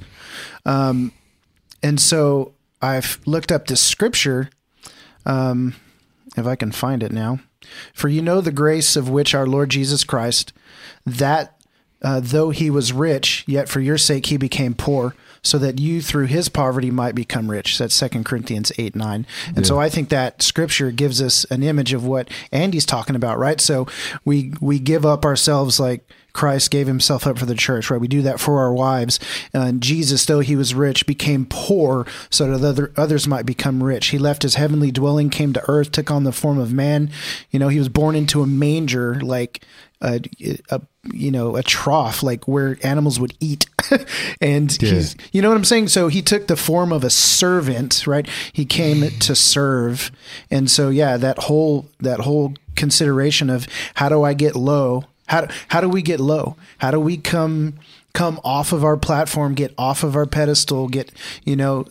Um, 0.65 1.11
and 1.84 1.99
so 1.99 2.53
I've 2.82 3.19
looked 3.26 3.51
up 3.51 3.67
this 3.67 3.82
scripture. 3.82 4.49
Um, 5.26 5.76
if 6.38 6.45
I 6.45 6.55
can 6.55 6.72
find 6.72 7.03
it 7.03 7.11
now. 7.11 7.39
For 7.93 8.09
you 8.09 8.22
know 8.22 8.41
the 8.41 8.51
grace 8.51 8.95
of 8.95 9.09
which 9.09 9.36
our 9.36 9.45
Lord 9.45 9.69
Jesus 9.69 10.03
Christ, 10.03 10.53
that 11.05 11.61
uh, 12.01 12.19
though 12.24 12.49
he 12.49 12.69
was 12.69 12.93
rich, 12.93 13.43
yet 13.47 13.69
for 13.69 13.80
your 13.80 13.97
sake 13.97 14.28
he 14.28 14.38
became 14.38 14.74
poor, 14.74 15.15
so 15.44 15.58
that 15.58 15.80
you 15.80 16.02
through 16.02 16.28
his 16.28 16.50
poverty 16.50 16.92
might 16.92 17.16
become 17.16 17.50
rich. 17.50 17.78
That's 17.78 17.96
Second 17.96 18.26
Corinthians 18.26 18.72
8 18.78 18.96
9. 18.96 19.26
And 19.56 19.66
so 19.66 19.80
I 19.80 19.89
think 19.89 20.10
that 20.10 20.42
scripture 20.42 20.92
gives 20.92 21.22
us 21.22 21.46
an 21.46 21.64
image 21.64 21.94
of 21.94 22.06
what 22.06 22.30
Andy's 22.52 22.86
talking 22.86 23.16
about, 23.16 23.39
right? 23.39 23.60
So 23.60 23.88
we 24.24 24.54
we 24.62 24.80
give 24.80 25.06
up 25.06 25.26
ourselves 25.26 25.80
like 25.80 26.08
Christ 26.34 26.72
gave 26.72 26.88
himself 26.88 27.28
up 27.28 27.38
for 27.38 27.46
the 27.46 27.56
church, 27.56 27.89
right? 27.89 28.00
We 28.00 28.08
do 28.08 28.22
that 28.22 28.39
for 28.39 28.60
our 28.60 28.74
wives. 28.74 29.20
And 29.54 29.82
Jesus, 29.82 30.26
though 30.26 30.39
he 30.39 30.56
was 30.56 30.74
rich, 30.74 31.06
became 31.06 31.46
poor 31.50 32.08
so 32.30 32.48
that 32.48 32.66
other, 32.66 32.94
others 32.96 33.28
might 33.28 33.46
become 33.46 33.84
rich. 33.84 34.08
He 34.08 34.18
left 34.18 34.44
his 34.44 34.56
heavenly 34.56 34.92
dwelling, 34.92 35.30
came 35.30 35.52
to 35.54 35.64
earth, 35.70 35.92
took 35.92 36.10
on 36.10 36.24
the 36.24 36.32
form 36.32 36.58
of 36.58 36.72
man. 36.72 37.10
You 37.50 37.60
know, 37.60 37.68
he 37.68 37.80
was 37.80 37.89
born 37.89 38.16
into 38.16 38.42
a 38.42 38.48
manger, 38.48 39.20
like 39.20 39.66
a, 40.02 40.22
a 40.70 40.82
you 41.12 41.32
know 41.32 41.56
a 41.56 41.64
trough 41.64 42.24
like 42.24 42.47
where 42.47 42.78
animals 42.84 43.20
would 43.20 43.34
eat. 43.39 43.66
And 44.39 44.76
Yeah. 44.82 44.89
he's 44.89 45.16
you 45.32 45.41
know 45.41 45.49
what 45.49 45.58
i'm 45.58 45.66
saying? 45.66 45.89
So 45.89 46.08
he 46.08 46.22
took 46.22 46.47
the 46.47 46.56
form 46.56 46.91
of 46.91 47.04
a 47.04 47.10
servant 47.10 48.06
right? 48.08 48.28
He 48.54 48.66
came 48.66 49.02
mm. 49.02 49.20
to 49.20 49.36
serve. 49.36 50.12
And 50.49 50.70
so 50.70 50.89
yeah 50.89 51.18
that 51.18 51.38
whole 51.39 51.88
that 51.99 52.22
whole 52.22 52.54
consideration 52.76 53.49
of 53.49 53.68
how 53.95 54.10
do 54.10 54.24
i 54.24 54.34
get 54.34 54.56
low? 54.56 55.06
How, 55.28 55.47
how 55.70 55.80
do 55.82 55.88
we 55.88 56.02
get 56.02 56.20
low? 56.20 56.58
How 56.80 56.91
do 56.91 56.99
we 56.99 57.18
come 57.18 57.76
come 58.14 58.39
off 58.43 58.74
of 58.74 58.84
our 58.84 58.97
platform 58.97 59.54
get 59.54 59.74
off 59.78 60.04
of 60.04 60.16
our 60.16 60.26
pedestal 60.26 60.89
get 60.89 61.12
you 61.45 61.56
know 61.56 61.86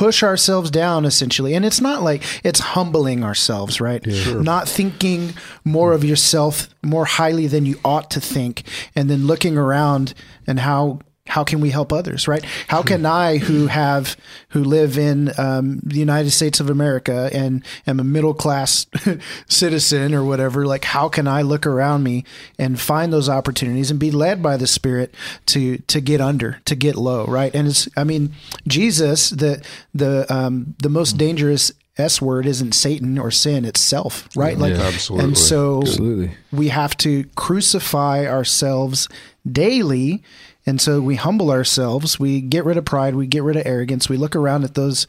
push 0.00 0.22
ourselves 0.22 0.70
down 0.70 1.04
essentially. 1.04 1.52
And 1.52 1.62
it's 1.62 1.82
not 1.82 2.02
like 2.02 2.22
it's 2.42 2.60
humbling 2.60 3.22
ourselves 3.22 3.82
right? 3.82 4.02
Not 4.42 4.66
thinking 4.66 5.34
more 5.62 5.92
of 5.92 6.04
yourself 6.04 6.70
more 6.82 7.04
highly 7.04 7.46
than 7.46 7.66
you 7.66 7.78
ought 7.84 8.10
to 8.12 8.20
think 8.20 8.62
and 8.96 9.10
then 9.10 9.26
looking 9.26 9.58
around 9.58 10.14
and 10.46 10.58
how 10.60 11.00
how 11.30 11.44
can 11.44 11.60
we 11.60 11.70
help 11.70 11.92
others 11.92 12.28
right 12.28 12.44
how 12.68 12.82
can 12.82 13.06
i 13.06 13.38
who 13.38 13.66
have 13.66 14.16
who 14.50 14.62
live 14.62 14.98
in 14.98 15.30
um, 15.38 15.80
the 15.82 15.98
united 15.98 16.30
states 16.30 16.60
of 16.60 16.68
america 16.68 17.30
and 17.32 17.64
am 17.86 17.98
a 18.00 18.04
middle 18.04 18.34
class 18.34 18.86
citizen 19.48 20.14
or 20.14 20.24
whatever 20.24 20.66
like 20.66 20.84
how 20.84 21.08
can 21.08 21.26
i 21.26 21.42
look 21.42 21.66
around 21.66 22.02
me 22.02 22.24
and 22.58 22.80
find 22.80 23.12
those 23.12 23.28
opportunities 23.28 23.90
and 23.90 23.98
be 24.00 24.10
led 24.10 24.42
by 24.42 24.56
the 24.56 24.66
spirit 24.66 25.14
to 25.46 25.78
to 25.78 26.00
get 26.00 26.20
under 26.20 26.60
to 26.64 26.74
get 26.74 26.96
low 26.96 27.24
right 27.26 27.54
and 27.54 27.68
it's 27.68 27.88
i 27.96 28.04
mean 28.04 28.32
jesus 28.66 29.30
the 29.30 29.64
the 29.94 30.26
um 30.32 30.74
the 30.82 30.88
most 30.90 31.16
dangerous 31.16 31.72
S 31.98 32.22
word 32.22 32.46
isn't 32.46 32.72
Satan 32.72 33.18
or 33.18 33.30
sin 33.30 33.64
itself, 33.66 34.26
right? 34.34 34.56
Like, 34.56 34.72
Yeah, 34.74 34.84
absolutely. 34.84 35.24
and 35.26 35.36
so 35.36 35.82
Absolutely. 35.82 36.30
we 36.50 36.68
have 36.68 36.96
to 36.98 37.24
crucify 37.36 38.26
ourselves 38.26 39.06
daily. 39.50 40.22
And 40.70 40.80
so 40.80 41.00
we 41.00 41.16
humble 41.16 41.50
ourselves. 41.50 42.20
We 42.20 42.40
get 42.40 42.64
rid 42.64 42.76
of 42.76 42.84
pride. 42.84 43.16
We 43.16 43.26
get 43.26 43.42
rid 43.42 43.56
of 43.56 43.66
arrogance. 43.66 44.08
We 44.08 44.16
look 44.16 44.36
around 44.36 44.62
at 44.62 44.74
those 44.74 45.08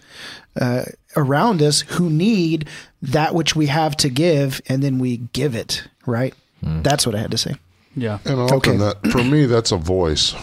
uh, 0.59 0.86
around 1.16 1.62
us 1.62 1.82
who 1.82 2.09
need 2.09 2.68
that 3.03 3.36
which 3.36 3.55
we 3.55 3.68
have 3.68 3.95
to 3.97 4.09
give, 4.09 4.59
and 4.68 4.82
then 4.82 4.97
we 4.97 5.18
give 5.34 5.53
it, 5.53 5.88
right? 6.07 6.34
That's 6.64 7.05
what 7.05 7.14
I 7.14 7.20
had 7.20 7.30
to 7.30 7.38
say. 7.38 7.53
Yeah. 7.95 8.18
And 8.26 8.39
often 8.39 8.55
Okay. 8.57 8.78
that 8.78 9.12
for 9.12 9.24
me 9.24 9.45
that's 9.45 9.72
a 9.72 9.78
voice, 9.78 10.34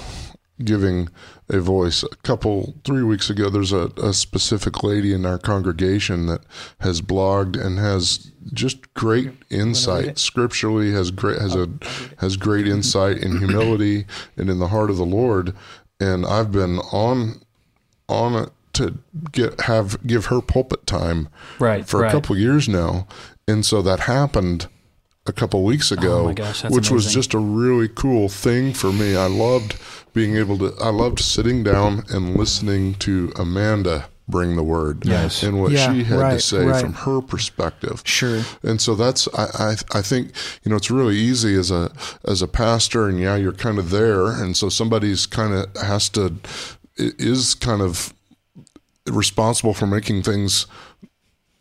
giving 0.62 1.08
a 1.48 1.60
voice. 1.60 2.02
A 2.02 2.08
couple 2.22 2.74
three 2.84 3.02
weeks 3.02 3.30
ago, 3.30 3.48
there's 3.48 3.72
a, 3.72 3.90
a 4.02 4.12
specific 4.12 4.82
lady 4.82 5.12
in 5.12 5.24
our 5.24 5.38
congregation 5.38 6.26
that 6.26 6.42
has 6.80 7.00
blogged 7.00 7.58
and 7.60 7.78
has 7.78 8.30
just 8.52 8.92
great 8.94 9.30
insight 9.50 10.18
scripturally 10.18 10.92
has 10.92 11.10
great 11.10 11.38
has 11.38 11.54
a 11.54 11.68
has 12.18 12.36
great 12.36 12.66
insight 12.66 13.18
in 13.18 13.38
humility 13.38 14.06
and 14.36 14.48
in 14.48 14.58
the 14.58 14.68
heart 14.68 14.90
of 14.90 14.96
the 14.96 15.06
Lord. 15.06 15.54
And 16.00 16.24
I've 16.26 16.52
been 16.52 16.78
on 16.92 17.40
on 18.08 18.34
it 18.34 18.50
to 18.74 18.98
get 19.32 19.62
have 19.62 20.06
give 20.06 20.26
her 20.26 20.40
pulpit 20.40 20.86
time 20.86 21.28
Right, 21.58 21.86
for 21.86 22.00
right. 22.00 22.08
a 22.08 22.12
couple 22.12 22.36
years 22.36 22.68
now, 22.68 23.06
and 23.46 23.64
so 23.66 23.82
that 23.82 24.00
happened 24.00 24.68
a 25.28 25.32
couple 25.32 25.62
weeks 25.64 25.90
ago, 25.92 26.28
Oh 26.28 26.32
gosh, 26.32 26.64
which 26.64 26.90
was 26.90 27.12
just 27.12 27.34
a 27.34 27.38
really 27.38 27.88
cool 27.88 28.28
thing 28.28 28.72
for 28.72 28.92
me. 28.92 29.16
I 29.16 29.26
loved 29.26 29.76
being 30.14 30.36
able 30.36 30.58
to. 30.58 30.74
I 30.80 30.88
loved 30.90 31.20
sitting 31.20 31.62
down 31.62 32.04
and 32.10 32.36
listening 32.36 32.94
to 32.96 33.32
Amanda 33.36 34.08
bring 34.26 34.56
the 34.56 34.62
word 34.62 35.06
Yes. 35.06 35.42
and 35.42 35.58
what 35.58 35.72
Yeah, 35.72 35.90
she 35.92 36.04
had 36.04 36.30
to 36.30 36.40
say 36.40 36.64
right. 36.64 36.80
from 36.82 36.92
her 36.92 37.22
perspective. 37.22 38.02
Sure. 38.04 38.42
And 38.62 38.78
so 38.78 38.94
that's 38.94 39.26
I, 39.34 39.72
I 39.92 39.98
I 39.98 40.02
think 40.02 40.32
you 40.64 40.70
know 40.70 40.76
it's 40.76 40.90
really 40.90 41.16
easy 41.16 41.54
as 41.58 41.70
a 41.70 41.90
as 42.26 42.42
a 42.42 42.48
pastor 42.48 43.08
and 43.08 43.18
yeah 43.18 43.36
you're 43.36 43.52
kind 43.52 43.78
of 43.78 43.88
there 43.90 44.26
and 44.26 44.54
so 44.56 44.68
somebody's 44.68 45.24
kind 45.24 45.54
of 45.54 45.74
has 45.80 46.10
to 46.10 46.34
is 46.98 47.54
kind 47.54 47.80
of 47.80 48.12
responsible 49.06 49.72
for 49.72 49.86
making 49.86 50.22
things 50.22 50.66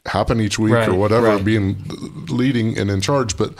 happen 0.07 0.39
each 0.41 0.57
week 0.57 0.73
Right, 0.73 0.89
or 0.89 0.95
whatever 0.95 1.27
right. 1.27 1.43
being 1.45 1.83
leading 2.29 2.77
and 2.77 2.89
in 2.89 3.01
charge 3.01 3.37
but 3.37 3.53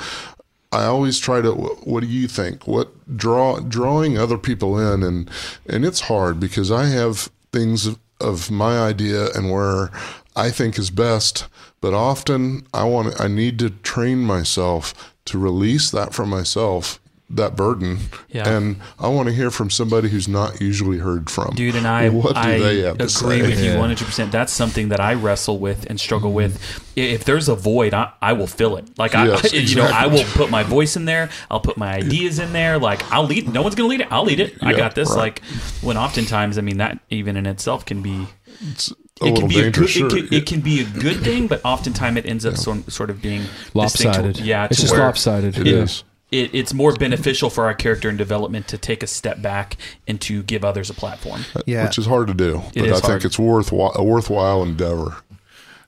I 0.71 0.85
always 0.85 1.19
try 1.19 1.41
to 1.41 1.51
what 1.53 2.01
do 2.01 2.07
you 2.07 2.27
think 2.27 2.67
what 2.67 2.89
draw 3.17 3.59
drawing 3.59 4.17
other 4.17 4.37
people 4.37 4.77
in 4.79 5.03
and 5.03 5.29
and 5.67 5.85
it's 5.85 6.01
hard 6.01 6.39
because 6.39 6.71
I 6.71 6.85
have 6.85 7.29
things 7.51 7.85
of, 7.87 7.99
of 8.19 8.51
my 8.51 8.79
idea 8.79 9.29
and 9.33 9.51
where 9.51 9.91
I 10.35 10.49
think 10.49 10.77
is 10.77 10.89
best 10.89 11.47
but 11.81 11.93
often 11.93 12.65
I 12.73 12.83
want 12.83 13.19
I 13.19 13.27
need 13.27 13.59
to 13.59 13.69
train 13.69 14.19
myself 14.19 15.13
to 15.25 15.37
release 15.37 15.89
that 15.91 16.13
from 16.13 16.29
myself 16.29 16.99
that 17.29 17.57
burden 17.57 17.97
Yeah. 18.29 18.47
and 18.47 18.77
I 18.99 19.09
want 19.09 19.27
to 19.27 19.33
hear 19.35 19.51
from 19.51 19.69
somebody 19.69 20.07
who's 20.07 20.29
not 20.29 20.61
usually 20.61 20.97
heard 20.99 21.29
from 21.29 21.55
Dude, 21.55 21.75
and 21.75 21.85
I, 21.85 22.07
what 22.07 22.35
do 22.35 22.39
I 22.39 22.57
they 22.57 22.79
have 22.83 23.01
agree 23.01 23.41
with 23.41 23.59
you 23.59 23.71
Yeah. 23.71 23.75
100%. 23.79 24.31
That's 24.31 24.53
something 24.53 24.87
that 24.89 25.01
I 25.01 25.13
wrestle 25.13 25.59
with 25.59 25.85
and 25.89 25.99
struggle 25.99 26.31
with. 26.31 26.57
Mm-hmm. 26.61 26.83
If 26.95 27.25
there's 27.25 27.49
a 27.49 27.55
void, 27.55 27.93
I, 27.93 28.13
I 28.21 28.31
will 28.31 28.47
fill 28.47 28.77
it. 28.77 28.97
Like, 28.97 29.11
Yes, 29.11 29.53
I, 29.53 29.57
you 29.57 29.75
know, 29.75 29.83
I 29.93 30.07
will 30.07 30.23
put 30.35 30.49
my 30.49 30.63
voice 30.63 30.95
in 30.95 31.03
there. 31.03 31.29
I'll 31.51 31.59
put 31.59 31.75
my 31.77 31.95
ideas 31.95 32.39
in 32.39 32.53
there. 32.53 32.79
Like, 32.79 33.03
I'll 33.11 33.25
lead. 33.25 33.51
No 33.51 33.61
one's 33.61 33.75
going 33.75 33.87
to 33.87 33.91
lead 33.91 34.01
it. 34.01 34.07
I'll 34.11 34.23
lead 34.23 34.39
it. 34.39 34.55
I 34.63 34.71
got 34.73 34.95
this. 34.95 35.09
right. 35.09 35.17
Like, 35.17 35.43
when 35.81 35.97
oftentimes, 35.97 36.57
I 36.57 36.61
mean, 36.61 36.77
that 36.77 36.99
even 37.09 37.35
in 37.35 37.45
itself 37.45 37.85
can 37.85 38.01
be. 38.01 38.09
a 38.15 38.53
It 38.55 38.93
little 39.21 39.37
can 39.41 39.47
be 39.49 39.59
a 39.59 39.63
dangerous 39.63 39.97
good. 39.97 40.11
sure. 40.11 40.19
It 40.19 40.27
can, 40.29 40.33
it 40.37 40.45
can 40.45 40.61
be 40.61 40.79
a 40.79 40.85
good 40.85 41.21
thing, 41.23 41.47
but 41.47 41.59
oftentimes 41.65 42.17
it 42.19 42.25
ends 42.25 42.45
up 42.45 42.55
sort, 42.55 42.89
sort 42.91 43.09
of 43.09 43.21
being 43.21 43.41
distinct 43.41 44.15
to- 44.15 44.21
Lopsided. 44.21 44.39
Yeah, 44.39 44.67
It's 44.71 44.79
just 44.79 44.93
where 44.93 45.01
lopsided. 45.01 45.57
It 45.57 45.67
Yeah. 45.67 45.73
is. 45.83 46.03
It, 46.31 46.53
it's 46.53 46.73
more 46.73 46.93
beneficial 46.93 47.49
for 47.49 47.65
our 47.65 47.73
character 47.73 48.09
and 48.09 48.17
development 48.17 48.67
to 48.69 48.77
take 48.77 49.01
a 49.01 49.07
step 49.07 49.41
back 49.41 49.77
and 50.07 50.19
to 50.21 50.43
give 50.43 50.65
others 50.65 50.89
a 50.89 50.93
platform. 50.93 51.45
Yeah. 51.65 51.85
which 51.85 51.97
is 51.97 52.05
hard 52.05 52.27
to 52.27 52.33
do. 52.33 52.63
It 52.73 52.81
but 52.81 52.89
is 52.89 53.01
I 53.01 53.07
think 53.07 53.25
it's 53.25 53.39
worthwhile 53.39 53.93
a 53.95 54.03
worthwhile 54.03 54.63
endeavor. 54.63 55.17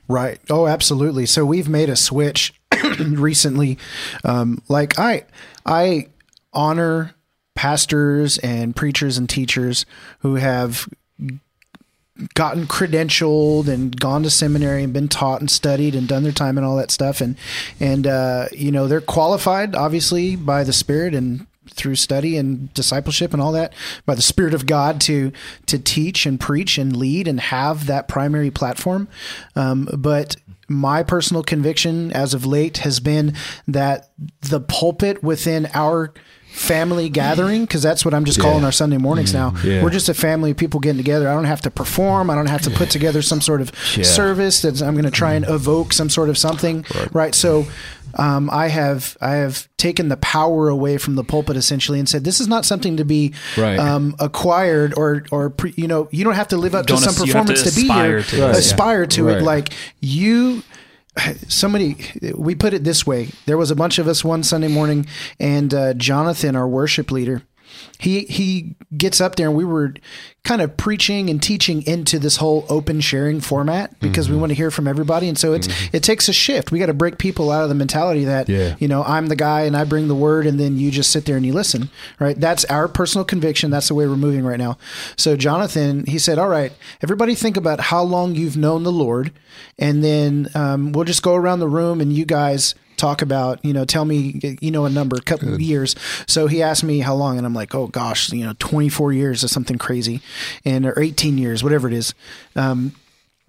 Right. 0.07 0.39
Oh, 0.49 0.65
absolutely. 0.65 1.25
So 1.25 1.45
we've 1.45 1.69
made 1.69 1.89
a 1.89 1.95
switch 1.95 2.53
recently. 2.99 3.77
Um, 4.23 4.61
like 4.67 4.97
I, 4.97 5.25
I 5.65 6.07
honor 6.51 7.15
pastors 7.53 8.37
and 8.39 8.75
preachers 8.75 9.17
and 9.17 9.29
teachers 9.29 9.85
who 10.19 10.35
have 10.35 10.87
gotten 12.33 12.67
credentialed 12.67 13.67
and 13.67 13.97
gone 13.99 14.23
to 14.23 14.29
seminary 14.29 14.83
and 14.83 14.93
been 14.93 15.07
taught 15.07 15.39
and 15.39 15.49
studied 15.49 15.95
and 15.95 16.07
done 16.07 16.23
their 16.23 16.31
time 16.31 16.57
and 16.57 16.65
all 16.65 16.75
that 16.77 16.91
stuff. 16.91 17.21
And 17.21 17.37
and 17.79 18.07
uh, 18.07 18.47
you 18.51 18.71
know 18.71 18.87
they're 18.87 19.01
qualified 19.01 19.75
obviously 19.75 20.35
by 20.35 20.63
the 20.63 20.73
spirit 20.73 21.13
and 21.13 21.45
through 21.71 21.95
study 21.95 22.35
and 22.37 22.73
discipleship 22.73 23.31
and 23.31 23.41
all 23.41 23.51
that 23.51 23.73
by 24.05 24.15
the 24.15 24.21
spirit 24.21 24.53
of 24.53 24.65
God 24.65 24.99
to 25.01 25.31
to 25.67 25.79
teach 25.79 26.25
and 26.25 26.39
preach 26.39 26.77
and 26.77 26.95
lead 26.95 27.27
and 27.27 27.39
have 27.39 27.85
that 27.87 28.07
primary 28.07 28.51
platform. 28.51 29.07
Um, 29.55 29.87
but 29.97 30.35
my 30.67 31.03
personal 31.03 31.43
conviction 31.43 32.11
as 32.13 32.33
of 32.33 32.45
late 32.45 32.79
has 32.79 32.99
been 32.99 33.33
that 33.67 34.09
the 34.41 34.59
pulpit 34.59 35.23
within 35.23 35.67
our 35.73 36.13
family 36.51 37.09
gathering 37.09 37.61
because 37.63 37.81
that's 37.81 38.03
what 38.03 38.13
I'm 38.13 38.25
just 38.25 38.39
calling 38.39 38.65
our 38.65 38.71
Sunday 38.71 38.97
mornings 38.97 39.33
now. 39.33 39.53
Yeah. 39.63 39.83
We're 39.83 39.89
just 39.91 40.09
a 40.09 40.13
family 40.13 40.51
of 40.51 40.57
people 40.57 40.79
getting 40.79 40.97
together. 40.97 41.29
I 41.29 41.33
don't 41.33 41.45
have 41.45 41.61
to 41.61 41.71
perform. 41.71 42.29
I 42.29 42.35
don't 42.35 42.47
have 42.49 42.61
to 42.63 42.69
put 42.71 42.89
together 42.89 43.21
some 43.21 43.39
sort 43.41 43.61
of 43.61 43.71
Yeah. 43.95 44.03
service 44.03 44.61
that 44.63 44.81
I'm 44.81 44.93
going 44.93 45.05
to 45.05 45.11
try 45.11 45.33
and 45.33 45.47
evoke 45.47 45.93
some 45.93 46.09
sort 46.09 46.29
of 46.29 46.37
something. 46.37 46.85
Right. 47.13 47.33
So 47.33 47.67
um, 48.15 48.49
I 48.49 48.67
have 48.69 49.15
I 49.21 49.33
have 49.35 49.69
taken 49.77 50.09
the 50.09 50.17
power 50.17 50.67
away 50.67 50.97
from 50.97 51.15
the 51.15 51.23
pulpit 51.23 51.55
essentially 51.55 51.99
and 51.99 52.09
said 52.09 52.23
this 52.23 52.39
is 52.41 52.47
not 52.47 52.65
something 52.65 52.97
to 52.97 53.05
be 53.05 53.33
Right. 53.55 53.77
um, 53.77 54.15
acquired 54.19 54.95
or 54.97 55.23
or 55.31 55.51
pre, 55.51 55.73
you 55.77 55.87
know 55.87 56.07
you 56.11 56.23
don't 56.23 56.33
have 56.33 56.47
to 56.47 56.57
live 56.57 56.73
up 56.73 56.87
Don't 56.87 56.97
to 56.97 57.03
some 57.03 57.13
you 57.27 57.31
to 57.31 57.37
performance 57.39 57.63
to, 57.75 57.79
be 57.79 57.87
here. 57.87 58.23
to 58.23 58.37
it. 58.37 58.47
Right. 58.47 58.55
Aspire 58.57 59.05
to 59.05 59.25
Right. 59.25 59.37
it 59.37 59.43
like 59.43 59.73
you 60.01 60.63
somebody 61.47 61.95
we 62.35 62.55
put 62.55 62.73
it 62.73 62.83
this 62.83 63.05
way. 63.05 63.29
There 63.45 63.57
was 63.57 63.71
a 63.71 63.75
bunch 63.75 63.99
of 63.99 64.07
us 64.07 64.23
one 64.23 64.43
sunday 64.43 64.67
morning 64.67 65.05
and 65.39 65.73
uh, 65.73 65.93
jonathan 65.93 66.55
our 66.55 66.67
worship 66.67 67.11
leader 67.11 67.43
he 67.99 68.21
he 68.25 68.75
gets 68.97 69.19
up 69.21 69.35
there 69.35 69.47
and 69.47 69.55
we 69.57 69.65
were 69.65 69.93
kind 70.43 70.61
of 70.61 70.75
preaching 70.77 71.29
and 71.29 71.43
teaching 71.43 71.85
into 71.85 72.17
this 72.17 72.37
whole 72.37 72.65
open 72.69 73.01
sharing 73.01 73.39
format 73.41 73.99
because 73.99 74.25
Mm-hmm. 74.27 74.35
we 74.35 74.39
want 74.39 74.49
to 74.51 74.55
hear 74.55 74.71
from 74.71 74.87
everybody. 74.87 75.27
And 75.27 75.37
so 75.37 75.53
it's 75.53 75.67
it 75.93 76.01
takes 76.01 76.27
a 76.29 76.33
shift. 76.33 76.71
We 76.71 76.79
got 76.79 76.85
to 76.87 76.93
break 76.93 77.17
people 77.17 77.51
out 77.51 77.63
of 77.63 77.69
the 77.69 77.75
mentality 77.75 78.25
that 78.25 78.47
Yeah. 78.49 78.75
you 78.79 78.87
know 78.87 79.03
i'm 79.03 79.27
the 79.27 79.35
guy 79.35 79.61
and 79.61 79.75
i 79.77 79.83
bring 79.83 80.07
the 80.07 80.15
word 80.15 80.45
and 80.47 80.59
then 80.59 80.77
you 80.77 80.91
just 80.91 81.11
sit 81.11 81.25
there 81.25 81.37
and 81.37 81.45
you 81.45 81.53
listen 81.53 81.89
right? 82.19 82.39
That's 82.39 82.65
our 82.65 82.87
personal 82.87 83.25
conviction. 83.25 83.69
That's 83.71 83.87
the 83.89 83.93
way 83.95 84.07
we're 84.07 84.15
moving 84.15 84.43
right 84.45 84.59
now. 84.59 84.77
So 85.17 85.35
jonathan 85.35 86.05
he 86.05 86.17
said 86.19 86.37
all 86.39 86.47
right 86.49 86.71
everybody 87.01 87.35
think 87.35 87.57
about 87.57 87.79
how 87.79 88.01
long 88.03 88.35
you've 88.35 88.57
known 88.57 88.83
the 88.83 88.91
lord 88.91 89.31
and 89.77 90.03
then 90.03 90.47
um, 90.55 90.91
we'll 90.93 91.05
just 91.05 91.21
go 91.23 91.35
around 91.35 91.59
the 91.59 91.67
room 91.67 92.01
and 92.01 92.13
you 92.13 92.25
guys 92.25 92.75
talk 92.99 93.21
about 93.21 93.63
you 93.63 93.73
know 93.73 93.85
tell 93.85 94.05
me 94.05 94.39
you 94.61 94.71
know 94.71 94.85
a 94.85 94.89
number 94.89 95.15
a 95.15 95.21
couple 95.21 95.53
of 95.53 95.61
years. 95.61 95.95
So 96.27 96.47
he 96.47 96.61
asked 96.61 96.83
me 96.83 96.99
how 96.99 97.15
long 97.15 97.37
and 97.37 97.45
i'm 97.45 97.53
like 97.53 97.73
oh 97.73 97.87
gosh 97.87 98.31
you 98.31 98.45
know 98.45 98.53
24 98.59 99.13
years 99.13 99.43
or 99.43 99.47
something 99.47 99.77
crazy 99.77 100.21
and 100.65 100.85
or 100.85 100.99
18 100.99 101.37
years 101.37 101.63
whatever 101.63 101.87
it 101.87 101.93
is. 101.93 102.13
Um, 102.55 102.93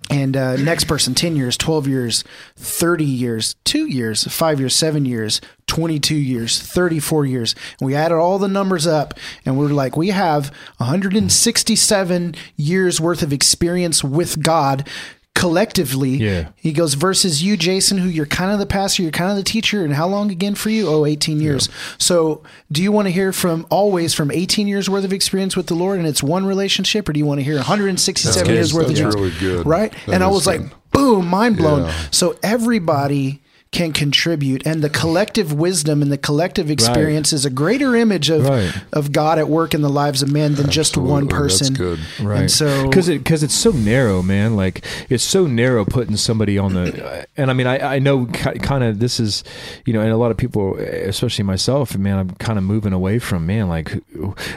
and 0.08 0.36
uh, 0.36 0.56
next 0.56 0.84
person 0.84 1.14
10 1.14 1.36
years 1.36 1.56
12 1.56 1.86
years 1.86 2.24
30 2.56 3.04
years 3.04 3.54
2 3.64 3.86
years 3.86 4.24
5 4.24 4.60
years 4.60 4.74
7 4.74 5.04
years 5.04 5.40
22 5.66 6.16
years 6.16 6.58
34 6.60 7.26
years. 7.26 7.54
And 7.78 7.86
we 7.86 7.94
added 7.94 8.16
all 8.16 8.38
the 8.38 8.48
numbers 8.48 8.86
up 8.86 9.14
and 9.44 9.58
we're 9.58 9.68
like 9.68 9.96
we 9.96 10.08
have 10.08 10.52
167 10.78 12.34
years 12.56 13.00
worth 13.00 13.22
of 13.22 13.32
experience 13.32 14.02
with 14.02 14.42
god 14.42 14.88
collectively 15.34 16.10
Yeah. 16.16 16.48
he 16.56 16.72
goes 16.72 16.94
versus 16.94 17.42
you 17.42 17.56
jason 17.56 17.96
who 17.98 18.08
you're 18.08 18.26
kind 18.26 18.50
of 18.52 18.58
the 18.58 18.66
pastor 18.66 19.02
you're 19.02 19.10
kind 19.12 19.30
of 19.30 19.36
the 19.38 19.42
teacher 19.42 19.84
and 19.84 19.94
how 19.94 20.06
long 20.06 20.30
again 20.30 20.54
for 20.54 20.68
you 20.70 20.86
oh 20.88 21.06
18 21.06 21.40
years 21.40 21.68
so 21.98 22.42
do 22.70 22.82
you 22.82 22.92
want 22.92 23.06
to 23.06 23.12
hear 23.12 23.32
from 23.32 23.66
always 23.70 24.12
from 24.12 24.30
18 24.30 24.68
years 24.68 24.90
worth 24.90 25.04
of 25.04 25.12
experience 25.14 25.56
with 25.56 25.66
the 25.68 25.74
lord 25.74 25.98
and 25.98 26.06
it's 26.06 26.22
one 26.22 26.44
relationship 26.44 27.08
or 27.08 27.12
do 27.14 27.18
you 27.20 27.24
want 27.26 27.38
to 27.38 27.44
hear 27.44 27.54
167 27.56 28.52
years 28.52 28.74
worth 28.74 28.88
good. 28.88 28.98
of 29.00 29.06
experience? 29.06 29.14
really 29.40 29.54
good. 29.56 29.66
right 29.66 29.92
That 30.06 30.14
and 30.16 30.24
i 30.24 30.26
was 30.26 30.46
like 30.46 30.60
boom 30.90 31.26
mind 31.28 31.56
blown 31.56 31.84
Yeah. 31.84 31.94
so 32.10 32.36
everybody 32.42 33.40
can 33.72 33.92
contribute 33.92 34.66
and 34.66 34.82
the 34.82 34.90
collective 34.90 35.52
wisdom 35.52 36.02
and 36.02 36.10
the 36.10 36.18
collective 36.18 36.72
experience 36.72 37.32
is 37.32 37.44
a 37.44 37.50
greater 37.50 37.94
image 37.94 38.28
of 38.28 38.44
Right. 38.48 38.74
of 38.92 39.12
god 39.12 39.38
at 39.38 39.48
work 39.48 39.74
in 39.74 39.80
the 39.80 39.88
lives 39.88 40.22
of 40.22 40.32
men 40.32 40.56
than 40.56 40.70
just 40.70 40.96
one 40.96 41.24
Absolutely. 41.24 41.38
That's 41.48 41.58
person 41.60 41.74
good. 41.74 41.98
Right. 42.20 42.40
and 42.40 42.50
so 42.50 42.88
because 42.88 43.08
it 43.08 43.18
because 43.18 43.44
it's 43.44 43.54
so 43.54 43.70
narrow, 43.70 44.22
man. 44.22 44.56
Like 44.56 44.84
it's 45.08 45.22
so 45.22 45.46
narrow 45.46 45.84
putting 45.84 46.16
somebody 46.16 46.58
on 46.58 46.74
the. 46.74 47.26
And 47.36 47.48
I 47.48 47.54
mean, 47.54 47.68
I 47.68 47.78
I 47.96 47.98
know 48.00 48.26
kind 48.26 48.82
of 48.82 48.98
this 48.98 49.20
is, 49.20 49.44
you 49.86 49.92
know, 49.92 50.00
and 50.00 50.10
a 50.10 50.16
lot 50.16 50.32
of 50.32 50.36
people, 50.36 50.76
especially 50.76 51.44
myself, 51.44 51.96
man, 51.96 52.18
I'm 52.18 52.30
kind 52.32 52.58
of 52.58 52.64
moving 52.64 52.92
away 52.92 53.20
from 53.20 53.46
man. 53.46 53.68
Like, 53.68 53.92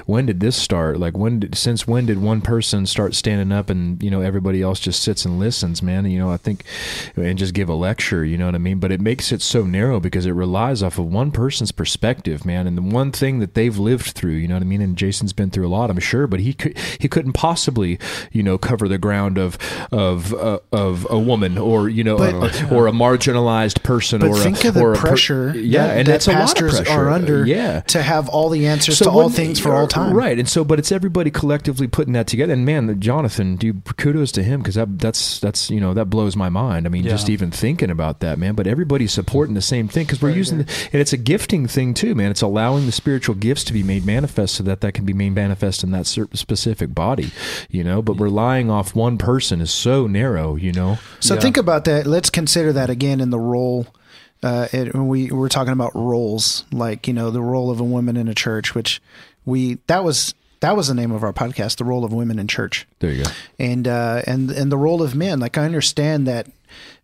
when 0.08 0.26
did 0.26 0.40
this 0.40 0.56
start? 0.56 1.00
Like, 1.00 1.16
when 1.16 1.40
did 1.40 1.56
since 1.56 1.88
when 1.88 2.08
did 2.08 2.18
one 2.20 2.42
person 2.42 2.88
start 2.88 3.14
standing 3.14 3.52
up 3.52 3.70
and 3.70 4.02
you 4.02 4.10
know 4.10 4.22
everybody 4.22 4.64
else 4.64 4.80
just 4.80 5.04
sits 5.04 5.24
and 5.24 5.38
listens, 5.40 5.84
man? 5.84 6.06
You 6.10 6.18
know, 6.18 6.32
I 6.32 6.38
think 6.38 6.64
and 7.16 7.38
just 7.38 7.54
give 7.54 7.70
a 7.70 7.76
lecture. 7.76 8.26
You 8.26 8.38
know 8.40 8.48
what 8.48 8.56
I 8.56 8.60
mean? 8.60 8.80
But 8.80 8.92
it 8.92 9.03
makes 9.04 9.32
it 9.32 9.42
so 9.42 9.66
narrow 9.66 10.00
because 10.00 10.26
it 10.26 10.32
relies 10.32 10.82
off 10.82 10.98
of 10.98 11.06
one 11.06 11.32
person's 11.32 11.72
perspective, 11.72 12.46
man, 12.46 12.66
and 12.68 12.78
the 12.78 12.82
one 12.82 13.12
thing 13.12 13.40
that 13.40 13.54
they've 13.54 13.78
lived 13.78 14.08
through. 14.08 14.32
You 14.32 14.48
know 14.48 14.56
what 14.56 14.64
I 14.64 14.66
mean? 14.66 14.82
And 14.82 14.98
Jason's 14.98 15.34
been 15.34 15.50
through 15.50 15.68
a 15.68 15.70
lot, 15.70 15.90
I'm 15.90 16.00
sure, 16.00 16.28
but 16.28 16.40
he 16.40 16.54
could 16.54 16.78
he 17.00 17.08
couldn't 17.08 17.34
possibly, 17.34 18.00
you 18.32 18.44
know, 18.44 18.58
cover 18.58 18.88
the 18.88 18.98
ground 18.98 19.38
of 19.38 19.58
of 19.92 20.34
uh, 20.34 20.60
of 20.72 21.06
a 21.10 21.20
woman 21.20 21.58
or 21.58 21.90
you 21.90 22.04
know 22.04 22.18
But- 22.18 22.62
a, 22.62 22.74
or 22.76 22.88
a 22.88 22.92
marginalized 22.92 23.84
person 23.84 24.22
but 24.22 24.30
or 24.30 24.38
think 24.38 24.64
a, 24.64 24.70
of 24.70 24.74
the 24.76 24.82
or 24.82 24.94
a 24.94 24.96
per- 24.96 25.08
pressure 25.10 25.54
yeah, 25.56 25.88
that, 25.88 25.98
and 25.98 26.08
that 26.08 26.16
it's 26.16 26.28
a 26.28 26.32
lot 26.32 26.36
of 26.36 26.42
pastors 26.48 26.76
pressure. 26.78 26.92
are 26.92 27.10
under 27.10 27.46
yeah. 27.46 27.82
to 27.82 28.02
have 28.02 28.30
all 28.30 28.50
the 28.50 28.68
answers 28.68 29.00
to 29.00 29.10
all 29.10 29.30
things 29.30 29.60
for 29.60 29.76
all 29.76 29.88
time 29.88 30.14
right? 30.14 30.40
And 30.40 30.48
so, 30.48 30.64
but 30.64 30.80
it's 30.80 30.92
everybody 30.92 31.32
collectively 31.32 31.88
putting 31.88 32.14
that 32.14 32.28
together. 32.28 32.54
And 32.54 32.66
man, 32.66 33.00
Jonathan, 33.00 33.56
do 33.56 33.74
kudos 33.98 34.32
to 34.34 34.44
him 34.44 34.62
because 34.62 34.76
that 34.76 35.00
that's 35.00 35.40
that's 35.40 35.70
you 35.70 35.80
know 35.80 35.94
that 35.94 36.06
blows 36.06 36.36
my 36.36 36.50
mind. 36.50 36.86
I 36.86 36.90
mean, 36.90 37.04
just 37.04 37.30
even 37.30 37.52
thinking 37.52 37.90
about 37.90 38.20
that, 38.22 38.38
man. 38.38 38.56
But 38.56 38.68
everybody's 38.94 39.12
supporting 39.12 39.56
the 39.56 39.62
same 39.62 39.88
thing 39.88 40.06
because 40.06 40.22
we're 40.22 40.30
using, 40.30 40.60
the, 40.60 40.64
and 40.94 41.02
it's 41.02 41.14
a 41.14 41.18
gifting 41.18 41.66
thing 41.68 41.96
too, 41.96 42.14
man. 42.14 42.30
It's 42.30 42.44
allowing 42.44 42.86
the 42.86 42.92
spiritual 42.92 43.34
gifts 43.34 43.64
to 43.66 43.74
be 43.74 43.82
made 43.82 44.06
manifest 44.06 44.54
so 44.54 44.64
that 44.66 44.82
that 44.82 44.92
can 44.94 45.04
be 45.04 45.14
made 45.14 45.34
manifest 45.34 45.84
in 45.84 45.90
that 45.92 46.06
specific 46.06 46.94
body, 46.94 47.32
you 47.70 47.84
know. 47.84 48.04
But 48.04 48.20
relying 48.20 48.70
off 48.70 48.94
one 48.94 49.18
person 49.18 49.62
is 49.62 49.72
so 49.72 50.06
narrow, 50.06 50.56
you 50.56 50.72
know. 50.72 51.00
So 51.20 51.34
Yeah. 51.34 51.40
think 51.40 51.58
about 51.58 51.86
that. 51.86 52.06
Let's 52.06 52.30
consider 52.30 52.72
that 52.74 52.92
again 52.92 53.20
in 53.20 53.32
the 53.32 53.40
role. 53.40 53.88
Uh, 54.44 54.68
it, 54.72 54.94
when 54.94 55.08
we 55.08 55.32
we're 55.32 55.50
talking 55.50 55.74
about 55.74 55.96
roles, 55.96 56.66
like 56.72 57.08
you 57.08 57.14
know 57.14 57.32
the 57.32 57.42
role 57.42 57.72
of 57.72 57.80
a 57.80 57.84
woman 57.84 58.16
in 58.16 58.28
a 58.28 58.36
church, 58.36 58.76
which 58.76 59.02
we 59.46 59.80
that 59.88 60.04
was 60.04 60.36
that 60.60 60.76
was 60.78 60.88
the 60.88 60.94
name 60.94 61.12
of 61.12 61.24
our 61.24 61.34
podcast, 61.34 61.78
the 61.78 61.84
role 61.86 62.06
of 62.06 62.14
women 62.14 62.38
in 62.38 62.48
church, 62.48 62.86
There 63.00 63.12
you 63.12 63.24
go. 63.24 63.30
and 63.58 63.88
uh, 63.88 64.22
and 64.28 64.52
and 64.52 64.72
the 64.72 64.78
role 64.78 65.02
of 65.02 65.16
men. 65.16 65.40
Like 65.40 65.58
I 65.58 65.64
understand 65.66 66.28
that 66.28 66.48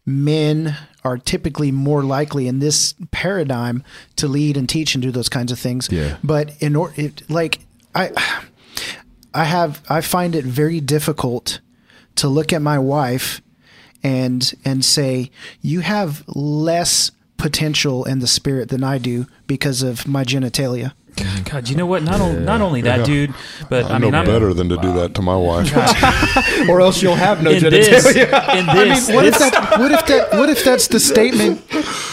men 0.05 0.75
are 1.03 1.17
typically 1.17 1.71
more 1.71 2.03
likely 2.03 2.47
in 2.47 2.59
this 2.59 2.93
paradigm 3.11 3.83
to 4.17 4.27
lead 4.27 4.57
and 4.57 4.67
teach 4.67 4.95
and 4.95 5.01
do 5.01 5.11
those 5.11 5.29
kinds 5.29 5.51
of 5.51 5.59
things. 5.59 5.87
Yeah. 5.91 6.17
But 6.23 6.53
in 6.59 6.75
order, 6.75 7.09
like 7.29 7.61
I, 7.95 8.11
I 9.33 9.45
have 9.45 9.81
I 9.89 10.01
find 10.01 10.35
it 10.35 10.45
very 10.45 10.79
difficult 10.81 11.61
to 12.15 12.27
look 12.27 12.51
at 12.51 12.61
my 12.61 12.79
wife 12.79 13.41
and 14.03 14.53
and 14.65 14.83
say 14.83 15.31
you 15.61 15.81
have 15.81 16.23
less 16.27 17.11
potential 17.37 18.03
in 18.03 18.19
the 18.19 18.27
spirit 18.27 18.69
than 18.69 18.83
I 18.83 18.97
do 18.97 19.25
because 19.47 19.81
of 19.81 20.07
my 20.07 20.23
genitalia. 20.23 20.93
God, 21.45 21.69
you 21.69 21.75
know 21.75 21.85
what? 21.85 22.03
Not 22.03 22.21
only 22.21 22.41
not 22.41 22.61
only 22.61 22.81
that, 22.81 23.05
dude, 23.05 23.33
but 23.69 23.85
I, 23.85 23.95
I, 23.95 23.99
mean, 23.99 24.11
know 24.11 24.19
I'm 24.19 24.25
better 24.25 24.53
than 24.53 24.69
to 24.69 24.77
do 24.77 24.93
that 24.93 25.15
to 25.15 25.21
my 25.21 25.35
wife. 25.35 25.75
or 26.69 26.81
else 26.81 27.01
you'll 27.01 27.15
have 27.15 27.43
no 27.43 27.51
in 27.51 27.63
this. 27.63 27.87
In 27.87 28.65
this, 28.65 29.09
What 29.09 29.25
if 29.25 29.37
that? 29.39 29.79
What 29.79 29.91
if 29.91 30.05
that? 30.07 30.31
What 30.33 30.49
if 30.49 30.63
that's 30.63 30.87
the 30.87 30.99
statement? 30.99 31.61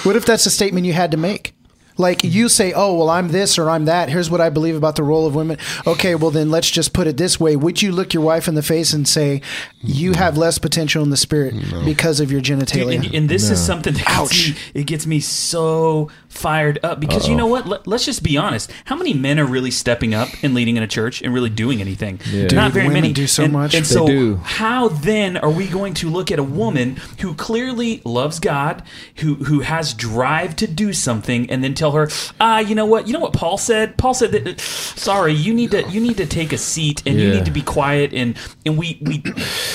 What 0.05 0.17
if 0.17 0.25
that's 0.25 0.45
the 0.45 0.51
statement 0.51 0.87
you 0.87 0.93
had 0.93 1.11
to 1.11 1.17
make? 1.17 1.57
Like 1.99 2.25
you 2.25 2.49
say, 2.49 2.73
"Oh, 2.75 2.95
well, 2.95 3.09
I'm 3.09 3.29
this 3.29 3.59
or 3.59 3.71
I'm 3.71 3.87
that. 3.87 4.11
Here's 4.11 4.31
what 4.31 4.41
I 4.41 4.51
believe 4.51 4.77
about 4.77 4.97
the 4.97 5.03
role 5.03 5.27
of 5.27 5.35
women." 5.35 5.59
Okay, 5.87 6.15
well 6.15 6.31
then 6.31 6.51
let's 6.51 6.71
just 6.71 6.93
put 6.93 7.07
it 7.07 7.17
this 7.17 7.41
way: 7.41 7.57
Would 7.57 7.81
you 7.81 7.91
look 7.93 8.13
your 8.13 8.23
wife 8.23 8.49
in 8.49 8.55
the 8.55 8.63
face 8.63 8.93
and 8.93 9.09
say, 9.09 9.41
"You 9.81 10.13
have 10.13 10.37
less 10.37 10.59
potential 10.59 11.03
in 11.03 11.11
the 11.11 11.17
spirit 11.17 11.55
because 11.85 12.21
of 12.21 12.31
your 12.31 12.43
Dude, 12.43 12.61
genitalia"? 12.61 12.97
and, 13.07 13.15
and 13.15 13.29
this 13.29 13.49
is 13.51 13.65
something 13.65 13.95
that 13.95 14.05
gets 14.05 14.19
Ouch. 14.19 14.49
me, 14.51 14.57
it 14.75 14.85
gets 14.85 15.07
me 15.07 15.21
so 15.21 16.11
fired 16.37 16.79
up 16.83 17.01
because 17.01 17.29
you 17.29 17.35
know 17.35 17.47
what? 17.47 17.67
Let, 17.67 17.89
us 17.89 18.05
just 18.05 18.23
be 18.23 18.37
honest. 18.37 18.71
How 18.85 18.97
many 18.97 19.15
men 19.15 19.39
are 19.39 19.47
really 19.47 19.71
stepping 19.71 20.15
up 20.15 20.29
and 20.43 20.55
leading 20.55 20.77
in 20.77 20.83
a 20.83 20.87
church 20.87 21.23
and 21.23 21.33
really 21.33 21.51
doing 21.51 21.81
anything? 21.81 22.21
Yeah. 22.31 22.49
Not 22.49 22.73
very 22.73 22.87
women 22.87 23.03
many. 23.03 23.13
do 23.13 23.27
so 23.27 23.45
and, 23.45 23.53
much. 23.53 23.75
And 23.75 23.85
They 23.85 23.95
so, 23.95 24.07
do. 24.07 24.37
how 24.37 24.89
then 24.89 25.37
are 25.37 25.51
we 25.51 25.67
going 25.67 25.95
to 25.95 26.11
look 26.11 26.31
at 26.31 26.39
a 26.39 26.45
woman 26.45 26.97
who 27.21 27.35
clearly 27.35 28.03
loves 28.05 28.39
God, 28.39 28.83
who 29.17 29.35
who 29.37 29.61
has 29.61 29.95
drive 29.95 30.57
to 30.57 30.67
do 30.67 30.93
something, 30.93 31.51
and 31.51 31.65
then 31.65 31.75
tell 31.75 31.93
her, 31.93 32.09
ah, 32.41 32.59
you 32.59 32.75
know 32.75 32.87
what? 32.87 33.07
You 33.07 33.13
know 33.13 33.21
what 33.21 33.33
Paul 33.33 33.59
said? 33.59 33.97
Paul 33.97 34.15
said 34.15 34.33
that. 34.33 34.61
Sorry, 34.61 35.33
you 35.33 35.55
need 35.55 35.71
to 35.73 35.89
you 35.89 36.01
need 36.01 36.17
to 36.19 36.27
take 36.27 36.53
a 36.53 36.59
seat 36.59 37.03
and 37.07 37.19
you 37.19 37.31
need 37.31 37.45
to 37.45 37.51
be 37.51 37.63
quiet 37.63 38.13
and 38.13 38.37
and 38.65 38.77
we 38.77 38.99
we 39.03 39.23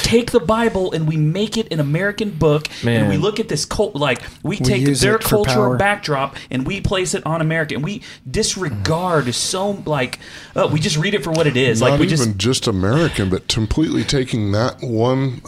take 0.02 0.32
the 0.32 0.40
Bible 0.40 0.92
and 0.92 1.08
we 1.08 1.18
make 1.18 1.58
it 1.58 1.72
an 1.72 1.80
American 1.80 2.32
book 2.32 2.68
and 2.86 3.10
we 3.10 3.18
look 3.18 3.40
at 3.40 3.48
this 3.48 3.66
cult 3.66 3.96
like 3.96 4.22
we 4.44 4.58
take 4.58 4.86
their 4.98 5.18
cultural 5.18 5.78
backdrop 5.78 6.36
and 6.52 6.68
we 6.68 6.82
place 6.82 7.14
it 7.14 7.26
on 7.26 7.42
America 7.42 7.74
and 7.76 7.84
we 7.84 8.02
disregard 8.30 9.34
so 9.34 9.72
like 9.86 10.20
uh, 10.56 10.70
we 10.72 10.80
just 10.80 10.98
read 10.98 11.14
it 11.14 11.24
for 11.24 11.32
what 11.32 11.48
it 11.48 11.58
is 11.58 11.80
Not 11.82 11.92
like 11.92 12.00
we 12.00 12.06
even 12.08 12.18
just 12.18 12.38
just, 12.38 12.68
American, 12.68 13.30
but 13.30 13.48
completely 13.48 14.04
taking 14.04 14.52
that 14.52 14.82
one 14.82 15.42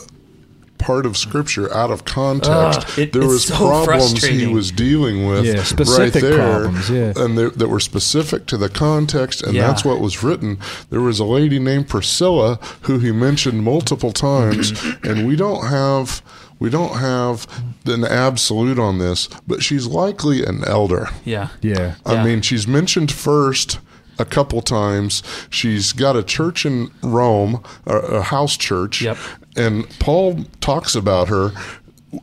part 0.77 1.05
of 1.05 1.15
Scripture 1.15 1.73
out 1.73 1.91
of 1.91 2.03
context. 2.03 2.79
Ugh, 2.81 2.99
it- 2.99 3.13
there 3.13 3.25
was 3.27 3.45
so 3.45 3.55
problems 3.85 4.21
he 4.25 4.47
was 4.47 4.69
dealing 4.71 5.25
with 5.27 5.45
Yeah, 5.45 5.63
specific 5.63 6.13
right 6.15 6.21
there, 6.21 6.37
problems, 6.37 6.89
yeah. 6.89 7.13
and 7.15 7.37
they- 7.37 7.49
that 7.49 7.69
were 7.69 7.79
specific 7.79 8.45
to 8.47 8.57
the 8.57 8.67
context, 8.69 9.41
and 9.43 9.53
Yeah. 9.53 9.67
that's 9.67 9.85
what 9.85 10.01
was 10.01 10.23
written. 10.23 10.57
There 10.89 10.99
was 11.01 11.19
a 11.19 11.25
lady 11.25 11.57
named 11.59 11.87
Priscilla 11.87 12.59
who 12.81 12.99
he 12.99 13.11
mentioned 13.13 13.63
multiple 13.63 14.11
times, 14.11 14.73
and 15.03 15.25
we 15.27 15.35
don't 15.37 15.67
have. 15.67 16.21
We 16.63 16.69
don't 16.69 16.95
have 16.99 17.45
an 17.85 18.05
absolute 18.05 18.79
on 18.79 18.97
this, 18.97 19.27
but 19.45 19.61
she's 19.61 19.85
likely 19.85 20.45
an 20.45 20.63
elder. 20.65 21.09
yeah 21.25 21.49
Yeah. 21.61 21.95
I 22.05 22.13
Yeah. 22.13 22.23
mean, 22.23 22.41
she's 22.41 22.65
mentioned 22.65 23.11
first 23.11 23.79
a 24.17 24.23
couple 24.23 24.61
times. 24.61 25.23
She's 25.49 25.91
got 25.91 26.15
a 26.15 26.23
church 26.23 26.65
in 26.65 26.89
Rome, 27.01 27.61
a, 27.85 27.97
a 27.97 28.21
house 28.21 28.55
church. 28.55 29.01
Yep. 29.01 29.17
And 29.57 29.89
Paul 29.99 30.45
talks 30.61 30.95
about 30.95 31.27
her. 31.27 31.51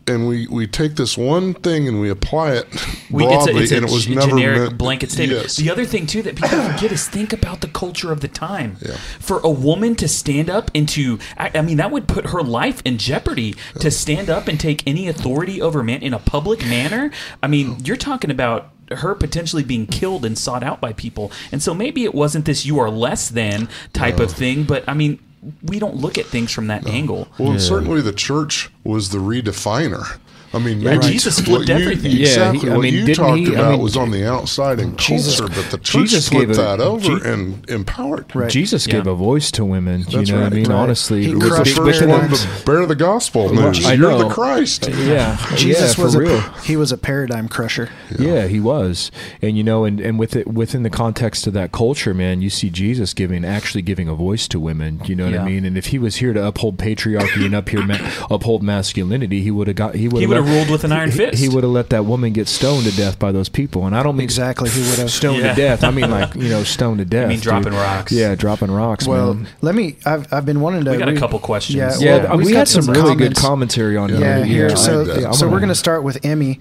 And 0.07 0.29
we, 0.29 0.47
we 0.47 0.67
take 0.67 0.97
this 0.97 1.17
one 1.19 1.55
thing 1.55 1.89
and 1.89 2.01
we 2.01 2.11
apply 2.11 2.53
it 2.53 2.67
we, 3.11 3.25
broadly, 3.25 3.63
it's 3.63 3.63
a, 3.63 3.63
it's 3.63 3.73
a 3.73 3.77
and 3.77 3.85
it 3.87 3.93
was 3.93 4.07
g- 4.07 4.15
never 4.15 4.29
generic 4.29 4.59
meant, 4.59 4.79
blanket 4.79 5.11
statement. 5.11 5.43
Yes. 5.43 5.57
The 5.57 5.71
other 5.71 5.85
thing 5.85 6.07
too 6.07 6.23
that 6.23 6.37
people 6.37 6.63
forget 6.63 6.93
is 6.93 7.09
think 7.09 7.33
about 7.33 7.61
the 7.61 7.69
culture 7.69 8.13
of 8.13 8.21
the 8.21 8.29
time. 8.29 8.77
Yeah. 8.81 8.97
For 9.19 9.41
a 9.41 9.51
woman 9.51 9.97
to 9.97 10.09
stand 10.09 10.51
up 10.51 10.71
and 10.75 10.89
to, 10.91 11.19
I, 11.37 11.51
I 11.55 11.63
mean, 11.63 11.79
that 11.79 11.91
would 11.91 12.09
put 12.09 12.27
her 12.27 12.43
life 12.43 12.83
in 12.85 12.99
jeopardy 12.99 13.55
to 13.81 13.91
stand 13.91 14.31
up 14.31 14.49
and 14.49 14.59
take 14.59 14.87
any 14.87 15.09
authority 15.09 15.61
over 15.61 15.83
man 15.83 16.03
in 16.03 16.15
a 16.15 16.19
public 16.19 16.61
manner. 16.61 17.11
I 17.43 17.47
mean, 17.47 17.79
you're 17.85 17.97
talking 17.97 18.31
about 18.31 18.71
her 18.91 19.15
potentially 19.15 19.63
being 19.63 19.87
killed 19.87 20.25
and 20.25 20.37
sought 20.37 20.63
out 20.63 20.81
by 20.81 20.93
people. 20.93 21.31
And 21.53 21.63
so 21.63 21.75
maybe 21.75 22.05
it 22.05 22.15
wasn't 22.15 22.45
this 22.45 22.67
"you 22.67 22.79
are 22.79 22.91
less 22.91 23.29
than" 23.29 23.69
type 23.93 24.19
of 24.19 24.33
thing, 24.33 24.65
but 24.65 24.83
I 24.89 24.95
mean, 24.95 25.21
we 25.63 25.79
don't 25.79 25.97
look 25.97 26.19
at 26.19 26.27
things 26.27 26.53
from 26.53 26.67
that 26.67 26.87
angle. 26.87 27.29
Well, 27.39 27.59
certainly 27.59 28.01
the 28.01 28.13
church 28.13 28.71
was 28.85 29.09
the 29.11 29.19
redefiner. 29.19 30.19
I 30.53 30.59
mean, 30.59 30.81
Yeah, 30.81 30.97
Jesus 30.99 31.39
flipped 31.39 31.69
you- 31.69 31.75
everything. 31.77 32.11
Yeah, 32.11 32.27
Exactly. 32.27 32.59
he- 32.61 32.69
I 32.71 32.75
what 32.77 32.83
mean, 32.83 32.95
you 33.07 33.15
talked 33.15 33.39
he- 33.39 33.47
I 33.55 33.61
about 33.61 33.71
mean, 33.71 33.81
was 33.81 33.97
on 33.97 34.11
the 34.11 34.29
outside 34.29 34.81
and 34.81 34.99
Jesus- 34.99 35.39
culture, 35.39 35.55
but 35.55 35.71
the 35.71 35.79
church 35.79 36.03
Jesus 36.11 36.29
flipped 36.29 36.49
gave 36.49 36.59
a- 36.59 36.61
that 36.61 36.81
over 36.81 37.19
Je- 37.21 37.29
and 37.31 37.65
empowered. 37.71 38.25
Right. 38.35 38.51
Jesus 38.51 38.87
gave 38.89 39.07
a 39.07 39.15
voice 39.15 39.53
to 39.53 39.65
women. 39.65 40.07
That's 40.11 40.29
you 40.29 40.35
know 40.35 40.43
what. 40.43 40.53
I 40.53 40.57
mean? 40.57 40.67
Right. 40.67 40.75
Honestly, 40.75 41.21
He 41.23 41.29
He 41.29 41.35
was 41.37 41.45
the 41.51 41.65
first 41.67 41.77
paradigms. 42.01 42.11
one 42.47 42.57
to 42.59 42.65
bear 42.67 42.87
the 42.87 42.95
gospel 42.97 43.55
news. 43.55 43.87
I 43.87 43.93
You're 43.93 44.11
know. 44.11 44.19
the 44.19 44.35
Christ. 44.35 44.89
yeah, 45.07 45.37
Jesus 45.57 45.97
yeah, 45.97 46.05
was 46.05 46.15
for 46.15 46.23
a 46.23 46.27
real. 46.27 46.43
he 46.65 46.75
was 46.77 46.91
a 46.91 46.97
paradigm 46.99 47.47
crusher. 47.47 47.89
Yeah. 48.19 48.49
he 48.49 48.59
was, 48.59 49.13
and 49.41 49.57
you 49.57 49.63
know, 49.63 49.85
and, 49.85 50.01
and 50.01 50.19
with 50.19 50.35
it 50.35 50.49
within 50.49 50.83
the 50.83 50.91
context 50.91 51.47
of 51.47 51.53
that 51.53 51.71
culture, 51.71 52.13
man, 52.13 52.43
you 52.43 52.51
see 52.51 52.71
Jesus 52.71 53.15
giving 53.15 53.45
actually 53.45 53.83
giving 53.83 54.09
a 54.09 54.15
voice 54.15 54.49
to 54.49 54.59
women. 54.59 55.01
You 55.07 55.15
know 55.15 55.27
what 55.31 55.39
I 55.39 55.45
mean? 55.45 55.65
And 55.65 55.79
if 55.79 55.87
he 55.87 55.99
was 56.01 56.17
here 56.17 56.33
to 56.33 56.45
uphold 56.45 56.77
patriarchy 56.77 57.45
and 57.45 57.55
up 57.55 57.69
here 57.69 57.87
uphold 58.31 58.63
masculinity, 58.65 59.43
he 59.43 59.51
would 59.53 59.69
have 59.69 59.77
got 59.77 59.95
he 59.95 60.09
would 60.09 60.21
He 60.21 60.27
would 60.27 60.40
have 60.45 60.49
ruled 60.55 60.71
with 60.71 60.85
an 60.85 60.93
iron 60.93 61.11
he, 61.11 61.17
fist. 61.17 61.39
He 61.43 61.49
would 61.49 61.63
have 61.65 61.73
let 61.73 61.91
that 61.91 62.05
woman 62.05 62.33
get 62.33 62.49
stoned 62.49 62.85
to 62.87 62.97
death 62.97 63.19
by 63.19 63.33
those 63.33 63.49
people. 63.49 63.87
And 63.87 63.95
I 63.97 64.03
don't 64.03 64.17
mean 64.17 64.25
Exactly, 64.25 64.71
he 64.71 64.81
would 64.81 64.99
have. 64.99 65.11
stoned 65.21 65.39
Yeah. 65.43 65.55
to 65.55 65.61
death. 65.61 65.85
I 65.85 65.91
mean 65.91 66.11
like 66.11 66.35
you 66.35 66.49
know 66.49 66.63
stoned 66.65 66.99
to 66.99 67.05
death. 67.05 67.27
I 67.27 67.29
mean 67.29 67.37
dude. 67.39 67.45
dropping 67.45 67.73
rocks. 67.75 68.13
Yeah, 68.13 68.35
dropping 68.35 68.71
rocks. 68.71 69.07
Well, 69.07 69.35
man. 69.35 69.49
let 69.61 69.75
me. 69.75 69.97
I've 70.05 70.33
I've 70.33 70.47
been 70.47 70.61
wanting 70.61 70.85
to. 70.85 70.91
We 70.93 70.97
got 70.99 71.09
a 71.09 71.17
couple 71.17 71.39
questions. 71.39 71.77
Yeah, 71.77 71.93
Yeah, 71.99 72.25
well, 72.29 72.39
we, 72.39 72.45
we've 72.47 72.55
had 72.57 72.69
some, 72.69 72.83
some 72.83 72.95
really 72.95 73.15
good 73.17 73.37
commentary 73.37 73.97
on 73.97 74.09
Yeah, 74.11 74.19
Yeah, 74.19 74.45
here. 74.45 74.69
here. 74.69 74.77
So, 74.77 75.03
yeah, 75.03 75.31
so 75.33 75.49
we're 75.49 75.61
gonna- 75.61 75.71
start 75.75 76.03
with 76.03 76.25
Emmy, 76.25 76.59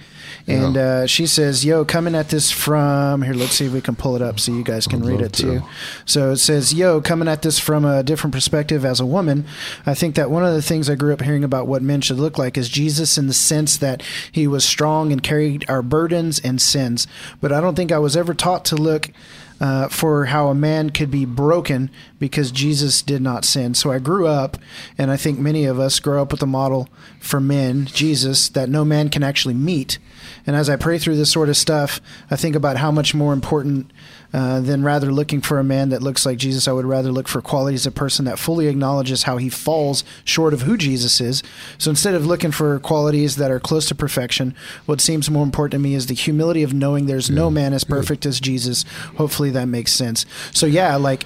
and 0.47 0.77
uh, 0.77 1.07
she 1.07 1.25
says, 1.27 1.65
"Yo, 1.65 1.84
coming 1.86 2.15
at 2.15 2.30
this 2.30 2.51
from 2.51 3.21
here. 3.23 3.34
Let's 3.34 3.53
see 3.53 3.65
if 3.65 3.73
we 3.73 3.82
can 3.82 3.95
pull 3.95 4.15
it 4.15 4.21
up 4.21 4.39
so 4.39 4.51
you 4.51 4.63
guys 4.63 4.88
can 4.88 5.01
I'd 5.01 5.07
read 5.07 5.15
love 5.17 5.25
it 5.25 5.34
to. 5.34 5.43
too." 5.43 5.63
So 6.05 6.32
it 6.32 6.38
says, 6.38 6.73
"Yo, 6.73 7.01
coming 7.01 7.27
at 7.27 7.41
this 7.41 7.59
from 7.59 7.86
a 7.86 8.03
different 8.03 8.34
perspective 8.34 8.86
as 8.86 8.99
a 8.99 9.05
woman, 9.05 9.45
I 9.86 9.93
think 9.93 10.15
that 10.15 10.30
one 10.32 10.45
of 10.45 10.53
the 10.53 10.61
things 10.61 10.89
I 10.89 10.95
grew 10.95 11.11
up 11.13 11.21
hearing 11.21 11.43
about 11.43 11.67
what 11.67 11.82
men 11.82 12.01
should 12.01 12.17
look 12.17 12.38
like 12.38 12.57
is 12.57 12.69
Jesus 12.69 13.17
in 13.17 13.27
the 13.27 13.34
sense 13.34 13.68
that 13.78 14.03
he 14.32 14.47
was 14.47 14.65
strong 14.65 15.11
and 15.11 15.24
carried 15.24 15.65
our 15.70 15.82
burdens 15.82 16.39
and 16.39 16.61
sins. 16.61 17.07
But 17.39 17.51
I 17.51 17.61
don't 17.61 17.76
think 17.76 17.91
I 17.91 17.99
was 17.99 18.17
ever 18.17 18.34
taught 18.34 18.65
to 18.65 18.76
look." 18.76 19.11
uh, 19.59 19.89
for 19.89 20.26
how 20.26 20.47
a 20.47 20.55
man 20.55 20.89
could 20.89 21.11
be 21.11 21.26
broken 21.26 21.89
because 22.17 22.51
Jesus 22.51 23.01
did 23.01 23.22
not 23.22 23.43
sin. 23.43 23.74
So 23.74 23.91
I 23.91 23.99
grew 23.99 24.28
up, 24.28 24.57
and 24.97 25.11
I 25.11 25.17
think 25.17 25.39
many 25.39 25.65
of 25.65 25.80
us 25.80 25.99
grow 25.99 26.22
up 26.22 26.32
with 26.32 26.41
a 26.41 26.47
model 26.47 26.88
for 27.20 27.39
men, 27.39 27.86
Jesus, 27.86 28.49
that 28.49 28.70
no 28.70 28.86
man 28.86 29.09
can 29.09 29.24
actually 29.24 29.53
meet. 29.53 29.99
And 30.47 30.55
as 30.55 30.70
I 30.70 30.76
pray 30.78 30.97
through 30.97 31.17
this 31.17 31.32
sort 31.32 31.49
of 31.49 31.57
stuff, 31.57 31.99
I 32.32 32.36
think 32.36 32.55
about 32.55 32.78
how 32.78 32.91
much 32.91 33.13
more 33.13 33.34
important 33.34 33.91
uh, 34.32 34.59
than 34.59 34.84
rather 34.84 35.11
looking 35.11 35.41
for 35.41 35.59
a 35.59 35.63
man 35.63 35.89
that 35.89 36.03
looks 36.03 36.25
like 36.25 36.38
Jesus. 36.38 36.67
I 36.67 36.71
would 36.71 36.86
rather 36.86 37.11
look 37.11 37.27
for 37.27 37.41
qualities 37.41 37.86
of 37.86 37.93
a 37.93 37.95
person 37.95 38.25
that 38.25 38.38
fully 38.38 38.67
acknowledges 38.67 39.23
how 39.23 39.38
he 39.38 39.49
falls 39.49 40.03
short 40.23 40.53
of 40.53 40.61
who 40.61 40.77
Jesus 40.77 41.19
is. 41.19 41.41
So 41.77 41.89
instead 41.89 42.13
of 42.13 42.25
looking 42.25 42.51
for 42.51 42.80
qualities 42.80 43.38
that 43.38 43.49
are 43.49 43.59
close 43.59 43.88
to 43.88 43.95
perfection, 43.95 44.55
what 44.86 45.01
seems 45.01 45.32
more 45.32 45.43
important 45.43 45.71
to 45.71 45.80
me 45.80 45.95
is 45.95 46.05
the 46.05 46.13
humility 46.13 46.61
of 46.61 46.73
knowing 46.73 47.05
there's 47.05 47.30
no 47.30 47.49
man 47.49 47.73
as 47.73 47.84
perfect 47.84 48.25
as 48.25 48.39
Jesus. 48.39 48.86
Hopefully 49.17 49.49
that 49.51 49.67
makes 49.67 49.93
sense. 49.93 50.25
So 50.51 50.65
yeah, 50.65 50.95
like 50.95 51.25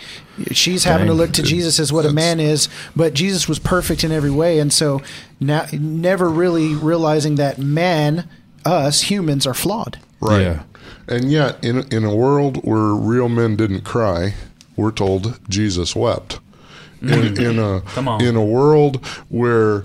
she's 0.52 0.86
having 0.86 1.08
to 1.08 1.14
look 1.14 1.34
to 1.34 1.44
Jesus 1.44 1.80
as 1.80 1.92
what 1.92 2.06
a 2.06 2.14
man 2.14 2.40
is, 2.40 2.70
but 2.96 3.14
Jesus 3.14 3.48
was 3.48 3.60
perfect 3.60 4.04
in 4.04 4.12
every 4.12 4.32
way, 4.32 4.60
and 4.60 4.72
so 4.72 5.02
now 5.40 5.68
never 5.74 6.30
really 6.30 6.74
realizing 6.74 7.36
that 7.36 7.58
man, 7.58 8.30
us 8.66 9.02
humans, 9.02 9.46
are 9.46 9.54
flawed. 9.54 10.00
Right. 10.20 10.42
Yeah. 10.42 10.64
And 11.08 11.32
yet, 11.32 11.64
in 11.64 11.80
in 11.92 12.04
a 12.06 12.16
world 12.16 12.58
where 12.64 12.94
real 12.94 13.30
men 13.30 13.56
didn't 13.56 13.82
cry, 13.82 14.34
we're 14.76 14.92
told 14.92 15.40
Jesus 15.50 15.96
wept. 15.96 16.40
In, 17.02 17.38
in 17.38 17.60
a 17.60 17.82
Come 17.82 18.08
on. 18.08 18.24
in 18.24 18.38
a 18.38 18.44
world 18.46 19.06
where 19.28 19.84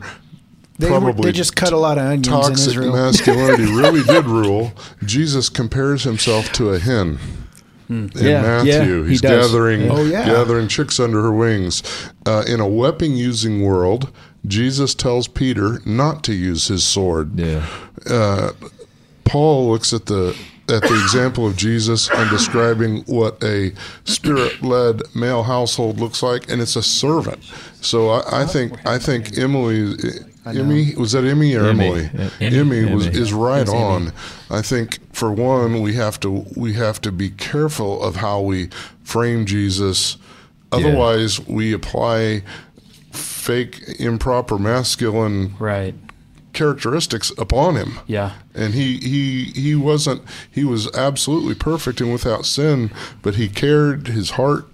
They, 0.78 0.88
were- 0.88 1.00
probably 1.00 1.24
they 1.24 1.32
just 1.36 1.56
cut 1.56 1.72
a 1.72 1.76
lot 1.76 1.98
of 1.98 2.04
onions 2.04 2.28
in 2.28 2.32
toxic 2.32 2.68
Israel. 2.68 2.92
masculinity 2.92 3.64
really 3.72 4.04
did 4.04 4.24
rule, 4.26 4.72
Jesus 5.04 5.48
compares 5.48 6.04
himself 6.04 6.52
to 6.52 6.70
a 6.70 6.78
hen. 6.78 7.18
In 7.88 8.12
Yeah, 8.14 8.42
Matthew, 8.42 9.02
yeah, 9.02 9.08
he's 9.08 9.20
does. 9.20 9.48
gathering 9.50 9.90
Oh, 9.90 10.04
yeah. 10.04 10.26
gathering 10.26 10.68
chicks 10.68 11.00
under 11.00 11.20
her 11.22 11.32
wings. 11.32 11.82
Uh, 12.24 12.44
in 12.46 12.60
a 12.60 12.68
weapon 12.68 13.16
using 13.16 13.62
world, 13.62 14.12
Jesus 14.46 14.94
tells 14.94 15.26
Peter 15.26 15.80
not 15.84 16.22
to 16.24 16.32
use 16.34 16.68
his 16.68 16.84
sword. 16.84 17.36
Yeah. 17.36 17.66
Uh, 18.08 18.52
Paul 19.24 19.70
looks 19.72 19.92
at 19.92 20.06
the 20.06 20.36
at 20.68 20.82
the 20.82 21.00
example 21.02 21.46
of 21.46 21.56
Jesus 21.56 22.10
and 22.10 22.30
describing 22.30 23.02
what 23.04 23.42
a 23.42 23.72
spirit-led 24.04 25.02
male 25.14 25.42
household 25.42 25.98
looks 25.98 26.22
like, 26.22 26.50
and 26.50 26.60
it's 26.60 26.76
a 26.76 26.82
servant. 26.82 27.42
So 27.80 28.10
I, 28.10 28.42
I 28.42 28.46
think 28.46 28.86
I 28.86 28.98
think 28.98 29.38
Emily, 29.38 29.94
Emmy 30.46 30.94
was 30.94 31.12
that 31.12 31.24
Emmy 31.24 31.54
or 31.54 31.66
Emmy. 31.66 31.86
Emily? 31.86 32.10
Yeah, 32.14 32.30
Emmy, 32.40 32.78
Emmy. 32.80 32.94
was 32.94 33.06
is 33.06 33.32
right 33.32 33.68
on. 33.68 34.12
I 34.50 34.62
think 34.62 34.98
for 35.14 35.32
one 35.32 35.80
we 35.80 35.94
have 35.94 36.20
to 36.20 36.44
we 36.56 36.74
have 36.74 37.00
to 37.02 37.12
be 37.12 37.30
careful 37.30 38.02
of 38.02 38.16
how 38.16 38.40
we 38.40 38.68
frame 39.04 39.46
Jesus. 39.46 40.16
Otherwise, 40.70 41.40
we 41.46 41.72
apply 41.72 42.42
fake, 43.10 43.80
improper, 43.98 44.58
masculine 44.58 45.54
Right. 45.58 45.94
Characteristics 46.52 47.30
upon 47.38 47.76
him 47.76 47.98
Yeah. 48.06 48.32
and 48.54 48.74
he 48.74 48.98
he 48.98 49.44
he 49.54 49.74
wasn't 49.74 50.22
he 50.50 50.64
was 50.64 50.92
absolutely 50.94 51.54
perfect 51.54 52.00
and 52.00 52.12
without 52.12 52.46
sin 52.46 52.90
but 53.22 53.34
he 53.36 53.48
cared 53.48 54.08
his 54.08 54.30
heart 54.32 54.66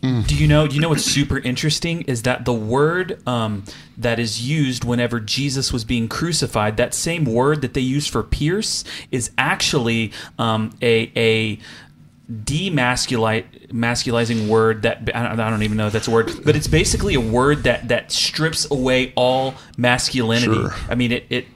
Do 0.00 0.36
you 0.36 0.46
know? 0.46 0.68
Do 0.68 0.76
you 0.76 0.80
know 0.80 0.88
what's 0.90 1.02
super 1.04 1.38
interesting 1.38 2.02
is 2.02 2.22
that 2.22 2.44
the 2.44 2.52
word 2.52 3.20
um, 3.26 3.64
that 3.98 4.20
is 4.20 4.40
used 4.48 4.84
whenever 4.84 5.18
Jesus 5.18 5.72
was 5.72 5.84
being 5.84 6.06
crucified, 6.06 6.76
that 6.76 6.94
same 6.94 7.24
word 7.24 7.60
that 7.62 7.74
they 7.74 7.80
use 7.80 8.06
for 8.06 8.22
pierce, 8.22 8.84
is 9.10 9.32
actually 9.36 10.12
um, 10.38 10.70
a 10.80 11.10
a 11.16 11.58
demasculite 12.30 13.68
masculizing 13.68 14.48
word 14.48 14.82
that 14.82 15.10
I 15.14 15.28
don't, 15.28 15.40
I 15.40 15.50
don't 15.50 15.62
even 15.62 15.76
know 15.76 15.88
if 15.88 15.92
that's 15.92 16.08
a 16.08 16.10
word, 16.10 16.30
but 16.44 16.56
it's 16.56 16.68
basically 16.68 17.14
a 17.14 17.20
word 17.20 17.64
that 17.64 17.88
that 17.88 18.10
strips 18.12 18.70
away 18.70 19.12
all 19.14 19.54
masculinity. 19.76 20.54
Sure. 20.54 20.74
I 20.88 20.94
mean, 20.94 21.12
it. 21.12 21.26
it 21.30 21.46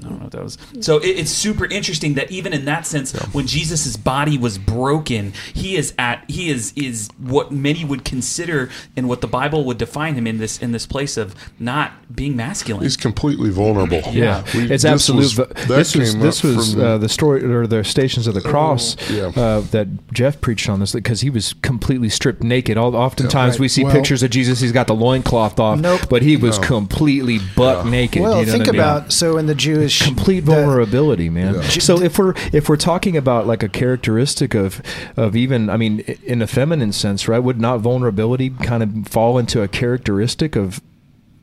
I 0.00 0.08
don't 0.08 0.18
know 0.18 0.24
what 0.24 0.32
that 0.32 0.42
was. 0.42 0.58
So 0.80 0.98
it, 0.98 1.06
it's 1.20 1.30
super 1.30 1.66
interesting 1.66 2.14
that 2.14 2.30
even 2.30 2.52
in 2.52 2.64
that 2.64 2.86
sense, 2.86 3.12
when 3.32 3.46
Jesus' 3.46 3.96
body 3.96 4.36
was 4.36 4.58
broken, 4.58 5.32
he 5.52 5.76
is 5.76 5.94
at 5.98 6.24
he 6.28 6.50
is 6.50 6.72
is 6.76 7.08
what 7.18 7.52
many 7.52 7.84
would 7.84 8.04
consider 8.04 8.70
and 8.96 9.08
what 9.08 9.20
the 9.20 9.26
Bible 9.28 9.64
would 9.64 9.78
define 9.78 10.14
him 10.16 10.26
in 10.26 10.38
this 10.38 10.58
in 10.60 10.72
this 10.72 10.84
place 10.86 11.16
of 11.16 11.34
not 11.58 11.92
being 12.14 12.36
masculine. 12.36 12.82
he's 12.82 12.96
completely 12.96 13.50
vulnerable 13.50 14.02
Yeah. 14.12 14.44
We- 14.54 14.62
it's 14.62 14.82
this 14.82 14.84
absolute. 14.84 15.36
was- 15.38 15.66
this 15.68 15.94
was 15.96 16.16
this 16.18 16.42
was 16.42 16.76
Oh, 16.76 16.80
uh, 16.94 16.98
the 16.98 17.08
story 17.08 17.44
or 17.44 17.66
the 17.66 17.84
Stations 17.84 18.26
of 18.26 18.34
the 18.34 18.40
Cross 18.40 18.96
yeah. 19.10 19.26
uh, 19.36 19.60
that 19.70 20.12
Jeff 20.12 20.40
preached 20.40 20.68
on 20.68 20.80
this 20.80 20.92
because 20.92 21.20
he 21.20 21.30
was 21.30 21.54
completely 21.62 22.08
stripped 22.08 22.42
naked. 22.42 22.76
All, 22.76 22.96
oftentimes 22.96 23.54
Right. 23.54 23.60
we 23.60 23.68
see 23.68 23.84
Well- 23.84 23.92
pictures 23.92 24.22
of 24.22 24.30
Jesus; 24.30 24.60
he's 24.60 24.72
got 24.72 24.86
the 24.88 24.94
loincloth 24.94 25.60
off, 25.60 25.78
Nope. 25.78 26.02
but 26.10 26.22
he 26.22 26.36
was 26.36 26.58
completely 26.58 27.38
butt 27.56 27.86
naked. 27.86 28.22
Well, 28.22 28.40
you 28.40 28.46
know 28.46 28.52
think 28.52 28.66
what 28.66 28.68
I 28.70 28.72
mean? 28.72 28.80
about 28.80 29.12
so 29.12 29.38
in 29.38 29.46
the 29.46 29.54
Jewish 29.54 29.83
complete 29.88 30.40
the- 30.40 30.52
vulnerability, 30.52 31.28
man. 31.30 31.62
So 31.64 32.00
if 32.00 32.18
we're 32.18 32.34
if 32.52 32.68
we're 32.68 32.76
talking 32.76 33.16
about 33.16 33.46
like 33.46 33.62
a 33.62 33.68
characteristic 33.68 34.54
of 34.54 34.80
of 35.16 35.34
even, 35.36 35.68
I 35.70 35.76
mean, 35.76 36.00
in 36.24 36.42
a 36.42 36.46
feminine 36.46 36.92
sense, 36.92 37.28
right? 37.28 37.38
Would 37.38 37.60
not 37.60 37.80
vulnerability 37.80 38.50
kind 38.50 38.82
of 38.82 39.08
fall 39.08 39.38
into 39.38 39.62
a 39.62 39.68
characteristic 39.68 40.56
of 40.56 40.80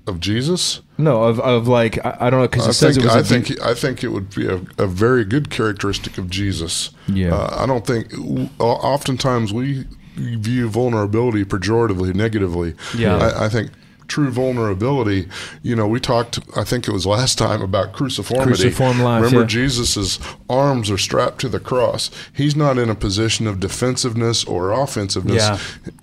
of 0.07 0.19
jesus 0.19 0.81
no 0.97 1.21
of 1.25 1.39
of 1.41 1.67
like 1.67 2.03
I, 2.03 2.17
I 2.21 2.29
don't 2.31 2.39
know 2.41 2.47
because 2.47 2.65
I 2.65 2.71
it 2.71 2.73
says 2.73 2.95
think 2.95 3.05
it 3.05 3.07
was 3.07 3.15
I 3.15 3.19
a 3.19 3.23
think 3.23 3.45
deep- 3.45 3.61
I 3.61 3.73
think 3.75 4.03
it 4.03 4.07
would 4.09 4.33
be 4.33 4.47
a, 4.47 4.55
a 4.79 4.87
very 4.87 5.23
good 5.23 5.51
characteristic 5.51 6.17
of 6.17 6.27
Jesus. 6.27 6.89
Yeah. 7.07 7.35
uh, 7.35 7.63
I 7.63 7.67
don't 7.67 7.85
think. 7.85 8.11
Oftentimes 8.59 9.53
we 9.53 9.85
view 10.15 10.69
vulnerability 10.69 11.45
pejoratively, 11.45 12.13
negatively. 12.15 12.73
Yeah. 12.97 13.17
I, 13.17 13.45
I 13.45 13.49
think 13.49 13.71
true 14.11 14.29
vulnerability. 14.29 15.29
You 15.63 15.75
know, 15.75 15.87
we 15.87 16.01
talked. 16.01 16.39
I 16.57 16.65
think 16.65 16.87
it 16.87 16.91
was 16.91 17.05
last 17.05 17.37
time 17.37 17.61
about 17.61 17.93
cruciformity. 17.93 18.43
Cruciform 18.43 18.99
life, 18.99 19.23
Remember, 19.23 19.41
yeah. 19.41 19.47
Jesus's 19.47 20.19
arms 20.49 20.91
are 20.91 20.97
strapped 20.97 21.39
to 21.39 21.49
the 21.49 21.61
cross. 21.61 22.11
He's 22.33 22.53
not 22.53 22.77
in 22.77 22.89
a 22.89 22.95
position 22.95 23.47
of 23.47 23.61
defensiveness 23.61 24.43
or 24.43 24.71
offensiveness. 24.71 25.41
Yeah. 25.41 25.59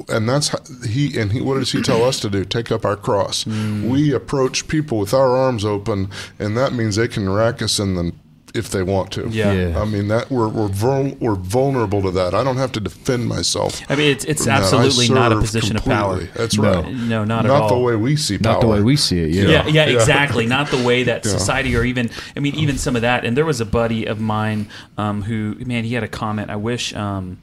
And 0.09 0.27
that's 0.27 0.49
how 0.49 0.59
he 0.87 1.19
and 1.21 1.33
he. 1.33 1.43
What 1.43 1.59
does 1.59 1.73
he 1.73 1.83
tell 1.83 2.03
us 2.03 2.19
to 2.21 2.31
do? 2.31 2.47
Take 2.47 2.73
up 2.73 2.87
our 2.87 2.97
cross. 2.97 3.45
Mm. 3.45 3.91
We 3.91 4.15
approach 4.15 4.69
people 4.69 4.99
with 4.99 5.13
our 5.13 5.37
arms 5.37 5.67
open, 5.67 6.11
and 6.39 6.57
that 6.57 6.73
means 6.73 6.97
they 6.97 7.09
can 7.09 7.29
rack 7.29 7.61
us 7.61 7.79
in 7.79 7.95
the 7.95 8.15
if 8.55 8.71
they 8.71 8.83
want 8.83 9.13
to. 9.13 9.29
Yeah. 9.29 9.53
Yeah. 9.53 9.81
I 9.81 9.85
mean 9.85 10.09
that 10.09 10.31
we're 10.31 10.49
we're 10.49 10.69
vul- 10.69 11.17
we're 11.21 11.35
vulnerable 11.35 12.03
to 12.03 12.11
that. 12.13 12.35
I 12.35 12.43
don't 12.45 12.57
have 12.57 12.73
to 12.73 12.81
defend 12.81 13.27
myself. 13.29 13.81
I 13.91 13.97
mean, 13.97 14.11
it's 14.11 14.25
it's 14.25 14.43
from 14.45 14.47
that. 14.47 14.63
I 14.63 14.65
absolutely 14.65 15.09
not 15.15 15.33
a 15.33 15.35
serve 15.37 15.41
position 15.43 15.77
of 15.77 15.85
power. 15.85 16.21
That's 16.35 16.57
No. 16.57 16.83
right. 16.83 16.93
No, 16.93 17.25
not 17.25 17.45
at 17.45 17.51
all. 17.51 17.61
Not 17.61 17.69
the 17.69 17.79
way 17.79 17.97
we 17.97 18.17
see 18.17 18.39
power. 18.39 18.55
Not 18.55 18.61
the 18.61 18.67
way 18.69 18.81
we 18.81 18.97
see 18.97 19.21
it. 19.21 19.31
Yeah. 19.31 19.43
Yeah, 19.45 19.67
yeah, 19.67 19.87
Yeah. 19.87 19.95
exactly. 19.95 20.47
Not 20.47 20.71
the 20.71 20.83
way 20.83 21.03
that 21.05 21.25
society 21.39 21.75
or 21.77 21.85
even, 21.85 22.11
I 22.37 22.41
mean, 22.41 22.55
even 22.55 22.79
some 22.79 22.97
of 22.97 23.03
that. 23.03 23.25
And 23.25 23.37
there 23.37 23.45
was 23.47 23.61
a 23.61 23.67
buddy 23.67 24.07
of 24.07 24.21
mine 24.21 24.69
um, 24.97 25.23
who, 25.23 25.57
man, 25.65 25.85
he 25.85 25.95
had 25.95 26.03
a 26.05 26.09
comment. 26.09 26.51
I 26.51 26.57
wish, 26.57 26.95
um, 26.95 27.39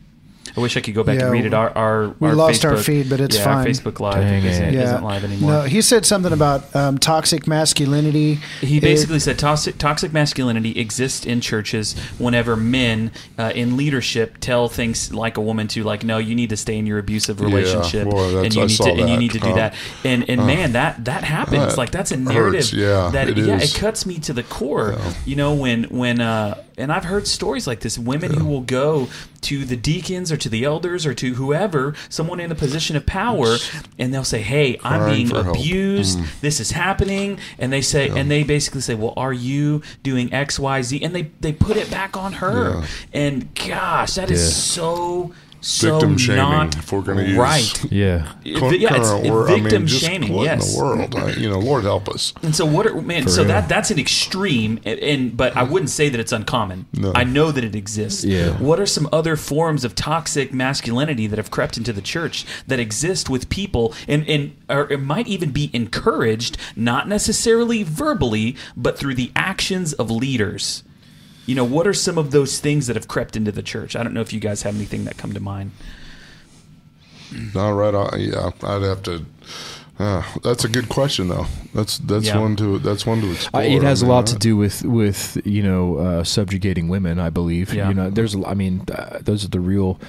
I 0.58 0.62
wish 0.62 0.78
I 0.78 0.82
could 0.82 0.96
go 0.96 1.04
back 1.04 1.18
Yeah, 1.18 1.24
and 1.26 1.32
read 1.34 1.46
it. 1.46 1.54
Our, 1.54 1.70
our 1.78 2.08
we 2.20 2.30
our 2.30 2.36
lost 2.36 2.64
our 2.64 2.78
feed, 2.78 3.10
but 3.10 3.20
it's 3.20 3.36
yeah, 3.38 3.46
Our 3.50 3.64
fine. 3.64 3.68
Facebook 3.68 4.00
Live 4.00 4.16
Dang 4.22 4.44
isn't, 4.46 4.64
it. 4.64 4.76
isn't 4.76 5.04
live 5.04 5.24
anymore. 5.26 5.52
No, 5.52 5.62
he 5.64 5.82
said 5.82 6.06
something 6.06 6.32
about 6.32 6.74
um, 6.76 6.98
toxic 6.98 7.46
masculinity. 7.46 8.36
He 8.62 8.78
It- 8.78 8.82
basically 8.82 9.20
said 9.20 9.38
toxic, 9.38 9.78
toxic 9.78 10.14
masculinity 10.14 10.80
exists 10.80 11.26
in 11.26 11.42
churches 11.42 11.94
whenever 12.18 12.56
men 12.56 13.12
uh, 13.38 13.52
in 13.54 13.76
leadership 13.76 14.38
tell 14.40 14.70
things 14.70 15.14
like 15.14 15.36
a 15.38 15.42
woman 15.42 15.68
to 15.70 15.84
like, 15.84 16.04
no, 16.04 16.18
you 16.20 16.36
need 16.36 16.50
to 16.52 16.58
stay 16.58 16.78
in 16.78 16.86
your 16.86 17.00
abusive 17.00 17.42
relationship, 17.42 18.08
boy, 18.10 18.44
and 18.44 18.56
you 18.56 18.62
I 18.62 18.66
need 18.68 18.78
to 18.78 18.90
and 18.92 19.10
you 19.10 19.18
need 19.18 19.32
to 19.32 19.40
do 19.40 19.50
Uh, 19.50 19.56
that. 19.56 19.76
And 20.06 20.30
and 20.30 20.46
man, 20.48 20.72
that 20.74 21.04
that 21.06 21.24
happens. 21.26 21.76
that 21.76 21.78
like 21.78 21.92
that's 21.92 22.12
a 22.12 22.18
hurts. 22.18 22.30
narrative. 22.30 22.74
Yeah, 22.74 23.10
that 23.12 23.30
it 23.30 23.38
yeah, 23.38 23.58
is. 23.58 23.76
it 23.76 23.80
cuts 23.80 24.06
me 24.06 24.20
to 24.20 24.34
the 24.34 24.44
core. 24.44 24.96
You 25.26 25.36
know 25.36 25.54
when 25.54 25.84
when 25.86 26.22
uh, 26.22 26.62
and 26.78 26.92
I've 26.92 27.04
heard 27.06 27.28
stories 27.28 27.68
like 27.68 27.80
this. 27.82 27.98
Women 27.98 28.34
who 28.34 28.46
will 28.46 28.62
go 28.62 29.08
to 29.46 29.66
the 29.66 29.76
deacons 29.76 30.32
or 30.32 30.38
to 30.38 30.50
the 30.50 30.64
elders 30.64 31.06
or 31.06 31.14
to 31.16 31.34
whoever, 31.36 31.94
someone 32.10 32.40
in 32.40 32.52
a 32.52 32.56
position 32.56 32.96
of 32.96 33.06
power, 33.06 33.58
and 34.00 34.14
they'll 34.14 34.24
say, 34.24 34.42
"Hey, 34.42 34.80
I'm 34.84 35.10
being 35.10 35.32
abused. 35.36 36.20
This 36.42 36.60
is 36.60 36.72
happening." 36.72 37.40
And 37.60 37.72
they 37.72 37.82
say, 37.82 38.10
and 38.10 38.30
they 38.30 38.44
basically 38.44 38.82
say, 38.82 38.96
"Well, 38.96 39.14
are 39.18 39.34
you 39.34 39.82
doing 40.04 40.34
X, 40.34 40.60
Y, 40.60 40.82
Z?" 40.82 41.02
And 41.04 41.16
they 41.16 41.32
they 41.42 41.54
put 41.54 41.78
it 41.78 41.90
back 41.90 42.18
on 42.18 42.34
her. 42.34 42.84
And 43.14 43.54
gosh, 43.56 44.16
that 44.16 44.30
is 44.32 44.42
Yeah. 44.44 44.50
so 44.50 45.32
so 45.68 45.94
Victim 46.00 46.18
shaming, 46.18 46.38
not 46.38 46.76
if 46.78 46.92
we're 46.92 47.02
gonna 47.02 47.24
use- 47.24 47.38
right. 47.38 47.92
Yeah. 47.92 48.32
Current 48.56 48.80
yeah, 48.80 48.96
it's 48.98 49.12
word- 49.30 49.50
I 49.50 49.54
mean, 49.56 49.64
victim 49.64 49.88
just 49.88 50.04
shaming. 50.04 50.32
What 50.32 50.44
Yes. 50.46 50.68
in 50.72 50.78
the 50.78 50.84
world? 50.84 51.16
I, 51.16 51.32
you 51.32 51.50
know, 51.50 51.58
Lord 51.58 51.84
help 51.86 52.08
us. 52.08 52.34
And 52.44 52.56
so 52.56 52.66
what 52.66 52.86
are 52.86 53.02
man? 53.02 53.28
So 53.28 53.42
real. 53.42 53.48
that 53.48 53.68
that's 53.68 53.90
an 53.90 53.98
extreme, 53.98 54.80
and, 54.86 55.00
and 55.00 55.36
but 55.36 55.58
I 55.58 55.64
wouldn't 55.64 55.90
say 55.90 56.08
that 56.10 56.20
it's 56.20 56.32
uncommon. 56.32 56.86
No. 56.94 57.12
I 57.16 57.24
know 57.24 57.52
that 57.52 57.64
it 57.64 57.74
exists. 57.76 58.24
Yeah. 58.24 58.50
What 58.52 58.80
are 58.80 58.86
some 58.86 59.10
other 59.12 59.36
forms 59.36 59.84
of 59.84 59.96
toxic 59.96 60.54
masculinity 60.54 61.26
that 61.28 61.38
have 61.38 61.50
crept 61.50 61.78
into 61.78 61.92
the 61.92 62.02
church 62.02 62.46
that 62.68 62.80
exist 62.80 63.30
with 63.30 63.50
people, 63.50 63.94
and 64.08 64.28
and 64.30 64.56
or 64.70 64.92
it 64.92 65.02
might 65.02 65.28
even 65.28 65.50
be 65.50 65.72
encouraged, 65.74 66.58
not 66.76 67.08
necessarily 67.10 67.82
verbally, 67.82 68.56
but 68.78 69.00
through 69.00 69.16
the 69.16 69.32
actions 69.36 69.94
of 69.94 70.12
leaders. 70.12 70.84
You 71.46 71.56
know, 71.56 71.64
what 71.64 71.86
are 71.86 71.94
some 71.94 72.18
of 72.18 72.32
those 72.32 72.60
things 72.60 72.88
that 72.88 72.96
have 72.96 73.08
crept 73.08 73.36
into 73.36 73.52
the 73.52 73.62
church? 73.62 73.96
I 73.96 74.04
don't 74.04 74.14
know 74.14 74.22
if 74.22 74.34
you 74.34 74.40
guys 74.40 74.64
have 74.64 74.76
anything 74.76 75.06
that 75.06 75.18
come 75.18 75.34
to 75.34 75.40
mind. 75.40 75.72
All 77.56 77.74
right. 77.74 77.94
I, 77.94 78.18
yeah, 78.18 78.52
I'd 78.64 78.82
have 78.84 79.04
to. 79.04 79.26
Uh, 79.98 80.24
that's 80.44 80.66
a 80.66 80.70
good 80.70 80.90
question, 80.90 81.30
though. 81.30 81.46
That's 81.74 81.98
that's 82.00 82.26
Yeah. 82.28 82.40
one 82.40 82.56
to 82.58 82.80
that's 82.80 83.06
one 83.06 83.22
to 83.22 83.30
Uh, 83.30 83.32
explore. 83.34 83.64
it 83.64 83.82
has 83.84 84.04
I 84.04 84.06
a 84.06 84.10
mean, 84.10 84.16
lot 84.16 84.26
to 84.28 84.36
do 84.38 84.58
with 84.58 84.84
with 84.84 85.38
you 85.46 85.64
know 85.64 85.98
uh, 85.98 86.24
subjugating 86.24 86.88
women. 86.90 87.20
I 87.20 87.30
believe. 87.30 87.74
Yeah. 87.74 87.88
You 87.90 87.94
know, 87.94 88.10
there's. 88.10 88.36
a- 88.36 88.46
I 88.46 88.54
mean, 88.56 88.82
uh, 88.94 89.20
those 89.22 89.46
are 89.46 89.50
the 89.50 89.62
real, 89.62 90.00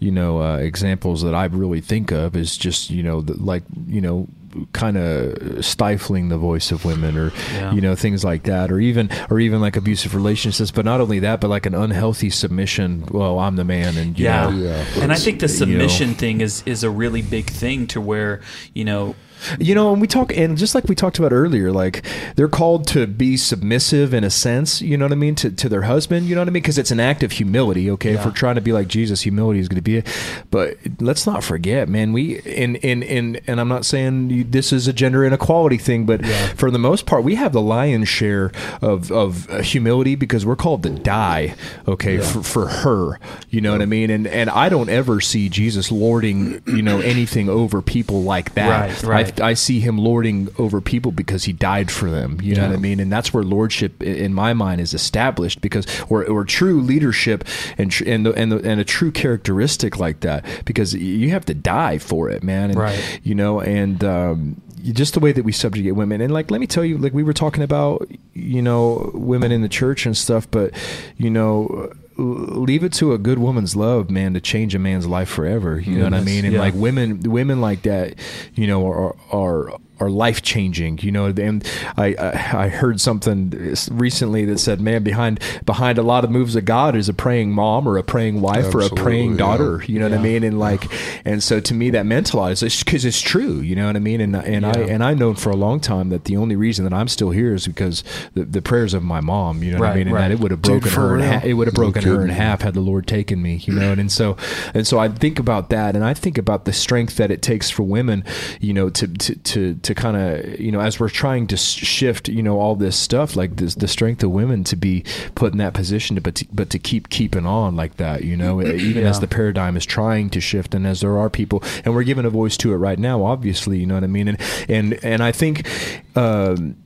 you 0.00 0.10
know, 0.10 0.42
uh, 0.42 0.56
examples 0.56 1.22
that 1.22 1.34
I 1.34 1.44
really 1.46 1.80
think 1.80 2.10
of. 2.10 2.34
Is 2.34 2.56
just 2.56 2.90
you 2.90 3.02
know, 3.04 3.20
the, 3.20 3.34
like 3.34 3.62
you 3.86 4.00
know, 4.00 4.26
kind 4.72 4.96
of 4.96 5.64
stifling 5.64 6.28
the 6.28 6.38
voice 6.38 6.70
of 6.72 6.84
women, 6.84 7.16
or 7.16 7.32
Yeah. 7.54 7.72
you 7.72 7.80
know, 7.80 7.94
things 7.94 8.24
like 8.24 8.44
that, 8.44 8.70
or 8.72 8.80
even 8.80 9.08
or 9.30 9.38
even 9.40 9.60
like 9.60 9.76
abusive 9.76 10.14
relationships. 10.14 10.70
But 10.70 10.84
not 10.84 11.00
only 11.00 11.20
that, 11.20 11.40
but 11.40 11.48
like 11.48 11.66
an 11.66 11.74
unhealthy 11.74 12.30
submission. 12.30 13.04
Well, 13.10 13.38
I'm 13.38 13.56
the 13.56 13.64
man, 13.64 13.96
and 13.96 14.18
you 14.18 14.24
Yeah. 14.26 14.50
know, 14.50 14.56
Yeah. 14.56 14.84
And 15.02 15.12
I 15.12 15.16
think 15.16 15.40
the 15.40 15.46
you 15.46 15.52
know. 15.52 15.58
submission 15.88 16.14
thing 16.14 16.40
is 16.40 16.62
is 16.66 16.82
a 16.82 16.90
really 16.90 17.22
big 17.22 17.46
thing 17.46 17.86
to 17.88 18.00
where, 18.00 18.40
you 18.74 18.84
know, 18.84 19.14
You 19.58 19.74
know, 19.74 19.92
and 19.92 20.00
we 20.00 20.06
talk, 20.06 20.36
and 20.36 20.56
just 20.56 20.74
like 20.74 20.84
we 20.84 20.94
talked 20.94 21.18
about 21.18 21.32
earlier, 21.32 21.72
like 21.72 22.04
they're 22.36 22.48
called 22.48 22.86
to 22.88 23.06
be 23.06 23.36
submissive 23.36 24.12
in 24.12 24.24
a 24.24 24.30
sense, 24.30 24.80
you 24.82 24.96
know 24.96 25.06
what 25.06 25.12
I 25.12 25.16
mean, 25.16 25.34
to, 25.36 25.50
to 25.50 25.68
their 25.68 25.82
husband, 25.82 26.26
you 26.26 26.34
know 26.34 26.40
what 26.40 26.48
I 26.48 26.50
mean? 26.50 26.62
Because 26.62 26.78
it's 26.78 26.90
an 26.90 27.00
act 27.00 27.22
of 27.22 27.32
humility, 27.32 27.90
okay? 27.92 28.14
If 28.14 28.24
we're 28.24 28.32
trying 28.32 28.56
to 28.56 28.60
be 28.60 28.72
like 28.72 28.88
Jesus, 28.88 29.22
humility 29.22 29.60
is 29.60 29.68
going 29.68 29.76
to 29.76 29.82
be 29.82 29.98
it. 29.98 30.06
But 30.50 30.76
let's 31.00 31.26
not 31.26 31.42
forget, 31.42 31.88
man, 31.88 32.12
we, 32.12 32.40
in, 32.40 32.76
in, 32.76 33.02
in, 33.02 33.40
and 33.46 33.60
I'm 33.60 33.68
not 33.68 33.84
saying 33.84 34.30
you, 34.30 34.44
this 34.44 34.72
is 34.72 34.88
a 34.88 34.92
gender 34.92 35.24
inequality 35.24 35.78
thing, 35.78 36.06
but 36.06 36.24
for 36.56 36.70
the 36.70 36.78
most 36.78 37.06
part, 37.06 37.24
we 37.24 37.36
have 37.36 37.52
the 37.52 37.60
lion's 37.60 38.08
share 38.08 38.52
of, 38.82 39.10
of 39.10 39.48
uh, 39.50 39.62
humility 39.62 40.14
because 40.14 40.44
we're 40.44 40.56
called 40.56 40.82
to 40.82 40.90
die, 40.90 41.54
okay, 41.88 42.18
for, 42.18 42.42
for 42.42 42.66
her, 42.68 43.18
you 43.48 43.60
know 43.60 43.72
what 43.72 43.82
I 43.82 43.86
mean? 43.86 44.10
And, 44.10 44.26
and 44.26 44.50
I 44.50 44.68
don't 44.68 44.88
ever 44.88 45.20
see 45.20 45.48
Jesus 45.48 45.90
lording, 45.90 46.62
you 46.66 46.82
know, 46.82 47.00
anything 47.00 47.48
over 47.48 47.80
people 47.82 48.22
like 48.22 48.54
that. 48.54 49.02
Right, 49.02 49.02
right. 49.02 49.26
I, 49.26 49.29
I 49.38 49.54
see 49.54 49.80
him 49.80 49.98
lording 49.98 50.48
over 50.58 50.80
people 50.80 51.12
because 51.12 51.44
he 51.44 51.52
died 51.52 51.90
for 51.90 52.10
them. 52.10 52.40
You 52.42 52.54
know 52.54 52.66
what 52.68 52.72
I 52.72 52.78
mean? 52.78 53.00
And 53.00 53.12
that's 53.12 53.34
where 53.34 53.44
lordship, 53.44 54.02
in 54.02 54.32
my 54.32 54.54
mind, 54.54 54.80
is 54.80 54.94
established 54.94 55.60
because, 55.60 55.86
or, 56.08 56.24
or 56.24 56.44
true 56.44 56.80
leadership 56.80 57.44
and 57.76 57.90
tr- 57.90 58.04
and 58.06 58.24
the, 58.24 58.32
and, 58.32 58.50
the, 58.50 58.56
and 58.68 58.80
a 58.80 58.84
true 58.84 59.12
characteristic 59.12 59.98
like 59.98 60.20
that 60.20 60.44
because 60.64 60.94
you 60.94 61.30
have 61.30 61.44
to 61.46 61.54
die 61.54 61.98
for 61.98 62.30
it, 62.30 62.42
man. 62.42 62.70
And, 62.70 62.78
Right. 62.78 63.20
You 63.22 63.34
know, 63.34 63.60
and 63.60 64.02
um, 64.02 64.62
just 64.82 65.14
the 65.14 65.20
way 65.20 65.32
that 65.32 65.44
we 65.44 65.52
subjugate 65.52 65.94
women, 65.94 66.20
and 66.20 66.32
like, 66.32 66.50
let 66.50 66.60
me 66.60 66.66
tell 66.66 66.84
you, 66.84 66.96
like 66.98 67.12
we 67.12 67.22
were 67.22 67.34
talking 67.34 67.62
about, 67.62 68.08
you 68.32 68.62
know, 68.62 69.10
women 69.14 69.52
in 69.52 69.62
the 69.62 69.68
church 69.68 70.06
and 70.06 70.16
stuff, 70.16 70.50
but 70.50 70.72
you 71.16 71.30
know. 71.30 71.92
Leave 72.20 72.84
it 72.84 72.92
to 72.94 73.12
a 73.12 73.18
good 73.18 73.38
woman's 73.38 73.76
love, 73.76 74.10
man, 74.10 74.34
to 74.34 74.40
change 74.40 74.74
a 74.74 74.78
man's 74.78 75.06
life 75.06 75.28
forever. 75.28 75.80
You 75.80 75.98
know 75.98 76.04
what 76.04 76.14
I 76.14 76.20
mean? 76.20 76.44
And 76.44 76.54
yeah. 76.54 76.60
like 76.60 76.74
women 76.74 77.20
women 77.20 77.60
like 77.60 77.82
that 77.82 78.14
you 78.54 78.66
know 78.66 78.86
are 78.86 79.16
are 79.30 79.72
are 80.00 80.10
life 80.10 80.42
changing 80.42 80.98
you 81.02 81.12
know 81.12 81.26
and 81.26 81.66
I, 81.96 82.14
I 82.18 82.64
i 82.64 82.68
heard 82.68 83.00
something 83.00 83.50
recently 83.90 84.44
that 84.46 84.58
said 84.58 84.80
man 84.80 85.02
behind 85.02 85.40
behind 85.64 85.98
a 85.98 86.02
lot 86.02 86.24
of 86.24 86.30
moves 86.30 86.56
of 86.56 86.64
god 86.64 86.96
is 86.96 87.08
a 87.08 87.14
praying 87.14 87.52
mom 87.52 87.86
or 87.86 87.96
a 87.98 88.02
praying 88.02 88.40
wife 88.40 88.74
or 88.74 88.80
a 88.80 88.84
Absolutely, 88.84 89.02
praying 89.02 89.30
yeah. 89.32 89.36
daughter 89.38 89.84
you 89.86 89.98
know 89.98 90.08
what 90.08 90.18
i 90.18 90.22
mean? 90.22 90.42
And 90.42 90.58
like 90.58 90.84
and 91.24 91.42
so 91.42 91.60
to 91.60 91.74
me 91.74 91.90
that 91.90 92.06
mentalizes 92.06 92.84
because 92.84 93.04
it's 93.04 93.20
true 93.20 93.60
you 93.60 93.76
know 93.76 93.86
what 93.86 93.96
i 93.96 93.98
mean? 93.98 94.20
And 94.20 94.34
and 94.36 94.64
i 94.66 94.78
Yeah. 94.78 94.86
and 94.86 95.04
i 95.04 95.14
known 95.14 95.34
for 95.34 95.50
a 95.50 95.56
long 95.56 95.80
time 95.80 96.08
that 96.10 96.24
the 96.24 96.36
only 96.36 96.56
reason 96.56 96.84
that 96.84 96.94
i'm 96.94 97.08
still 97.08 97.30
here 97.30 97.54
is 97.54 97.66
because 97.66 98.02
the, 98.34 98.44
the 98.44 98.62
prayers 98.62 98.94
of 98.94 99.02
my 99.02 99.20
mom 99.20 99.62
you 99.62 99.72
know 99.72 99.78
what 99.78 99.90
i 99.90 99.94
mean? 99.94 100.06
And 100.08 100.16
right. 100.16 100.28
that 100.28 100.32
it 100.32 100.40
would 100.40 100.50
have 100.50 100.62
broken 100.62 100.90
for 100.90 101.00
her 101.00 101.16
in 101.18 101.22
half 101.22 101.44
it 101.44 101.54
would 101.54 101.66
have 101.68 101.74
broken 101.74 102.02
her 102.04 102.22
in 102.22 102.30
half 102.30 102.62
had 102.62 102.74
the 102.74 102.80
lord 102.80 103.06
taken 103.06 103.42
me 103.42 103.56
you 103.66 103.74
know? 103.74 103.92
And, 103.92 104.00
and 104.00 104.12
so 104.12 104.36
and 104.74 104.86
so 104.86 104.98
i 104.98 105.08
think 105.08 105.38
about 105.38 105.68
that 105.70 105.94
and 105.94 106.04
i 106.04 106.14
think 106.14 106.38
about 106.38 106.64
the 106.64 106.72
strength 106.72 107.16
that 107.16 107.30
it 107.30 107.42
takes 107.42 107.68
for 107.70 107.82
women 107.82 108.24
you 108.60 108.72
know 108.72 108.88
to 108.90 109.06
to 109.08 109.34
to, 109.36 109.74
to 109.74 109.89
kind 109.94 110.16
of 110.16 110.60
you 110.60 110.70
know 110.70 110.80
as 110.80 110.98
we're 110.98 111.08
trying 111.08 111.46
to 111.46 111.56
shift 111.56 112.28
you 112.28 112.42
know 112.42 112.58
all 112.58 112.74
this 112.74 112.96
stuff 112.96 113.36
like 113.36 113.56
this 113.56 113.74
the 113.74 113.88
strength 113.88 114.22
of 114.22 114.30
women 114.30 114.64
to 114.64 114.76
be 114.76 115.04
put 115.34 115.52
in 115.52 115.58
that 115.58 115.74
position 115.74 116.16
to, 116.16 116.22
but 116.22 116.34
to, 116.34 116.46
but 116.52 116.70
to 116.70 116.78
keep 116.78 117.08
keeping 117.08 117.46
on 117.46 117.76
like 117.76 117.96
that 117.96 118.24
you 118.24 118.36
know 118.36 118.60
even 118.62 119.04
as 119.04 119.20
the 119.20 119.26
paradigm 119.26 119.76
is 119.76 119.86
trying 119.86 120.30
to 120.30 120.40
shift 120.40 120.74
and 120.74 120.86
as 120.86 121.00
there 121.00 121.16
are 121.18 121.30
people 121.30 121.62
and 121.84 121.94
we're 121.94 122.02
giving 122.02 122.24
a 122.24 122.30
voice 122.30 122.56
to 122.56 122.72
it 122.72 122.76
right 122.76 122.98
now 122.98 123.22
obviously 123.24 123.78
you 123.78 123.86
know 123.86 123.94
what 123.94 124.04
i 124.04 124.08
mean? 124.08 124.28
And 124.28 124.40
and 124.68 125.04
and 125.04 125.22
i 125.22 125.32
think 125.32 125.68
um 126.16 126.76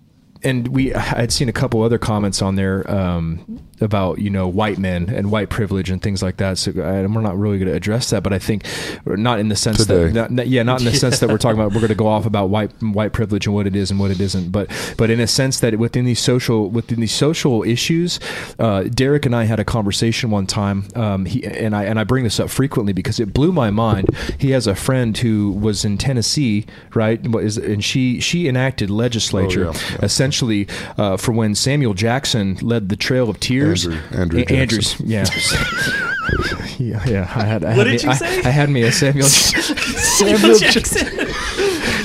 and 0.45 0.69
we 0.69 0.95
I 0.95 1.01
had 1.01 1.33
seen 1.33 1.49
a 1.49 1.53
couple 1.53 1.83
other 1.83 1.99
comments 1.99 2.43
on 2.43 2.55
there 2.55 2.89
um, 2.91 3.61
about 3.85 4.19
you 4.19 4.31
know 4.31 4.49
white 4.49 4.79
men 4.79 5.09
and 5.09 5.31
white 5.31 5.51
privilege 5.51 5.91
and 5.91 6.03
things 6.03 6.23
like 6.23 6.39
that. 6.39 6.59
So 6.59 6.73
I, 6.73 7.07
we're 7.07 7.21
not 7.21 7.39
really 7.39 7.59
going 7.59 7.69
to 7.69 7.75
address 7.77 8.11
that, 8.11 8.23
but 8.25 8.33
I 8.33 8.39
think 8.41 8.65
not 9.07 9.39
in 9.39 9.49
the 9.49 9.57
sense 9.57 9.79
Today. 9.87 10.09
that 10.11 10.31
not, 10.31 10.49
yeah, 10.49 10.63
not 10.65 10.81
in 10.81 10.87
the 10.87 10.95
sense 10.95 11.21
that 11.21 11.29
we're 11.29 11.39
talking 11.39 11.59
about. 11.61 11.73
We're 11.73 11.81
going 11.81 11.89
to 11.89 11.95
go 11.95 12.09
off 12.09 12.27
about 12.27 12.51
white 12.51 12.73
white 12.83 13.13
privilege 13.13 13.47
and 13.47 13.55
what 13.55 13.67
it 13.67 13.77
is 13.77 13.91
and 13.91 14.01
what 14.01 14.11
it 14.11 14.21
isn't, 14.21 14.51
but 14.51 14.69
but 14.97 15.11
in 15.11 15.21
a 15.21 15.27
sense 15.27 15.61
that 15.61 15.79
within 15.79 16.05
these 16.05 16.21
social 16.21 16.69
within 16.71 17.01
these 17.01 17.13
social 17.15 17.63
issues, 17.63 18.19
uh, 18.59 18.85
Derek 18.85 19.27
and 19.27 19.37
I 19.37 19.45
had 19.45 19.61
a 19.61 19.65
conversation 19.65 20.31
one 20.31 20.47
time. 20.47 20.89
Um, 20.97 21.27
he 21.27 21.45
and 21.47 21.77
I 21.77 21.85
and 21.85 21.99
I 22.01 22.05
bring 22.05 22.25
this 22.25 22.41
up 22.41 22.51
frequently 22.51 22.93
because 22.93 23.21
it 23.21 23.33
blew 23.35 23.53
my 23.53 23.71
mind. 23.71 24.09
He 24.39 24.51
has 24.53 24.67
a 24.67 24.75
friend 24.75 25.17
who 25.19 25.53
was 25.53 25.85
in 25.85 25.99
Tennessee, 25.99 26.67
right? 26.95 27.21
What 27.29 27.45
is- 27.45 27.59
And 27.59 27.83
she 27.85 28.21
she 28.21 28.49
enacted 28.49 28.89
legislature 28.91 29.69
Oh, 29.69 29.73
yeah, 29.73 29.81
yeah. 29.99 30.05
essentially 30.05 30.67
uh, 30.99 31.17
for 31.17 31.33
when 31.33 31.55
Samuel 31.55 31.95
Jackson 31.95 32.57
led 32.63 32.89
the 32.89 32.97
Trail 32.97 33.29
of 33.29 33.39
Tears. 33.41 33.74
Andrew- 33.75 34.01
Andrew 34.13 34.45
A- 34.49 34.53
Andrews, 34.53 34.97
yeah. 35.05 35.25
yeah, 36.79 37.03
yeah. 37.07 37.33
I 37.35 37.45
had. 37.45 37.65
I 37.65 37.77
What 37.77 37.87
had 37.87 37.93
did 37.99 38.03
me, 38.03 38.07
you 38.07 38.11
I, 38.11 38.15
say? 38.15 38.43
I 38.43 38.49
had 38.51 38.71
me 38.71 38.83
a 38.83 38.93
Samuel. 38.93 39.27
Samuel 39.29 40.59
Jackson. 40.59 41.07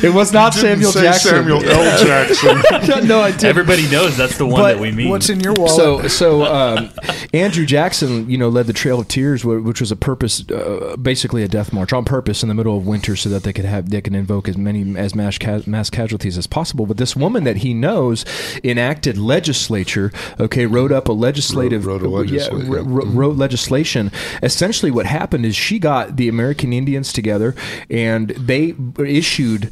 It 0.04 0.14
was 0.14 0.32
not 0.32 0.56
You 0.56 0.62
didn't 0.62 0.76
Samuel 0.76 0.92
say 0.92 1.02
Jackson. 1.04 1.32
Samuel 1.32 1.66
L. 1.66 2.06
Jackson. 2.06 3.08
no, 3.08 3.22
I 3.22 3.32
didn't. 3.32 3.44
Everybody 3.46 3.90
knows 3.90 4.16
that's 4.18 4.38
the 4.38 4.46
one 4.46 4.62
But 4.62 4.74
that 4.76 4.82
we 4.82 4.92
mean. 4.92 5.10
What's 5.10 5.30
in 5.30 5.40
your 5.42 5.54
wallet? 5.54 5.72
So, 5.72 6.08
so 6.08 6.44
um, 6.46 6.90
Andrew 7.34 7.66
Jackson, 7.66 8.30
you 8.30 8.38
know, 8.38 8.50
led 8.50 8.68
the 8.68 8.74
Trail 8.74 9.00
of 9.02 9.08
Tears, 9.08 9.44
which 9.44 9.80
was 9.82 9.92
a 9.92 9.96
purpose, 9.96 10.50
uh, 10.50 10.96
basically 11.02 11.44
a 11.44 11.48
death 11.48 11.74
march 11.74 11.92
on 11.94 12.06
purpose 12.06 12.44
in 12.44 12.50
the 12.50 12.56
middle 12.56 12.78
of 12.78 12.88
winter, 12.88 13.16
so 13.16 13.30
that 13.30 13.44
they 13.44 13.52
could 13.54 13.66
have 13.66 13.90
they 13.90 14.02
can 14.02 14.16
invoke 14.16 14.48
as 14.48 14.58
many 14.58 14.98
as 14.98 15.16
mass, 15.16 15.38
ca- 15.38 15.62
mass 15.66 15.90
casualties 15.90 16.38
as 16.38 16.48
possible. 16.48 16.86
But 16.86 16.98
this 16.98 17.16
woman 17.16 17.44
that 17.44 17.58
he 17.58 17.74
knows 17.74 18.26
enacted 18.64 19.18
legislature. 19.18 20.12
Okay, 20.40 20.66
wrote 20.66 20.92
up 20.92 21.08
a 21.10 21.12
legislative, 21.14 21.86
Wrote- 21.86 22.02
wrote 22.02 22.30
a 22.30 22.32
yeah, 22.34 22.42
legisla- 22.48 22.68
wr- 22.70 22.78
yeah. 22.78 22.84
wr- 22.86 23.06
wrote 23.18 23.36
legislation. 23.38 24.12
Essentially, 24.42 24.92
what 24.92 25.06
happened 25.06 25.46
is 25.46 25.56
she 25.56 25.80
got 25.80 26.16
the 26.16 26.28
American 26.30 26.72
Indians 26.74 27.12
together, 27.12 27.56
and 27.90 28.30
they 28.32 28.76
issued 29.00 29.72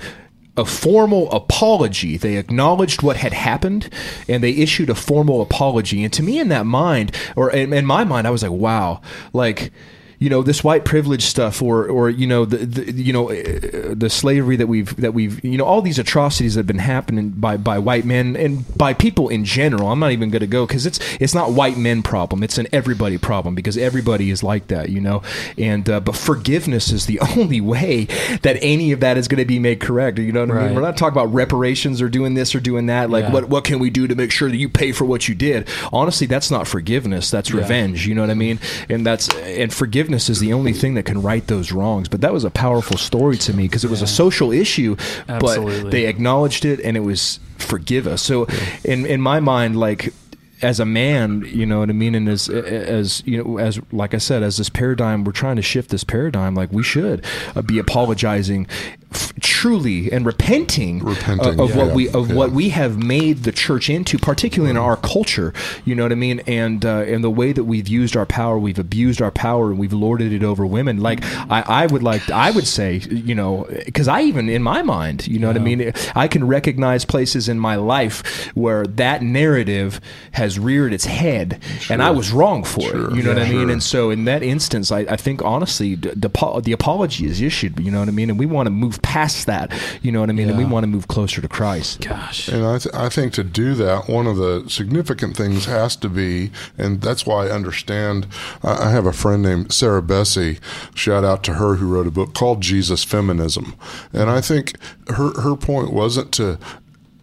a 0.57 0.65
formal 0.65 1.31
apology. 1.31 2.17
They 2.17 2.37
acknowledged 2.37 3.01
what 3.01 3.17
had 3.17 3.33
happened, 3.33 3.89
and 4.27 4.43
they 4.43 4.51
issued 4.51 4.89
a 4.89 4.95
formal 4.95 5.41
apology. 5.41 6.03
And 6.03 6.11
to 6.13 6.23
me, 6.23 6.39
in 6.39 6.49
that 6.49 6.65
mind, 6.65 7.15
or 7.35 7.51
in, 7.51 7.71
in 7.73 7.85
my 7.85 8.03
mind, 8.03 8.27
I 8.27 8.31
was 8.31 8.43
like, 8.43 8.51
wow, 8.51 9.01
like. 9.33 9.71
You 10.19 10.29
know 10.31 10.41
this 10.41 10.63
white 10.63 10.83
privilege 10.83 11.23
stuff, 11.23 11.61
or, 11.61 11.85
or 11.87 12.09
you 12.09 12.25
know 12.25 12.43
the, 12.43 12.57
the 12.65 12.91
you 12.91 13.13
know 13.13 13.29
uh, 13.29 13.93
the 13.93 14.09
slavery 14.09 14.55
that 14.55 14.65
we've 14.65 14.95
that 14.97 15.13
we've 15.13 15.43
you 15.45 15.59
know 15.59 15.63
all 15.65 15.81
these 15.83 15.99
atrocities 15.99 16.55
that 16.55 16.61
have 16.61 16.67
been 16.67 16.79
happening 16.79 17.29
by, 17.29 17.55
by 17.55 17.77
white 17.77 18.03
men 18.03 18.35
and 18.35 18.65
by 18.75 18.93
people 18.95 19.29
in 19.29 19.45
general. 19.45 19.89
I'm 19.91 19.99
not 19.99 20.11
even 20.11 20.31
going 20.31 20.39
to 20.39 20.47
go 20.47 20.65
because 20.65 20.87
it's 20.87 20.99
it's 21.19 21.35
not 21.35 21.51
white 21.51 21.77
men 21.77 22.01
problem. 22.01 22.41
It's 22.41 22.57
an 22.57 22.65
everybody 22.73 23.19
problem 23.19 23.53
because 23.53 23.77
everybody 23.77 24.31
is 24.31 24.41
like 24.41 24.67
that, 24.67 24.89
you 24.89 24.99
know. 24.99 25.21
And 25.55 25.87
uh, 25.87 25.99
but 25.99 26.15
forgiveness 26.15 26.91
is 26.91 27.05
the 27.05 27.19
only 27.37 27.61
way 27.61 28.05
that 28.41 28.57
any 28.59 28.91
of 28.93 29.01
that 29.01 29.17
is 29.17 29.27
going 29.27 29.37
to 29.37 29.45
be 29.45 29.59
made 29.59 29.79
correct. 29.79 30.17
You 30.17 30.31
know 30.31 30.45
what 30.45 30.57
I 30.57 30.65
mean? 30.65 30.73
We're 30.73 30.81
not 30.81 30.97
talking 30.97 31.13
about 31.13 31.31
reparations 31.31 32.01
or 32.01 32.09
doing 32.09 32.33
this 32.33 32.55
or 32.55 32.59
doing 32.59 32.87
that. 32.87 33.11
Like 33.11 33.25
Yeah. 33.25 33.33
what 33.33 33.49
what 33.49 33.63
can 33.65 33.77
we 33.77 33.91
do 33.91 34.07
to 34.07 34.15
make 34.15 34.31
sure 34.31 34.49
that 34.49 34.57
you 34.57 34.67
pay 34.67 34.91
for 34.93 35.05
what 35.05 35.27
you 35.27 35.35
did? 35.35 35.67
Honestly, 35.93 36.25
that's 36.25 36.49
not 36.49 36.67
forgiveness. 36.67 37.29
That's 37.29 37.51
revenge. 37.51 38.07
You 38.07 38.15
know 38.15 38.21
what 38.21 38.31
I 38.31 38.33
mean? 38.33 38.59
And 38.89 39.05
that's 39.05 39.29
and 39.35 39.71
forgiveness 39.71 40.06
is 40.07 40.39
the 40.39 40.53
only 40.53 40.73
thing 40.73 40.93
that 40.95 41.03
can 41.03 41.21
right 41.21 41.45
those 41.47 41.71
wrongs. 41.71 42.07
But 42.09 42.21
that 42.21 42.33
was 42.33 42.43
a 42.43 42.49
powerful 42.49 42.97
story 42.97 43.37
to 43.37 43.53
me 43.53 43.63
because 43.63 43.83
it 43.83 43.89
was 43.89 44.01
a 44.01 44.07
social 44.07 44.51
issue, 44.51 44.95
Absolutely. 45.27 45.83
but 45.83 45.91
they 45.91 46.05
acknowledged 46.05 46.65
it 46.65 46.79
and 46.79 46.97
it 46.97 47.01
was 47.01 47.39
forgive 47.57 48.07
us. 48.07 48.21
So 48.21 48.47
in 48.83 49.05
in 49.05 49.21
my 49.21 49.39
mind, 49.39 49.79
like 49.79 50.13
as 50.61 50.79
a 50.79 50.85
man, 50.85 51.43
you 51.45 51.65
know 51.65 51.79
what 51.79 51.89
I 51.89 51.93
mean, 51.93 52.15
and 52.15 52.27
as 52.27 52.49
as 52.49 53.21
you 53.25 53.43
know, 53.43 53.57
as 53.57 53.79
like 53.91 54.13
I 54.13 54.17
said, 54.17 54.43
as 54.43 54.57
this 54.57 54.69
paradigm, 54.69 55.23
we're 55.23 55.31
trying 55.31 55.57
to 55.57 55.61
shift 55.61 55.89
this 55.89 56.03
paradigm. 56.03 56.55
Like 56.55 56.71
we 56.71 56.83
should 56.83 57.23
uh, 57.55 57.61
be 57.61 57.77
apologizing 57.77 58.67
f- 59.11 59.33
truly 59.41 60.11
and 60.11 60.25
repenting, 60.25 60.99
Repenting, 61.03 61.59
of, 61.59 61.71
of 61.71 61.75
what 61.75 61.93
we 61.95 62.09
of 62.09 62.29
yeah. 62.29 62.35
what 62.35 62.51
we 62.51 62.69
have 62.69 62.97
made 63.01 63.43
the 63.43 63.51
church 63.51 63.89
into, 63.89 64.17
particularly 64.17 64.69
in 64.71 64.77
our 64.77 64.95
culture. 64.97 65.53
You 65.85 65.95
know 65.95 66.03
what 66.03 66.11
I 66.11 66.15
mean, 66.15 66.41
and 66.47 66.85
uh, 66.85 66.99
and 67.07 67.23
the 67.23 67.29
way 67.29 67.51
that 67.53 67.63
we've 67.63 67.87
used 67.87 68.15
our 68.17 68.25
power, 68.25 68.57
we've 68.57 68.79
abused 68.79 69.21
our 69.21 69.31
power, 69.31 69.69
and 69.69 69.79
we've 69.79 69.93
lorded 69.93 70.33
it 70.33 70.43
over 70.43 70.65
women. 70.65 70.97
Like 70.99 71.23
I, 71.49 71.63
I 71.67 71.85
would 71.87 72.03
like, 72.03 72.29
I 72.29 72.51
would 72.51 72.67
say, 72.67 72.97
you 73.09 73.35
know, 73.35 73.67
because 73.85 74.07
I 74.07 74.21
even 74.21 74.49
in 74.49 74.63
my 74.63 74.81
mind, 74.81 75.27
you 75.27 75.39
know 75.39 75.47
what 75.47 75.55
I 75.57 75.59
mean, 75.59 75.93
I 76.15 76.27
can 76.27 76.45
recognize 76.47 77.05
places 77.05 77.47
in 77.49 77.59
my 77.59 77.75
life 77.75 78.51
where 78.55 78.85
that 78.87 79.21
narrative 79.21 79.99
has 80.31 80.59
reared 80.59 80.93
its 80.93 81.05
head, 81.05 81.61
and 81.89 82.01
I 82.01 82.11
was 82.11 82.31
wrong 82.31 82.63
for 82.63 82.81
Sure, 82.81 83.11
it. 83.11 83.15
You 83.15 83.23
know 83.23 83.33
what 83.33 83.41
I 83.41 83.49
mean? 83.49 83.61
sure. 83.67 83.71
And 83.71 83.83
so 83.83 84.09
in 84.11 84.25
that 84.25 84.43
instance, 84.43 84.91
I, 84.91 84.99
I 84.99 85.15
think 85.15 85.41
honestly, 85.43 85.95
the, 85.95 86.29
the 86.63 86.71
apology 86.71 87.25
is 87.25 87.41
issued. 87.41 87.79
You 87.79 87.91
know 87.91 87.99
what 87.99 88.07
I 88.07 88.11
mean? 88.11 88.29
And 88.29 88.37
we 88.39 88.45
want 88.45 88.67
to 88.67 88.71
move 88.71 88.96
past 88.99 89.45
that. 89.47 89.71
You 90.01 90.11
know 90.11 90.19
what 90.19 90.29
I 90.29 90.33
mean? 90.33 90.49
And 90.49 90.57
we 90.57 90.65
want 90.65 90.83
to 90.83 90.87
move 90.87 91.07
closer 91.07 91.41
to 91.41 91.47
Christ. 91.47 92.01
Gosh. 92.01 92.47
And 92.47 92.65
I, 92.65 92.77
th- 92.79 92.93
I 92.95 93.09
think 93.09 93.33
to 93.33 93.43
do 93.43 93.73
that, 93.75 94.07
one 94.07 94.27
of 94.27 94.37
the 94.37 94.65
significant 94.69 95.35
things 95.37 95.65
has 95.65 95.95
to 95.97 96.09
be, 96.09 96.51
and 96.77 97.01
that's 97.01 97.25
why 97.25 97.47
I 97.47 97.51
understand. 97.51 98.27
I 98.63 98.87
I 98.87 98.91
have 98.91 99.05
a 99.05 99.13
friend 99.13 99.43
named 99.43 99.73
Sarah 99.73 100.01
Bessey. 100.01 100.59
Shout 100.95 101.25
out 101.25 101.43
to 101.43 101.55
her 101.55 101.75
who 101.75 101.87
wrote 101.87 102.07
a 102.07 102.11
book 102.11 102.33
called 102.33 102.61
Jesus 102.61 103.03
Feminism, 103.03 103.75
and 104.13 104.29
I 104.29 104.39
think 104.39 104.77
her 105.09 105.41
her 105.41 105.55
point 105.55 105.91
wasn't 105.91 106.31
to 106.33 106.57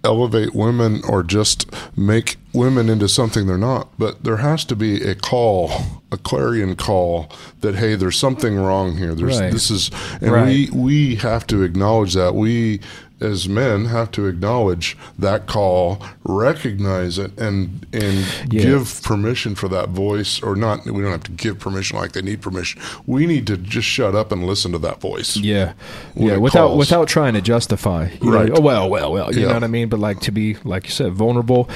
elevate 0.05 0.55
women 0.55 1.03
or 1.09 1.23
just 1.23 1.67
make 1.97 2.37
women 2.53 2.89
into 2.89 3.09
something 3.09 3.47
they're 3.47 3.59
not, 3.59 3.89
but 3.99 4.23
there 4.23 4.37
has 4.37 4.65
to 4.67 4.77
be 4.77 5.03
a 5.03 5.15
call, 5.15 5.71
a 6.13 6.17
clarion 6.17 6.77
call 6.77 7.29
that 7.63 7.75
hey, 7.77 7.95
there's 7.97 8.19
something 8.19 8.57
wrong 8.57 8.97
here. 8.97 9.15
There's 9.15 9.41
Right. 9.41 9.51
this 9.53 9.71
is, 9.71 9.91
and 10.21 10.31
Right. 10.33 10.47
we 10.47 10.71
we 10.73 11.15
have 11.17 11.47
to 11.49 11.63
acknowledge 11.63 12.15
that 12.15 12.35
we 12.35 12.81
as 13.21 13.49
men 13.49 13.87
have 13.87 14.11
to 14.11 14.27
acknowledge 14.27 14.97
that 15.19 15.47
call, 15.47 16.03
recognize 16.25 17.19
it, 17.19 17.37
and 17.39 17.87
and 17.93 18.27
Yeah. 18.53 18.63
give 18.63 19.01
permission 19.03 19.55
for 19.55 19.69
that 19.69 19.91
voice, 19.91 20.43
or 20.43 20.57
not. 20.57 20.85
We 20.85 21.01
don't 21.03 21.11
have 21.13 21.23
to 21.25 21.31
give 21.33 21.59
permission 21.59 21.97
like 21.97 22.13
they 22.13 22.23
need 22.23 22.43
permission. 22.43 22.81
We 23.07 23.27
need 23.27 23.47
to 23.47 23.57
just 23.57 23.87
shut 23.87 24.15
up 24.15 24.33
and 24.33 24.47
listen 24.47 24.73
to 24.73 24.79
that 24.79 25.01
voice. 25.01 25.37
Yeah, 25.37 25.73
yeah. 26.17 26.37
Without 26.37 26.69
calls. 26.69 26.79
without 26.79 27.09
trying 27.09 27.35
to 27.35 27.41
justify, 27.41 28.09
you 28.21 28.31
know, 28.31 28.37
Right. 28.37 28.51
oh 28.53 28.61
well, 28.61 28.91
well, 28.91 29.13
well. 29.13 29.33
You 29.33 29.43
Yeah. 29.43 29.49
know 29.49 29.55
what 29.55 29.65
I 29.65 29.69
mean? 29.69 29.89
But 29.89 30.01
like 30.01 30.21
to 30.21 30.33
be, 30.33 30.57
like 30.65 30.85
you 30.85 30.91
said, 30.91 31.13
vulnerable. 31.15 31.69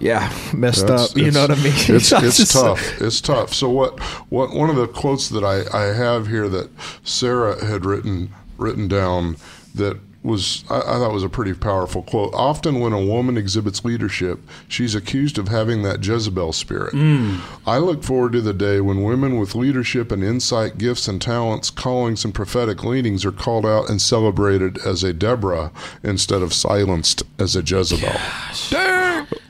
Yeah, 0.00 0.30
messed 0.52 0.86
That's- 0.86 1.10
up. 1.12 1.16
You 1.16 1.30
know 1.30 1.42
what 1.42 1.50
I 1.52 1.62
mean? 1.62 1.72
It's, 1.88 2.12
it's 2.12 2.52
tough. 2.52 3.00
It's 3.00 3.20
tough. 3.20 3.54
So 3.54 3.68
what? 3.70 3.98
What? 4.28 4.52
One 4.54 4.68
of 4.70 4.76
the 4.76 4.86
quotes 4.88 5.28
that 5.28 5.44
I, 5.44 5.62
I 5.76 5.94
have 5.94 6.26
here 6.28 6.48
that 6.48 6.70
Sarah 7.04 7.64
had 7.64 7.84
written 7.84 8.30
written 8.58 8.86
down 8.88 9.36
that 9.74 9.98
was 10.24 10.64
I, 10.70 10.78
I 10.78 10.82
thought 10.98 11.12
was 11.12 11.22
a 11.22 11.28
pretty 11.28 11.52
powerful 11.54 12.02
quote. 12.02 12.32
Often, 12.34 12.80
when 12.80 12.92
a 12.92 13.04
woman 13.04 13.36
exhibits 13.36 13.84
leadership, 13.84 14.40
she's 14.66 14.94
accused 14.94 15.38
of 15.38 15.48
having 15.48 15.82
that 15.82 16.04
Jezebel 16.04 16.52
spirit. 16.54 16.92
Hmm. 16.92 17.36
I 17.66 17.78
look 17.78 18.02
forward 18.02 18.32
to 18.32 18.40
the 18.40 18.54
day 18.54 18.80
when 18.80 19.02
women 19.02 19.38
with 19.38 19.54
leadership 19.54 20.10
and 20.10 20.24
insight, 20.24 20.78
gifts 20.78 21.06
and 21.06 21.20
talents, 21.20 21.70
callings 21.70 22.24
and 22.24 22.34
prophetic 22.34 22.82
leanings 22.82 23.24
are 23.24 23.32
called 23.32 23.66
out 23.66 23.90
and 23.90 24.00
celebrated 24.00 24.78
as 24.78 25.04
a 25.04 25.12
Deborah 25.12 25.70
instead 26.02 26.40
of 26.42 26.52
silenced 26.54 27.22
as 27.38 27.54
a 27.54 27.60
Jezebel. 27.62 28.18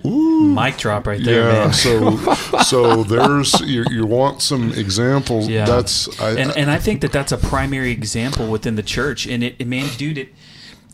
Mic 0.05 0.77
drop 0.77 1.07
right 1.07 1.23
there, 1.23 1.51
Yeah, 1.53 1.65
man. 1.65 1.73
so 1.73 2.17
so 2.65 3.03
there's 3.05 3.61
you, 3.61 3.85
you 3.91 4.07
want 4.07 4.43
some 4.43 4.73
examples. 4.73 5.49
Yeah. 5.49 5.65
That's 5.65 6.21
I, 6.21 6.31
and 6.33 6.51
and 6.57 6.71
I 6.71 6.79
think 6.79 7.01
that 7.01 7.13
that's 7.13 7.33
a 7.33 7.39
primary 7.39 7.91
example 7.91 8.47
within 8.51 8.75
the 8.77 8.83
church. 8.83 9.27
And 9.27 9.43
it, 9.43 9.57
it 9.59 9.67
man, 9.67 9.89
dude, 9.97 10.19
it 10.19 10.29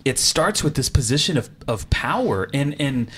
it 0.04 0.18
starts 0.18 0.62
with 0.64 0.74
this 0.74 0.88
position 0.88 1.36
of 1.36 1.50
of 1.68 1.88
power 1.90 2.48
and 2.54 2.74
and. 2.80 3.10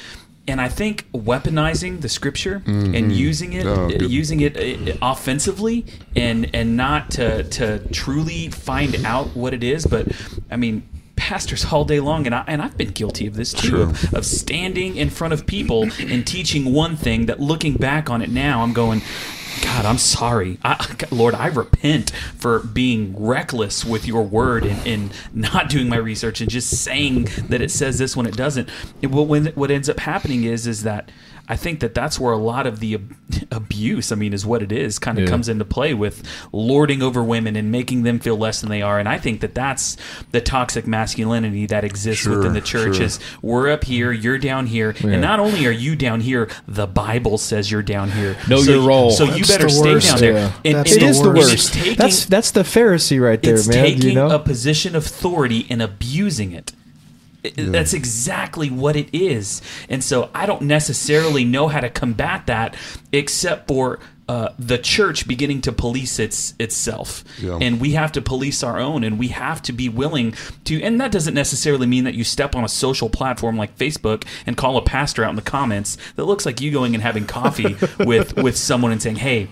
And 0.48 0.60
I 0.60 0.66
think 0.68 1.06
weaponizing 1.12 2.00
the 2.00 2.08
scripture 2.08 2.62
and 2.66 3.12
using 3.12 3.52
it, 3.52 3.64
Oh, 3.64 3.88
using 3.90 4.40
it 4.40 4.56
uh, 4.90 4.96
offensively, 5.00 5.86
and 6.16 6.50
and 6.52 6.76
not 6.76 7.12
to 7.12 7.44
to 7.44 7.78
truly 7.92 8.48
find 8.48 9.06
out 9.06 9.28
what 9.36 9.54
it 9.54 9.62
is. 9.62 9.86
But 9.86 10.08
I 10.50 10.56
mean, 10.56 10.82
pastors 11.14 11.64
all 11.72 11.84
day 11.84 12.00
long, 12.00 12.26
and 12.26 12.34
I 12.34 12.42
and 12.48 12.60
I've 12.60 12.76
been 12.76 12.90
guilty 12.90 13.28
of 13.28 13.34
this 13.36 13.52
too, 13.54 13.68
Sure. 13.68 13.82
of, 13.82 14.14
of 14.14 14.26
standing 14.26 14.96
in 14.96 15.10
front 15.10 15.32
of 15.32 15.46
people 15.46 15.84
and 16.00 16.26
teaching 16.26 16.72
one 16.72 16.96
thing 16.96 17.26
that, 17.26 17.38
looking 17.38 17.74
back 17.74 18.10
on 18.10 18.20
it 18.20 18.28
now, 18.28 18.64
I'm 18.64 18.72
going, 18.72 19.00
God, 19.60 19.84
I'm 19.84 19.98
sorry. 19.98 20.58
I, 20.64 20.86
Lord, 21.10 21.34
I 21.34 21.48
repent 21.48 22.10
for 22.10 22.60
being 22.60 23.14
reckless 23.18 23.84
with 23.84 24.06
your 24.06 24.22
word 24.22 24.64
and, 24.64 24.86
and 24.86 25.12
not 25.32 25.68
doing 25.68 25.88
my 25.88 25.96
research 25.96 26.40
and 26.40 26.50
just 26.50 26.70
saying 26.82 27.28
that 27.48 27.60
it 27.60 27.70
says 27.70 27.98
this 27.98 28.16
when 28.16 28.26
it 28.26 28.36
doesn't. 28.36 28.68
It, 29.00 29.08
what, 29.08 29.26
when, 29.26 29.46
what 29.48 29.70
ends 29.70 29.88
up 29.88 30.00
happening 30.00 30.44
is 30.44 30.66
is 30.66 30.82
that 30.84 31.10
I 31.48 31.56
think 31.56 31.80
that 31.80 31.94
that's 31.94 32.18
where 32.20 32.32
a 32.32 32.38
lot 32.38 32.66
of 32.66 32.78
the 32.80 32.94
ab- 32.94 33.14
abuse, 33.50 34.12
I 34.12 34.14
mean, 34.14 34.32
is 34.32 34.46
what 34.46 34.62
it 34.62 34.70
is, 34.72 34.98
kind 34.98 35.18
of 35.18 35.24
Yeah. 35.24 35.30
comes 35.30 35.48
into 35.48 35.64
play 35.64 35.92
with 35.92 36.22
lording 36.52 37.02
over 37.02 37.22
women 37.22 37.56
and 37.56 37.70
making 37.70 38.04
them 38.04 38.20
feel 38.20 38.36
less 38.36 38.60
than 38.60 38.70
they 38.70 38.80
are. 38.80 38.98
And 38.98 39.08
I 39.08 39.18
think 39.18 39.40
that 39.40 39.54
that's 39.54 39.96
the 40.30 40.40
toxic 40.40 40.86
masculinity 40.86 41.66
that 41.66 41.84
exists 41.84 42.22
Sure, 42.22 42.38
within 42.38 42.52
the 42.54 42.60
churches. 42.60 43.18
sure. 43.20 43.38
we're 43.42 43.70
up 43.70 43.84
here, 43.84 44.12
you're 44.12 44.38
down 44.38 44.66
here, 44.66 44.94
Yeah. 45.02 45.10
and 45.10 45.20
not 45.22 45.40
only 45.40 45.66
are 45.66 45.70
you 45.72 45.96
down 45.96 46.20
here, 46.20 46.48
the 46.68 46.86
Bible 46.86 47.38
says 47.38 47.70
you're 47.70 47.82
down 47.82 48.10
here. 48.12 48.36
Know 48.48 48.62
so, 48.62 48.72
your 48.72 48.86
role. 48.86 49.10
So 49.10 49.24
you 49.24 49.44
better 49.44 49.68
stay 49.68 49.94
worst. 49.94 50.08
down 50.10 50.20
there. 50.20 50.32
Yeah. 50.34 50.52
And, 50.64 50.74
That's 50.76 50.92
and 50.92 51.02
the 51.02 51.06
it's 51.08 51.18
worst. 51.20 51.50
worst. 51.50 51.74
Taking, 51.74 51.96
that's 51.96 52.24
that's 52.26 52.50
the 52.52 52.62
Pharisee 52.62 53.20
right 53.20 53.42
there, 53.42 53.54
it's 53.54 53.66
man. 53.68 53.76
taking 53.84 54.02
you 54.10 54.14
know? 54.14 54.30
a 54.30 54.38
position 54.38 54.94
of 54.96 55.06
authority 55.06 55.66
and 55.68 55.82
abusing 55.82 56.52
it. 56.52 56.72
That's 57.56 57.92
exactly 57.92 58.70
what 58.70 58.96
it 58.96 59.08
is. 59.12 59.62
And 59.88 60.02
so 60.02 60.30
I 60.34 60.46
don't 60.46 60.62
necessarily 60.62 61.44
know 61.44 61.68
how 61.68 61.80
to 61.80 61.90
combat 61.90 62.46
that 62.46 62.76
except 63.12 63.68
for 63.68 63.98
uh, 64.28 64.50
the 64.58 64.78
church 64.78 65.26
beginning 65.26 65.60
to 65.60 65.72
police 65.72 66.18
its 66.18 66.54
itself. 66.58 67.24
Yeah. 67.40 67.58
And 67.60 67.80
we 67.80 67.92
have 67.92 68.12
to 68.12 68.22
police 68.22 68.62
our 68.62 68.78
own 68.78 69.02
and 69.02 69.18
we 69.18 69.28
have 69.28 69.60
to 69.62 69.72
be 69.72 69.88
willing 69.88 70.34
to 70.64 70.80
and 70.82 71.00
that 71.00 71.10
doesn't 71.10 71.34
necessarily 71.34 71.86
mean 71.86 72.04
that 72.04 72.14
you 72.14 72.24
step 72.24 72.54
on 72.54 72.64
a 72.64 72.68
social 72.68 73.10
platform 73.10 73.56
like 73.56 73.76
Facebook 73.76 74.24
and 74.46 74.56
call 74.56 74.76
a 74.76 74.82
pastor 74.82 75.24
out 75.24 75.30
in 75.30 75.36
the 75.36 75.42
comments 75.42 75.98
that 76.16 76.24
looks 76.24 76.46
like 76.46 76.60
you 76.60 76.70
going 76.70 76.94
and 76.94 77.02
having 77.02 77.26
coffee 77.26 77.76
with 77.98 78.36
with 78.36 78.56
someone 78.56 78.92
and 78.92 79.02
saying, 79.02 79.16
"Hey, 79.16 79.48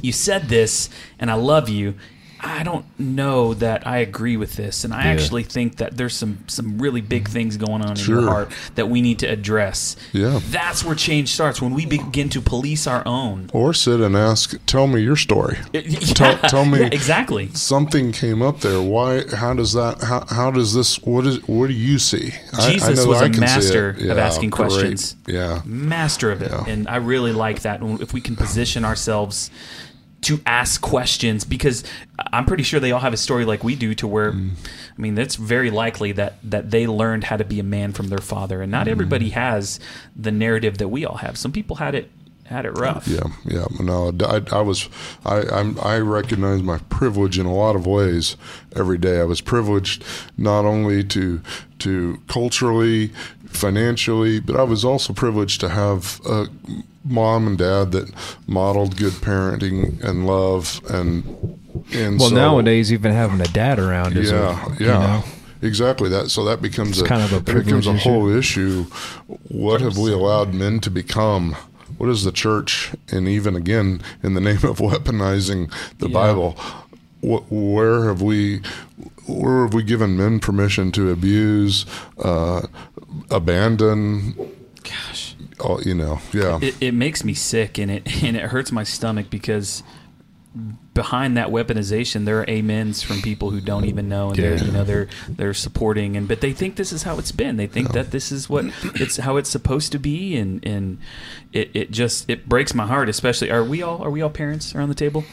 you 0.00 0.12
said 0.12 0.48
this 0.48 0.88
and 1.18 1.30
I 1.30 1.34
love 1.34 1.68
you. 1.68 1.94
I 2.44 2.64
don't 2.64 2.84
know 2.98 3.54
that 3.54 3.86
I 3.86 3.98
agree 3.98 4.36
with 4.36 4.54
this, 4.56 4.82
and 4.84 4.92
I 4.92 5.04
actually 5.06 5.44
think 5.44 5.76
that 5.76 5.96
there's 5.96 6.14
some 6.16 6.38
some 6.48 6.78
really 6.78 7.00
big 7.00 7.28
things 7.28 7.56
going 7.56 7.82
on 7.82 7.96
in 7.98 8.04
your 8.06 8.22
heart 8.22 8.50
that 8.74 8.88
we 8.88 9.00
need 9.00 9.20
to 9.20 9.26
address. 9.26 9.96
Yeah. 10.12 10.40
that's 10.50 10.84
where 10.84 10.94
change 10.96 11.28
starts 11.30 11.62
when 11.62 11.72
we 11.72 11.86
begin 11.86 12.28
to 12.30 12.40
police 12.40 12.86
our 12.86 13.06
own. 13.06 13.48
Or 13.52 13.72
sit 13.72 14.00
and 14.00 14.16
ask, 14.16 14.54
tell 14.66 14.86
me 14.86 15.00
your 15.02 15.16
story. 15.16 15.58
Yeah, 15.72 15.82
Tell, 16.14 16.38
tell 16.48 16.64
me 16.64 16.80
yeah, 16.80 16.86
exactly. 16.86 17.48
something 17.54 18.12
came 18.12 18.42
up 18.42 18.60
there. 18.60 18.80
Why? 18.82 19.22
How 19.34 19.54
does 19.54 19.72
that? 19.74 20.00
How, 20.02 20.24
how 20.28 20.50
does 20.50 20.74
this? 20.74 21.00
What 21.02 21.26
is? 21.26 21.46
What 21.48 21.68
do 21.68 21.72
you 21.74 21.98
see? 21.98 22.32
Jesus 22.60 22.96
know 23.04 23.08
was 23.10 23.22
I 23.22 23.26
a 23.26 23.30
can 23.30 23.40
master 23.40 23.90
of 23.90 24.18
asking 24.18 24.50
great. 24.50 24.68
questions. 24.68 25.16
Yeah. 25.26 25.62
master 25.64 26.30
of 26.32 26.42
it, 26.42 26.50
Yeah. 26.50 26.64
and 26.66 26.88
I 26.88 26.96
really 26.96 27.32
like 27.32 27.62
that. 27.62 27.80
If 28.00 28.12
we 28.12 28.20
can 28.20 28.36
position 28.36 28.84
ourselves 28.84 29.50
to 30.22 30.40
ask 30.46 30.80
questions, 30.80 31.44
because 31.44 31.84
I'm 32.32 32.44
pretty 32.46 32.62
sure 32.62 32.80
they 32.80 32.92
all 32.92 33.00
have 33.00 33.12
a 33.12 33.16
story 33.18 33.44
like 33.44 33.62
we 33.64 33.74
do, 33.74 33.94
to 33.96 34.06
where, 34.06 34.32
Mm. 34.32 34.50
I 34.96 35.00
mean, 35.00 35.14
that's 35.14 35.36
very 35.36 35.70
likely 35.70 36.12
that 36.12 36.34
that 36.42 36.70
they 36.70 36.86
learned 36.86 37.24
how 37.24 37.36
to 37.36 37.44
be 37.44 37.58
a 37.60 37.64
man 37.64 37.92
from 37.92 38.08
their 38.08 38.18
father, 38.18 38.62
and 38.62 38.70
not 38.70 38.86
Mm. 38.86 38.90
everybody 38.90 39.30
has 39.30 39.80
the 40.16 40.30
narrative 40.32 40.78
that 40.78 40.88
we 40.88 41.04
all 41.04 41.16
have. 41.18 41.36
Some 41.36 41.52
people 41.52 41.76
had 41.76 41.94
it 41.94 42.10
had 42.44 42.66
it 42.66 42.76
rough. 42.78 43.08
Yeah, 43.08 43.28
yeah. 43.46 43.64
No, 43.80 44.12
I, 44.20 44.42
I 44.52 44.60
was, 44.60 44.88
I, 45.24 45.42
I'm, 45.50 45.78
I 45.80 45.98
recognize 46.00 46.60
my 46.62 46.78
privilege 46.90 47.38
in 47.38 47.46
a 47.46 47.54
lot 47.54 47.76
of 47.76 47.86
ways 47.86 48.36
every 48.76 48.98
day. 48.98 49.20
I 49.20 49.24
was 49.24 49.40
privileged 49.40 50.04
not 50.36 50.66
only 50.66 51.02
to, 51.04 51.40
to 51.78 52.20
culturally, 52.28 53.10
financially, 53.46 54.38
but 54.40 54.56
I 54.56 54.64
was 54.64 54.84
also 54.84 55.12
privileged 55.14 55.60
to 55.62 55.70
have 55.70 56.20
a 56.26 56.46
mom 57.04 57.46
and 57.46 57.58
dad 57.58 57.92
that 57.92 58.12
modeled 58.46 58.96
good 58.96 59.12
parenting 59.14 60.02
and 60.02 60.26
love 60.26 60.80
and, 60.90 61.24
and 61.92 62.18
Well, 62.18 62.28
so, 62.30 62.34
nowadays, 62.34 62.92
even 62.92 63.12
having 63.12 63.40
a 63.40 63.48
dad 63.48 63.78
around 63.78 64.16
is 64.16 64.30
yeah, 64.30 64.66
a, 64.66 64.70
yeah. 64.70 64.78
You 64.78 64.86
know, 64.86 65.24
Exactly 65.62 66.08
that. 66.08 66.28
So 66.30 66.44
that 66.44 66.60
becomes 66.60 66.98
It's 66.98 67.02
a 67.02 67.08
kind 67.08 67.22
of 67.22 67.32
a 67.32 67.40
becomes 67.40 67.86
a 67.86 67.96
whole 67.96 68.28
issue. 68.28 68.86
What 69.48 69.80
have 69.80 69.96
we 69.96 70.12
allowed 70.12 70.52
men 70.54 70.80
to 70.80 70.90
become? 70.90 71.52
What 71.98 72.08
is 72.10 72.24
the 72.24 72.32
church? 72.32 72.90
And 73.12 73.28
even 73.28 73.54
again, 73.54 74.02
in 74.24 74.34
the 74.34 74.40
name 74.48 74.64
of 74.64 74.78
weaponizing 74.78 75.72
the 75.98 76.08
Yeah. 76.08 76.14
Bible, 76.14 76.52
wh- 77.20 77.50
where 77.52 78.06
have 78.08 78.20
we? 78.22 78.60
Where 79.28 79.62
have 79.62 79.72
we 79.72 79.84
given 79.84 80.16
men 80.16 80.40
permission 80.40 80.90
to 80.92 81.12
abuse, 81.12 81.86
uh, 82.18 82.66
abandon? 83.30 84.34
Gosh, 84.82 85.31
Oh, 85.62 85.80
you 85.80 85.94
know, 85.94 86.20
yeah, 86.32 86.58
it, 86.60 86.74
it 86.80 86.94
makes 86.94 87.24
me 87.24 87.34
sick, 87.34 87.78
and 87.78 87.90
it 87.90 88.22
and 88.24 88.36
it 88.36 88.42
hurts 88.44 88.72
my 88.72 88.84
stomach 88.84 89.30
because 89.30 89.82
behind 90.92 91.38
that 91.38 91.48
weaponization 91.48 92.26
there 92.26 92.38
are 92.40 92.50
amens 92.50 93.02
from 93.02 93.22
people 93.22 93.48
who 93.50 93.58
don't 93.58 93.86
even 93.86 94.06
know 94.06 94.28
and 94.28 94.38
they're 94.38 94.58
you 94.58 94.70
know 94.70 94.84
they're 94.84 95.08
they're 95.26 95.54
supporting 95.54 96.14
and 96.14 96.28
but 96.28 96.42
they 96.42 96.52
think 96.52 96.76
this 96.76 96.92
is 96.92 97.04
how 97.04 97.18
it's 97.18 97.32
been. 97.32 97.56
They 97.56 97.66
think 97.66 97.92
that 97.92 98.10
this 98.10 98.30
is 98.30 98.50
what 98.50 98.66
it's 98.96 99.16
how 99.16 99.38
it's 99.38 99.48
supposed 99.48 99.92
to 99.92 99.98
be 99.98 100.36
and 100.36 100.64
and 100.66 100.98
it, 101.52 101.70
it 101.74 101.90
just 101.90 102.28
it 102.28 102.48
breaks 102.48 102.74
my 102.74 102.86
heart 102.86 103.08
especially 103.08 103.50
are 103.50 103.64
we 103.64 103.82
all 103.82 104.02
are 104.02 104.10
we 104.10 104.20
all 104.20 104.30
parents 104.30 104.74
around 104.74 104.90
the 104.90 104.94
table 104.94 105.24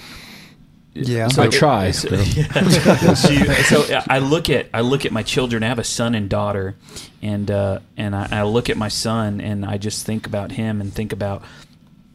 Yeah. 0.94 1.28
so, 1.28 1.44
I 1.44 1.48
try. 1.48 1.91
so, 1.91 2.10
yeah. 2.16 3.14
So, 3.14 3.84
so 3.84 4.02
I 4.10 4.20
look 4.20 4.49
at 4.49 4.68
I 4.74 4.82
look 4.82 5.06
at 5.06 5.11
my 5.11 5.24
children. 5.24 5.64
I 5.64 5.68
have 5.68 5.80
a 5.80 5.84
son 5.84 6.16
and 6.16 6.30
daughter, 6.30 6.76
and 7.22 7.49
uh, 7.49 7.80
and 7.98 8.16
I, 8.16 8.28
I 8.32 8.44
look 8.44 8.70
at 8.70 8.78
my 8.78 8.90
son 8.90 9.40
and 9.41 9.66
I 9.66 9.78
just 9.78 10.06
think 10.06 10.26
about 10.26 10.52
him 10.52 10.82
and 10.82 10.94
think 10.94 11.14
about 11.14 11.44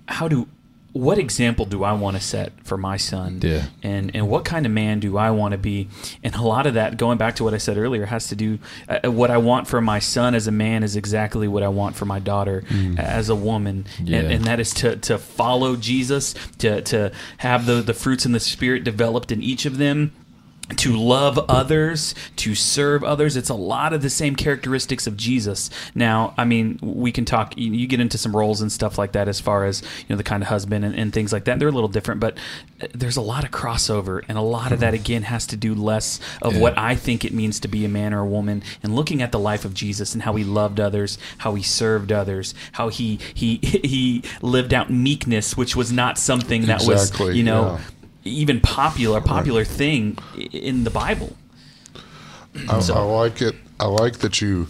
how 0.06 0.28
do 0.28 0.48
what 0.94 1.18
example 1.18 1.64
do 1.66 1.82
I 1.82 1.92
want 1.92 2.16
to 2.16 2.22
set 2.22 2.52
for 2.62 2.76
my 2.78 2.96
son? 2.96 3.40
Yeah. 3.42 3.64
And 3.82 4.14
and 4.14 4.28
what 4.28 4.44
kind 4.44 4.64
of 4.64 4.70
man 4.72 5.00
do 5.00 5.18
I 5.18 5.30
want 5.32 5.52
to 5.52 5.58
be? 5.58 5.88
And 6.22 6.34
a 6.36 6.40
lot 6.42 6.66
of 6.68 6.74
that, 6.74 6.96
going 6.96 7.18
back 7.18 7.34
to 7.36 7.44
what 7.44 7.52
I 7.52 7.58
said 7.58 7.76
earlier, 7.76 8.06
has 8.06 8.28
to 8.28 8.36
do 8.36 8.58
uh, 8.88 9.10
what 9.10 9.30
I 9.30 9.38
want 9.38 9.66
for 9.66 9.80
my 9.80 9.98
son 9.98 10.34
as 10.36 10.46
a 10.46 10.52
man 10.52 10.84
is 10.84 10.94
exactly 10.94 11.48
what 11.48 11.64
I 11.64 11.68
want 11.68 11.96
for 11.96 12.04
my 12.04 12.20
daughter 12.20 12.62
as 12.96 13.28
a 13.28 13.34
woman, 13.34 13.86
Yeah. 14.02 14.20
and, 14.20 14.32
and 14.32 14.44
that 14.44 14.60
is 14.60 14.72
to 14.74 14.96
to 14.96 15.18
follow 15.18 15.74
Jesus, 15.76 16.34
to 16.58 16.80
to 16.82 17.10
have 17.38 17.66
the 17.66 17.82
the 17.82 17.94
fruits 17.94 18.24
and 18.24 18.34
the 18.34 18.40
spirit 18.40 18.84
developed 18.84 19.32
in 19.32 19.42
each 19.42 19.66
of 19.66 19.78
them. 19.78 20.12
To 20.78 20.96
love 20.96 21.38
others, 21.48 22.14
to 22.36 22.54
serve 22.54 23.04
others. 23.04 23.36
It's 23.36 23.50
a 23.50 23.54
lot 23.54 23.92
of 23.92 24.00
the 24.00 24.08
same 24.08 24.34
characteristics 24.34 25.06
of 25.06 25.14
Jesus. 25.14 25.68
Now, 25.94 26.32
I 26.38 26.44
mean, 26.46 26.78
we 26.82 27.12
can 27.12 27.26
talk, 27.26 27.52
you, 27.58 27.86
get 27.86 28.00
into 28.00 28.16
some 28.16 28.34
roles 28.34 28.62
and 28.62 28.72
stuff 28.72 28.96
like 28.96 29.12
that 29.12 29.28
as 29.28 29.40
far 29.40 29.66
as, 29.66 29.82
you 29.82 30.06
know, 30.08 30.16
the 30.16 30.22
kind 30.22 30.42
of 30.42 30.48
husband 30.48 30.84
and, 30.86 30.94
and 30.94 31.12
things 31.12 31.34
like 31.34 31.44
that. 31.44 31.58
They're 31.58 31.68
a 31.68 31.72
little 31.72 31.88
different, 31.88 32.20
but 32.20 32.38
uh, 32.80 32.86
there's 32.94 33.18
a 33.18 33.20
lot 33.20 33.44
of 33.44 33.50
crossover. 33.50 34.22
And 34.26 34.38
a 34.38 34.42
lot 34.42 34.72
of 34.72 34.80
that, 34.80 34.94
again, 34.94 35.24
has 35.24 35.46
to 35.48 35.56
do 35.56 35.74
less 35.74 36.18
of 36.40 36.54
Yeah. 36.54 36.60
what 36.60 36.78
I 36.78 36.94
think 36.94 37.26
it 37.26 37.34
means 37.34 37.60
to 37.60 37.68
be 37.68 37.84
a 37.84 37.88
man 37.88 38.14
or 38.14 38.20
a 38.20 38.26
woman 38.26 38.62
and 38.82 38.96
looking 38.96 39.20
at 39.20 39.32
the 39.32 39.38
life 39.38 39.66
of 39.66 39.74
Jesus 39.74 40.14
and 40.14 40.22
how 40.22 40.34
he 40.34 40.44
loved 40.44 40.80
others, 40.80 41.18
how 41.38 41.54
he 41.54 41.62
served 41.62 42.10
others, 42.10 42.54
how 42.72 42.88
he, 42.88 43.18
he, 43.34 43.56
he 43.62 44.22
lived 44.40 44.72
out 44.72 44.90
meekness, 44.90 45.58
which 45.58 45.76
was 45.76 45.92
not 45.92 46.16
something 46.16 46.62
that 46.66 46.84
was, 46.84 47.10
Exactly, 47.10 47.36
you 47.36 47.42
know, 47.44 47.72
yeah. 47.72 47.80
Even 48.24 48.60
popular 48.60 49.20
popular 49.20 49.64
thing 49.64 50.18
in 50.52 50.84
the 50.84 50.90
Bible. 50.90 51.36
I, 52.68 52.80
So- 52.80 52.94
I 52.94 53.00
like 53.02 53.42
it. 53.42 53.54
I 53.80 53.86
like 53.86 54.18
that 54.18 54.40
you 54.40 54.68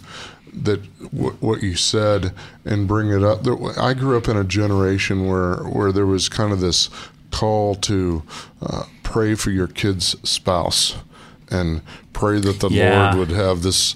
that 0.53 0.81
w- 1.11 1.35
what 1.41 1.61
you 1.61 1.75
said 1.75 2.33
and 2.63 2.87
bring 2.87 3.09
it 3.11 3.23
up. 3.23 3.43
There, 3.43 3.55
I 3.79 3.93
grew 3.93 4.17
up 4.17 4.27
in 4.27 4.37
a 4.37 4.43
generation 4.43 5.27
where 5.27 5.57
where 5.57 5.91
there 5.91 6.05
was 6.05 6.27
kind 6.29 6.51
of 6.51 6.59
this 6.59 6.89
call 7.31 7.75
to 7.75 8.23
uh, 8.61 8.83
pray 9.03 9.35
for 9.35 9.51
your 9.51 9.67
kid's 9.67 10.15
spouse 10.27 10.95
and 11.49 11.81
pray 12.13 12.39
that 12.39 12.59
the 12.59 12.69
Yeah. 12.69 13.13
Lord 13.13 13.29
would 13.29 13.35
have 13.37 13.61
this 13.61 13.93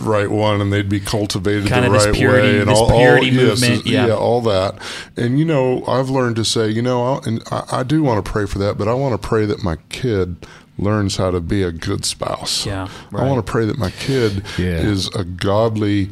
right 0.00 0.30
one 0.30 0.60
and 0.60 0.72
they'd 0.72 0.88
be 0.88 1.00
cultivated 1.00 1.66
Kind 1.68 1.84
the 1.84 1.88
of 1.88 1.92
this 1.94 2.06
right 2.06 2.14
purity- 2.14 2.48
way 2.48 2.60
and 2.60 2.70
this 2.70 2.78
all, 2.78 2.92
all 2.92 3.24
yes, 3.24 3.60
movement, 3.60 3.86
yeah. 3.86 4.08
all 4.14 4.40
that. 4.42 4.76
And 5.16 5.38
you 5.38 5.44
know, 5.44 5.84
I've 5.86 6.10
learned 6.10 6.36
to 6.36 6.44
say, 6.44 6.68
you 6.68 6.82
know, 6.82 7.02
I, 7.14 7.20
and 7.26 7.42
I, 7.50 7.62
I 7.72 7.82
do 7.82 8.02
want 8.02 8.24
to 8.24 8.30
pray 8.30 8.46
for 8.46 8.58
that, 8.58 8.78
but 8.78 8.88
I 8.88 8.94
want 8.94 9.20
to 9.20 9.28
pray 9.28 9.46
that 9.46 9.62
my 9.62 9.76
kid 9.88 10.46
learns 10.78 11.16
how 11.16 11.30
to 11.30 11.40
be 11.40 11.62
a 11.62 11.70
good 11.72 12.04
spouse. 12.04 12.64
Yeah, 12.66 12.88
I 13.14 13.24
want 13.26 13.44
to 13.44 13.50
pray 13.50 13.66
that 13.66 13.78
my 13.78 13.90
kid 13.90 14.42
Yeah. 14.58 14.78
is 14.78 15.08
a 15.14 15.24
godly, 15.24 16.10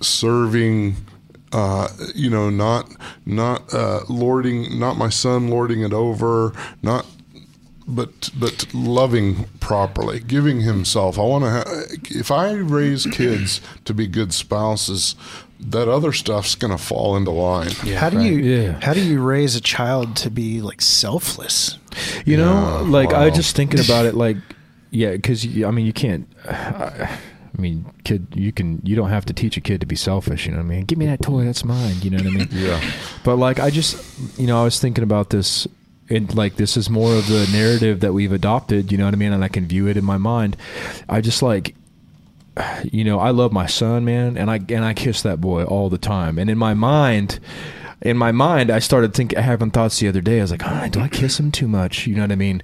serving. 0.00 0.96
Uh, 1.52 1.86
you 2.16 2.28
know, 2.28 2.50
not 2.50 2.90
not 3.24 3.72
uh, 3.72 4.00
lording, 4.08 4.76
not 4.76 4.96
my 4.98 5.08
son 5.08 5.48
lording 5.48 5.82
it 5.82 5.92
over, 5.92 6.52
not 6.82 7.06
but 7.86 8.30
but 8.38 8.72
loving 8.74 9.44
properly, 9.60 10.20
giving 10.20 10.60
himself. 10.62 11.18
I 11.18 11.22
want 11.22 11.44
to. 11.44 11.50
Ha- 11.50 11.64
if 12.10 12.30
I 12.30 12.52
raise 12.52 13.06
kids 13.06 13.60
to 13.84 13.92
be 13.94 14.06
good 14.06 14.32
spouses, 14.32 15.14
that 15.60 15.88
other 15.88 16.12
stuff's 16.12 16.54
going 16.54 16.70
to 16.70 16.82
fall 16.82 17.16
into 17.16 17.30
line. 17.30 17.70
how 17.70 18.10
do 18.10 18.20
you 18.22 18.36
Yeah. 18.38 18.80
how 18.82 18.94
do 18.94 19.00
you 19.04 19.20
raise 19.22 19.54
a 19.54 19.60
child 19.60 20.16
to 20.16 20.30
be 20.30 20.60
like 20.62 20.80
selfless? 20.80 21.78
You 22.24 22.36
know, 22.36 22.52
Yeah, 22.84 22.90
like 22.90 23.12
I 23.12 23.20
wow. 23.20 23.24
was 23.26 23.34
just 23.36 23.54
thinking 23.56 23.80
about 23.80 24.06
it, 24.06 24.14
like 24.14 24.36
yeah, 24.90 25.12
because 25.12 25.44
I 25.44 25.70
mean, 25.70 25.86
you 25.86 25.92
can't. 25.92 26.26
I 26.48 27.60
mean, 27.60 27.84
kid, 28.04 28.26
you 28.34 28.50
can. 28.52 28.80
You 28.82 28.96
don't 28.96 29.10
have 29.10 29.24
to 29.26 29.32
teach 29.32 29.56
a 29.56 29.60
kid 29.60 29.80
to 29.80 29.86
be 29.86 29.94
selfish. 29.96 30.46
You 30.46 30.52
know 30.52 30.58
what 30.58 30.64
I 30.64 30.68
mean? 30.68 30.84
Give 30.86 30.98
me 30.98 31.06
that 31.06 31.22
toy, 31.22 31.44
that's 31.44 31.64
mine. 31.64 31.96
You 32.02 32.10
know 32.10 32.16
what 32.18 32.26
I 32.26 32.30
mean? 32.30 32.48
Yeah. 32.50 32.80
But 33.22 33.36
like, 33.36 33.60
I 33.60 33.70
just, 33.70 33.96
you 34.38 34.46
know, 34.46 34.60
I 34.60 34.64
was 34.64 34.80
thinking 34.80 35.04
about 35.04 35.30
this. 35.30 35.68
And 36.10 36.34
like, 36.34 36.56
this 36.56 36.76
is 36.76 36.90
more 36.90 37.14
of 37.14 37.28
the 37.28 37.48
narrative 37.52 38.00
that 38.00 38.12
we've 38.12 38.32
adopted. 38.32 38.92
You 38.92 38.98
know 38.98 39.06
what 39.06 39.14
I 39.14 39.16
mean? 39.16 39.32
And 39.32 39.42
I 39.42 39.48
can 39.48 39.66
view 39.66 39.86
it 39.86 39.96
in 39.96 40.04
my 40.04 40.18
mind. 40.18 40.56
I 41.08 41.20
just 41.20 41.42
like, 41.42 41.74
you 42.84 43.04
know, 43.04 43.18
I 43.18 43.30
love 43.30 43.52
my 43.52 43.66
son, 43.66 44.04
man, 44.04 44.36
and 44.36 44.50
I 44.50 44.60
and 44.68 44.84
I 44.84 44.94
kiss 44.94 45.22
that 45.22 45.40
boy 45.40 45.64
all 45.64 45.88
the 45.88 45.98
time. 45.98 46.38
And 46.38 46.48
in 46.48 46.58
my 46.58 46.74
mind, 46.74 47.40
in 48.02 48.16
my 48.16 48.32
mind, 48.32 48.70
I 48.70 48.78
started 48.78 49.14
thinking, 49.14 49.38
having 49.38 49.70
thoughts 49.70 49.98
the 49.98 50.08
other 50.08 50.20
day. 50.20 50.38
I 50.38 50.42
was 50.42 50.50
like, 50.50 50.64
ah, 50.64 50.88
do 50.90 51.00
I 51.00 51.08
kiss 51.08 51.40
him 51.40 51.50
too 51.50 51.66
much? 51.66 52.06
You 52.06 52.14
know 52.14 52.22
what 52.22 52.32
I 52.32 52.36
mean? 52.36 52.62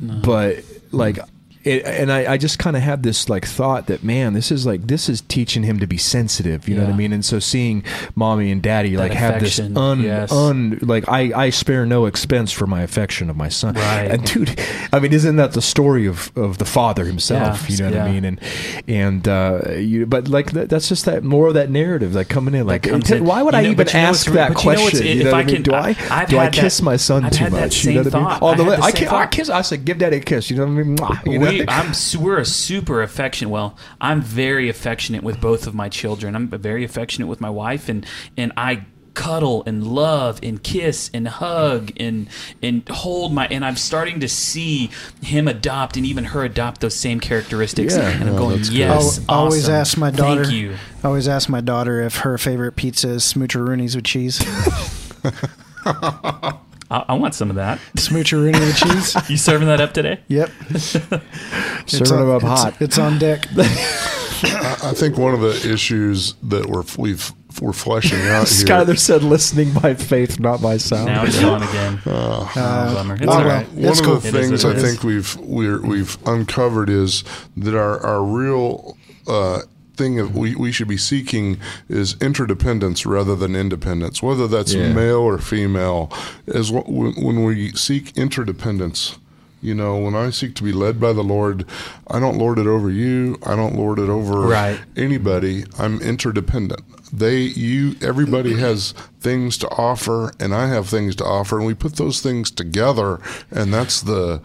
But 0.00 0.64
like. 0.92 1.18
It, 1.66 1.84
and 1.84 2.12
I, 2.12 2.34
I 2.34 2.36
just 2.38 2.58
kind 2.60 2.76
of 2.76 2.82
had 2.82 3.02
this 3.02 3.28
like 3.28 3.44
thought 3.44 3.88
that 3.88 4.04
man, 4.04 4.34
this 4.34 4.52
is 4.52 4.64
like 4.66 4.86
this 4.86 5.08
is 5.08 5.20
teaching 5.22 5.64
him 5.64 5.80
to 5.80 5.86
be 5.86 5.96
sensitive. 5.98 6.68
You 6.68 6.76
know 6.76 6.84
what 6.84 6.92
I 6.94 6.96
mean? 6.96 7.12
And 7.12 7.24
so 7.24 7.38
seeing 7.40 7.82
mommy 8.14 8.50
and 8.52 8.62
daddy 8.62 8.94
That 8.94 9.02
like 9.02 9.12
have 9.12 9.40
this 9.40 9.58
affection, 9.58 9.76
un, 9.76 10.00
yes. 10.00 10.30
un 10.30 10.78
like 10.82 11.08
I, 11.08 11.32
I 11.46 11.50
spare 11.50 11.84
no 11.84 12.06
expense 12.06 12.52
for 12.52 12.66
my 12.66 12.82
affection 12.82 13.28
of 13.30 13.36
my 13.36 13.48
son. 13.48 13.74
Right. 13.74 14.10
And 14.12 14.24
dude, 14.24 14.58
I 14.92 15.00
mean, 15.00 15.12
isn't 15.12 15.36
that 15.36 15.52
the 15.54 15.62
story 15.62 16.06
of, 16.06 16.30
of 16.36 16.58
the 16.58 16.64
father 16.64 17.04
himself? 17.04 17.68
Yeah, 17.68 17.76
you 17.76 17.82
know 17.82 17.90
what 17.90 18.00
I 18.00 18.06
yeah. 18.06 18.12
mean? 18.12 18.24
And 18.24 18.40
and 18.86 19.28
uh, 19.28 19.60
you, 19.76 20.06
but 20.06 20.28
like 20.28 20.52
that, 20.52 20.68
that's 20.68 20.88
just 20.88 21.04
that 21.06 21.24
more 21.24 21.48
of 21.48 21.54
that 21.54 21.68
narrative 21.70 22.14
like 22.14 22.28
coming 22.28 22.54
in. 22.54 22.66
Like, 22.66 22.84
comes 22.84 23.10
in. 23.10 23.24
why 23.24 23.42
would 23.42 23.54
You 23.54 23.58
I 23.58 23.62
know, 23.62 23.70
even 23.70 23.76
but 23.84 23.92
you 23.92 24.00
know 24.00 24.06
ask 24.06 24.26
what's- 24.28 24.36
that 24.36 24.54
but 24.54 24.62
you 24.64 24.70
know 24.72 24.82
what's- 24.82 24.90
question? 25.00 25.20
If 25.20 25.26
I 25.26 25.30
what 25.32 25.46
mean? 25.46 25.54
can- 25.56 25.62
Do 25.64 25.72
I 25.72 25.88
I- 25.88 25.96
I've 26.22 26.28
do 26.28 26.38
I 26.38 26.44
had 26.44 26.52
kiss 26.52 26.76
that- 26.78 26.82
my 26.84 26.96
son 26.96 27.24
I've 27.24 27.32
too 27.32 27.44
had 27.44 27.52
that 27.52 27.60
much? 27.60 27.84
You 27.84 27.92
know 27.94 28.02
same 28.02 28.12
what 28.12 28.14
I 28.14 28.18
mean? 28.30 28.38
thought. 28.38 28.42
I 28.42 28.56
the 28.56 28.64
had 28.64 28.78
the 28.78 28.82
I 28.84 28.86
same 28.90 28.92
kiss, 28.94 29.08
I 29.08 29.10
thought. 29.10 29.30
kiss. 29.32 29.50
I 29.50 29.62
said, 29.62 29.84
give 29.84 29.98
daddy 29.98 30.16
a 30.18 30.20
kiss. 30.20 30.50
You 30.50 30.56
know 30.56 30.66
what 30.66 30.70
I 30.70 30.82
mean? 30.84 30.96
Mwah, 30.96 31.32
You 31.32 31.38
know? 31.38 31.55
We, 31.60 31.68
I'm 31.68 31.92
we're 32.20 32.38
a 32.38 32.44
super 32.44 33.02
affectionate. 33.02 33.50
Well, 33.50 33.76
I'm 34.00 34.20
very 34.22 34.68
affectionate 34.68 35.22
with 35.22 35.40
both 35.40 35.66
of 35.66 35.74
my 35.74 35.88
children. 35.88 36.34
I'm 36.36 36.48
very 36.48 36.84
affectionate 36.84 37.26
with 37.26 37.40
my 37.40 37.50
wife, 37.50 37.88
and 37.88 38.06
and 38.36 38.52
I 38.56 38.86
cuddle 39.14 39.62
and 39.66 39.82
love 39.86 40.38
and 40.42 40.62
kiss 40.62 41.10
and 41.14 41.26
hug 41.26 41.90
and 41.96 42.28
and 42.62 42.86
hold 42.90 43.32
my 43.32 43.46
and 43.46 43.64
I'm 43.64 43.76
starting 43.76 44.20
to 44.20 44.28
see 44.28 44.90
him 45.22 45.48
adopt 45.48 45.96
and 45.96 46.04
even 46.04 46.24
her 46.24 46.44
adopt 46.44 46.82
those 46.82 46.94
same 46.94 47.18
characteristics 47.18 47.96
Yeah. 47.96 48.10
and 48.10 48.28
I'm 48.28 48.34
Oh, 48.34 48.38
going 48.38 48.56
that's 48.56 48.68
good. 48.68 48.76
yes 48.76 49.20
I 49.26 49.32
always 49.36 49.70
ask 49.70 49.96
my 49.96 50.10
daughter. 50.10 50.44
thank 50.44 50.54
you 50.54 50.74
I 51.02 51.06
always 51.08 51.28
ask 51.28 51.48
my 51.48 51.62
daughter 51.62 52.02
if 52.02 52.18
her 52.18 52.36
favorite 52.36 52.76
pizza 52.76 53.08
is 53.08 53.22
smoocheroonies 53.22 53.96
with 53.96 54.04
cheese. 54.04 54.38
I, 56.90 57.04
I 57.08 57.14
want 57.14 57.34
some 57.34 57.50
of 57.50 57.56
that 57.56 57.78
Smoocheroony 57.96 58.58
with 58.60 58.76
cheese. 58.76 59.16
you 59.30 59.36
serving 59.36 59.68
that 59.68 59.80
up 59.80 59.92
today 59.92 60.20
Yep. 60.28 60.50
Serving 61.86 62.12
on, 62.12 62.18
them 62.20 62.30
up 62.30 62.42
it's- 62.42 62.62
hot. 62.62 62.76
It's 62.82 62.98
on 62.98 63.18
deck. 63.18 63.46
I 63.58 64.92
think 64.94 65.16
one 65.16 65.32
of 65.34 65.40
the 65.40 65.72
issues 65.72 66.34
that 66.42 66.66
we're 66.66 66.82
we've 66.98 67.32
we're 67.62 67.72
fleshing 67.72 68.18
out 68.20 68.46
here. 68.48 68.66
Skyler 68.66 68.98
said, 68.98 69.22
"Listening 69.22 69.72
by 69.72 69.94
faith, 69.94 70.38
not 70.38 70.60
by 70.60 70.76
sound." 70.76 71.06
now 71.06 71.24
it's 71.24 71.42
on 71.42 71.62
again 71.62 72.00
oh, 72.04 72.50
bummer 72.54 73.14
it's 73.14 73.24
well, 73.26 73.38
all 73.38 73.44
right 73.44 73.66
One 73.72 73.84
It's 73.86 74.00
of 74.00 74.04
cool. 74.06 74.16
the 74.16 74.30
things 74.32 74.62
I 74.64 74.72
it 74.72 74.76
is. 74.76 74.82
think 74.82 75.02
we've 75.04 75.36
we're, 75.36 75.80
we've 75.80 76.18
uncovered 76.26 76.90
is 76.90 77.24
that 77.56 77.74
our 77.74 77.98
our 78.04 78.22
real 78.22 78.98
uh, 79.26 79.60
thing 79.96 80.16
that 80.16 80.30
we, 80.32 80.54
we 80.54 80.72
should 80.72 80.88
be 80.88 80.96
seeking 80.96 81.58
is 81.88 82.16
interdependence 82.20 83.06
rather 83.06 83.34
than 83.36 83.56
independence. 83.56 84.22
Whether 84.22 84.46
that's 84.48 84.74
Yeah. 84.74 84.92
male 84.92 85.18
or 85.20 85.38
female, 85.38 86.12
as 86.46 86.68
wh- 86.70 86.88
when, 86.88 87.12
when 87.14 87.44
we 87.44 87.72
seek 87.72 88.16
interdependence. 88.16 89.18
You 89.62 89.74
know, 89.74 89.96
when 89.96 90.14
I 90.14 90.30
seek 90.30 90.54
to 90.56 90.62
be 90.62 90.70
led 90.72 91.00
by 91.00 91.12
the 91.12 91.24
Lord, 91.24 91.64
I 92.08 92.20
don't 92.20 92.36
lord 92.38 92.58
it 92.58 92.66
over 92.66 92.90
you. 92.90 93.38
I 93.42 93.56
don't 93.56 93.74
lord 93.74 93.98
it 93.98 94.08
over 94.08 94.40
Right. 94.42 94.78
anybody. 94.96 95.64
I'm 95.78 96.00
interdependent. 96.02 96.82
They, 97.12 97.38
you, 97.40 97.96
everybody 98.02 98.58
has 98.58 98.92
things 99.20 99.56
to 99.58 99.68
offer, 99.70 100.32
and 100.38 100.54
I 100.54 100.68
have 100.68 100.88
things 100.88 101.16
to 101.16 101.24
offer, 101.24 101.56
and 101.56 101.66
we 101.66 101.74
put 101.74 101.96
those 101.96 102.20
things 102.20 102.50
together, 102.50 103.18
and 103.50 103.72
that's 103.72 104.02
the 104.02 104.40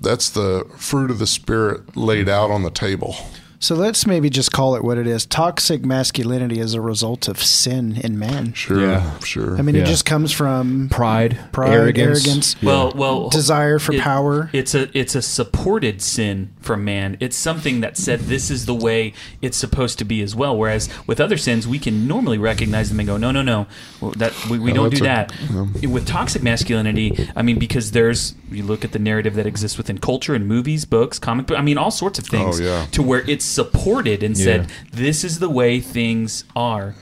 that's 0.00 0.30
the 0.30 0.64
fruit 0.78 1.10
of 1.10 1.18
the 1.18 1.26
spirit 1.26 1.94
laid 1.96 2.28
out 2.28 2.50
on 2.50 2.62
the 2.62 2.70
table. 2.70 3.14
So 3.62 3.76
let's 3.76 4.08
maybe 4.08 4.28
just 4.28 4.50
call 4.50 4.74
it 4.74 4.82
what 4.82 4.98
it 4.98 5.06
is. 5.06 5.24
Toxic 5.24 5.84
masculinity 5.84 6.58
is 6.58 6.74
a 6.74 6.80
result 6.80 7.28
of 7.28 7.40
sin 7.40 7.96
in 8.02 8.18
man. 8.18 8.54
Sure, 8.54 8.80
Yeah. 8.80 9.18
sure. 9.20 9.56
I 9.56 9.62
mean, 9.62 9.76
Yeah. 9.76 9.82
it 9.82 9.86
just 9.86 10.04
comes 10.04 10.32
from 10.32 10.88
Pride, 10.90 11.38
pride, 11.52 11.70
arrogance. 11.72 12.24
arrogance, 12.26 12.56
Well, 12.60 12.92
well, 12.96 13.28
desire 13.28 13.78
for 13.78 13.92
it- 13.92 14.00
power. 14.00 14.50
It's 14.52 14.74
a 14.74 14.88
it's 14.98 15.14
a 15.14 15.22
supported 15.22 16.02
sin 16.02 16.48
from 16.60 16.84
man. 16.84 17.16
It's 17.20 17.36
something 17.36 17.82
that 17.82 17.96
said 17.96 18.22
this 18.22 18.50
is 18.50 18.66
the 18.66 18.74
way 18.74 19.12
it's 19.40 19.58
supposed 19.58 19.96
to 20.00 20.04
be 20.04 20.22
as 20.22 20.34
well. 20.34 20.56
Whereas 20.56 20.88
with 21.06 21.20
other 21.20 21.36
sins, 21.36 21.68
we 21.68 21.78
can 21.78 22.08
normally 22.08 22.38
recognize 22.38 22.88
them 22.88 22.98
and 22.98 23.06
go, 23.06 23.16
no, 23.16 23.30
no, 23.30 23.42
no, 23.42 23.68
well, 24.00 24.10
that 24.16 24.32
we, 24.50 24.58
we 24.58 24.72
oh, 24.72 24.74
Yeah, 24.74 24.74
don't 24.74 24.90
do 24.90 25.04
that's 25.04 25.32
that. 25.80 25.88
With 25.88 26.04
toxic 26.04 26.42
masculinity, 26.42 27.28
I 27.36 27.42
mean, 27.42 27.60
because 27.60 27.92
there's 27.92 28.34
you 28.50 28.64
look 28.64 28.84
at 28.84 28.90
the 28.90 28.98
narrative 28.98 29.34
that 29.36 29.46
exists 29.46 29.78
within 29.78 29.98
culture 29.98 30.34
and 30.34 30.48
movies, 30.48 30.84
books, 30.84 31.20
comic 31.20 31.46
book. 31.46 31.56
I 31.56 31.62
mean, 31.62 31.78
all 31.78 31.92
sorts 31.92 32.18
of 32.18 32.24
oh, 32.26 32.36
things. 32.36 32.60
Oh, 32.60 32.64
yeah. 32.64 32.86
To 32.90 33.02
where 33.04 33.22
it's 33.30 33.51
supported 33.52 34.22
and 34.22 34.36
said 34.36 34.62
Yeah. 34.62 34.66
this 34.92 35.24
is 35.24 35.38
the 35.38 35.48
way 35.50 35.80
things 35.80 36.44
are. 36.56 36.94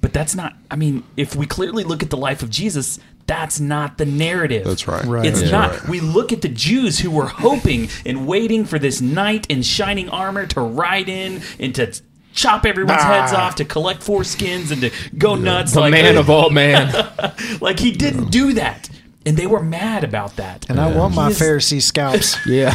But 0.00 0.12
that's 0.12 0.34
not. 0.34 0.54
I 0.70 0.76
mean, 0.76 1.02
if 1.16 1.36
we 1.36 1.46
clearly 1.46 1.84
look 1.84 2.02
at 2.02 2.10
the 2.10 2.16
life 2.16 2.42
of 2.42 2.50
Jesus. 2.50 2.98
That's 3.26 3.60
not 3.60 3.96
the 3.96 4.06
narrative. 4.06 4.64
That's 4.64 4.88
right. 4.88 5.04
Right. 5.04 5.24
It's 5.24 5.40
Yeah. 5.40 5.50
not. 5.52 5.70
Right. 5.82 5.88
We 5.88 6.00
look 6.00 6.32
at 6.32 6.42
the 6.42 6.48
Jews 6.48 6.98
who 6.98 7.12
were 7.12 7.28
hoping 7.28 7.88
and 8.04 8.26
waiting 8.26 8.64
for 8.64 8.76
this 8.76 9.00
knight 9.00 9.46
in 9.48 9.62
shining 9.62 10.08
armor 10.08 10.46
to 10.46 10.60
ride 10.60 11.08
in 11.08 11.40
and 11.60 11.72
to 11.76 11.92
chop 12.34 12.66
everyone's 12.66 13.02
heads 13.04 13.32
off, 13.32 13.54
to 13.56 13.64
collect 13.64 14.02
foreskins, 14.04 14.72
and 14.72 14.80
to 14.80 14.90
go 15.16 15.36
nuts. 15.36 15.74
the 15.74 15.80
like, 15.80 15.92
man 15.92 16.16
of 16.16 16.28
all 16.28 16.50
man. 16.50 16.92
like 17.60 17.78
he 17.78 17.92
didn't 17.92 18.30
do 18.32 18.52
that, 18.54 18.88
and 19.26 19.36
they 19.36 19.46
were 19.46 19.62
mad 19.62 20.04
about 20.04 20.36
that. 20.36 20.68
and 20.70 20.80
I 20.80 20.94
want 20.96 21.14
my 21.14 21.28
is- 21.28 21.38
Pharisee 21.38 21.82
scalps. 21.82 22.36
yeah, 22.46 22.74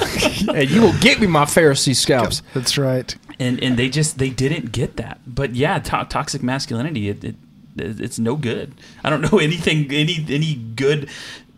and 0.54 0.70
you 0.70 0.82
will 0.82 0.98
get 1.00 1.20
me 1.20 1.28
my 1.28 1.46
Pharisee 1.46 1.96
scalps. 1.96 2.42
That's 2.54 2.78
right. 2.78 3.16
and 3.40 3.62
and 3.64 3.78
they 3.78 3.90
just 3.90 4.18
they 4.18 4.30
didn't 4.30 4.72
get 4.72 4.98
that. 4.98 5.22
But 5.26 5.56
yeah, 5.56 5.80
to- 5.80 6.08
toxic 6.10 6.44
masculinity, 6.44 7.10
it, 7.10 7.24
it 7.24 7.36
it's 7.78 8.20
no 8.20 8.36
good. 8.36 8.74
I 9.04 9.10
don't 9.10 9.22
know 9.22 9.40
anything 9.42 9.92
any 9.92 10.26
any 10.30 10.56
good 10.56 11.10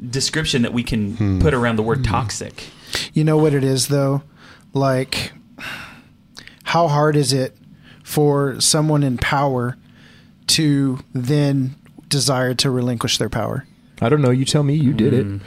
description 0.10 0.62
that 0.62 0.74
we 0.74 0.84
can 0.84 1.16
hmm. 1.16 1.42
put 1.42 1.54
around 1.54 1.76
the 1.76 1.84
word 1.84 2.00
hmm. 2.00 2.12
toxic. 2.12 2.66
You 3.14 3.24
know 3.24 3.38
what 3.38 3.54
it 3.54 3.64
is 3.64 3.88
though? 3.88 4.24
Like 4.74 5.34
how 6.64 6.88
hard 6.88 7.16
is 7.16 7.34
it 7.34 7.56
for 8.04 8.60
someone 8.60 9.04
in 9.04 9.18
power 9.18 9.78
to 10.48 11.00
then 11.14 11.76
desire 12.08 12.54
to 12.56 12.70
relinquish 12.70 13.18
their 13.18 13.30
power? 13.30 13.66
I 14.02 14.10
don't 14.10 14.22
know. 14.22 14.30
You 14.32 14.45
tell 14.45 14.64
me. 14.64 14.76
You 14.76 14.94
did 14.94 15.14
it. 15.14 15.41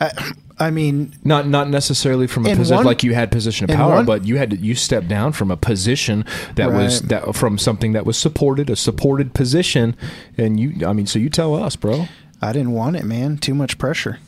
I, 0.00 0.32
I 0.58 0.70
mean, 0.70 1.12
Not 1.24 1.48
not 1.48 1.68
necessarily 1.68 2.26
from 2.26 2.46
a 2.46 2.50
In 2.50 2.56
position 2.56 2.76
one- 2.76 2.84
like 2.86 3.02
you 3.02 3.14
had 3.14 3.30
position 3.32 3.64
of 3.64 3.70
in 3.70 3.76
power, 3.76 3.96
one- 3.96 4.04
but 4.06 4.24
you 4.24 4.36
had 4.36 4.50
to, 4.50 4.56
you 4.56 4.74
stepped 4.74 5.08
down 5.08 5.32
from 5.32 5.50
a 5.50 5.56
position 5.56 6.24
that 6.56 6.72
was 6.72 7.00
Right. 7.02 7.08
that 7.24 7.34
from 7.34 7.58
something 7.58 7.92
that 7.92 8.06
was 8.06 8.16
supported, 8.16 8.70
a 8.70 8.76
supported 8.76 9.34
position, 9.34 9.96
and 10.38 10.60
you. 10.60 10.86
I 10.86 10.92
mean, 10.92 11.06
so 11.06 11.18
you 11.18 11.28
tell 11.28 11.54
us, 11.54 11.74
bro. 11.76 12.06
I 12.42 12.52
didn't 12.52 12.72
want 12.72 12.96
it, 12.96 13.04
man. 13.04 13.38
Too 13.38 13.54
much 13.54 13.78
pressure. 13.78 14.18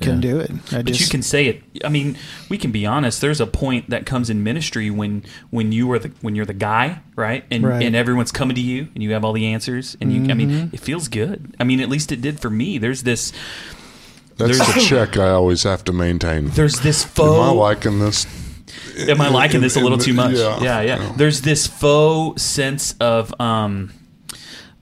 Couldn't 0.00 0.20
do 0.20 0.38
it. 0.40 0.50
I 0.72 0.76
But 0.76 0.86
just 0.86 1.00
you 1.00 1.06
can 1.08 1.22
say 1.22 1.46
it. 1.46 1.62
I 1.84 1.88
mean, 1.88 2.16
we 2.48 2.58
can 2.58 2.70
be 2.72 2.84
honest. 2.86 3.20
There's 3.20 3.40
a 3.40 3.46
point 3.46 3.90
that 3.90 4.06
comes 4.06 4.30
in 4.30 4.42
ministry 4.42 4.90
when 4.90 5.24
when 5.50 5.72
you 5.72 5.90
are 5.92 5.98
the 5.98 6.10
when 6.20 6.34
you're 6.36 6.46
the 6.46 6.54
guy, 6.54 7.00
right? 7.16 7.44
And 7.50 7.64
Right. 7.66 7.82
and 7.84 7.94
everyone's 7.96 8.32
coming 8.32 8.54
to 8.54 8.60
you, 8.62 8.88
and 8.94 9.02
you 9.02 9.12
have 9.12 9.24
all 9.24 9.32
the 9.32 9.46
answers, 9.46 9.96
and 10.00 10.12
you. 10.12 10.30
I 10.30 10.34
mean, 10.34 10.50
Mm-hmm. 10.50 10.74
it 10.74 10.80
feels 10.80 11.08
good. 11.08 11.54
I 11.60 11.64
mean, 11.64 11.80
at 11.80 11.88
least 11.88 12.12
it 12.12 12.20
did 12.20 12.40
for 12.40 12.50
me. 12.50 12.78
There's 12.78 13.02
this. 13.02 13.32
That's 14.38 14.58
There's- 14.58 14.74
the 14.74 14.80
check 14.80 15.16
I 15.18 15.28
always 15.30 15.62
have 15.64 15.84
to 15.84 15.92
maintain. 15.92 16.48
There's 16.48 16.80
this 16.80 17.04
faux. 17.04 17.36
Am 17.36 17.42
I 17.42 17.50
liking 17.50 17.98
this? 17.98 18.26
Am 18.98 19.20
I 19.20 19.28
liking 19.28 19.60
this 19.60 19.76
a 19.76 19.80
little 19.80 19.98
in- 19.98 20.04
too 20.04 20.14
much? 20.14 20.32
yeah. 20.36 20.58
yeah, 20.62 20.80
yeah. 20.80 20.98
Yeah. 21.00 21.12
There's 21.16 21.42
this 21.42 21.66
faux 21.66 22.40
sense 22.42 22.94
of 23.00 23.32
um, 23.40 23.92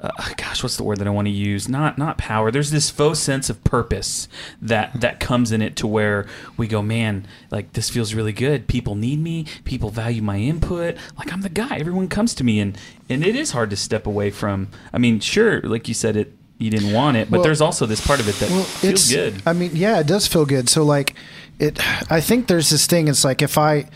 uh, 0.03 0.11
gosh, 0.37 0.63
what's 0.63 0.77
the 0.77 0.83
word 0.83 0.99
that 0.99 1.07
I 1.07 1.11
want 1.11 1.27
to 1.27 1.33
use? 1.33 1.69
Not 1.69 1.99
not 1.99 2.17
power. 2.17 2.51
There's 2.51 2.71
this 2.71 2.91
faux 2.91 3.19
sense 3.19 3.51
of 3.51 3.63
purpose 3.65 4.29
that 4.63 4.99
that 5.01 5.21
comes 5.21 5.53
in 5.53 5.61
it 5.61 5.77
to 5.77 5.87
where 5.87 6.27
we 6.57 6.67
go, 6.67 6.81
man, 6.81 7.27
like 7.51 7.75
this 7.75 7.91
feels 7.91 8.15
really 8.15 8.33
good. 8.33 8.67
People 8.67 8.95
need 8.95 9.21
me. 9.21 9.47
People 9.65 9.91
value 9.91 10.23
my 10.23 10.39
input. 10.39 10.97
Like 11.19 11.33
I'm 11.33 11.43
the 11.43 11.49
guy. 11.49 11.77
Everyone 11.77 12.09
comes 12.09 12.35
to 12.35 12.45
me, 12.45 12.61
and 12.61 12.79
and 13.09 13.25
it 13.25 13.37
is 13.37 13.51
hard 13.51 13.71
to 13.71 13.77
step 13.77 14.07
away 14.07 14.31
from. 14.31 14.69
I 14.93 14.99
mean, 14.99 15.21
sure, 15.21 15.61
like 15.63 15.87
you 15.89 15.95
said, 15.95 16.17
it 16.17 16.33
you 16.59 16.71
didn't 16.71 16.93
want 16.93 17.17
it, 17.17 17.31
but 17.31 17.39
Well- 17.39 17.45
there's 17.45 17.61
also 17.61 17.87
this 17.87 18.07
part 18.07 18.21
of 18.21 18.29
it 18.29 18.35
that 18.37 18.51
well, 18.51 18.63
feels 18.63 18.93
it's 18.95 19.13
good. 19.13 19.43
I 19.47 19.53
mean, 19.53 19.73
yeah, 19.75 19.99
it 20.01 20.07
does 20.07 20.27
feel 20.27 20.45
good. 20.47 20.69
So 20.69 20.83
like 20.85 21.15
it 21.61 21.79
I 22.11 22.21
think 22.21 22.47
there's 22.49 22.71
this 22.71 22.87
thing 22.87 23.09
it's 23.09 23.25
like 23.25 23.43
if 23.43 23.59
I 23.59 23.87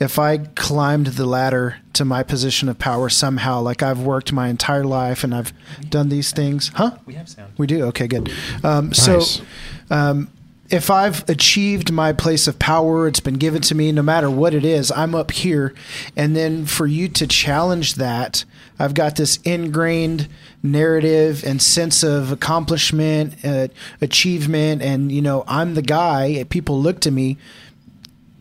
if 0.00 0.18
I 0.18 0.38
climbed 0.38 1.06
the 1.08 1.26
ladder 1.26 1.76
to 1.92 2.04
my 2.04 2.22
position 2.22 2.68
of 2.68 2.78
power 2.78 3.08
somehow, 3.08 3.60
like 3.60 3.82
I've 3.82 4.00
worked 4.00 4.32
my 4.32 4.48
entire 4.48 4.84
life 4.84 5.22
and 5.22 5.34
I've 5.34 5.52
done 5.88 6.08
these 6.08 6.32
things, 6.32 6.72
huh? 6.74 6.98
we 7.06 7.14
have 7.14 7.28
sound. 7.28 7.52
We 7.56 7.66
do. 7.68 7.84
Okay, 7.86 8.08
good. 8.08 8.32
Um, 8.64 8.92
so, 8.92 9.22
um, 9.90 10.30
if 10.70 10.90
I've 10.90 11.28
achieved 11.28 11.92
my 11.92 12.12
place 12.12 12.48
of 12.48 12.58
power, 12.58 13.06
it's 13.06 13.20
been 13.20 13.34
given 13.34 13.62
to 13.62 13.74
me, 13.74 13.92
no 13.92 14.02
matter 14.02 14.30
what 14.30 14.54
it 14.54 14.64
is, 14.64 14.90
I'm 14.90 15.14
up 15.14 15.30
here. 15.30 15.74
And 16.16 16.34
then 16.34 16.66
for 16.66 16.86
you 16.86 17.08
to 17.08 17.26
challenge 17.26 17.94
that, 17.94 18.44
I've 18.78 18.94
got 18.94 19.16
this 19.16 19.38
ingrained 19.44 20.28
narrative 20.62 21.44
and 21.44 21.62
sense 21.62 22.02
of 22.02 22.32
accomplishment, 22.32 23.34
uh, 23.44 23.68
achievement, 24.00 24.82
and, 24.82 25.12
you 25.12 25.22
know, 25.22 25.44
I'm 25.46 25.74
the 25.74 25.82
guy. 25.82 26.44
People 26.50 26.80
look 26.80 27.00
to 27.00 27.10
me 27.10 27.38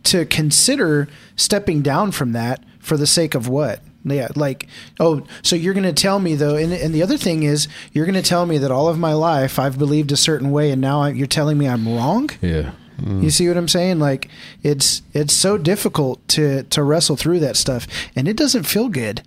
to 0.03 0.25
consider 0.25 1.07
stepping 1.35 1.81
down 1.81 2.11
from 2.11 2.31
that 2.33 2.63
for 2.79 2.97
the 2.97 3.07
sake 3.07 3.35
of 3.35 3.47
what? 3.47 3.81
Yeah, 4.05 4.27
like, 4.35 4.67
oh, 4.99 5.25
so 5.43 5.55
you're 5.55 5.73
going 5.73 5.85
to 5.85 5.93
tell 5.93 6.19
me 6.19 6.35
though, 6.35 6.55
and, 6.57 6.73
and 6.73 6.93
the 6.93 7.01
other 7.03 7.15
thing 7.17 7.43
is, 7.43 7.69
you're 7.93 8.05
going 8.05 8.21
to 8.21 8.21
tell 8.21 8.45
me 8.45 8.57
that 8.57 8.69
all 8.69 8.89
of 8.89 8.99
my 8.99 9.13
life 9.13 9.57
I've 9.57 9.77
believed 9.77 10.11
a 10.11 10.17
certain 10.17 10.51
way, 10.51 10.71
and 10.71 10.81
now 10.81 11.01
I, 11.01 11.09
you're 11.11 11.25
telling 11.25 11.57
me 11.57 11.67
I'm 11.67 11.87
wrong. 11.87 12.29
Yeah. 12.41 12.71
You 13.05 13.31
see 13.31 13.47
what 13.47 13.57
I'm 13.57 13.67
saying? 13.67 13.99
Like, 13.99 14.29
it's 14.61 15.01
it's 15.13 15.33
so 15.33 15.57
difficult 15.57 16.25
to 16.29 16.63
to 16.63 16.83
wrestle 16.83 17.17
through 17.17 17.39
that 17.39 17.57
stuff, 17.57 17.87
and 18.15 18.27
it 18.27 18.37
doesn't 18.37 18.63
feel 18.63 18.87
good. 18.87 19.23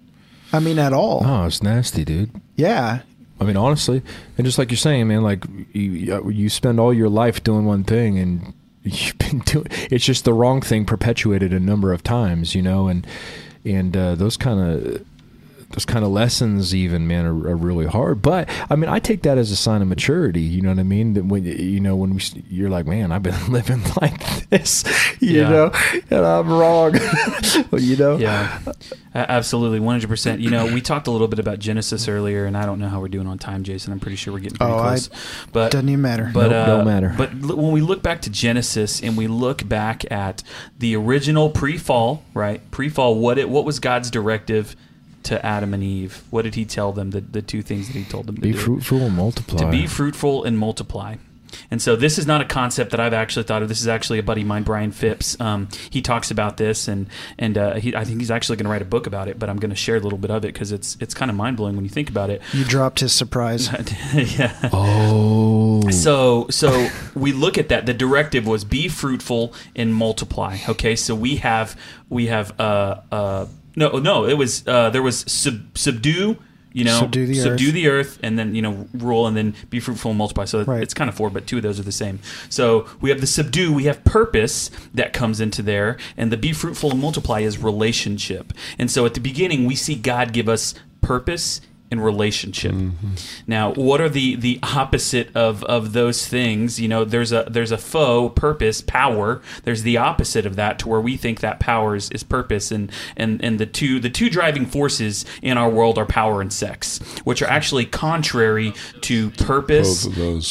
I 0.57 0.61
mean, 0.61 0.79
at 0.79 0.93
all. 0.93 1.23
Oh, 1.25 1.45
it's 1.47 1.63
nasty, 1.63 2.05
dude. 2.05 2.31
Yeah, 2.57 3.01
I 3.41 3.45
mean, 3.45 3.57
honestly, 3.57 4.03
and 4.39 4.45
just 4.47 4.59
like 4.59 4.71
you're 4.71 4.79
saying, 4.79 5.09
man, 5.09 5.23
like 5.23 5.45
you, 5.73 6.31
you 6.31 6.49
spend 6.49 6.81
all 6.81 6.93
your 6.95 7.09
life 7.11 7.45
doing 7.45 7.65
one 7.67 7.85
thing, 7.85 8.19
and 8.19 8.55
you've 8.83 9.19
been 9.19 9.41
doing 9.41 9.67
it's 9.91 10.05
just 10.05 10.25
the 10.25 10.33
wrong 10.33 10.61
thing 10.63 10.85
perpetuated 10.85 11.53
a 11.53 11.61
number 11.61 11.93
of 11.93 12.03
times, 12.03 12.55
you 12.55 12.63
know, 12.63 12.89
and 12.89 13.07
and 13.65 13.97
uh, 13.97 14.15
those 14.15 14.37
kind 14.37 14.61
of 14.61 15.05
those 15.71 15.85
kind 15.85 16.05
of 16.05 16.13
lessons, 16.13 16.73
even 16.75 17.09
man, 17.09 17.27
are, 17.27 17.49
are 17.51 17.57
really 17.57 17.87
hard. 17.87 18.23
But 18.23 18.49
I 18.71 18.77
mean, 18.77 18.89
I 18.89 19.01
take 19.01 19.23
that 19.23 19.37
as 19.37 19.51
a 19.51 19.57
sign 19.57 19.83
of 19.83 19.89
maturity. 19.89 20.41
You 20.41 20.63
know 20.63 20.69
what 20.71 20.79
I 20.79 20.85
mean? 20.85 21.15
That 21.15 21.25
when 21.25 21.45
you 21.45 21.81
know 21.81 21.97
when 21.97 22.15
we, 22.15 22.23
you're 22.49 22.71
like, 22.71 22.87
man, 22.87 23.11
I've 23.11 23.25
been 23.25 23.35
living 23.53 23.83
like 24.01 24.49
this, 24.49 24.85
you 25.21 25.41
Yeah. 25.43 25.49
know, 25.51 25.71
and 26.11 26.25
I'm 26.25 26.49
wrong. 26.49 26.95
you 27.77 27.97
know, 27.97 28.17
Yeah. 28.17 28.61
A- 29.17 29.31
Absolutely, 29.33 29.81
one 29.81 29.95
hundred 29.95 30.09
percent. 30.09 30.41
You 30.41 30.51
know, 30.51 30.67
we 30.67 30.81
talked 30.81 31.07
a 31.07 31.11
little 31.11 31.27
bit 31.29 31.39
about 31.39 31.59
Genesis 31.59 32.07
earlier, 32.07 32.45
and 32.45 32.57
I 32.57 32.67
don't 32.67 32.79
know 32.79 32.89
how 32.89 33.01
we're 33.01 33.09
doing 33.09 33.27
on 33.27 33.39
time, 33.39 33.63
Jason. 33.65 33.93
I'm 33.93 34.01
pretty 34.01 34.17
sure 34.17 34.33
we're 34.35 34.41
getting 34.41 34.59
pretty 34.59 34.73
Oh, 34.73 34.79
I- 34.79 34.89
close. 34.89 35.11
but 35.53 35.73
Doesn't 35.73 35.89
even 35.89 36.03
matter. 36.03 36.31
but 36.35 36.51
Nope, 36.51 36.53
uh, 36.53 36.67
don't 36.67 36.85
matter. 36.85 37.15
But 37.17 37.31
l- 37.43 37.57
when 37.57 37.73
we 37.73 37.81
look 37.81 38.03
back 38.03 38.21
to 38.23 38.31
Genesis 38.31 39.01
and 39.03 39.17
we 39.17 39.27
look 39.27 39.67
back 39.69 40.05
at 40.13 40.43
the 40.79 40.95
original 40.97 41.49
pre-fall, 41.51 42.23
right? 42.35 42.61
Pre-fall, 42.71 43.15
what 43.19 43.39
it 43.39 43.49
what 43.49 43.65
was 43.65 43.79
God's 43.81 44.11
directive 44.11 44.77
to 45.25 45.45
Adam 45.45 45.75
and 45.75 45.83
Eve? 45.83 46.23
What 46.31 46.43
did 46.43 46.55
He 46.55 46.65
tell 46.65 46.93
them? 46.93 47.11
The 47.11 47.21
the 47.23 47.43
two 47.43 47.63
things 47.63 47.87
that 47.89 47.95
He 47.97 48.05
told 48.05 48.27
them 48.27 48.35
to 48.37 48.41
Be 48.43 48.53
do 48.53 48.59
fruitful 48.59 48.99
and 49.03 49.17
multiply. 49.17 49.59
to 49.59 49.71
be 49.71 49.87
fruitful 49.87 50.45
and 50.45 50.59
multiply. 50.59 51.17
And 51.71 51.81
so 51.81 51.97
this 51.97 52.19
is 52.19 52.27
not 52.27 52.41
a 52.41 52.45
concept 52.45 52.91
that 52.91 53.01
I've 53.01 53.13
actually 53.15 53.45
thought 53.45 53.63
of. 53.63 53.69
This 53.69 53.81
is 53.81 53.89
actually 53.89 54.19
a 54.19 54.23
buddy 54.23 54.43
of 54.43 54.47
mine, 54.47 54.63
Brian 54.63 54.93
Phipps. 54.93 55.39
Um, 55.41 55.69
he 55.91 56.03
talks 56.03 56.31
about 56.31 56.57
this, 56.57 56.89
and 56.89 57.07
and 57.39 57.57
uh, 57.59 57.75
he, 57.75 57.95
I 57.95 58.05
think 58.05 58.21
he's 58.21 58.31
actually 58.31 58.57
going 58.57 58.65
to 58.65 58.71
write 58.71 58.83
a 58.83 58.87
book 58.87 59.07
about 59.07 59.29
it. 59.29 59.39
But 59.39 59.51
I'm 59.51 59.59
going 59.59 59.71
to 59.71 59.77
share 59.77 59.97
a 59.97 60.01
little 60.01 60.19
bit 60.19 60.31
of 60.31 60.45
it 60.45 60.53
because 60.53 60.73
it's 60.73 60.97
it's 61.01 61.15
kind 61.15 61.31
of 61.31 61.37
mind 61.37 61.57
blowing 61.57 61.77
when 61.77 61.85
you 61.85 61.91
think 61.91 62.09
about 62.09 62.31
it. 62.31 62.43
You 62.53 62.65
dropped 62.65 63.01
his 63.01 63.13
surprise. 63.13 63.71
yeah. 64.15 64.71
oh. 64.73 65.89
So 65.91 66.47
so 66.51 66.89
we 67.15 67.33
look 67.33 67.59
at 67.59 67.69
that. 67.69 67.87
The 67.87 67.95
directive 67.95 68.47
was 68.47 68.65
be 68.65 68.89
fruitful 68.89 69.55
and 69.75 69.95
multiply. 69.95 70.59
Okay, 70.69 70.97
so 70.97 71.15
we 71.15 71.37
have 71.37 71.79
we 72.09 72.27
have 72.27 72.59
uh 72.61 73.01
uh 73.11 73.47
no 73.75 73.99
no 73.99 74.25
it 74.25 74.35
was 74.35 74.67
uh 74.67 74.91
there 74.91 75.03
was 75.03 75.21
sub, 75.31 75.77
subdue. 75.77 76.39
You 76.77 76.85
know, 76.85 76.99
Subdue 77.01 77.25
the 77.27 77.35
subdue 77.37 77.69
earth. 77.69 77.75
the 77.75 77.89
earth, 77.89 78.19
and 78.23 78.39
then 78.39 78.55
you 78.55 78.61
know 78.61 78.87
rule, 78.93 79.27
and 79.27 79.35
then 79.35 79.55
be 79.71 79.81
fruitful 79.81 80.11
and 80.11 80.19
multiply. 80.19 80.45
So 80.45 80.63
Right. 80.63 80.83
it's 80.83 80.93
kind 80.93 81.09
of 81.09 81.15
four, 81.17 81.31
but 81.31 81.47
two 81.47 81.57
of 81.57 81.63
those 81.63 81.81
are 81.81 81.83
the 81.85 81.91
same. 81.91 82.19
So 82.51 82.87
we 83.01 83.09
have 83.09 83.23
the 83.23 83.27
subdue, 83.27 83.73
we 83.73 83.85
have 83.85 84.05
purpose 84.05 84.71
that 84.93 85.15
comes 85.15 85.41
into 85.41 85.63
there, 85.63 85.97
and 86.19 86.31
the 86.31 86.37
be 86.37 86.53
fruitful 86.53 86.91
and 86.91 87.01
multiply 87.01 87.41
is 87.41 87.57
relationship. 87.57 88.53
And 88.79 88.91
so 88.91 89.07
at 89.07 89.15
the 89.15 89.21
beginning, 89.21 89.65
we 89.65 89.75
see 89.75 89.95
God 89.95 90.35
give 90.35 90.51
us 90.51 90.75
purpose 91.01 91.63
and 91.91 92.05
relationship. 92.05 92.75
Now, 93.47 93.73
what 93.75 94.01
are 94.01 94.09
the 94.09 94.35
the 94.37 94.59
opposite 94.63 95.35
of 95.37 95.63
of 95.65 95.93
those 95.93 96.27
things? 96.27 96.81
You 96.81 96.89
know, 96.89 97.05
there's 97.05 97.33
a 97.33 97.47
there's 97.49 97.71
a 97.73 97.79
foe, 97.79 98.29
purpose, 98.29 98.81
power. 98.81 99.41
There's 99.65 99.83
the 99.83 99.97
opposite 99.97 100.47
of 100.47 100.57
that 100.57 100.79
to 100.81 100.89
where 100.89 101.01
we 101.01 101.17
think 101.17 101.41
that 101.41 101.61
power 101.61 101.95
is, 101.95 102.11
is 102.11 102.23
purpose 102.23 102.71
and 102.71 102.91
and 103.17 103.43
and 103.45 103.59
the 103.59 103.67
two 103.67 104.01
the 104.01 104.11
two 104.11 104.29
driving 104.29 104.67
forces 104.67 105.25
in 105.43 105.57
our 105.59 105.71
world 105.71 105.97
are 105.99 106.07
power 106.07 106.41
and 106.41 106.53
sex, 106.53 106.99
which 107.25 107.41
are 107.43 107.49
actually 107.49 107.87
contrary 107.87 108.73
to 109.03 109.31
purpose 109.31 110.07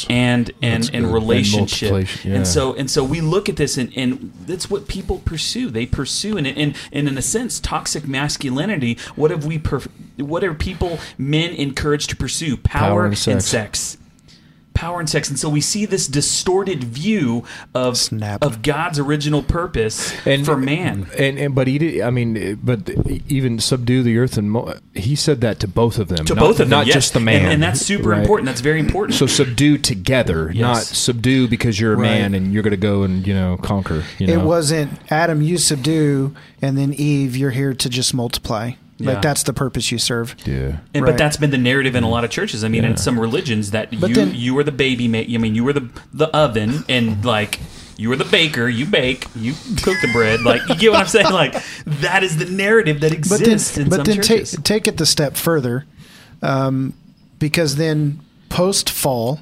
and 0.09 0.51
and 0.61 0.83
That's 0.83 0.89
and 0.89 1.05
good. 1.05 1.13
relationship. 1.13 1.89
And 1.91 2.33
And, 2.35 2.47
so 2.47 2.73
and 2.75 2.89
so 2.89 3.03
we 3.03 3.21
look 3.21 3.49
at 3.49 3.57
this 3.57 3.77
and, 3.77 3.91
and 3.97 4.31
that's 4.45 4.69
what 4.69 4.87
people 4.87 5.19
pursue. 5.25 5.69
They 5.69 5.85
pursue 5.85 6.37
and 6.37 6.47
and, 6.47 6.75
and 6.93 7.07
in 7.07 7.17
a 7.17 7.21
sense 7.21 7.59
toxic 7.59 8.07
masculinity. 8.07 8.97
What 9.15 9.31
have 9.31 9.45
we 9.45 9.57
per, 9.59 9.81
what 10.17 10.43
are 10.43 10.53
people 10.53 10.99
men 11.29 11.51
encouraged 11.51 12.09
to 12.11 12.15
pursue? 12.15 12.57
Power, 12.57 12.89
Power 12.89 13.05
and 13.05 13.13
and, 13.13 13.17
sex. 13.17 13.45
sex. 13.45 13.97
Power 14.73 14.99
and 14.99 15.09
sex, 15.09 15.29
and 15.29 15.39
so 15.39 15.47
we 15.47 15.61
see 15.61 15.85
this 15.85 16.05
distorted 16.05 16.83
view 16.83 17.45
of 17.73 17.95
Snap. 17.97 18.43
of 18.43 18.61
God's 18.61 18.99
original 18.99 19.41
purpose 19.41 20.13
And- 20.27 20.43
for 20.43 20.57
man. 20.57 21.07
And, 21.17 21.39
and 21.39 21.55
but 21.55 21.67
he 21.67 21.77
did. 21.77 22.01
I 22.01 22.09
mean, 22.09 22.59
but 22.61 22.89
even 23.29 23.59
subdue 23.59 24.03
the 24.03 24.17
earth 24.17 24.35
and 24.37 24.51
mo- 24.51 24.73
he 24.93 25.15
said 25.15 25.39
that 25.39 25.61
to 25.61 25.69
both 25.69 25.97
of 25.97 26.09
them. 26.09 26.25
To 26.25 26.35
not, 26.35 26.41
both 26.41 26.59
of 26.59 26.67
them, 26.67 26.71
not 26.71 26.87
yes. 26.87 26.95
just 26.95 27.13
the 27.13 27.21
man. 27.21 27.43
and, 27.43 27.53
and 27.53 27.63
that's 27.63 27.79
super 27.79 28.09
right? 28.09 28.19
important. 28.19 28.47
That's 28.47 28.59
very 28.59 28.81
important. 28.81 29.17
So 29.17 29.27
subdue 29.27 29.77
together, 29.77 30.51
Yes. 30.53 30.61
not 30.61 30.77
subdue 30.83 31.47
because 31.47 31.79
you're 31.79 31.93
a 31.93 31.95
Right. 31.95 32.09
man 32.09 32.33
and 32.33 32.51
you're 32.51 32.61
going 32.63 32.71
to 32.71 32.75
go 32.77 33.03
and 33.03 33.25
you 33.25 33.33
know 33.33 33.55
conquer. 33.55 34.03
You 34.19 34.27
know, 34.27 34.33
It 34.33 34.41
wasn't 34.41 34.91
Adam, 35.09 35.41
you 35.41 35.57
subdue, 35.57 36.35
and 36.61 36.77
then 36.77 36.91
Eve, 36.93 37.37
you're 37.37 37.51
here 37.51 37.73
to 37.73 37.87
just 37.89 38.13
multiply. 38.13 38.71
Yeah. 38.97 39.11
Like 39.13 39.21
that's 39.21 39.43
the 39.43 39.51
purpose 39.53 39.91
you 39.91 39.97
serve. 39.97 40.35
Yeah. 40.45 40.77
And, 40.93 41.03
Right. 41.03 41.11
But 41.11 41.17
that's 41.17 41.35
been 41.37 41.51
the 41.51 41.57
narrative 41.57 41.95
in 41.95 42.03
a 42.03 42.09
lot 42.09 42.23
of 42.23 42.29
churches. 42.29 42.63
I 42.63 42.69
mean, 42.69 42.85
in 42.85 42.95
some 42.95 43.19
religions, 43.19 43.71
that 43.71 43.89
But 43.99 44.09
you 44.09 44.15
then- 44.15 44.33
you 44.35 44.53
were 44.55 44.63
the 44.63 44.71
baby. 44.71 45.07
Ma- 45.09 45.17
I 45.19 45.37
mean, 45.37 45.53
you 45.53 45.63
were 45.65 45.73
the 45.73 45.89
the 46.13 46.27
oven, 46.35 46.85
and 46.87 47.23
like 47.25 47.59
you 47.97 48.07
were 48.09 48.15
the 48.15 48.23
baker. 48.25 48.69
You 48.69 48.85
bake. 48.85 49.25
You 49.35 49.53
cook 49.83 49.97
the 50.01 50.09
bread. 50.13 50.41
Like 50.43 50.61
you 50.69 50.75
get 50.75 50.91
what 50.91 51.01
I'm 51.01 51.07
saying? 51.07 51.29
Like 51.31 51.61
that 51.85 52.23
is 52.23 52.37
the 52.37 52.45
narrative 52.45 53.01
that 53.01 53.11
But 53.27 53.39
then, 53.39 53.49
exists 53.51 53.77
in 53.77 53.89
but 53.89 54.05
then 54.05 54.15
take 54.15 54.23
churches. 54.45 54.57
take 54.63 54.87
it 54.87 54.95
the 54.95 55.05
step 55.05 55.35
further, 55.35 55.85
um, 56.41 56.93
because 57.37 57.75
then 57.75 58.21
post 58.47 58.89
fall, 58.89 59.41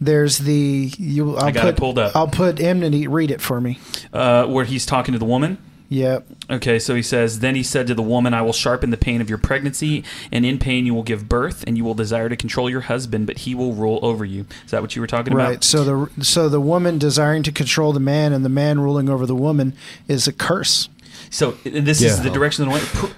there's 0.00 0.38
the 0.38 0.90
you. 0.98 1.36
I'll 1.36 1.52
got 1.52 1.56
it 1.56 1.60
put, 1.62 1.76
pulled 1.76 1.98
up. 1.98 2.16
I'll 2.16 2.28
put 2.28 2.58
enmity. 2.58 3.06
Read 3.06 3.30
it 3.30 3.40
for 3.42 3.60
me. 3.60 3.78
uh, 4.14 4.46
where 4.46 4.64
he's 4.64 4.86
talking 4.86 5.12
to 5.12 5.18
the 5.18 5.24
woman. 5.26 5.58
Yep. 5.92 6.24
Okay, 6.48 6.78
so 6.78 6.94
he 6.94 7.02
says, 7.02 7.40
Then 7.40 7.56
he 7.56 7.64
said 7.64 7.88
to 7.88 7.94
the 7.94 8.02
woman, 8.02 8.32
I 8.32 8.42
will 8.42 8.52
sharpen 8.52 8.90
the 8.90 8.96
pain 8.96 9.20
of 9.20 9.28
your 9.28 9.38
pregnancy, 9.38 10.04
and 10.30 10.46
in 10.46 10.58
pain 10.58 10.86
you 10.86 10.94
will 10.94 11.02
give 11.02 11.28
birth, 11.28 11.64
and 11.66 11.76
you 11.76 11.82
will 11.82 11.94
desire 11.94 12.28
to 12.28 12.36
control 12.36 12.70
your 12.70 12.82
husband, 12.82 13.26
but 13.26 13.38
he 13.38 13.56
will 13.56 13.72
rule 13.72 13.98
over 14.00 14.24
you. 14.24 14.46
Is 14.64 14.70
that 14.70 14.82
what 14.82 14.94
you 14.94 15.02
were 15.02 15.08
talking 15.08 15.34
Right. 15.34 15.42
about? 15.42 15.50
Right. 15.50 15.64
So 15.64 15.82
the 16.14 16.24
so 16.24 16.48
the 16.48 16.60
woman 16.60 16.98
desiring 16.98 17.42
to 17.42 17.50
control 17.52 17.92
the 17.92 17.98
man 18.00 18.32
and 18.32 18.44
the 18.44 18.48
man 18.48 18.78
ruling 18.78 19.08
over 19.08 19.26
the 19.26 19.34
woman 19.34 19.74
is 20.06 20.28
a 20.28 20.32
curse. 20.32 20.88
So 21.28 21.56
and 21.64 21.84
this 21.86 22.00
is 22.00 22.22
the 22.22 22.30
direction 22.30 22.64
of 22.64 22.70
the 22.70 22.74
way. 23.08 23.12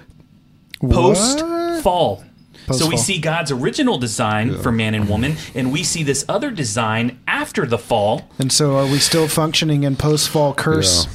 Post 0.91 1.41
What? 1.45 1.83
fall. 1.83 2.23
So 2.67 2.85
we 2.85 2.91
Post-fall. 2.93 2.97
see 2.97 3.17
God's 3.19 3.51
original 3.51 3.97
design 3.97 4.57
for 4.59 4.71
man 4.71 4.93
and 4.95 5.09
woman, 5.09 5.35
and 5.53 5.71
we 5.73 5.83
see 5.83 6.01
this 6.01 6.23
other 6.29 6.49
design 6.49 7.19
after 7.27 7.65
the 7.65 7.77
fall. 7.77 8.29
And 8.39 8.51
so 8.53 8.77
are 8.77 8.85
we 8.85 8.99
still 8.99 9.27
functioning 9.27 9.83
in 9.83 9.97
post 9.97 10.29
fall 10.29 10.53
curse? 10.53 11.05
Yeah. 11.05 11.11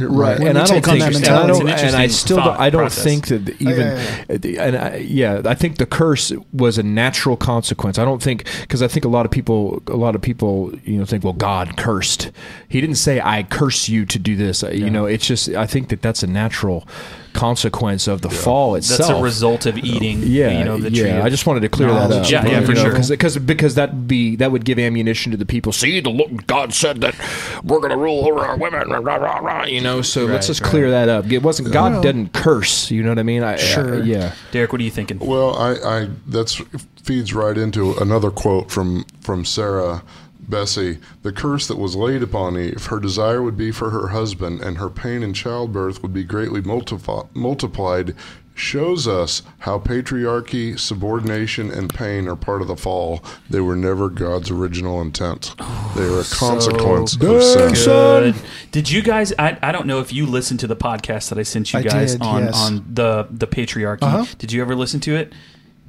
Right, 0.00 0.38
When 0.38 0.48
and 0.48 0.58
I 0.58 0.66
don't 0.66 0.84
think, 0.84 1.02
and 1.04 1.24
I 1.24 1.46
don't, 1.46 1.62
an 1.62 1.68
and 1.68 1.94
I 1.94 2.08
still, 2.08 2.38
don't, 2.38 2.58
I 2.58 2.68
don't 2.68 2.82
process. 2.82 3.04
think 3.04 3.28
that 3.28 3.48
even, 3.60 3.96
yeah, 4.42 4.62
and 4.64 4.76
I, 4.76 4.96
yeah, 4.96 5.42
I 5.44 5.54
think 5.54 5.78
the 5.78 5.86
curse 5.86 6.32
was 6.52 6.78
a 6.78 6.82
natural 6.82 7.36
consequence. 7.36 7.96
I 7.96 8.04
don't 8.04 8.20
think 8.20 8.44
because 8.62 8.82
I 8.82 8.88
think 8.88 9.04
a 9.04 9.08
lot 9.08 9.24
of 9.24 9.30
people, 9.30 9.82
a 9.86 9.96
lot 9.96 10.16
of 10.16 10.22
people, 10.22 10.72
you 10.84 10.98
know, 10.98 11.04
think, 11.04 11.22
well, 11.22 11.32
God 11.32 11.76
cursed. 11.76 12.32
He 12.68 12.80
didn't 12.80 12.96
say, 12.96 13.20
"I 13.20 13.44
curse 13.44 13.88
you 13.88 14.04
to 14.06 14.18
do 14.18 14.34
this." 14.34 14.64
Uh, 14.64 14.70
you 14.70 14.90
know, 14.90 15.06
it's 15.06 15.26
just 15.26 15.48
I 15.50 15.66
think 15.66 15.90
that 15.90 16.02
that's 16.02 16.24
a 16.24 16.26
natural 16.26 16.88
consequence 17.34 18.08
of 18.08 18.22
the 18.22 18.30
fall 18.30 18.74
itself. 18.76 18.98
That's 19.08 19.10
a 19.10 19.22
result 19.22 19.66
of 19.66 19.76
eating. 19.76 20.22
Yeah, 20.22 20.58
you 20.58 20.64
know, 20.64 20.78
the 20.78 20.90
yeah. 20.90 21.02
tree 21.02 21.10
I 21.12 21.28
just 21.28 21.46
wanted 21.46 21.60
to 21.60 21.68
clear 21.68 21.88
that 21.88 22.08
knowledge 22.10 22.32
up. 22.32 22.44
Yeah, 22.44 22.46
yeah, 22.50 22.60
you 22.60 22.66
for 22.66 22.72
know, 22.72 22.82
sure. 22.82 22.90
Because 22.92 23.10
because 23.10 23.38
because 23.38 23.74
that 23.74 24.06
be 24.08 24.36
that 24.36 24.50
would 24.52 24.64
give 24.64 24.78
ammunition 24.78 25.32
to 25.32 25.36
the 25.36 25.44
people. 25.46 25.72
See, 25.72 26.00
the 26.00 26.10
Lord, 26.10 26.46
God 26.46 26.72
said 26.72 27.00
that 27.02 27.14
we're 27.62 27.78
going 27.80 27.90
to 27.90 27.96
rule 27.96 28.26
over 28.26 28.40
our 28.40 28.56
women. 28.56 28.88
Rah, 28.88 28.98
rah, 28.98 29.16
rah, 29.16 29.38
rah, 29.38 29.64
you 29.64 29.80
know, 29.80 30.00
so 30.02 30.24
let's 30.24 30.32
Right, 30.32 30.46
just 30.46 30.62
clear 30.62 30.90
that 30.90 31.08
up. 31.08 31.30
It 31.30 31.42
wasn't 31.42 31.72
God 31.72 31.92
Well- 31.92 32.02
didn't 32.02 32.32
curse. 32.32 32.90
You 32.90 33.02
know 33.02 33.10
what 33.10 33.18
I 33.18 33.24
mean? 33.24 33.42
I, 33.42 33.56
Sure. 33.56 34.02
I- 34.02 34.04
yeah. 34.04 34.32
Derek, 34.52 34.72
what 34.72 34.80
are 34.80 34.84
you 34.84 34.90
thinking? 34.90 35.18
Well, 35.18 35.56
I, 35.56 35.72
I 36.02 36.08
that's 36.26 36.62
feeds 37.02 37.34
right 37.34 37.58
into 37.58 37.94
another 37.98 38.30
quote 38.30 38.70
from 38.70 39.04
from 39.20 39.44
Sarah 39.44 40.02
Bessey. 40.48 41.00
The 41.22 41.32
curse 41.32 41.66
that 41.68 41.78
was 41.78 41.96
laid 41.96 42.22
upon 42.22 42.58
Eve, 42.58 42.86
her 42.86 43.00
desire 43.00 43.42
would 43.42 43.56
be 43.56 43.70
for 43.70 43.90
her 43.90 44.08
husband, 44.08 44.60
and 44.60 44.78
her 44.78 44.90
pain 44.90 45.22
in 45.22 45.34
childbirth 45.34 46.02
would 46.02 46.12
be 46.12 46.24
greatly 46.24 46.60
multifi- 46.62 47.28
multiplied. 47.34 48.14
Shows 48.56 49.08
us 49.08 49.42
how 49.58 49.80
patriarchy, 49.80 50.78
subordination, 50.78 51.72
and 51.72 51.92
pain 51.92 52.28
are 52.28 52.36
part 52.36 52.62
of 52.62 52.68
the 52.68 52.76
fall. 52.76 53.20
They 53.50 53.60
were 53.60 53.74
never 53.74 54.08
God's 54.08 54.48
original 54.48 55.00
intent. 55.00 55.56
They 55.96 56.04
are 56.04 56.20
a 56.20 56.24
consequence 56.24 57.16
of 57.16 57.42
sin. 57.42 57.72
Good. 57.74 58.36
Did 58.70 58.88
you 58.92 59.02
guys? 59.02 59.32
I, 59.40 59.58
I 59.60 59.72
don't 59.72 59.88
know 59.88 59.98
if 59.98 60.12
you 60.12 60.24
listened 60.24 60.60
to 60.60 60.68
the 60.68 60.76
podcast 60.76 61.30
that 61.30 61.38
I 61.38 61.42
sent 61.42 61.72
you 61.72 61.80
I 61.80 61.82
guys 61.82 62.12
did, 62.12 62.22
on 62.22 62.44
yes. 62.44 62.54
on 62.54 62.84
the 62.88 63.26
the 63.28 63.48
patriarchy. 63.48 64.02
Uh-huh. 64.04 64.24
Did 64.38 64.52
you 64.52 64.62
ever 64.62 64.76
listen 64.76 65.00
to 65.00 65.16
it? 65.16 65.32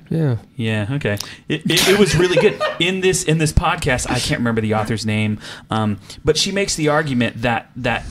Yeah. 0.10 0.38
Yeah. 0.56 0.88
Okay. 0.92 1.18
It, 1.50 1.70
it, 1.70 1.88
it 1.90 2.00
was 2.00 2.16
really 2.16 2.36
good 2.38 2.62
in 2.80 3.02
this 3.02 3.24
in 3.24 3.38
this 3.38 3.52
podcast. 3.52 4.10
I 4.10 4.20
can't 4.20 4.40
remember 4.40 4.62
the 4.62 4.76
author's 4.76 5.06
name, 5.06 5.40
um, 5.70 6.00
but 6.24 6.38
she 6.38 6.52
makes 6.52 6.76
the 6.76 6.90
argument 6.90 7.42
that 7.42 7.70
that. 7.78 8.04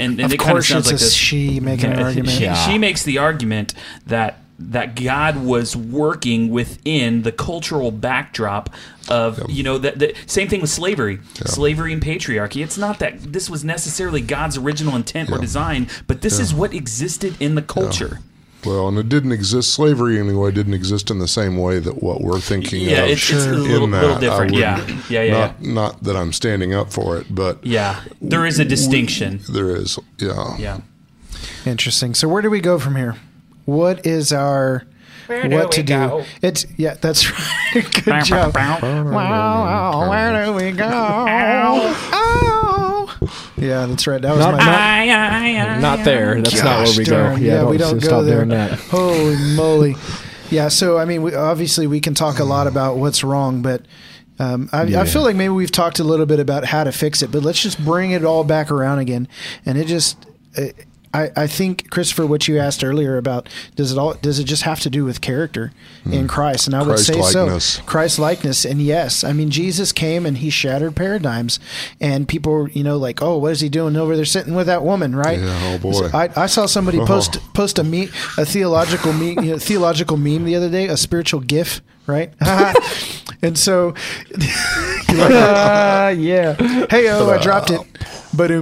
And, 0.00 0.12
and 0.12 0.26
Of 0.26 0.32
it 0.32 0.38
course, 0.38 0.68
sounds 0.68 0.84
it's 0.84 0.92
like 0.92 1.00
a 1.00 1.04
this. 1.04 1.12
she 1.12 1.58
making 1.58 1.90
an 1.92 1.98
argument. 1.98 2.30
She, 2.30 2.44
Yeah. 2.44 2.54
she 2.54 2.78
makes 2.78 3.02
the 3.02 3.18
argument 3.18 3.74
that 4.06 4.38
that 4.60 4.94
God 4.96 5.44
was 5.44 5.76
working 5.76 6.50
within 6.50 7.22
the 7.22 7.30
cultural 7.32 7.90
backdrop 7.92 8.70
of 9.08 9.40
you 9.50 9.62
know 9.62 9.76
that 9.78 9.98
the 9.98 10.14
same 10.26 10.48
thing 10.48 10.60
with 10.60 10.70
slavery, 10.70 11.18
slavery 11.44 11.92
and 11.92 12.00
patriarchy. 12.02 12.62
It's 12.62 12.78
not 12.78 12.98
that 13.00 13.32
this 13.32 13.50
was 13.50 13.64
necessarily 13.64 14.20
God's 14.20 14.56
original 14.56 14.94
intent 14.96 15.30
or 15.30 15.38
design, 15.38 15.88
but 16.06 16.20
this 16.22 16.38
is 16.38 16.54
what 16.54 16.72
existed 16.74 17.34
in 17.40 17.54
the 17.56 17.62
culture. 17.62 18.20
Well, 18.66 18.88
and 18.88 18.98
it 18.98 19.08
didn't 19.08 19.30
exist. 19.32 19.72
Slavery 19.72 20.18
anyway 20.18 20.50
didn't 20.50 20.74
exist 20.74 21.10
in 21.10 21.20
the 21.20 21.28
same 21.28 21.56
way 21.56 21.78
that 21.78 22.02
what 22.02 22.20
we're 22.22 22.40
thinking 22.40 22.80
Yeah, 22.82 23.04
of. 23.04 23.10
it's, 23.10 23.30
it's 23.30 23.46
a 23.46 23.52
in 23.54 23.62
little, 23.62 23.86
that, 23.88 24.02
little 24.02 24.18
different. 24.18 24.54
Yeah, 24.54 24.80
wouldn't- 24.80 25.10
yeah, 25.10 25.22
yeah, 25.22 25.32
Not, 25.32 25.54
yeah. 25.60 25.72
not 25.72 26.02
that 26.02 26.16
I'm 26.16 26.32
standing 26.32 26.74
up 26.74 26.92
for 26.92 27.16
it, 27.18 27.32
but 27.32 27.64
Yeah, 27.64 28.00
there 28.20 28.44
is 28.44 28.58
a 28.58 28.64
distinction. 28.64 29.40
there 29.52 29.70
is. 29.76 29.98
Yeah. 30.18 30.56
Yeah. 30.58 30.80
Interesting. 31.66 32.14
So 32.14 32.28
where 32.28 32.42
do 32.42 32.50
we 32.50 32.60
go 32.60 32.78
from 32.80 32.96
here? 32.96 33.14
What 33.64 34.04
is 34.06 34.32
our 34.32 34.84
what 35.28 35.70
to 35.72 35.82
do? 35.82 36.24
It's 36.42 36.64
yeah, 36.76 36.94
that's 36.94 37.30
right. 37.74 37.84
Good 38.04 38.24
job. 38.24 38.54
Wow, 38.56 40.08
where 40.10 40.46
do 40.46 40.52
we 40.54 40.72
go? 40.72 40.88
Oh. 40.90 42.57
Yeah, 43.58 43.86
that's 43.86 44.06
right. 44.06 44.20
That 44.22 44.34
was 44.36 44.44
Not- 44.44 44.56
my. 44.56 45.06
not- 45.06 45.80
Not 45.80 46.04
there. 46.04 46.40
That's 46.40 46.62
not 46.62 46.86
where 46.88 46.96
we 46.98 47.04
darn. 47.04 47.36
go. 47.36 47.40
Yeah, 47.44 47.64
we 47.64 47.76
don't 47.76 48.00
stop 48.00 48.10
go 48.10 48.22
there. 48.24 48.36
doing 48.44 48.48
that. 48.50 48.72
Holy 48.78 49.36
moly! 49.54 49.96
Yeah, 50.50 50.68
so 50.68 50.96
I 50.98 51.04
mean, 51.04 51.22
we, 51.22 51.34
obviously 51.34 51.86
we 51.86 52.00
can 52.00 52.14
talk 52.14 52.38
a 52.38 52.44
lot 52.44 52.66
about 52.66 52.96
what's 52.96 53.22
wrong, 53.22 53.60
but 53.62 53.82
um, 54.38 54.68
I, 54.72 54.84
Yeah. 54.84 55.00
I 55.02 55.04
feel 55.04 55.22
like 55.22 55.36
maybe 55.36 55.50
we've 55.52 55.70
talked 55.72 55.98
a 55.98 56.04
little 56.04 56.26
bit 56.26 56.40
about 56.40 56.64
how 56.64 56.84
to 56.84 56.92
fix 56.92 57.22
it. 57.22 57.30
But 57.32 57.42
let's 57.42 57.60
just 57.60 57.84
bring 57.84 58.12
it 58.12 58.24
all 58.24 58.44
back 58.44 58.70
around 58.70 59.00
again, 59.00 59.28
and 59.66 59.76
it 59.78 59.86
just. 59.86 60.16
uh 60.56 60.62
I, 61.14 61.30
I 61.36 61.46
think 61.46 61.90
Christopher, 61.90 62.26
what 62.26 62.48
you 62.48 62.58
asked 62.58 62.84
earlier 62.84 63.16
about 63.16 63.48
does 63.76 63.92
it 63.92 63.98
all 63.98 64.14
does 64.14 64.38
it 64.38 64.44
just 64.44 64.62
have 64.62 64.80
to 64.80 64.90
do 64.90 65.04
with 65.04 65.20
character 65.20 65.72
in 66.10 66.28
Christ? 66.28 66.66
And 66.66 66.76
I 66.76 66.82
would 66.82 66.98
say 66.98 67.20
so. 67.22 67.58
Christ-likeness. 67.86 68.64
And 68.64 68.80
yes, 68.82 69.24
I 69.24 69.32
mean 69.32 69.50
Jesus 69.50 69.92
came 69.92 70.26
and 70.26 70.38
he 70.38 70.50
shattered 70.50 70.96
paradigms, 70.96 71.58
and 72.00 72.28
people, 72.28 72.68
you 72.70 72.84
know, 72.84 72.96
like, 72.96 73.22
oh, 73.22 73.38
what 73.38 73.52
is 73.52 73.60
he 73.60 73.68
doing 73.68 73.96
over 73.96 74.16
there 74.16 74.24
sitting 74.24 74.54
with 74.54 74.66
that 74.66 74.82
woman, 74.82 75.14
right? 75.16 75.38
Yeah, 75.38 75.74
oh, 75.74 75.78
boy. 75.78 75.92
So 75.92 76.10
I, 76.12 76.30
I 76.36 76.46
saw 76.46 76.66
somebody 76.66 76.98
post 77.06 77.38
post 77.54 77.78
a 77.78 77.84
me 77.84 78.08
a 78.36 78.44
theological 78.44 79.12
me 79.12 79.30
you 79.30 79.52
know, 79.52 79.58
theological 79.58 80.16
meme 80.16 80.44
the 80.44 80.56
other 80.56 80.70
day, 80.70 80.88
a 80.88 80.96
spiritual 80.96 81.40
gif, 81.40 81.80
right? 82.06 82.32
and 83.42 83.58
so, 83.58 83.94
Ah, 85.10 86.08
yeah. 86.08 86.54
hey 86.90 87.08
oh, 87.08 87.30
I 87.30 87.38
dropped 87.38 87.70
it. 87.70 87.80
But 88.38 88.52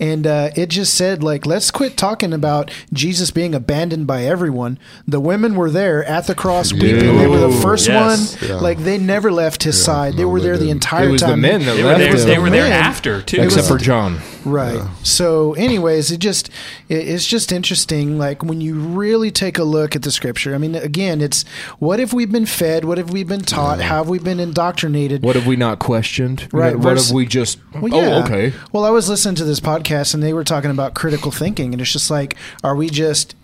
and 0.00 0.26
uh, 0.26 0.50
it 0.56 0.66
just 0.70 0.94
said 0.94 1.22
like, 1.22 1.46
let's 1.46 1.70
quit 1.70 1.96
talking 1.96 2.32
about 2.32 2.70
Jesus 2.92 3.30
being 3.30 3.54
abandoned 3.54 4.06
by 4.06 4.24
everyone. 4.24 4.78
The 5.06 5.20
women 5.20 5.54
were 5.54 5.70
there 5.70 6.02
at 6.04 6.26
the 6.26 6.34
cross 6.34 6.72
weeping. 6.72 7.16
They 7.18 7.26
were 7.26 7.38
the 7.38 7.60
first 7.62 7.86
yes. 7.86 8.40
one. 8.40 8.50
Yeah. 8.50 8.56
Like 8.56 8.78
they 8.78 8.98
never 8.98 9.30
left 9.30 9.62
his 9.62 9.82
side. 9.82 10.14
They 10.14 10.24
were 10.24 10.40
they 10.40 10.46
there 10.46 10.54
the 10.54 10.64
didn't. 10.64 10.76
entire 10.76 11.08
It 11.08 11.12
was 11.12 11.20
time. 11.20 11.30
the 11.30 11.36
men 11.36 11.60
that 11.66 11.76
They 11.76 11.82
were 11.84 11.90
left 11.90 12.00
there. 12.00 12.24
They 12.24 12.38
were 12.38 12.50
there 12.50 12.68
Men. 12.68 12.72
after 12.72 13.22
too. 13.22 13.42
Except 13.42 13.68
for 13.68 13.78
John. 13.78 14.18
Right. 14.44 14.82
So, 15.02 15.52
anyways, 15.54 16.10
it 16.10 16.18
just 16.18 16.48
it, 16.88 17.08
it's 17.08 17.26
just 17.26 17.52
interesting. 17.52 18.18
Like 18.18 18.42
when 18.42 18.60
you 18.60 18.76
really 18.78 19.30
take 19.30 19.58
a 19.58 19.64
look 19.64 19.94
at 19.94 20.02
the 20.02 20.10
scripture. 20.10 20.54
I 20.54 20.58
mean, 20.58 20.74
again, 20.74 21.20
it's 21.20 21.44
what 21.78 21.98
have 21.98 22.12
we 22.12 22.24
been 22.24 22.46
fed? 22.46 22.84
What 22.84 22.96
have 22.98 23.10
we 23.10 23.24
been 23.24 23.42
taught? 23.42 23.80
How 23.80 23.98
have 23.98 24.08
we 24.08 24.18
been 24.18 24.40
indoctrinated? 24.40 25.22
What 25.22 25.36
have 25.36 25.46
we 25.46 25.56
not 25.56 25.78
questioned? 25.80 26.48
Right, 26.52 26.74
What 26.76 26.82
vers- 26.82 27.08
have 27.08 27.14
we 27.14 27.26
just? 27.26 27.58
Well, 27.74 27.88
yeah. 27.92 28.14
Oh, 28.16 28.22
okay. 28.24 28.52
Well, 28.72 28.85
I 28.86 28.90
was 28.90 29.08
listening 29.08 29.34
to 29.36 29.44
this 29.44 29.58
podcast 29.58 30.14
and 30.14 30.22
they 30.22 30.32
were 30.32 30.44
talking 30.44 30.70
about 30.70 30.94
critical 30.94 31.32
thinking, 31.32 31.72
and 31.72 31.80
it's 31.80 31.92
just 31.92 32.08
like, 32.08 32.36
are 32.62 32.76
we 32.76 32.88
just 32.88 33.34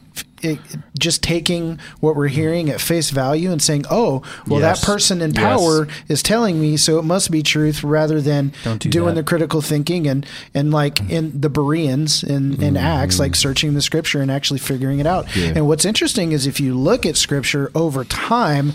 it, 0.42 0.58
just 0.98 1.22
taking 1.22 1.78
what 2.00 2.16
we're 2.16 2.28
hearing 2.28 2.68
at 2.68 2.80
face 2.80 3.10
value 3.10 3.50
and 3.50 3.62
saying, 3.62 3.84
"Oh, 3.90 4.22
well, 4.46 4.60
Yes. 4.60 4.80
that 4.80 4.86
person 4.86 5.22
in 5.22 5.32
Yes. 5.32 5.42
power 5.42 5.88
is 6.08 6.22
telling 6.22 6.60
me, 6.60 6.76
so 6.76 6.98
it 6.98 7.04
must 7.04 7.30
be 7.30 7.42
truth," 7.42 7.82
rather 7.82 8.20
than 8.20 8.52
Don't 8.64 8.90
doing 8.90 9.14
that. 9.14 9.20
the 9.20 9.22
critical 9.22 9.62
thinking 9.62 10.06
and 10.06 10.26
and 10.52 10.72
like 10.72 10.96
mm-hmm. 10.96 11.12
in 11.12 11.40
the 11.40 11.48
Bereans 11.48 12.22
in 12.22 12.54
in 12.54 12.74
mm-hmm. 12.74 12.76
Acts, 12.76 13.18
like 13.18 13.34
searching 13.36 13.74
the 13.74 13.82
scripture 13.82 14.20
and 14.20 14.30
actually 14.30 14.58
figuring 14.58 14.98
it 14.98 15.06
out. 15.06 15.26
Yeah. 15.36 15.52
And 15.56 15.66
what's 15.66 15.84
interesting 15.84 16.32
is 16.32 16.46
if 16.46 16.60
you 16.60 16.74
look 16.74 17.06
at 17.06 17.16
scripture 17.16 17.70
over 17.74 18.04
time, 18.04 18.72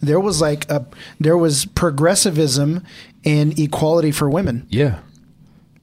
there 0.00 0.20
was 0.20 0.40
like 0.40 0.68
a 0.70 0.84
there 1.20 1.36
was 1.36 1.66
progressivism 1.66 2.82
and 3.24 3.58
equality 3.58 4.10
for 4.10 4.28
women. 4.28 4.66
Yeah. 4.70 4.98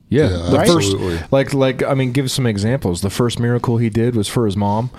Yeah, 0.09 0.29
Yeah, 0.29 0.49
the 0.51 0.57
absolutely. 0.59 1.17
first, 1.17 1.31
like, 1.33 1.53
like, 1.53 1.83
I 1.83 1.93
mean, 1.93 2.13
give 2.13 2.31
some 2.31 2.45
examples. 2.45 3.01
The 3.01 3.09
first 3.09 3.39
miracle 3.39 3.77
he 3.77 3.89
did 3.89 4.15
was 4.15 4.27
for 4.29 4.45
his 4.45 4.55
mom, 4.55 4.89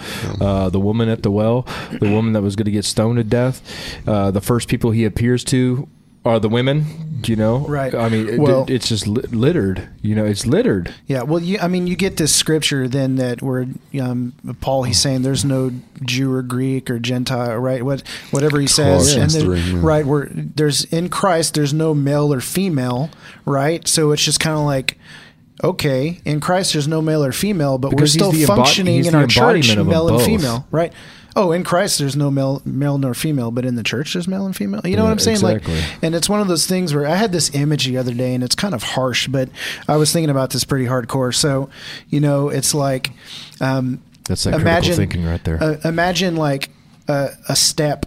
uh, 0.41 0.69
the 0.69 0.81
woman 0.81 1.09
at 1.09 1.23
the 1.23 1.31
well, 1.31 1.67
the 2.01 2.11
woman 2.11 2.35
that 2.35 2.43
was 2.43 2.57
going 2.57 2.67
to 2.67 2.71
get 2.71 2.85
stoned 2.85 3.17
to 3.17 3.25
death. 3.25 3.63
Uh, 4.07 4.31
the 4.31 4.43
first 4.43 4.69
people 4.69 4.91
he 4.91 5.05
appears 5.07 5.45
to 5.45 5.89
are 6.25 6.39
the 6.41 6.49
women. 6.49 6.85
You 7.27 7.35
know, 7.35 7.59
Right. 7.67 7.93
I 7.93 8.09
mean, 8.09 8.29
it, 8.29 8.39
Well- 8.39 8.65
it's 8.69 8.89
just 8.89 9.09
littered. 9.09 9.89
You 10.03 10.15
know, 10.15 10.25
it's 10.25 10.47
littered. 10.47 10.95
Yeah, 11.09 11.23
well, 11.23 11.41
you, 11.43 11.59
I 11.61 11.67
mean, 11.67 11.89
you 11.89 11.97
get 11.97 12.17
this 12.17 12.33
scripture 12.33 12.87
then 12.87 13.17
that 13.17 13.43
where 13.43 13.67
um, 14.01 14.35
Paul 14.61 14.85
he's 14.85 15.01
saying 15.01 15.23
there's 15.23 15.45
no 15.45 15.73
Jew 16.05 16.33
or 16.33 16.43
Greek 16.43 16.89
or 16.89 17.01
Gentile, 17.01 17.57
right? 17.57 17.83
What 17.85 18.05
whatever 18.31 18.61
he 18.61 18.69
says, 18.69 19.15
Colossians 19.17 19.35
then- 19.35 19.43
three, 19.47 19.59
yeah. 19.61 19.81
right? 19.83 20.07
Where 20.07 20.29
there's 20.31 20.85
in 20.85 21.09
Christ, 21.09 21.55
there's 21.55 21.75
no 21.75 21.93
male 21.93 22.33
or 22.33 22.41
female, 22.41 23.11
right? 23.45 23.87
So 23.89 24.13
it's 24.13 24.23
just 24.25 24.39
kind 24.39 24.57
of 24.57 24.65
like. 24.65 24.97
Okay, 25.65 26.21
in 26.25 26.39
Christ 26.39 26.75
there's 26.75 26.87
no 26.87 27.03
male 27.03 27.25
or 27.25 27.33
female, 27.33 27.79
but 27.79 27.91
Because 27.91 28.17
we're 28.17 28.31
still 28.31 28.47
functioning 28.47 28.95
he's 28.99 29.09
in 29.09 29.17
our 29.17 29.27
church, 29.27 29.69
embodiment 29.69 29.71
of 29.81 29.87
them 29.87 29.89
male 29.89 30.09
and 30.09 30.17
both. 30.19 30.25
female, 30.27 30.69
right? 30.71 30.93
Oh, 31.39 31.53
in 31.53 31.63
Christ 31.63 32.01
there's 32.01 32.17
no 32.17 32.33
male, 32.33 32.61
male 32.65 32.99
nor 32.99 33.15
female, 33.15 33.53
but 33.53 33.65
in 33.65 33.77
the 33.77 33.85
church 33.85 34.13
there's 34.15 34.27
male 34.27 34.45
and 34.45 34.57
female. 34.57 34.81
You 34.85 34.97
know 34.97 35.05
what 35.05 35.13
I'm 35.13 35.21
saying? 35.21 35.37
exactly. 35.37 35.77
Like, 35.77 36.03
and 36.03 36.15
it's 36.17 36.29
one 36.29 36.41
of 36.41 36.49
those 36.49 36.67
things 36.67 36.93
where 36.93 37.07
I 37.07 37.15
had 37.15 37.31
this 37.31 37.55
image 37.55 37.87
the 37.87 37.97
other 37.99 38.13
day, 38.13 38.35
and 38.35 38.43
it's 38.43 38.57
kind 38.57 38.75
of 38.75 38.83
harsh, 38.83 39.29
but 39.29 39.49
I 39.87 39.99
was 39.99 40.13
thinking 40.13 40.31
about 40.31 40.51
this 40.51 40.65
pretty 40.65 40.87
hardcore. 40.87 41.33
So, 41.33 41.71
you 42.09 42.19
know, 42.19 42.49
it's 42.49 42.75
like, 42.75 43.13
um, 43.61 44.03
That's 44.25 44.43
that 44.45 44.55
imagine 44.55 44.97
critical 44.97 44.97
thinking 44.97 45.25
right 45.27 45.45
there. 45.45 45.63
Uh, 45.63 45.77
imagine 45.85 46.35
like 46.35 46.71
a, 47.07 47.31
a 47.49 47.55
step. 47.55 48.07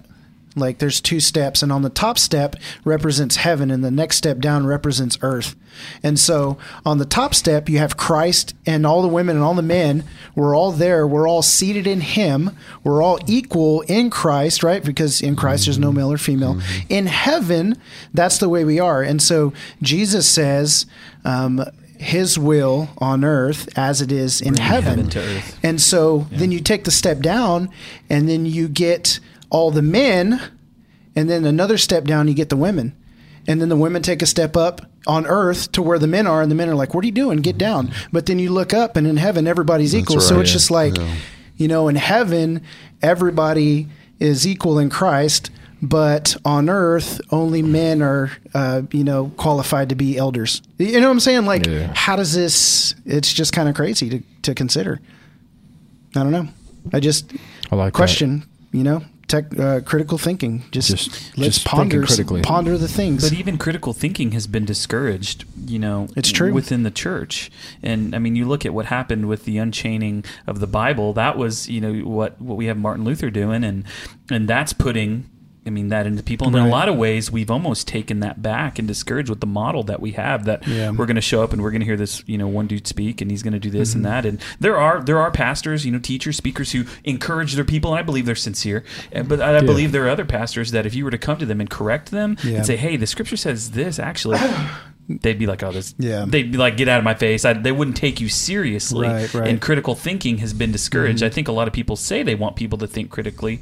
Like 0.55 0.79
there's 0.79 0.99
two 0.99 1.19
steps, 1.19 1.63
and 1.63 1.71
on 1.71 1.81
the 1.81 1.89
top 1.89 2.17
step 2.19 2.55
represents 2.83 3.37
heaven, 3.37 3.71
and 3.71 3.83
the 3.83 3.91
next 3.91 4.17
step 4.17 4.39
down 4.39 4.65
represents 4.65 5.17
earth. 5.21 5.55
And 6.03 6.19
so 6.19 6.57
on 6.85 6.97
the 6.97 7.05
top 7.05 7.33
step, 7.33 7.69
you 7.69 7.77
have 7.77 7.95
Christ 7.95 8.53
and 8.65 8.85
all 8.85 9.01
the 9.01 9.07
women 9.07 9.37
and 9.37 9.45
all 9.45 9.53
the 9.53 9.61
men. 9.61 10.03
We're 10.35 10.55
all 10.55 10.71
there. 10.71 11.07
We're 11.07 11.27
all 11.27 11.41
seated 11.41 11.87
in 11.87 12.01
Him. 12.01 12.57
We're 12.83 13.01
all 13.01 13.19
equal 13.27 13.81
in 13.81 14.09
Christ, 14.09 14.61
right? 14.61 14.83
Because 14.83 15.21
in 15.21 15.37
Christ 15.37 15.65
there's 15.65 15.79
no 15.79 15.93
male 15.93 16.11
or 16.11 16.17
female. 16.17 16.59
In 16.89 17.05
heaven, 17.05 17.77
that's 18.13 18.37
the 18.37 18.49
way 18.49 18.65
we 18.65 18.79
are. 18.79 19.01
And 19.01 19.21
so 19.21 19.53
Jesus 19.81 20.27
says, 20.27 20.85
um, 21.23 21.63
his 21.97 22.37
will 22.37 22.89
on 22.97 23.23
earth 23.23 23.69
as 23.77 24.01
it 24.01 24.11
is 24.11 24.41
in 24.41 24.55
heaven. 24.55 25.05
heaven 25.05 25.37
earth. 25.37 25.59
And 25.63 25.79
so 25.79 26.27
then 26.31 26.51
you 26.51 26.59
take 26.59 26.83
the 26.83 26.91
step 26.91 27.19
down, 27.19 27.69
and 28.09 28.27
then 28.27 28.45
you 28.45 28.67
get 28.67 29.19
all 29.51 29.69
the 29.69 29.83
men, 29.83 30.41
and 31.15 31.29
then 31.29 31.45
another 31.45 31.77
step 31.77 32.05
down, 32.05 32.27
you 32.27 32.33
get 32.33 32.49
the 32.49 32.57
women. 32.57 32.95
And 33.47 33.61
then 33.61 33.69
the 33.69 33.75
women 33.75 34.01
take 34.01 34.21
a 34.21 34.25
step 34.25 34.55
up 34.57 34.81
on 35.07 35.25
earth 35.27 35.71
to 35.73 35.81
where 35.81 35.99
the 35.99 36.07
men 36.07 36.25
are, 36.25 36.41
and 36.41 36.49
the 36.49 36.55
men 36.55 36.69
are 36.69 36.75
like, 36.75 36.93
What 36.95 37.03
are 37.03 37.07
you 37.07 37.11
doing? 37.11 37.39
Get 37.39 37.57
down. 37.57 37.91
But 38.11 38.25
then 38.25 38.39
you 38.39 38.51
look 38.51 38.73
up, 38.73 38.95
and 38.97 39.05
in 39.05 39.17
heaven, 39.17 39.45
everybody's 39.47 39.93
equal. 39.95 40.19
So 40.21 40.35
right. 40.35 40.41
it's 40.41 40.51
just 40.51 40.71
like, 40.71 40.97
Yeah. 40.97 41.15
you 41.57 41.67
know, 41.67 41.87
in 41.87 41.95
heaven, 41.95 42.61
everybody 43.01 43.87
is 44.19 44.47
equal 44.47 44.79
in 44.79 44.89
Christ. 44.89 45.49
But 45.83 46.37
on 46.45 46.69
earth, 46.69 47.19
only 47.31 47.63
men 47.63 48.03
are, 48.03 48.29
uh, 48.53 48.83
you 48.91 49.03
know, 49.03 49.31
qualified 49.37 49.89
to 49.89 49.95
be 49.95 50.15
elders. 50.15 50.61
You 50.77 50.99
know 51.01 51.07
what 51.07 51.13
I'm 51.13 51.19
saying? 51.19 51.45
Like, 51.45 51.65
Yeah. 51.65 51.91
how 51.95 52.15
does 52.15 52.33
this? 52.35 52.93
It's 53.07 53.33
just 53.33 53.51
kind 53.51 53.67
of 53.67 53.73
crazy 53.73 54.07
to, 54.11 54.21
to 54.43 54.53
consider. 54.53 54.99
I 56.15 56.19
don't 56.21 56.31
know. 56.31 56.47
I 56.93 56.99
just 56.99 57.33
I 57.71 57.75
like 57.75 57.93
that. 57.93 57.97
question, 57.97 58.43
you 58.71 58.83
know, 58.83 59.01
tech, 59.31 59.57
uh, 59.59 59.79
critical 59.81 60.17
thinking. 60.17 60.63
Just, 60.71 60.89
Just- 60.89 61.37
let's 61.37 61.55
just 61.55 61.65
ponder 61.65 62.05
critically. 62.05 62.41
ponder 62.41 62.77
the 62.77 62.87
things. 62.87 63.23
But 63.29 63.37
even 63.39 63.57
critical 63.57 63.93
thinking 63.93 64.31
has 64.33 64.45
been 64.47 64.65
discouraged, 64.65 65.45
you 65.65 65.79
know, 65.79 66.07
It's 66.15 66.31
true. 66.31 66.53
within 66.53 66.83
the 66.83 66.91
church. 66.91 67.49
And 67.81 68.13
I 68.15 68.19
mean, 68.19 68.35
you 68.35 68.45
look 68.45 68.65
at 68.65 68.73
what 68.73 68.87
happened 68.87 69.27
with 69.27 69.45
the 69.45 69.57
unchaining 69.57 70.23
of 70.47 70.59
the 70.59 70.67
Bible. 70.67 71.13
That 71.13 71.37
was, 71.37 71.67
you 71.69 71.81
know, 71.81 71.93
what 72.07 72.39
what 72.41 72.57
we 72.57 72.65
have 72.65 72.77
Martin 72.77 73.03
Luther 73.05 73.29
doing, 73.29 73.63
and 73.63 73.83
and 74.29 74.47
that's 74.47 74.73
putting. 74.73 75.25
I 75.63 75.69
mean 75.69 75.89
that 75.89 76.07
into 76.07 76.23
people, 76.23 76.47
and 76.47 76.55
in 76.55 76.63
a 76.63 76.67
lot 76.69 76.89
of 76.89 76.95
ways, 76.95 77.29
we've 77.31 77.51
almost 77.51 77.87
taken 77.87 78.21
that 78.21 78.41
back 78.41 78.79
and 78.79 78.87
discouraged 78.87 79.29
with 79.29 79.41
the 79.41 79.45
model 79.45 79.83
that 79.83 79.99
we 79.99 80.13
have. 80.13 80.45
That 80.45 80.67
Yeah. 80.67 80.89
we're 80.89 81.05
going 81.05 81.15
to 81.17 81.21
show 81.21 81.43
up 81.43 81.53
and 81.53 81.61
we're 81.61 81.69
going 81.69 81.81
to 81.81 81.85
hear 81.85 81.97
this, 81.97 82.23
you 82.25 82.35
know, 82.37 82.47
one 82.47 82.65
dude 82.65 82.87
speak, 82.87 83.21
and 83.21 83.29
he's 83.29 83.43
going 83.43 83.53
to 83.53 83.59
do 83.59 83.69
this 83.69 83.89
Mm-hmm. 83.91 83.97
and 83.97 84.05
that. 84.05 84.25
And 84.25 84.41
there 84.59 84.75
are 84.77 85.03
there 85.03 85.19
are 85.19 85.29
pastors, 85.29 85.85
you 85.85 85.91
know, 85.91 85.99
teachers, 85.99 86.35
speakers 86.35 86.71
who 86.71 86.85
encourage 87.03 87.53
their 87.53 87.63
people, 87.63 87.91
and 87.91 87.99
I 87.99 88.01
believe 88.01 88.25
they're 88.25 88.33
sincere. 88.35 88.83
But 89.27 89.39
I, 89.39 89.57
I 89.57 89.61
believe 89.61 89.91
there 89.91 90.05
are 90.05 90.09
other 90.09 90.25
pastors 90.25 90.71
that 90.71 90.87
if 90.87 90.95
you 90.95 91.05
were 91.05 91.11
to 91.11 91.19
come 91.19 91.37
to 91.37 91.45
them 91.45 91.61
and 91.61 91.69
correct 91.69 92.09
them 92.09 92.37
Yeah. 92.43 92.57
and 92.57 92.65
say, 92.65 92.75
"Hey, 92.75 92.95
the 92.97 93.05
scripture 93.05 93.37
says 93.37 93.71
this," 93.71 93.99
actually, 93.99 94.39
they'd 95.09 95.37
be 95.37 95.45
like, 95.45 95.61
"Oh, 95.61 95.71
this." 95.71 95.93
Yeah. 95.99 96.25
They'd 96.27 96.51
be 96.51 96.57
like, 96.57 96.75
"Get 96.75 96.87
out 96.87 96.97
of 96.97 97.03
my 97.03 97.13
face!" 97.13 97.45
I, 97.45 97.53
they 97.53 97.71
wouldn't 97.71 97.97
take 97.97 98.19
you 98.19 98.29
seriously. 98.29 99.07
Right, 99.07 99.21
right. 99.21 99.29
Mm-hmm. 99.29 99.43
And 99.47 99.61
critical 99.61 99.93
thinking 99.93 100.39
has 100.39 100.53
been 100.53 100.71
discouraged. 100.71 101.21
I 101.21 101.29
think 101.29 101.47
a 101.47 101.51
lot 101.51 101.67
of 101.67 101.73
people 101.75 101.95
say 101.95 102.23
they 102.23 102.33
want 102.33 102.55
people 102.55 102.79
to 102.79 102.87
think 102.87 103.11
critically. 103.11 103.61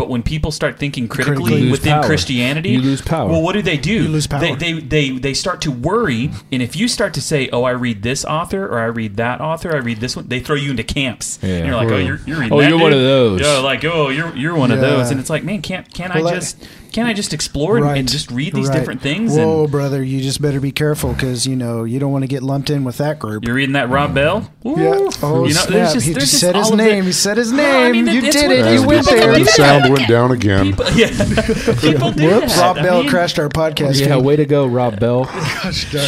But 0.00 0.08
when 0.08 0.22
people 0.22 0.50
start 0.50 0.78
thinking 0.78 1.08
critically 1.08 1.36
Critically. 1.36 1.60
You 1.60 1.64
lose 1.68 1.78
within 1.80 1.92
power. 1.92 2.04
Christianity, 2.04 2.70
You 2.70 2.80
lose 2.80 3.02
power. 3.02 3.28
Well, 3.28 3.42
what 3.42 3.52
do 3.52 3.60
they 3.60 3.76
do? 3.76 3.92
You 4.04 4.08
lose 4.08 4.26
power. 4.26 4.40
They, 4.40 4.54
they 4.54 4.72
they 4.80 5.10
they 5.10 5.34
start 5.34 5.60
to 5.60 5.70
worry, 5.70 6.30
and 6.50 6.62
if 6.62 6.74
you 6.74 6.88
start 6.88 7.12
to 7.14 7.20
say, 7.20 7.50
"Oh, 7.52 7.64
I 7.64 7.72
read 7.72 8.02
this 8.02 8.24
author," 8.24 8.66
or 8.66 8.78
"I 8.78 8.86
read 8.86 9.16
that 9.18 9.42
author," 9.42 9.74
"I 9.74 9.78
read 9.80 10.00
this 10.00 10.16
one," 10.16 10.26
they 10.28 10.40
throw 10.40 10.56
you 10.56 10.70
into 10.70 10.84
camps. 10.84 11.38
Yeah. 11.42 11.48
and 11.56 11.66
you're 11.66 11.76
like, 11.76 11.90
"Oh, 11.90 11.98
you're, 11.98 12.18
you're 12.26 12.38
reading 12.38 12.52
Oh, 12.54 12.60
that 12.62 12.70
you're 12.70 12.78
one 12.78 12.94
of 12.94 12.98
those. 13.00 13.40
Yeah, 13.42 13.58
like, 13.58 13.84
"Oh, 13.84 14.08
you're 14.08 14.34
you're 14.34 14.54
one 14.56 14.70
of 14.70 14.80
those," 14.80 15.10
and 15.10 15.20
it's 15.20 15.28
like, 15.28 15.44
man, 15.44 15.60
can't 15.60 15.92
can't 15.92 16.14
Well, 16.14 16.26
I 16.26 16.30
that- 16.30 16.36
just 16.40 16.56
Can't 16.92 17.08
I 17.08 17.12
just 17.12 17.32
explore 17.32 17.78
and- 17.78 17.98
and 17.98 18.08
just 18.08 18.30
read 18.30 18.52
these 18.54 18.68
right. 18.68 18.78
different 18.78 19.00
things? 19.00 19.36
Whoa, 19.36 19.62
And 19.62 19.70
brother, 19.72 20.02
you 20.02 20.20
just 20.20 20.40
better 20.42 20.60
be 20.60 20.72
careful 20.72 21.12
because 21.12 21.46
you 21.46 21.56
know 21.56 21.84
you 21.84 21.98
don't 21.98 22.12
want 22.12 22.22
to 22.22 22.28
get 22.28 22.42
lumped 22.42 22.70
in 22.70 22.84
with 22.84 22.98
that 22.98 23.18
group. 23.18 23.44
you're 23.44 23.54
reading 23.54 23.74
that 23.74 23.88
Rob 23.88 24.10
mm. 24.10 24.14
Bell? 24.14 24.50
Yeah. 24.62 25.08
Oh, 25.22 25.46
you 25.46 25.54
know, 25.54 25.60
snap. 25.60 25.92
just, 25.94 26.06
he 26.06 26.14
just 26.14 26.26
just 26.26 26.40
said 26.40 26.54
his 26.56 26.66
all 26.66 26.72
of 26.72 26.78
name. 26.78 27.04
He 27.04 27.12
said 27.12 27.36
his 27.36 27.52
name. 27.52 27.58
Well, 27.66 27.86
I 27.86 27.92
mean, 27.92 28.06
you 28.06 28.20
did 28.20 28.34
it. 28.34 28.66
it's 28.66 28.82
You 28.82 28.88
went 28.88 29.06
there. 29.06 29.38
the 29.38 29.44
sound 29.44 29.92
went 29.92 30.08
down 30.08 30.30
again. 30.32 30.66
People, 30.66 30.90
yeah, 30.90 31.08
people 31.80 32.12
do 32.12 32.26
Whoops. 32.26 32.54
that. 32.56 32.60
Rob 32.60 32.76
I 32.78 32.82
Bell 32.82 33.00
mean, 33.02 33.10
crashed 33.10 33.38
our 33.38 33.48
podcast. 33.48 34.00
Yeah, 34.00 34.16
feed. 34.16 34.24
way 34.24 34.36
to 34.36 34.46
go, 34.46 34.66
Rob 34.66 34.98
Bell. 35.00 35.22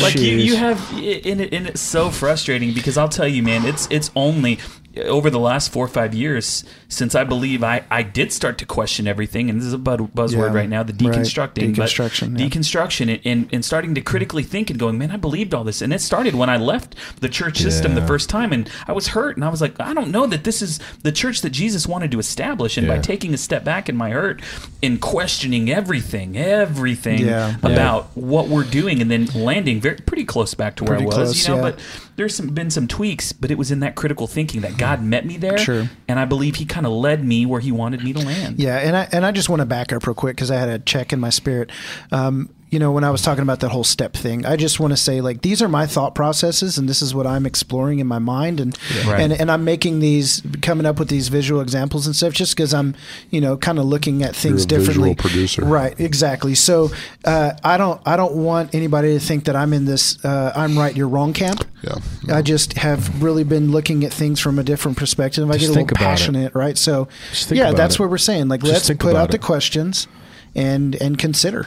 like 0.02 0.14
you, 0.16 0.36
you 0.36 0.56
have 0.56 0.80
and, 0.92 1.40
it, 1.40 1.52
and 1.52 1.66
it's 1.66 1.80
so 1.80 2.10
frustrating 2.10 2.72
because 2.74 2.96
i'll 2.96 3.08
tell 3.08 3.28
you 3.28 3.42
man 3.42 3.64
it's 3.64 3.86
it's 3.90 4.10
only 4.16 4.58
over 5.06 5.30
the 5.30 5.38
last 5.38 5.72
four 5.72 5.84
or 5.84 5.88
five 5.88 6.14
years 6.14 6.64
since 6.88 7.14
i 7.14 7.24
believe 7.24 7.64
i 7.64 7.82
i 7.90 8.02
did 8.02 8.30
start 8.32 8.58
to 8.58 8.66
question 8.66 9.06
everything 9.08 9.48
and 9.48 9.58
this 9.58 9.66
is 9.66 9.72
a 9.72 9.78
buzz- 9.78 10.00
buzzword 10.00 10.32
Yeah, 10.50 10.54
right 10.54 10.68
now 10.68 10.82
the 10.82 10.92
right. 10.92 11.14
deconstructing 11.16 11.74
but 11.76 11.88
Deconstruction, 11.88 12.38
yeah. 12.38 12.46
deconstruction 12.46 13.10
and, 13.14 13.20
and 13.24 13.54
and 13.54 13.64
starting 13.64 13.94
to 13.94 14.00
critically 14.02 14.42
think 14.42 14.68
and 14.68 14.78
going 14.78 14.98
man 14.98 15.10
i 15.10 15.16
believed 15.16 15.54
all 15.54 15.64
this 15.64 15.80
and 15.80 15.92
it 15.92 16.00
started 16.00 16.34
when 16.34 16.50
i 16.50 16.56
left 16.56 16.94
the 17.20 17.28
church 17.28 17.58
system 17.58 17.94
the 17.94 18.06
first 18.06 18.28
time 18.28 18.52
and 18.52 18.70
i 18.86 18.92
was 18.92 19.08
hurt 19.08 19.36
and 19.36 19.44
i 19.44 19.48
was 19.48 19.60
like 19.62 19.78
i 19.80 19.94
don't 19.94 20.10
know 20.10 20.26
that 20.26 20.44
this 20.44 20.60
is 20.60 20.78
the 21.02 21.12
church 21.12 21.40
that 21.40 21.50
jesus 21.50 21.86
wanted 21.86 22.10
to 22.10 22.18
establish 22.18 22.76
and 22.76 22.86
by 22.86 22.98
taking 22.98 23.32
a 23.32 23.38
step 23.38 23.64
back 23.64 23.88
in 23.88 23.96
my 23.96 24.10
hurt 24.10 24.42
and 24.82 25.00
questioning 25.00 25.70
everything 25.70 26.36
everything 26.36 27.18
Yeah. 27.20 27.56
Yeah. 27.62 27.72
about 27.72 28.16
what 28.16 28.48
we're 28.48 28.64
doing 28.64 29.00
and 29.00 29.10
then 29.10 29.26
landing 29.34 29.80
very 29.80 29.96
pretty 29.96 30.24
close 30.24 30.52
back 30.54 30.76
to 30.76 30.84
where 30.84 30.96
Pretty 30.98 31.04
I 31.04 31.06
was, 31.06 31.14
close, 31.16 31.48
you 31.48 31.54
know, 31.54 31.64
yeah. 31.64 31.70
but 31.70 31.80
there's 32.16 32.34
some, 32.34 32.48
been 32.48 32.70
some 32.70 32.86
tweaks, 32.86 33.32
but 33.32 33.50
it 33.50 33.58
was 33.58 33.70
in 33.70 33.80
that 33.80 33.94
critical 33.94 34.26
thinking 34.26 34.60
that 34.62 34.76
God 34.76 35.02
met 35.02 35.24
me 35.24 35.36
there. 35.36 35.58
Sure. 35.58 35.88
And 36.08 36.18
I 36.18 36.24
believe 36.24 36.56
he 36.56 36.64
kind 36.64 36.86
of 36.86 36.92
led 36.92 37.24
me 37.24 37.46
where 37.46 37.60
he 37.60 37.72
wanted 37.72 38.04
me 38.04 38.12
to 38.12 38.18
land. 38.18 38.58
Yeah, 38.58 38.78
and 38.78 38.96
I 38.96 39.08
and 39.12 39.24
I 39.24 39.32
just 39.32 39.48
want 39.48 39.60
to 39.60 39.66
back 39.66 39.92
up 39.92 40.06
real 40.06 40.14
quick 40.14 40.36
because 40.36 40.50
I 40.50 40.56
had 40.56 40.68
a 40.68 40.78
check 40.78 41.12
in 41.12 41.20
my 41.20 41.30
spirit. 41.30 41.70
Um, 42.10 42.50
you 42.72 42.78
know, 42.78 42.90
when 42.90 43.04
I 43.04 43.10
was 43.10 43.20
talking 43.22 43.42
about 43.42 43.60
that 43.60 43.68
whole 43.70 43.84
step 43.84 44.14
thing, 44.14 44.46
I 44.46 44.56
just 44.56 44.80
want 44.80 44.92
to 44.94 44.96
say 44.96 45.20
like 45.20 45.42
these 45.42 45.60
are 45.62 45.68
my 45.68 45.86
thought 45.86 46.14
processes, 46.14 46.78
and 46.78 46.88
this 46.88 47.02
is 47.02 47.14
what 47.14 47.26
I'm 47.26 47.44
exploring 47.46 47.98
in 48.00 48.06
my 48.06 48.18
mind, 48.18 48.58
and 48.60 48.76
Right. 49.06 49.20
and 49.20 49.32
and 49.32 49.50
I'm 49.50 49.62
making 49.62 50.00
these 50.00 50.42
coming 50.62 50.86
up 50.86 50.98
with 50.98 51.08
these 51.08 51.28
visual 51.28 51.60
examples 51.60 52.06
and 52.06 52.16
stuff 52.16 52.32
just 52.32 52.56
because 52.56 52.72
I'm 52.72 52.94
you 53.30 53.40
know 53.42 53.56
kind 53.58 53.78
of 53.78 53.84
looking 53.84 54.22
at 54.22 54.34
things 54.34 54.64
a 54.64 54.66
visual 54.66 54.86
differently. 54.86 55.14
producer. 55.14 55.64
right? 55.64 55.94
Exactly. 56.00 56.54
So 56.54 56.90
uh, 57.26 57.52
I 57.62 57.76
don't 57.76 58.00
I 58.06 58.16
don't 58.16 58.34
want 58.36 58.74
anybody 58.74 59.12
to 59.12 59.20
think 59.20 59.44
that 59.44 59.54
I'm 59.54 59.72
in 59.74 59.84
this 59.84 60.24
uh, 60.24 60.52
I'm 60.56 60.76
right 60.78 60.96
you're 60.96 61.08
wrong 61.08 61.34
camp. 61.34 61.64
Yeah. 61.82 62.36
I 62.36 62.40
just 62.42 62.72
have 62.78 63.22
really 63.22 63.44
been 63.44 63.70
looking 63.70 64.02
at 64.04 64.12
things 64.14 64.40
from 64.40 64.58
a 64.58 64.62
different 64.62 64.96
perspective. 64.96 65.50
I 65.50 65.54
Just 65.58 65.66
get 65.66 65.70
a 65.72 65.74
think 65.74 65.90
little 65.90 66.04
about 66.06 66.12
it. 66.12 66.16
passionate, 66.18 66.54
right? 66.54 66.78
So, 66.78 67.08
yeah, 67.50 67.72
that's 67.72 67.96
it. 67.96 68.00
what 68.00 68.08
we're 68.08 68.18
saying. 68.18 68.46
Like, 68.48 68.62
Just 68.62 68.88
let's 68.88 69.02
put 69.02 69.16
out 69.16 69.30
the 69.32 69.38
questions 69.40 70.06
and 70.54 70.94
and 71.02 71.18
consider. 71.18 71.66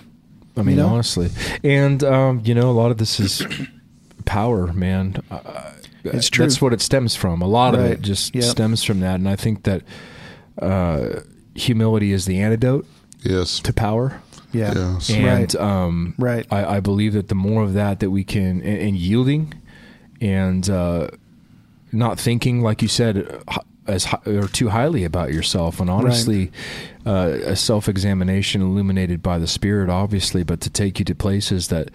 I 0.58 0.62
mean, 0.62 0.78
You 0.78 0.84
know? 0.84 0.90
honestly, 0.90 1.30
and 1.64 2.04
um, 2.04 2.42
you 2.46 2.54
know, 2.56 2.70
a 2.70 2.74
lot 2.74 2.92
of 2.92 2.98
this 2.98 3.20
is 3.20 3.46
power, 4.26 4.72
man. 4.74 5.16
Uh, 5.30 5.72
It's 6.06 6.30
true. 6.30 6.46
That's 6.46 6.62
what 6.62 6.72
it 6.74 6.82
stems 6.82 7.16
from. 7.16 7.42
A 7.42 7.48
lot 7.48 7.74
of 7.76 7.82
it 7.82 8.02
just 8.02 8.34
Yep. 8.36 8.44
stems 8.44 8.84
from 8.84 9.00
that, 9.02 9.16
and 9.16 9.28
I 9.28 9.36
think 9.36 9.64
that 9.64 9.82
uh, 10.62 11.22
humility 11.56 12.12
is 12.12 12.26
the 12.26 12.40
antidote 12.40 12.86
Yes. 13.24 13.60
to 13.62 13.74
power. 13.74 14.22
Yeah, 14.54 14.74
Yes. 14.76 15.10
And 15.10 15.26
right, 15.26 15.56
um, 15.56 16.14
right. 16.18 16.46
I, 16.50 16.78
I 16.78 16.80
believe 16.80 17.14
that 17.14 17.28
the 17.28 17.36
more 17.36 17.62
of 17.64 17.74
that 17.74 18.00
that 18.00 18.10
we 18.12 18.24
can, 18.24 18.62
and, 18.62 18.78
and 18.80 18.96
yielding, 18.96 19.54
and 20.22 20.70
uh, 20.70 21.10
not 21.92 22.18
thinking, 22.20 22.62
like 22.62 22.82
you 22.82 22.88
said, 22.88 23.42
as 23.88 24.08
or 24.26 24.48
too 24.48 24.70
highly 24.70 25.04
about 25.04 25.34
yourself, 25.34 25.80
and 25.82 25.90
honestly, 25.90 26.52
uh, 27.06 27.38
a 27.44 27.56
self 27.56 27.88
examination 27.88 28.62
illuminated 28.62 29.22
by 29.22 29.38
the 29.38 29.48
Spirit, 29.48 29.90
obviously, 29.90 30.44
but 30.44 30.62
to 30.62 30.70
take 30.70 31.00
you 31.00 31.06
to 31.06 31.16
places 31.16 31.68
that 31.70 31.90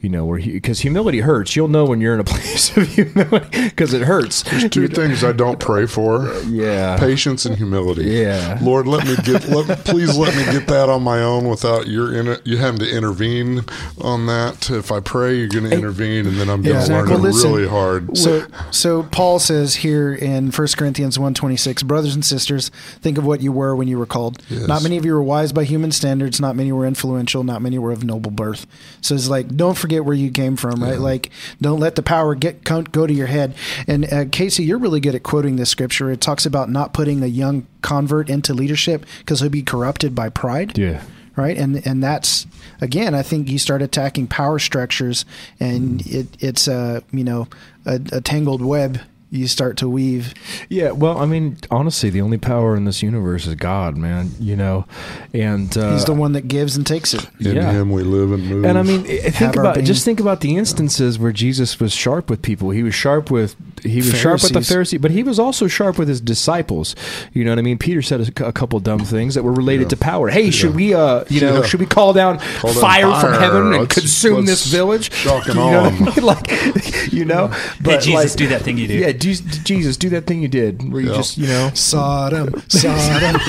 you 0.00 0.10
know 0.10 0.26
where 0.26 0.38
because 0.38 0.80
humility 0.80 1.20
hurts. 1.20 1.56
You'll 1.56 1.68
know 1.68 1.84
when 1.86 2.00
you're 2.00 2.12
in 2.14 2.20
a 2.20 2.24
place 2.34 2.76
of 2.76 2.86
humility 2.88 3.68
because 3.68 3.94
it 3.94 4.02
hurts. 4.02 4.42
There's 4.42 4.68
two 4.68 4.86
things 4.88 5.24
I 5.24 5.32
don't 5.32 5.58
pray 5.58 5.86
for. 5.86 6.30
Yeah. 6.46 6.98
Patience 6.98 7.46
and 7.46 7.56
humility. 7.56 8.04
Yeah. 8.04 8.58
Lord, 8.60 8.86
let 8.86 9.06
me 9.06 9.16
get 9.24 9.48
let, 9.48 9.84
please 9.86 10.16
let 10.16 10.36
me 10.36 10.44
get 10.52 10.66
that 10.68 10.88
on 10.90 11.02
my 11.02 11.22
own 11.22 11.48
without 11.48 11.86
your 11.88 12.12
in 12.14 12.28
it. 12.28 12.46
You 12.46 12.58
having 12.58 12.80
to 12.80 12.90
intervene 12.96 13.62
on 14.00 14.26
that. 14.26 14.70
If 14.70 14.92
I 14.92 15.00
pray, 15.00 15.36
you're 15.38 15.48
going 15.48 15.70
to 15.70 15.76
intervene, 15.76 16.26
and 16.26 16.36
then 16.38 16.50
I'm 16.50 16.60
going 16.62 16.76
to 16.84 16.86
Yeah. 16.92 16.98
learn 16.98 17.08
Well, 17.10 17.18
it 17.18 17.22
listen, 17.22 17.52
really 17.52 17.68
hard. 17.68 18.16
So, 18.18 18.46
so 18.70 19.04
Paul 19.04 19.38
says 19.38 19.76
here 19.76 20.12
in 20.14 20.50
1 20.50 20.68
Corinthians 20.76 21.18
126, 21.18 21.82
brothers 21.84 22.14
and 22.14 22.24
sisters, 22.24 22.68
think 23.00 23.16
of 23.16 23.24
what 23.24 23.40
you 23.40 23.52
were 23.52 23.74
when 23.74 23.88
you 23.88 23.98
were 23.98 24.06
called. 24.06 24.42
Yes. 24.54 24.66
Not 24.68 24.82
many 24.82 24.96
of 24.96 25.04
you 25.04 25.12
were 25.14 25.22
wise 25.22 25.52
by 25.52 25.64
human 25.64 25.92
standards. 25.92 26.40
Not 26.40 26.56
many 26.56 26.72
were 26.72 26.86
influential. 26.86 27.44
Not 27.44 27.62
many 27.62 27.78
were 27.78 27.92
of 27.92 28.04
noble 28.04 28.30
birth. 28.30 28.66
So 29.00 29.14
it's 29.14 29.28
like, 29.28 29.48
don't 29.56 29.76
forget 29.76 30.04
where 30.04 30.14
you 30.14 30.30
came 30.30 30.56
from, 30.56 30.82
right? 30.82 30.98
Like, 30.98 31.30
don't 31.60 31.80
let 31.80 31.94
the 31.96 32.02
power 32.02 32.34
get 32.34 32.64
go 32.64 32.82
go 32.82 33.06
to 33.06 33.12
your 33.12 33.26
head. 33.26 33.54
And 33.86 34.12
uh, 34.12 34.24
Casey, 34.30 34.64
you're 34.64 34.78
really 34.78 35.00
good 35.00 35.14
at 35.14 35.22
quoting 35.22 35.56
this 35.56 35.70
scripture. 35.70 36.10
It 36.10 36.20
talks 36.20 36.46
about 36.46 36.70
not 36.70 36.92
putting 36.94 37.22
a 37.22 37.26
young 37.26 37.66
convert 37.82 38.30
into 38.30 38.54
leadership 38.54 39.04
because 39.18 39.40
he'll 39.40 39.50
be 39.50 39.62
corrupted 39.62 40.14
by 40.14 40.30
pride 40.30 40.78
Yeah. 40.78 41.02
right 41.36 41.56
and 41.58 41.86
and 41.86 42.02
that's 42.02 42.46
again 42.80 43.14
i 43.14 43.22
think 43.22 43.50
you 43.50 43.58
start 43.58 43.82
attacking 43.82 44.26
power 44.26 44.58
structures 44.58 45.26
and 45.60 46.00
it 46.06 46.26
it's 46.40 46.66
a 46.66 47.02
you 47.12 47.24
know 47.24 47.46
a, 47.84 48.00
a 48.12 48.20
tangled 48.22 48.62
web 48.62 49.00
you 49.34 49.48
start 49.48 49.76
to 49.78 49.88
weave 49.88 50.32
Yeah, 50.68 50.92
well, 50.92 51.18
I 51.18 51.26
mean, 51.26 51.56
honestly, 51.70 52.08
the 52.08 52.20
only 52.20 52.38
power 52.38 52.76
in 52.76 52.84
this 52.84 53.02
universe 53.02 53.46
is 53.46 53.54
God, 53.56 53.96
man. 53.96 54.30
You 54.38 54.56
know, 54.56 54.86
and 55.32 55.76
uh, 55.76 55.92
he's 55.92 56.04
the 56.04 56.14
one 56.14 56.32
that 56.32 56.46
gives 56.48 56.76
and 56.76 56.86
takes 56.86 57.12
it 57.14 57.28
In 57.40 57.56
yeah. 57.56 57.72
Him 57.72 57.90
we 57.90 58.02
live 58.02 58.30
and 58.32 58.46
move. 58.48 58.64
And 58.64 58.78
I 58.78 58.82
mean, 58.82 59.04
think 59.04 59.56
about 59.56 59.78
just 59.82 60.04
think 60.04 60.20
about 60.20 60.40
the 60.40 60.56
instances 60.56 61.18
where 61.18 61.32
Jesus 61.32 61.80
was 61.80 61.92
sharp 61.92 62.30
with 62.30 62.42
people. 62.42 62.70
He 62.70 62.82
was 62.82 62.94
sharp 62.94 63.30
with 63.30 63.56
he 63.82 63.96
was 63.96 64.14
sharp 64.16 64.42
with 64.42 64.52
the 64.52 64.60
Pharisees. 64.62 64.98
Pharisee, 64.98 65.02
but 65.02 65.10
he 65.10 65.22
was 65.22 65.38
also 65.38 65.66
sharp 65.66 65.98
with 65.98 66.08
his 66.08 66.20
disciples. 66.20 66.94
You 67.32 67.44
know 67.44 67.50
what 67.50 67.58
I 67.58 67.62
mean? 67.62 67.76
Peter 67.78 68.02
said 68.02 68.20
a, 68.40 68.46
a 68.48 68.52
couple 68.52 68.78
dumb 68.80 69.00
things 69.00 69.34
that 69.34 69.42
were 69.42 69.52
related 69.52 69.84
Yeah. 69.84 69.88
to 69.88 69.96
power. 69.96 70.28
Hey, 70.28 70.50
should 70.50 70.74
we, 70.74 70.94
uh, 70.94 71.24
you 71.28 71.40
know, 71.40 71.60
Yeah. 71.60 71.62
should 71.66 71.80
we 71.80 71.86
call 71.86 72.12
down 72.12 72.38
Call 72.60 72.72
down 72.72 72.80
fire, 72.80 73.20
from 73.20 73.32
heaven 73.34 73.62
and 73.72 73.80
Let's- 73.80 73.94
consume 73.94 74.36
let's 74.46 74.46
this 74.46 74.66
village? 74.72 75.12
shock 75.12 75.46
and 75.48 75.56
you 75.56 75.60
know 75.60 75.82
what 75.82 75.92
I 75.92 75.98
mean? 75.98 76.14
Like, 76.24 77.12
you 77.12 77.24
know, 77.24 77.52
but 77.82 78.00
Jesus, 78.02 78.30
like- 78.32 78.36
do 78.38 78.46
that 78.48 78.62
thing 78.62 78.78
you 78.78 78.86
do. 78.88 78.94
Yeah, 78.94 79.12
Jesus, 79.24 79.58
Jesus, 79.58 79.96
do 79.96 80.08
that 80.10 80.26
thing 80.26 80.42
you 80.42 80.48
did 80.48 80.92
where 80.92 81.00
you 81.00 81.10
Yeah. 81.10 81.16
just, 81.16 81.38
you 81.38 81.46
know, 81.46 81.70
sodom 81.74 82.62
sodom 82.68 83.40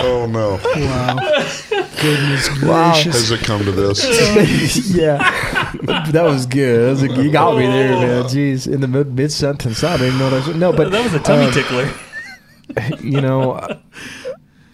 oh 0.00 0.26
no, 0.30 0.58
wow 0.86 1.16
goodness 2.00 2.48
Wow. 2.62 2.92
gracious 2.92 3.14
has 3.14 3.30
it 3.30 3.40
come 3.44 3.64
to 3.64 3.72
this? 3.72 4.90
yeah, 4.94 5.18
that 6.10 6.24
was 6.24 6.46
good. 6.46 6.86
That 6.86 6.90
was 6.90 7.02
a, 7.18 7.22
you 7.22 7.30
got 7.30 7.56
me 7.56 7.66
there, 7.66 7.92
man. 8.00 8.24
Jeez, 8.24 8.66
in 8.72 8.80
the 8.80 8.88
mid, 8.88 9.14
mid 9.14 9.30
sentence, 9.32 9.82
I 9.84 9.96
didn't 9.96 10.18
know 10.18 10.24
what 10.24 10.34
I 10.34 10.46
was. 10.48 10.56
No, 10.56 10.72
but 10.72 10.90
that 10.90 11.04
was 11.04 11.14
a 11.14 11.20
tummy 11.20 11.46
um, 11.46 11.52
tickler. 11.52 11.90
you 13.00 13.20
know, 13.20 13.78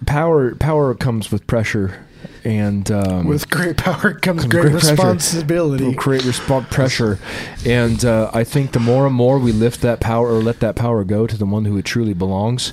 power 0.07 0.55
power 0.57 0.95
comes 0.95 1.31
with 1.33 1.47
pressure, 1.47 2.05
and 2.45 2.91
um, 2.91 3.27
with 3.27 3.49
great 3.51 3.77
power 3.77 4.13
comes 4.13 4.43
Comes 4.43 4.47
great, 4.47 4.63
great 4.63 4.73
pressure. 4.73 4.91
responsibility 4.93 5.85
will 5.85 5.95
create 5.95 6.25
response 6.25 6.67
pressure, 6.71 7.19
and 7.65 8.05
uh, 8.05 8.31
I 8.35 8.45
think 8.45 8.73
the 8.73 8.81
more 8.81 9.07
and 9.07 9.15
more 9.15 9.39
we 9.39 9.53
lift 9.53 9.81
that 9.81 10.01
power 10.01 10.29
or 10.29 10.43
let 10.43 10.61
that 10.61 10.77
power 10.77 11.05
go 11.05 11.27
to 11.27 11.37
the 11.37 11.47
one 11.47 11.65
who 11.65 11.77
it 11.79 11.85
truly 11.85 12.15
belongs, 12.15 12.73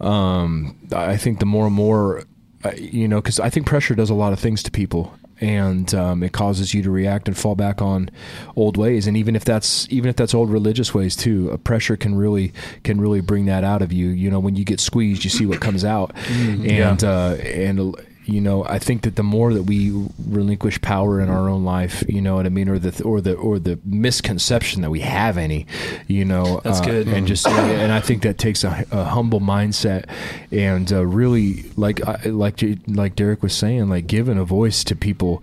um, 0.00 0.76
I 0.92 1.16
think 1.16 1.38
the 1.40 1.46
more 1.46 1.66
and 1.66 1.74
more, 1.74 2.24
uh, 2.64 2.72
you 2.76 3.06
know, 3.08 3.20
because 3.20 3.38
I 3.38 3.50
think 3.50 3.66
pressure 3.66 3.94
does 3.94 4.10
a 4.10 4.14
lot 4.14 4.32
of 4.32 4.40
things 4.40 4.62
to 4.64 4.70
people. 4.70 5.14
And 5.42 5.94
um, 5.94 6.22
it 6.22 6.32
causes 6.32 6.74
you 6.74 6.82
to 6.82 6.90
react 6.90 7.26
and 7.26 7.34
fall 7.34 7.54
back 7.54 7.80
on 7.80 8.10
old 8.56 8.76
ways, 8.76 9.06
and 9.06 9.16
even 9.16 9.34
if 9.34 9.42
that's 9.42 9.88
even 9.88 10.10
if 10.10 10.16
that's 10.16 10.34
old 10.34 10.50
religious 10.50 10.92
ways 10.92 11.16
too, 11.16 11.50
uh, 11.50 11.56
pressure 11.56 11.96
can 11.96 12.14
really 12.14 12.52
can 12.84 13.00
really 13.00 13.22
bring 13.22 13.46
that 13.46 13.64
out 13.64 13.80
of 13.80 13.90
you. 13.90 14.08
You 14.08 14.30
know, 14.30 14.38
when 14.38 14.54
you 14.54 14.66
get 14.66 14.80
squeezed, 14.80 15.24
you 15.24 15.30
see 15.30 15.46
what 15.46 15.62
comes 15.62 15.82
out, 15.82 16.14
and 16.28 17.02
uh, 17.02 17.36
and 17.42 17.96
you 18.24 18.40
know, 18.40 18.64
I 18.64 18.78
think 18.78 19.02
that 19.02 19.16
the 19.16 19.22
more 19.22 19.52
that 19.54 19.62
we 19.62 19.90
relinquish 20.26 20.80
power 20.80 21.20
in 21.20 21.28
our 21.28 21.48
own 21.48 21.64
life, 21.64 22.04
you 22.08 22.20
know 22.20 22.36
what 22.36 22.46
I 22.46 22.48
mean, 22.50 22.68
or 22.68 22.78
the 22.78 23.02
or 23.02 23.20
the 23.20 23.34
or 23.34 23.58
the 23.58 23.78
misconception 23.84 24.82
that 24.82 24.90
we 24.90 25.00
have 25.00 25.38
any, 25.38 25.66
you 26.06 26.24
know, 26.24 26.60
That's 26.62 26.80
uh, 26.80 26.84
good. 26.84 27.08
and 27.08 27.26
just 27.26 27.46
and 27.48 27.92
I 27.92 28.00
think 28.00 28.22
that 28.22 28.38
takes 28.38 28.62
a, 28.62 28.84
a 28.90 29.04
humble 29.04 29.40
mindset 29.40 30.04
and 30.52 30.92
uh, 30.92 31.04
really 31.06 31.70
like 31.76 32.00
like 32.26 32.62
like 32.86 33.16
Derek 33.16 33.42
was 33.42 33.54
saying, 33.54 33.88
like 33.88 34.06
giving 34.06 34.38
a 34.38 34.44
voice 34.44 34.84
to 34.84 34.96
people 34.96 35.42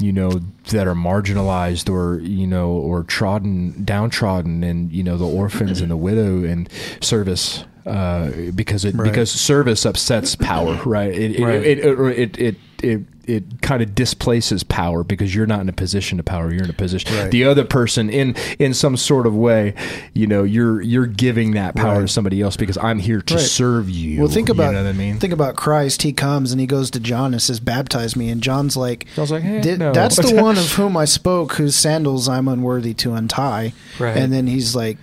you 0.00 0.12
know 0.12 0.30
that 0.70 0.86
are 0.86 0.94
marginalized 0.94 1.90
or 1.90 2.20
you 2.20 2.46
know 2.46 2.70
or 2.70 3.04
trodden 3.04 3.84
downtrodden 3.84 4.64
and 4.64 4.90
you 4.90 5.02
know 5.02 5.18
the 5.18 5.26
orphans 5.26 5.80
and 5.82 5.90
the 5.90 5.96
widow 5.96 6.42
and 6.42 6.70
service 7.02 7.64
uh, 7.86 8.30
because 8.54 8.84
it 8.84 8.94
Right. 8.94 9.04
because 9.10 9.30
service 9.30 9.84
upsets 9.86 10.36
power 10.36 10.74
right 10.86 11.12
it 11.12 11.36
it, 11.36 11.42
Right. 11.44 11.62
It, 11.64 11.78
it, 11.78 11.98
it, 12.00 12.38
it 12.38 12.56
it 12.82 13.00
it 13.26 13.60
kind 13.62 13.80
of 13.82 13.94
displaces 13.94 14.64
power 14.64 15.04
because 15.04 15.32
you're 15.34 15.46
not 15.46 15.60
in 15.60 15.68
a 15.68 15.72
position 15.72 16.18
of 16.18 16.24
power. 16.24 16.50
You're 16.52 16.64
in 16.64 16.70
a 16.70 16.72
position. 16.72 17.14
Right. 17.14 17.30
The 17.30 17.44
other 17.44 17.62
person 17.64 18.08
in 18.10 18.34
in 18.58 18.72
some 18.74 18.96
sort 18.96 19.26
of 19.26 19.36
way, 19.36 19.74
you 20.14 20.26
know, 20.26 20.42
you're 20.42 20.80
you're 20.80 21.06
giving 21.06 21.52
that 21.52 21.76
power 21.76 22.00
to 22.00 22.08
somebody 22.08 22.40
else 22.40 22.56
because 22.56 22.76
I'm 22.78 22.98
here 22.98 23.20
to 23.20 23.38
serve 23.38 23.88
you. 23.90 24.18
Well, 24.20 24.28
think 24.28 24.48
about 24.48 24.74
you 24.74 24.82
know 24.82 24.88
I 24.88 24.92
mean. 24.94 25.18
think 25.18 25.32
about 25.34 25.54
Christ. 25.56 26.02
He 26.02 26.12
comes 26.12 26.50
and 26.50 26.60
he 26.60 26.66
goes 26.66 26.90
to 26.92 27.00
John 27.00 27.32
and 27.34 27.40
says, 27.42 27.60
"Baptize 27.60 28.16
me." 28.16 28.30
And 28.30 28.42
John's 28.42 28.76
like, 28.76 29.06
John's 29.14 29.30
like, 29.30 29.42
"Heck 29.42 29.62
"Did- 29.62 29.78
no." 29.78 29.92
"That's 29.92 30.16
the 30.16 30.34
one 30.42 30.56
of 30.58 30.72
whom 30.72 30.96
I 30.96 31.04
spoke, 31.04 31.52
whose 31.52 31.76
sandals 31.76 32.28
I'm 32.28 32.48
unworthy 32.48 32.94
to 32.94 33.12
untie." 33.12 33.74
Right. 34.00 34.16
And 34.16 34.32
then 34.32 34.46
he's 34.48 34.74
like, 34.74 34.96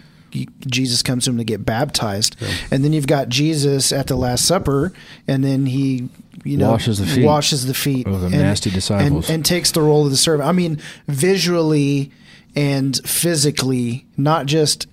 Jesus 0.67 1.01
comes 1.01 1.25
to 1.25 1.31
him 1.31 1.37
to 1.37 1.43
get 1.43 1.65
baptized, 1.65 2.35
and 2.69 2.83
then 2.83 2.93
you've 2.93 3.07
got 3.07 3.29
Jesus 3.29 3.91
at 3.91 4.07
the 4.07 4.15
Last 4.15 4.45
Supper, 4.45 4.93
and 5.27 5.43
then 5.43 5.65
he. 5.65 6.09
You 6.43 6.55
know, 6.55 6.69
Washes 6.71 6.99
the 6.99 7.05
feet 7.07 7.25
washes 7.25 7.65
the 7.65 7.73
feet 7.73 8.07
of 8.07 8.21
the 8.21 8.27
and- 8.27 8.35
nasty 8.37 8.69
disciples. 8.69 9.27
and, 9.27 9.35
and 9.37 9.45
takes 9.45 9.71
the 9.71 9.81
role 9.81 10.05
of 10.05 10.11
the 10.11 10.17
servant. 10.17 10.47
I 10.47 10.51
mean, 10.53 10.79
visually 11.07 12.11
and 12.55 12.95
physically, 13.05 14.05
not 14.15 14.45
just 14.45 14.87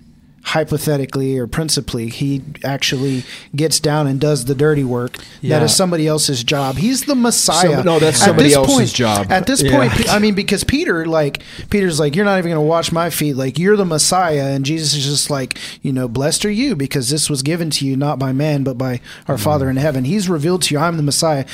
hypothetically 0.45 1.37
or 1.37 1.47
principally, 1.47 2.07
he 2.09 2.41
actually 2.63 3.23
gets 3.55 3.79
down 3.79 4.05
and 4.07 4.19
does 4.21 4.45
the 4.45 4.53
dirty 4.55 4.83
work 4.83 5.17
Yeah. 5.41 5.57
that 5.59 5.65
is 5.65 5.75
somebody 5.75 6.07
else's 6.07 6.43
job. 6.43 6.77
He's 6.77 7.05
the 7.05 7.15
Messiah. 7.15 7.77
Some- 7.77 7.85
no, 7.85 7.99
that's 7.99 8.21
At 8.21 8.27
somebody 8.27 8.49
this 8.49 8.57
else's 8.57 8.75
point- 8.75 8.93
job. 8.93 9.27
At 9.31 9.47
this 9.47 9.61
Yeah. 9.63 9.71
point, 9.71 10.09
I 10.13 10.19
mean, 10.19 10.35
because 10.35 10.63
Peter, 10.63 11.05
like, 11.05 11.41
Peter's 11.71 11.99
like, 11.99 12.15
you're 12.15 12.25
not 12.25 12.37
even 12.37 12.51
going 12.51 12.63
to 12.63 12.67
wash 12.67 12.91
my 12.91 13.09
feet. 13.09 13.35
Like, 13.35 13.57
you're 13.57 13.75
the 13.75 13.85
Messiah. 13.85 14.45
And 14.53 14.63
Jesus 14.65 14.93
is 14.93 15.03
just 15.03 15.29
like, 15.29 15.57
you 15.81 15.91
know, 15.91 16.07
blessed 16.07 16.45
are 16.45 16.51
you 16.51 16.75
because 16.75 17.09
this 17.09 17.29
was 17.29 17.41
given 17.41 17.69
to 17.71 17.85
you 17.85 17.97
not 17.97 18.19
by 18.19 18.31
man, 18.31 18.63
but 18.63 18.77
by 18.77 19.01
our 19.27 19.35
mm-hmm. 19.35 19.43
Father 19.43 19.69
in 19.69 19.77
heaven. 19.77 20.05
He's 20.05 20.29
revealed 20.29 20.61
to 20.63 20.75
you, 20.75 20.79
I'm 20.79 20.97
the 20.97 21.03
Messiah. 21.03 21.45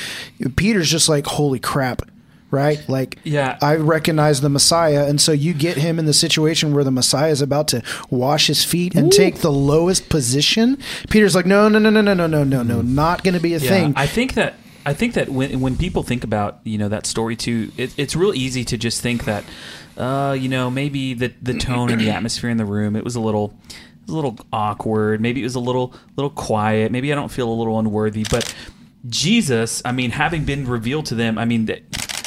Peter's 0.56 0.90
just 0.90 1.08
like, 1.08 1.26
holy 1.26 1.58
crap. 1.58 2.02
Right? 2.52 2.86
Like, 2.86 3.18
Yeah. 3.24 3.58
I 3.62 3.76
recognize 3.76 4.42
the 4.42 4.50
Messiah. 4.50 5.06
And 5.08 5.18
so 5.20 5.32
you 5.32 5.54
get 5.54 5.78
him 5.78 5.98
in 5.98 6.04
the 6.04 6.12
situation 6.12 6.74
where 6.74 6.84
the 6.84 6.90
Messiah 6.92 7.30
is 7.30 7.40
about 7.40 7.66
to 7.68 7.82
wash 8.10 8.46
his 8.46 8.62
feet 8.62 8.94
and 8.94 9.10
take 9.10 9.38
the 9.38 9.50
lowest 9.50 10.08
position. 10.10 10.76
Peter's 11.08 11.34
like, 11.34 11.46
no, 11.46 11.68
no, 11.68 11.78
no, 11.78 11.88
no, 11.88 12.02
no, 12.02 12.12
no, 12.12 12.26
no, 12.26 12.44
no, 12.44 12.62
no, 12.62 12.82
not 12.82 13.24
going 13.24 13.32
to 13.34 13.40
be 13.40 13.54
a 13.54 13.58
Yeah, 13.58 13.70
thing. 13.70 13.94
I 13.96 14.06
think 14.06 14.34
that 14.34 14.54
I 14.84 14.92
think 14.94 15.14
that 15.14 15.28
when 15.30 15.60
when 15.60 15.76
people 15.76 16.02
think 16.02 16.24
about 16.24 16.58
you 16.64 16.76
know 16.76 16.88
that 16.88 17.06
story 17.06 17.36
too, 17.36 17.70
it, 17.78 17.94
it's 17.96 18.14
real 18.16 18.34
easy 18.34 18.64
to 18.66 18.76
just 18.76 19.00
think 19.00 19.24
that 19.24 19.44
uh, 19.96 20.36
you 20.38 20.48
know 20.48 20.70
maybe 20.70 21.14
the 21.14 21.32
the 21.40 21.54
tone 21.54 21.90
and 21.90 22.00
the 22.00 22.10
atmosphere 22.16 22.50
in 22.50 22.56
the 22.58 22.64
room 22.66 22.96
it 22.96 23.04
was 23.04 23.14
a 23.14 23.20
little 23.20 23.56
it 23.70 24.06
was 24.08 24.12
a 24.12 24.16
little 24.16 24.36
awkward. 24.52 25.20
Maybe 25.20 25.40
it 25.40 25.44
was 25.44 25.54
a 25.54 25.60
little 25.60 25.94
little 26.16 26.30
quiet. 26.30 26.92
Maybe 26.92 27.12
I 27.12 27.14
don't 27.14 27.30
feel 27.30 27.48
a 27.48 27.54
little 27.54 27.78
unworthy. 27.78 28.26
But 28.28 28.52
Jesus, 29.08 29.82
I 29.84 29.92
mean, 29.92 30.10
having 30.10 30.44
been 30.44 30.66
revealed 30.66 31.06
to 31.06 31.14
them, 31.14 31.38
I 31.38 31.44
mean, 31.44 31.66
that 31.66 31.82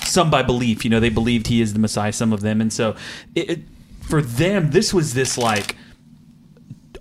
some 0.06 0.30
by 0.30 0.44
belief, 0.44 0.84
you 0.84 0.90
know, 0.90 1.00
they 1.00 1.10
believed 1.10 1.48
he 1.48 1.62
is 1.62 1.74
the 1.74 1.80
Messiah. 1.80 2.14
Some 2.14 2.34
of 2.34 2.42
them, 2.42 2.62
and 2.62 2.72
so 2.72 2.96
it, 3.36 3.50
it, 3.50 3.60
for 4.02 4.22
them, 4.22 4.72
this 4.72 4.94
was 4.94 5.14
this 5.14 5.38
like 5.38 5.76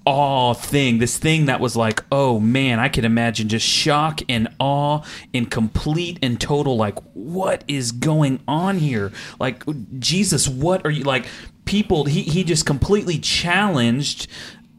awe 0.07 0.53
thing, 0.53 0.99
this 0.99 1.19
thing 1.19 1.47
that 1.47 1.61
was 1.61 1.77
like, 1.77 2.05
oh 2.13 2.39
man, 2.39 2.79
I 2.79 2.89
can 2.89 3.05
imagine 3.05 3.49
just 3.49 3.67
shock 3.67 4.21
and 4.29 4.49
awe 4.59 5.03
and 5.33 5.51
complete 5.51 6.19
and 6.23 6.41
total, 6.41 6.77
like, 6.77 6.99
what 7.15 7.65
is 7.69 7.93
going 7.93 8.41
on 8.47 8.79
here? 8.79 9.13
Like, 9.41 9.65
Jesus, 9.99 10.49
what 10.49 10.85
are 10.85 10.91
you 10.91 11.05
like? 11.05 11.27
People, 11.65 12.05
he, 12.05 12.23
he 12.23 12.45
just 12.45 12.67
completely 12.67 13.19
challenged 13.19 14.29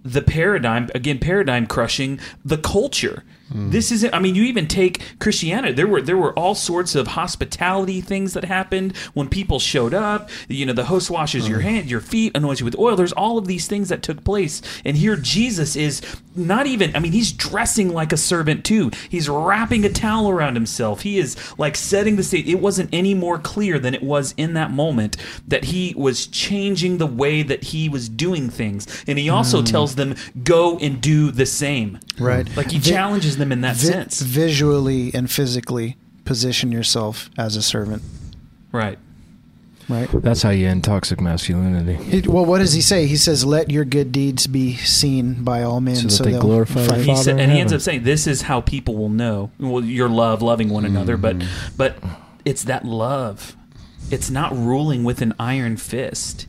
the 0.03 0.22
paradigm, 0.22 0.89
again, 0.93 1.18
paradigm 1.18 1.65
crushing 1.65 2.19
the 2.43 2.57
culture. 2.57 3.23
Mm. 3.53 3.72
This 3.72 3.91
isn't. 3.91 4.13
I 4.13 4.19
mean, 4.19 4.34
you 4.34 4.43
even 4.43 4.67
take 4.67 5.19
Christianity. 5.19 5.73
There 5.73 5.88
were 5.88 6.01
there 6.01 6.17
were 6.17 6.34
all 6.34 6.55
sorts 6.55 6.95
of 6.95 7.07
hospitality 7.07 8.01
things 8.01 8.34
that 8.34 8.43
happened 8.43 8.97
when 9.13 9.30
people 9.30 9.59
showed 9.59 9.93
up. 9.93 10.30
You 10.47 10.65
know, 10.65 10.73
the 10.73 10.85
host 10.85 11.11
washes 11.11 11.47
your 11.47 11.59
uh. 11.59 11.63
hand, 11.63 11.89
your 11.89 12.01
feet, 12.01 12.35
anoints 12.35 12.61
you 12.61 12.65
with 12.65 12.77
oil. 12.80 12.95
There's 12.95 13.13
all 13.13 13.38
of 13.38 13.45
these 13.45 13.67
things 13.67 13.89
that 13.89 14.01
took 14.01 14.23
place, 14.23 14.63
and 14.84 14.97
here 14.97 15.15
Jesus 15.15 15.76
is 15.76 16.01
not 16.35 16.65
even. 16.65 16.95
I 16.95 16.99
mean, 16.99 17.11
he's 17.11 17.31
dressing 17.31 17.93
like 17.93 18.11
a 18.11 18.17
servant 18.17 18.65
too. 18.65 18.89
He's 19.09 19.30
wrapping 19.30 19.85
a 19.85 19.89
towel 19.89 20.30
around 20.30 20.55
himself. 20.55 21.01
He 21.01 21.19
is 21.19 21.38
like 21.59 21.76
setting 21.76 22.15
the 22.15 22.23
stage. 22.23 22.47
It 22.47 22.59
wasn't 22.59 22.89
any 22.91 23.13
more 23.13 23.38
clear 23.38 23.77
than 23.77 23.93
it 23.93 24.01
was 24.01 24.34
in 24.38 24.53
that 24.55 24.72
moment 24.72 25.17
that 25.47 25.65
he 25.65 25.93
was 25.95 26.26
changing 26.26 26.97
the 26.97 27.05
way 27.05 27.43
that 27.43 27.65
he 27.65 27.89
was 27.89 28.09
doing 28.09 28.49
things, 28.49 29.03
and 29.05 29.19
he 29.19 29.30
also 29.30 29.61
mm. 29.61 29.69
tells 29.69 29.93
them 29.93 30.15
go 30.43 30.80
and 30.80 30.99
do 30.99 31.30
the 31.30 31.45
same. 31.45 31.99
Right. 32.17 32.47
Like 32.55 32.72
he 32.72 32.80
challenges 32.80 33.34
them 33.37 33.51
in 33.51 33.61
that 33.61 33.75
vi- 33.75 33.87
sense. 33.91 34.21
visually 34.21 35.11
and 35.13 35.29
physically 35.29 35.97
position 36.25 36.71
yourself 36.71 37.29
as 37.37 37.55
a 37.55 37.61
servant. 37.61 38.01
Right. 38.71 38.97
Right. 39.87 40.09
That's 40.11 40.41
how 40.41 40.49
you 40.49 40.67
end 40.67 40.83
toxic 40.83 41.21
masculinity. 41.21 41.93
He- 42.21 42.27
well, 42.27 42.43
what 42.43 42.57
does 42.57 42.73
he 42.73 42.81
say? 42.81 43.05
He 43.05 43.17
says, 43.17 43.45
"Let 43.45 43.69
your 43.69 43.85
good 43.85 44.11
deeds 44.11 44.47
be 44.47 44.75
seen 44.77 45.43
by 45.43 45.61
all 45.61 45.79
men, 45.79 45.95
So 45.97 46.07
so, 46.07 46.17
that 46.17 46.23
they 46.23 46.31
they'll 46.31 46.41
glorify 46.41 46.79
your 46.81 46.89
find- 46.89 47.01
He 47.03 47.13
Father 47.13 47.31
in 47.31 47.39
and 47.39 47.51
he 47.51 47.59
ends 47.59 47.71
up 47.71 47.81
saying, 47.81 48.01
"This 48.03 48.25
is 48.25 48.41
how 48.43 48.61
people 48.61 48.95
will 48.95 49.09
know 49.09 49.51
well, 49.59 49.83
your 49.85 50.09
love, 50.09 50.41
loving 50.41 50.69
one 50.69 50.85
another." 50.85 51.17
But, 51.17 51.37
Mm-hmm. 51.37 51.73
but 51.77 51.97
it's 52.45 52.63
that 52.63 52.83
love. 52.85 53.55
It's 54.09 54.31
not 54.31 54.57
ruling 54.57 55.03
with 55.03 55.21
an 55.21 55.33
iron 55.39 55.77
fist, 55.77 56.47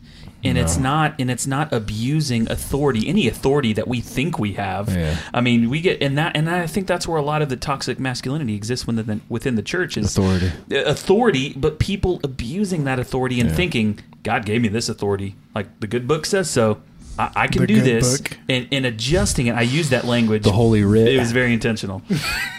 and 0.48 0.58
it's 0.58 0.76
not, 0.78 1.14
and 1.18 1.30
it's 1.30 1.46
not 1.46 1.72
abusing 1.72 2.50
authority, 2.50 3.08
any 3.08 3.28
authority 3.28 3.72
that 3.74 3.86
we 3.88 4.00
think 4.00 4.38
we 4.38 4.52
have. 4.54 4.88
Yeah. 4.94 5.16
I 5.34 5.40
mean, 5.40 5.68
we 5.70 5.80
get, 5.80 6.02
and 6.02 6.16
that, 6.18 6.36
and 6.36 6.48
I 6.48 6.66
think 6.66 6.86
that's 6.86 7.06
where 7.08 7.18
a 7.18 7.22
lot 7.22 7.42
of 7.42 7.48
the 7.48 7.56
toxic 7.56 7.98
masculinity 7.98 8.54
exists 8.54 8.86
within 8.86 9.06
the, 9.06 9.20
within 9.28 9.54
the 9.56 9.62
church 9.62 9.96
is 9.96 10.16
Authority. 10.16 10.52
Uh, 10.70 10.84
authority, 10.84 11.52
but 11.56 11.78
people 11.78 12.20
abusing 12.24 12.84
that 12.84 12.98
authority 12.98 13.40
and 13.40 13.50
Yeah. 13.50 13.56
thinking, 13.56 13.98
God 14.22 14.44
gave 14.44 14.60
me 14.62 14.68
this 14.68 14.88
authority. 14.88 15.36
Like 15.54 15.80
the 15.80 15.86
good 15.86 16.06
book 16.08 16.26
says 16.26 16.50
so. 16.50 16.80
I, 17.18 17.30
I 17.34 17.46
can 17.48 17.62
The 17.62 17.66
do 17.66 17.80
this. 17.80 18.20
book. 18.20 18.36
And, 18.48 18.68
and 18.72 18.86
adjusting 18.86 19.46
it, 19.46 19.54
I 19.54 19.62
use 19.62 19.90
that 19.90 20.04
language. 20.04 20.42
The 20.44 20.52
Holy 20.52 20.82
Writ. 20.84 21.08
It 21.08 21.18
was 21.18 21.32
very 21.32 21.52
intentional. 21.52 22.02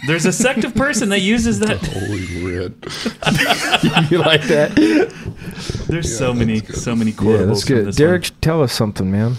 There's 0.06 0.26
a 0.26 0.32
sect 0.32 0.64
of 0.64 0.74
person 0.74 1.08
that 1.10 1.20
uses 1.20 1.60
that. 1.60 1.78
Holy 1.78 2.44
writ. 2.44 2.72
you 4.10 4.18
like 4.18 4.42
that? 4.44 4.74
There's 5.88 6.16
so 6.16 6.32
many, 6.34 6.60
so 6.60 6.94
many 6.96 7.12
Yeah, 7.12 7.44
that's 7.44 7.64
good. 7.64 7.86
this 7.86 7.96
Derek, 7.96 8.24
one. 8.24 8.30
tell 8.40 8.62
us 8.62 8.72
something, 8.72 9.10
man. 9.10 9.34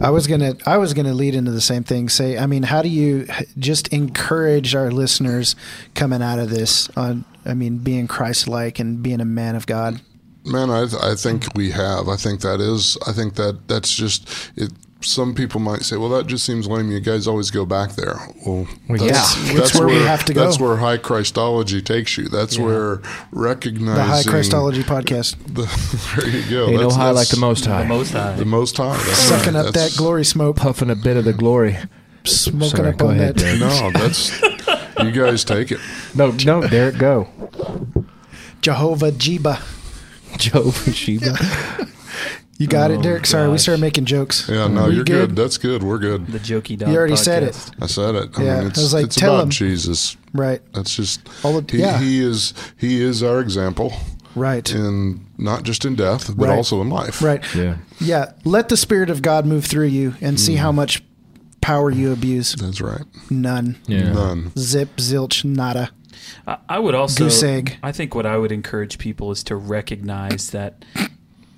I 0.00 0.10
was 0.10 0.26
gonna, 0.26 0.54
I 0.66 0.78
was 0.78 0.94
gonna 0.94 1.12
lead 1.12 1.34
into 1.34 1.50
the 1.50 1.60
same 1.60 1.84
thing. 1.84 2.08
Say, 2.08 2.38
I 2.38 2.46
mean, 2.46 2.62
how 2.64 2.80
do 2.82 2.88
you 2.88 3.26
just 3.58 3.88
encourage 3.88 4.74
our 4.74 4.90
listeners 4.90 5.56
coming 5.94 6.22
out 6.22 6.38
of 6.38 6.48
this 6.50 6.88
on? 6.96 7.24
I 7.44 7.54
mean, 7.54 7.78
being 7.78 8.06
Christ-like 8.06 8.78
and 8.78 9.02
being 9.02 9.20
a 9.20 9.24
man 9.24 9.56
of 9.56 9.66
God. 9.66 10.00
Man, 10.44 10.70
I, 10.70 10.86
I 11.02 11.14
think 11.16 11.46
we 11.54 11.70
have. 11.70 12.08
I 12.08 12.16
think 12.16 12.40
that 12.40 12.60
is. 12.60 12.96
I 13.06 13.12
think 13.12 13.34
that 13.34 13.68
that's 13.68 13.94
just 13.94 14.28
it. 14.56 14.72
Some 15.02 15.34
people 15.34 15.60
might 15.60 15.82
say, 15.82 15.96
"Well, 15.96 16.08
that 16.10 16.26
just 16.26 16.44
seems 16.44 16.66
lame. 16.66 16.90
You 16.90 17.00
guys 17.00 17.26
always 17.26 17.50
go 17.50 17.64
back 17.66 17.92
there." 17.92 18.16
Well, 18.46 18.66
Well, 18.88 18.98
that's, 19.06 19.36
yeah. 19.52 19.58
It's 19.62 19.78
where 19.78 19.86
we 19.86 19.96
have 19.96 20.24
to 20.26 20.34
go. 20.34 20.44
That's 20.44 20.58
where 20.60 20.76
high 20.76 20.96
Christology 20.98 21.80
takes 21.82 22.16
you. 22.18 22.28
That's 22.28 22.58
where 22.58 23.00
recognizing 23.32 23.94
The 23.96 24.02
High 24.04 24.22
Christology 24.24 24.82
podcast, 24.94 25.36
The, 25.46 26.20
there 26.20 26.28
you 26.28 26.50
go. 26.50 26.64
Ain't 26.66 26.72
no 26.74 26.78
That's- 26.88 26.96
high 26.96 27.10
like 27.12 27.28
the 27.28 27.38
Most 27.38 27.64
High. 27.64 27.82
The 27.82 27.88
most 27.88 28.12
high. 28.12 28.36
The 28.36 28.44
most 28.44 28.76
high. 28.76 28.96
That's 28.96 29.18
sucking 29.18 29.54
right. 29.54 29.66
up 29.66 29.72
That's- 29.74 29.92
that 29.94 29.98
glory 29.98 30.24
smoke, 30.24 30.56
Puffing 30.56 30.90
a 30.90 30.94
bit 30.96 31.16
of 31.16 31.24
the 31.24 31.32
glory. 31.32 31.78
smoking 32.24 32.68
Sorry, 32.76 32.88
up 32.90 32.98
go 32.98 33.08
on 33.08 33.14
ahead, 33.14 33.36
that. 33.36 33.58
Derek. 33.58 33.60
No, 33.60 33.90
that's 33.92 34.42
you 35.02 35.12
guys 35.12 35.44
take 35.44 35.72
it. 35.72 35.80
No, 36.14 36.30
no, 36.44 36.66
Derek, 36.68 36.98
go. 36.98 37.26
Jehovah 38.60 39.12
Jiba. 40.40 40.86
Joe 40.86 40.92
Sheba. 40.92 41.86
You 42.58 42.66
got 42.66 42.90
Oh, 42.90 42.94
it, 42.94 43.02
Derek. 43.02 43.24
Sorry, 43.24 43.48
we 43.48 43.54
gosh. 43.54 43.62
started 43.62 43.80
making 43.80 44.04
jokes. 44.04 44.46
Yeah, 44.46 44.66
no, 44.68 44.82
Were 44.82 44.88
you 44.90 44.96
you're 44.96 45.04
good? 45.04 45.34
That's 45.34 45.56
good. 45.56 45.82
We're 45.82 45.96
good. 45.96 46.26
The 46.26 46.38
jokey 46.38 46.76
dog. 46.76 46.90
You 46.90 46.96
already 46.98 47.16
said 47.16 47.42
it. 47.42 47.54
podcast. 47.54 47.82
I 47.82 47.86
said 47.86 48.14
it. 48.16 48.38
I 48.38 48.42
Yeah, 48.42 48.54
mean, 48.56 48.64
I 48.64 48.66
it's, 48.66 48.78
was 48.78 48.92
like, 48.92 49.06
it's 49.06 49.16
tell 49.16 49.32
about 49.36 49.44
him. 49.44 49.50
Jesus. 49.50 50.18
Right, 50.34 50.60
That's 50.74 50.94
just 50.94 51.26
All 51.42 51.56
of- 51.56 51.70
he, 51.70 51.78
yeah. 51.78 51.98
he 51.98 52.20
is 52.22 52.52
he 52.76 53.00
is 53.02 53.22
our 53.22 53.40
example 53.40 53.94
right, 54.36 54.70
in 54.70 55.24
not 55.38 55.62
just 55.62 55.86
in 55.86 55.96
death 55.96 56.36
but 56.36 56.48
Right. 56.48 56.56
also 56.56 56.82
in 56.82 56.90
life. 56.90 57.22
right. 57.22 57.42
Yeah. 57.54 57.78
Yeah, 57.98 58.32
let 58.44 58.68
the 58.68 58.76
Spirit 58.76 59.08
of 59.08 59.22
God 59.22 59.46
move 59.46 59.64
through 59.64 59.86
you 59.86 60.14
and 60.20 60.38
see 60.38 60.56
mm. 60.56 60.58
how 60.58 60.70
much 60.70 61.02
power 61.62 61.90
you 61.90 62.12
abuse. 62.12 62.54
That's 62.56 62.82
right. 62.82 63.04
None. 63.30 63.78
Yeah. 63.86 64.12
None. 64.12 64.52
Zip, 64.58 64.96
zilch, 64.98 65.44
nada. 65.46 65.90
I, 66.46 66.58
I 66.68 66.78
would 66.78 66.94
also. 66.94 67.24
Goose 67.24 67.42
egg. 67.42 67.78
I 67.82 67.92
think 67.92 68.14
what 68.14 68.26
I 68.26 68.36
would 68.36 68.52
encourage 68.52 68.98
people 68.98 69.30
is 69.30 69.42
to 69.44 69.56
recognize 69.56 70.50
that 70.50 70.84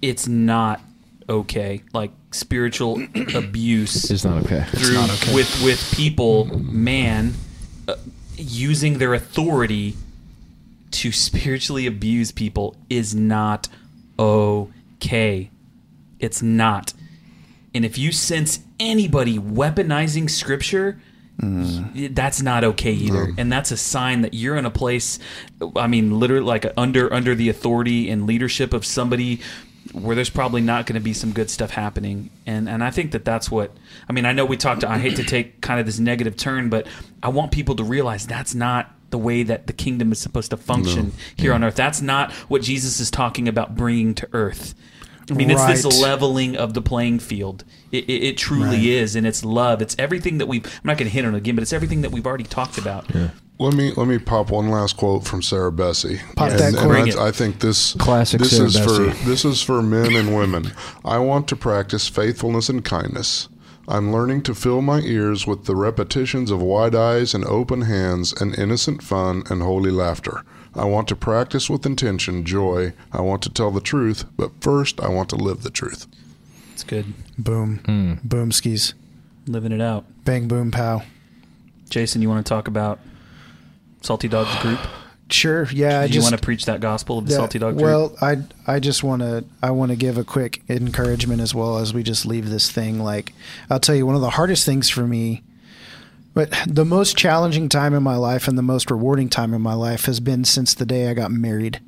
it's 0.00 0.26
not 0.26 0.80
okay. 1.28 1.82
Like 1.92 2.10
spiritual 2.30 3.02
abuse 3.34 4.10
It's 4.10 4.24
not 4.24 4.44
okay. 4.44 4.64
through 4.72 5.34
with 5.34 5.62
with 5.64 5.92
people, 5.94 6.46
man, 6.58 7.34
uh, 7.88 7.96
using 8.36 8.98
their 8.98 9.14
authority 9.14 9.96
to 10.92 11.12
spiritually 11.12 11.86
abuse 11.86 12.32
people 12.32 12.76
is 12.90 13.14
not 13.14 13.68
okay. 14.18 15.50
It's 16.20 16.42
not. 16.42 16.92
And 17.74 17.84
if 17.84 17.96
you 17.96 18.12
sense 18.12 18.60
anybody 18.78 19.38
weaponizing 19.38 20.28
scripture, 20.28 21.00
Mm-hmm. 21.42 22.14
that's 22.14 22.40
not 22.40 22.62
okay 22.62 22.92
either. 22.92 23.32
And 23.36 23.50
that's 23.50 23.72
a 23.72 23.76
sign 23.76 24.22
that 24.22 24.32
you're 24.32 24.56
in 24.56 24.64
a 24.64 24.70
place 24.70 25.18
i 25.74 25.88
mean 25.88 26.20
literally 26.20 26.44
like 26.44 26.64
under 26.76 27.12
under 27.12 27.34
the 27.34 27.48
authority 27.48 28.08
and 28.10 28.26
leadership 28.26 28.72
of 28.72 28.86
somebody 28.86 29.40
where 29.92 30.14
there's 30.14 30.30
probably 30.30 30.60
not 30.60 30.86
going 30.86 30.94
to 30.94 31.00
be 31.00 31.12
some 31.12 31.32
good 31.32 31.50
stuff 31.50 31.70
happening. 31.70 32.30
And 32.46 32.68
and 32.68 32.84
i 32.84 32.90
think 32.90 33.10
that 33.12 33.24
that's 33.24 33.50
what 33.50 33.72
i 34.08 34.12
mean 34.12 34.24
i 34.24 34.32
know 34.32 34.44
we 34.44 34.56
talked 34.56 34.82
To, 34.82 34.90
i 34.90 34.98
hate 34.98 35.16
to 35.16 35.24
take 35.24 35.60
kind 35.60 35.80
of 35.80 35.86
this 35.86 35.98
negative 35.98 36.36
turn 36.36 36.68
but 36.68 36.86
i 37.22 37.28
want 37.28 37.50
people 37.50 37.74
to 37.76 37.82
realize 37.84 38.26
that's 38.26 38.54
not 38.54 38.94
the 39.10 39.18
way 39.18 39.42
that 39.42 39.66
the 39.66 39.72
kingdom 39.72 40.12
is 40.12 40.18
supposed 40.20 40.50
to 40.50 40.56
function 40.56 41.12
here 41.36 41.52
on 41.52 41.62
earth. 41.62 41.74
That's 41.74 42.00
not 42.00 42.32
what 42.48 42.62
jesus 42.62 43.00
is 43.00 43.10
talking 43.10 43.48
about 43.48 43.74
bringing 43.76 44.14
to 44.14 44.28
earth 44.32 44.74
I 45.30 45.34
mean, 45.34 45.50
it's 45.50 45.64
this 45.64 46.00
leveling 46.00 46.56
of 46.56 46.74
the 46.74 46.82
playing 46.82 47.20
field. 47.20 47.64
It, 47.90 48.04
it, 48.08 48.22
it 48.24 48.36
truly 48.38 48.76
Right. 48.76 48.84
is, 48.84 49.16
and 49.16 49.26
it's 49.26 49.44
love. 49.44 49.80
It's 49.82 49.94
everything 49.98 50.38
that 50.38 50.46
we've. 50.46 50.64
I'm 50.64 50.80
not 50.84 50.98
going 50.98 51.08
to 51.08 51.14
hit 51.14 51.24
on 51.24 51.34
it 51.34 51.38
again, 51.38 51.54
but 51.54 51.62
it's 51.62 51.72
everything 51.72 52.02
that 52.02 52.10
we've 52.10 52.26
already 52.26 52.44
talked 52.44 52.78
about. 52.78 53.06
Let 53.58 53.74
me 53.74 53.92
let 53.96 54.08
me 54.08 54.18
pop 54.18 54.50
one 54.50 54.70
last 54.70 54.96
quote 54.96 55.24
from 55.24 55.40
Sarah 55.42 55.70
Bessey. 55.70 56.20
Pop 56.34 56.50
and, 56.50 56.58
that 56.58 56.68
and 56.68 56.76
quote. 56.76 56.88
Bring 56.88 57.04
that's- 57.06 57.22
it. 57.22 57.28
I 57.28 57.30
think 57.30 57.60
this 57.60 57.92
Classic 57.94 58.40
This 58.40 58.56
Sarah 58.56 58.66
is 58.68 58.78
for 58.78 59.24
this 59.28 59.44
is 59.44 59.62
for 59.62 59.80
men 59.82 60.14
and 60.16 60.34
women. 60.34 60.72
I 61.04 61.18
want 61.18 61.46
to 61.48 61.56
practice 61.56 62.08
faithfulness 62.08 62.68
and 62.68 62.84
kindness. 62.84 63.48
I'm 63.88 64.12
learning 64.12 64.42
to 64.44 64.54
fill 64.54 64.80
my 64.80 65.00
ears 65.00 65.46
with 65.46 65.64
the 65.66 65.74
repetitions 65.76 66.50
of 66.50 66.62
wide 66.62 66.94
eyes 66.94 67.34
and 67.34 67.44
open 67.44 67.82
hands 67.82 68.32
and 68.32 68.56
innocent 68.58 69.02
fun 69.02 69.42
and 69.50 69.60
holy 69.60 69.90
laughter. 69.90 70.44
I 70.74 70.84
want 70.84 71.08
to 71.08 71.16
practice 71.16 71.68
with 71.68 71.84
intention, 71.84 72.44
joy. 72.44 72.92
I 73.12 73.20
want 73.20 73.42
to 73.42 73.50
tell 73.50 73.70
the 73.70 73.80
truth, 73.80 74.24
but 74.36 74.50
first 74.60 75.00
I 75.00 75.08
want 75.08 75.28
to 75.30 75.36
live 75.36 75.62
the 75.62 75.70
truth. 75.70 76.06
It's 76.72 76.84
good. 76.84 77.06
Boom. 77.38 77.78
Hmm. 77.84 78.14
Boom 78.26 78.52
skis. 78.52 78.94
Living 79.46 79.72
it 79.72 79.80
out. 79.80 80.04
Bang 80.24 80.48
boom 80.48 80.70
pow. 80.70 81.02
Jason, 81.90 82.22
you 82.22 82.28
want 82.28 82.44
to 82.44 82.48
talk 82.48 82.68
about 82.68 83.00
Salty 84.00 84.28
Dogs 84.28 84.54
Group? 84.62 84.80
Sure. 85.30 85.66
Yeah. 85.72 86.00
I 86.00 86.06
Do 86.08 86.08
you 86.08 86.20
just 86.20 86.30
want 86.30 86.38
to 86.38 86.44
preach 86.44 86.66
that 86.66 86.80
gospel 86.80 87.16
of 87.16 87.24
the 87.24 87.32
Yeah, 87.32 87.38
Salty 87.38 87.58
Dog 87.58 87.78
Group? 87.78 87.84
Well, 87.84 88.16
I 88.20 88.42
I 88.66 88.80
just 88.80 89.02
want 89.02 89.22
to 89.22 89.46
I 89.62 89.70
want 89.70 89.90
to 89.90 89.96
give 89.96 90.18
a 90.18 90.24
quick 90.24 90.62
encouragement 90.68 91.40
as 91.40 91.54
well 91.54 91.78
as 91.78 91.94
we 91.94 92.02
just 92.02 92.26
leave 92.26 92.50
this 92.50 92.70
thing. 92.70 92.98
Like 93.02 93.32
I'll 93.70 93.80
tell 93.80 93.94
you, 93.94 94.04
one 94.04 94.14
of 94.14 94.20
the 94.20 94.28
hardest 94.28 94.66
things 94.66 94.90
for 94.90 95.06
me, 95.06 95.42
but 96.34 96.52
the 96.66 96.84
most 96.84 97.16
challenging 97.16 97.68
time 97.68 97.94
in 97.94 98.02
my 98.02 98.16
life 98.16 98.48
and 98.48 98.56
the 98.56 98.62
most 98.62 98.90
rewarding 98.90 99.28
time 99.28 99.52
in 99.54 99.60
my 99.60 99.74
life 99.74 100.06
has 100.06 100.20
been 100.20 100.44
since 100.44 100.74
the 100.74 100.86
day 100.86 101.08
I 101.10 101.14
got 101.14 101.30
married. 101.30 101.80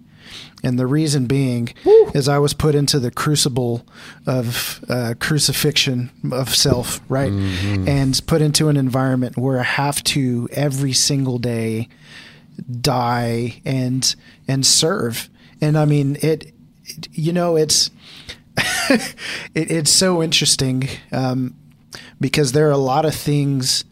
And 0.62 0.78
the 0.78 0.86
reason 0.86 1.26
being 1.26 1.74
is 2.14 2.28
I 2.28 2.38
was 2.38 2.54
put 2.54 2.74
into 2.74 2.98
the 2.98 3.10
crucible 3.10 3.86
of 4.26 4.82
uh, 4.88 5.14
crucifixion 5.20 6.10
of 6.32 6.54
self, 6.54 7.00
right? 7.08 7.30
And 7.86 8.20
put 8.26 8.40
into 8.40 8.68
an 8.68 8.76
environment 8.78 9.36
where 9.36 9.60
I 9.60 9.64
have 9.64 10.02
to 10.04 10.48
every 10.52 10.94
single 10.94 11.38
day 11.38 11.88
die 12.80 13.60
and 13.64 14.14
and 14.48 14.64
serve. 14.64 15.28
And 15.60 15.76
I 15.76 15.84
mean 15.84 16.16
it, 16.22 16.52
it 16.84 17.08
you 17.12 17.32
know 17.32 17.56
it's 17.56 17.90
it, 18.90 19.14
it's 19.54 19.90
so 19.90 20.22
interesting 20.22 20.88
um, 21.12 21.54
because 22.20 22.52
there 22.52 22.68
are 22.68 22.72
a 22.72 22.78
lot 22.78 23.04
of 23.04 23.14
things 23.14 23.84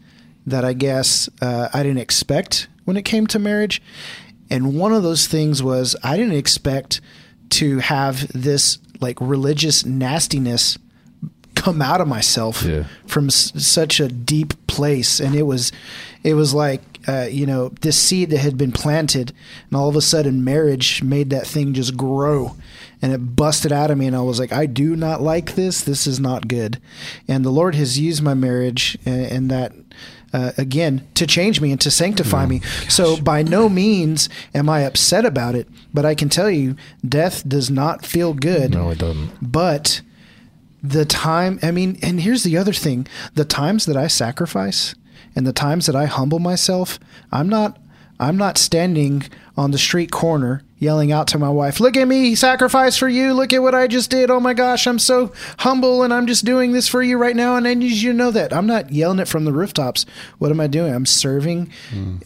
that 0.45 0.63
I 0.65 0.73
guess 0.73 1.29
uh, 1.41 1.69
I 1.73 1.83
didn't 1.83 1.99
expect 1.99 2.67
when 2.85 2.97
it 2.97 3.03
came 3.05 3.27
to 3.27 3.39
marriage. 3.39 3.81
And 4.49 4.77
one 4.77 4.93
of 4.93 5.03
those 5.03 5.25
things 5.27 5.63
was 5.63 5.95
I 6.03 6.17
didn't 6.17 6.35
expect 6.35 7.01
to 7.51 7.79
have 7.79 8.27
this 8.33 8.77
like 8.99 9.17
religious 9.21 9.85
nastiness 9.85 10.77
come 11.55 11.81
out 11.81 12.01
of 12.01 12.07
myself 12.07 12.63
Yeah. 12.63 12.85
from 13.05 13.27
s- 13.27 13.51
such 13.57 13.99
a 13.99 14.07
deep 14.07 14.53
place 14.67 15.19
and 15.19 15.35
it 15.35 15.43
was 15.43 15.71
it 16.23 16.33
was 16.33 16.53
like 16.53 16.81
uh, 17.07 17.27
you 17.29 17.45
know 17.45 17.69
this 17.81 17.97
seed 17.97 18.31
that 18.31 18.39
had 18.39 18.57
been 18.57 18.71
planted 18.71 19.31
and 19.69 19.77
all 19.77 19.87
of 19.87 19.95
a 19.95 20.01
sudden 20.01 20.43
marriage 20.43 21.03
made 21.03 21.29
that 21.29 21.45
thing 21.45 21.73
just 21.73 21.95
grow 21.95 22.55
and 23.03 23.11
it 23.13 23.35
busted 23.35 23.71
out 23.71 23.91
of 23.91 23.97
me 23.99 24.07
and 24.07 24.15
i 24.15 24.21
was 24.21 24.39
like 24.39 24.51
i 24.51 24.65
do 24.65 24.95
not 24.95 25.21
like 25.21 25.53
this 25.55 25.83
this 25.83 26.07
is 26.07 26.19
not 26.19 26.47
good 26.47 26.79
and 27.27 27.45
the 27.45 27.51
lord 27.51 27.75
has 27.75 27.99
used 27.99 28.23
my 28.23 28.33
marriage 28.33 28.97
and, 29.05 29.25
and 29.25 29.51
that 29.51 29.73
uh, 30.33 30.51
again 30.57 31.07
to 31.13 31.25
change 31.27 31.61
me 31.61 31.71
and 31.71 31.79
to 31.81 31.91
sanctify 31.91 32.45
me. 32.45 32.59
so 32.89 33.15
by 33.17 33.41
no 33.43 33.69
means 33.69 34.27
am 34.53 34.67
i 34.67 34.81
upset 34.81 35.25
about 35.25 35.53
it 35.55 35.67
but 35.93 36.05
i 36.05 36.15
can 36.15 36.27
tell 36.29 36.49
you 36.49 36.75
death 37.07 37.47
does 37.47 37.69
not 37.69 38.05
feel 38.05 38.33
good. 38.33 38.71
No, 38.71 38.89
it 38.89 38.97
doesn't. 38.99 39.29
but 39.41 40.01
the 40.81 41.05
time 41.05 41.59
i 41.61 41.71
mean 41.71 41.97
and 42.01 42.21
here's 42.21 42.43
the 42.43 42.57
other 42.57 42.73
thing. 42.73 43.07
The 43.35 43.45
times 43.45 43.85
that 43.85 43.95
i 43.97 44.07
sacrifice 44.07 44.95
and 45.35 45.47
the 45.47 45.53
times 45.53 45.85
that 45.85 45.95
i 45.95 46.05
humble 46.05 46.39
myself 46.39 46.99
i'm 47.31 47.47
not 47.49 47.79
i'm 48.19 48.37
not 48.37 48.57
standing 48.57 49.23
on 49.55 49.71
the 49.71 49.77
street 49.77 50.11
corner 50.11 50.61
yelling 50.83 51.11
out 51.11 51.27
to 51.27 51.39
my 51.39 51.49
wife 51.49 51.79
look 51.79 51.95
at 51.97 52.07
me 52.07 52.35
sacrifice 52.35 52.97
for 52.97 53.07
you 53.07 53.33
look 53.33 53.53
at 53.53 53.61
what 53.61 53.73
i 53.73 53.87
just 53.87 54.09
did 54.11 54.29
oh 54.29 54.39
my 54.39 54.53
gosh 54.53 54.85
i'm 54.85 54.99
so 54.99 55.31
humble 55.59 56.03
and 56.03 56.13
i'm 56.13 56.27
just 56.27 56.43
doing 56.45 56.73
this 56.73 56.87
for 56.87 57.01
you 57.01 57.17
right 57.17 57.35
now 57.35 57.55
and 57.55 57.67
i 57.67 57.73
need 57.73 57.91
you 57.93 58.11
to 58.11 58.17
know 58.17 58.29
that 58.31 58.51
i'm 58.53 58.67
not 58.67 58.91
yelling 58.91 59.19
it 59.19 59.27
from 59.27 59.45
the 59.45 59.53
rooftops 59.53 60.05
what 60.39 60.51
am 60.51 60.59
i 60.59 60.67
doing 60.67 60.93
i'm 60.93 61.05
serving 61.05 61.71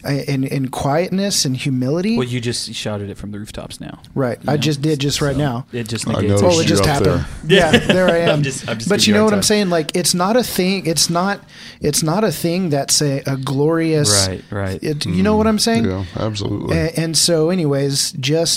uh, 0.04 0.08
in, 0.26 0.42
in 0.44 0.68
quietness 0.68 1.44
and 1.44 1.56
humility 1.56 2.16
well, 2.18 2.26
you 2.26 2.40
just 2.40 2.74
shouted 2.74 3.08
it 3.08 3.16
from 3.16 3.30
the 3.30 3.38
rooftops 3.38 3.80
now. 3.80 4.00
right 4.14 4.38
i 4.48 4.52
know? 4.52 4.56
just 4.58 4.82
did 4.82 4.98
just 4.98 5.20
right 5.22 5.34
So 5.36 5.38
now 5.38 5.66
It 5.72 5.88
just 5.88 6.08
I 6.08 6.12
negates 6.12 6.42
Oh, 6.42 6.60
it 6.60 6.66
just 6.66 6.84
happened. 6.84 7.24
there. 7.46 7.72
Yeah, 7.72 7.78
there 7.92 8.08
I 8.08 8.18
am. 8.18 8.30
I'm 8.30 8.42
just- 8.42 8.68
I'm 8.68 8.78
just 8.78 8.88
but 8.88 9.06
you 9.06 9.12
you 9.12 9.14
know 9.14 9.20
hard 9.24 9.32
what 9.32 9.36
I'm 9.38 9.42
saying? 9.42 9.70
Like, 9.70 9.94
it's 9.94 10.14
not 10.14 10.36
a 10.36 10.42
thing. 10.42 10.86
It's 10.86 11.08
not. 11.10 11.40
It's 11.80 12.02
not 12.02 12.24
a 12.24 12.32
thing 12.32 12.70
that's 12.70 13.00
a, 13.02 13.22
a 13.26 13.36
glorious. 13.36 14.10
Right, 14.28 14.42
right. 14.50 14.82
It, 14.82 15.06
you 15.06 15.22
know 15.22 15.36
what 15.36 15.46
I'm 15.46 15.58
saying? 15.58 15.84
Yeah, 15.84 16.04
absolutely. 16.16 16.76
A- 16.76 16.92
And, 16.96 17.16
so, 17.16 17.50
anyways, 17.50 18.12
just 18.12 18.47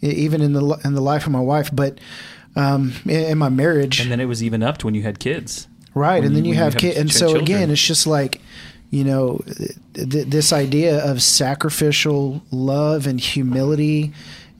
even 0.00 0.40
in 0.40 0.52
the 0.52 0.62
in 0.84 0.94
the 0.94 1.00
life 1.00 1.26
of 1.26 1.32
my 1.32 1.40
wife, 1.40 1.70
but 1.72 1.98
um, 2.56 2.92
in, 3.04 3.24
in 3.32 3.38
my 3.38 3.48
marriage, 3.48 4.00
And 4.00 4.10
then 4.12 4.20
it 4.20 4.26
was 4.26 4.42
even 4.42 4.62
up 4.62 4.78
to 4.78 4.86
when 4.86 4.94
you 4.94 5.02
had 5.02 5.18
kids. 5.18 5.66
right? 5.94 6.18
when 6.20 6.26
and 6.28 6.36
then 6.36 6.44
you- 6.44 6.52
you, 6.52 6.58
when 6.58 6.58
you 6.58 6.64
have 6.64 6.72
have 6.74 6.80
kids, 6.80 6.98
and 6.98 7.10
ch- 7.10 7.14
so 7.14 7.26
children. 7.26 7.42
again, 7.44 7.70
it's 7.70 7.82
just 7.92 8.06
like. 8.06 8.40
You 8.90 9.02
know, 9.02 9.40
th- 9.94 10.26
this 10.28 10.52
idea 10.52 11.04
of 11.04 11.20
sacrificial 11.20 12.42
love 12.52 13.08
and 13.08 13.18
humility, 13.18 14.12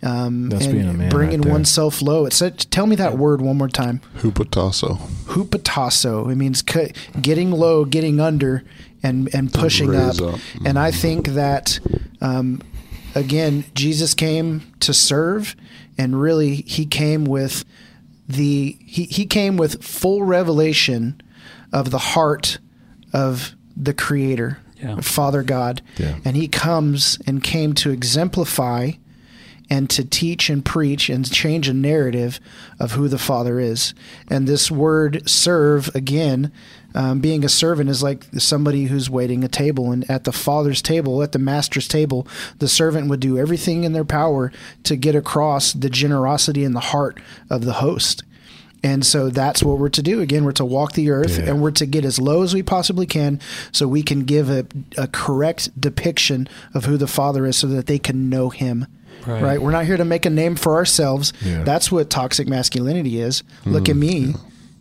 um, 0.02 0.48
That's 0.48 0.64
and 0.64 0.74
being 0.74 0.88
a 0.88 0.92
man 0.92 1.08
bringing 1.08 1.42
right 1.42 1.52
oneself 1.52 2.02
low. 2.02 2.26
It's 2.26 2.36
such, 2.36 2.68
tell 2.68 2.86
me 2.88 2.96
that 2.96 3.16
word 3.16 3.40
one 3.40 3.56
more 3.58 3.68
time. 3.68 4.00
Hupotasso. 4.22 4.98
hupotasso. 5.26 6.28
It 6.32 6.36
means 6.36 6.62
cu- 6.62 6.88
getting 7.20 7.52
low, 7.52 7.84
getting 7.84 8.18
under, 8.18 8.64
and 9.04 9.32
and 9.32 9.52
pushing 9.54 9.94
up. 9.94 10.18
raise 10.18 10.20
up. 10.20 10.40
And 10.64 10.80
I 10.80 10.90
think 10.90 11.28
that 11.28 11.78
um, 12.20 12.60
again, 13.14 13.64
Jesus 13.74 14.14
came 14.14 14.62
to 14.80 14.92
serve, 14.94 15.54
and 15.96 16.20
really, 16.20 16.56
he 16.56 16.86
came 16.86 17.24
with 17.24 17.64
the 18.28 18.76
he 18.80 19.04
he 19.04 19.26
came 19.26 19.56
with 19.56 19.82
full 19.84 20.22
revelation 20.22 21.20
of 21.72 21.90
the 21.90 21.98
heart 21.98 22.58
of 23.12 23.54
the 23.76 23.92
Creator, 23.94 24.58
Yeah. 24.82 25.00
Father 25.00 25.42
God, 25.42 25.82
Yeah. 25.98 26.16
and 26.24 26.36
he 26.36 26.48
comes 26.48 27.18
and 27.26 27.42
came 27.42 27.72
to 27.74 27.90
exemplify 27.90 28.92
and 29.70 29.88
to 29.90 30.04
teach 30.04 30.50
and 30.50 30.64
preach 30.64 31.08
and 31.08 31.30
change 31.30 31.68
a 31.68 31.74
narrative 31.74 32.38
of 32.78 32.92
who 32.92 33.08
the 33.08 33.18
Father 33.18 33.58
is. 33.58 33.94
And 34.28 34.46
this 34.46 34.70
word 34.70 35.22
serve, 35.28 35.90
again, 35.94 36.52
um, 36.94 37.20
being 37.20 37.44
a 37.44 37.48
servant 37.48 37.90
is 37.90 38.02
like 38.02 38.24
somebody 38.38 38.84
who's 38.84 39.10
waiting 39.10 39.42
a 39.44 39.48
table. 39.48 39.90
And 39.92 40.08
at 40.10 40.24
the 40.24 40.32
Father's 40.32 40.80
table, 40.80 41.22
at 41.22 41.32
the 41.32 41.38
Master's 41.38 41.88
table, 41.88 42.26
the 42.58 42.68
servant 42.68 43.08
would 43.08 43.20
do 43.20 43.36
everything 43.38 43.84
in 43.84 43.92
their 43.92 44.04
power 44.04 44.52
to 44.84 44.96
get 44.96 45.14
across 45.14 45.72
the 45.72 45.90
generosity 45.90 46.62
in 46.64 46.72
the 46.72 46.80
heart 46.80 47.18
of 47.50 47.64
the 47.64 47.74
host. 47.74 48.22
And 48.82 49.04
so 49.04 49.30
that's 49.30 49.62
what 49.62 49.78
we're 49.78 49.88
to 49.88 50.02
do. 50.02 50.20
Again, 50.20 50.44
we're 50.44 50.52
to 50.52 50.64
walk 50.64 50.92
the 50.92 51.10
earth 51.10 51.38
Yeah. 51.38 51.46
and 51.50 51.62
we're 51.62 51.70
to 51.72 51.86
get 51.86 52.04
as 52.04 52.18
low 52.20 52.42
as 52.42 52.52
we 52.52 52.62
possibly 52.62 53.06
can 53.06 53.40
so 53.72 53.88
we 53.88 54.02
can 54.02 54.24
give 54.24 54.50
a, 54.50 54.66
a 54.98 55.06
correct 55.08 55.80
depiction 55.80 56.48
of 56.74 56.84
who 56.84 56.98
the 56.98 57.06
Father 57.06 57.46
is 57.46 57.56
so 57.56 57.66
that 57.68 57.86
they 57.86 57.98
can 57.98 58.28
know 58.28 58.50
Him. 58.50 58.86
Right. 59.26 59.42
Right. 59.42 59.62
We're 59.62 59.70
not 59.70 59.86
here 59.86 59.96
to 59.96 60.04
make 60.04 60.26
a 60.26 60.30
name 60.30 60.54
for 60.54 60.74
ourselves. 60.74 61.32
Yeah. 61.42 61.62
That's 61.64 61.90
what 61.90 62.10
toxic 62.10 62.46
masculinity 62.46 63.20
is. 63.22 63.42
Look 63.64 63.88
at 63.88 63.96
me. 63.96 64.34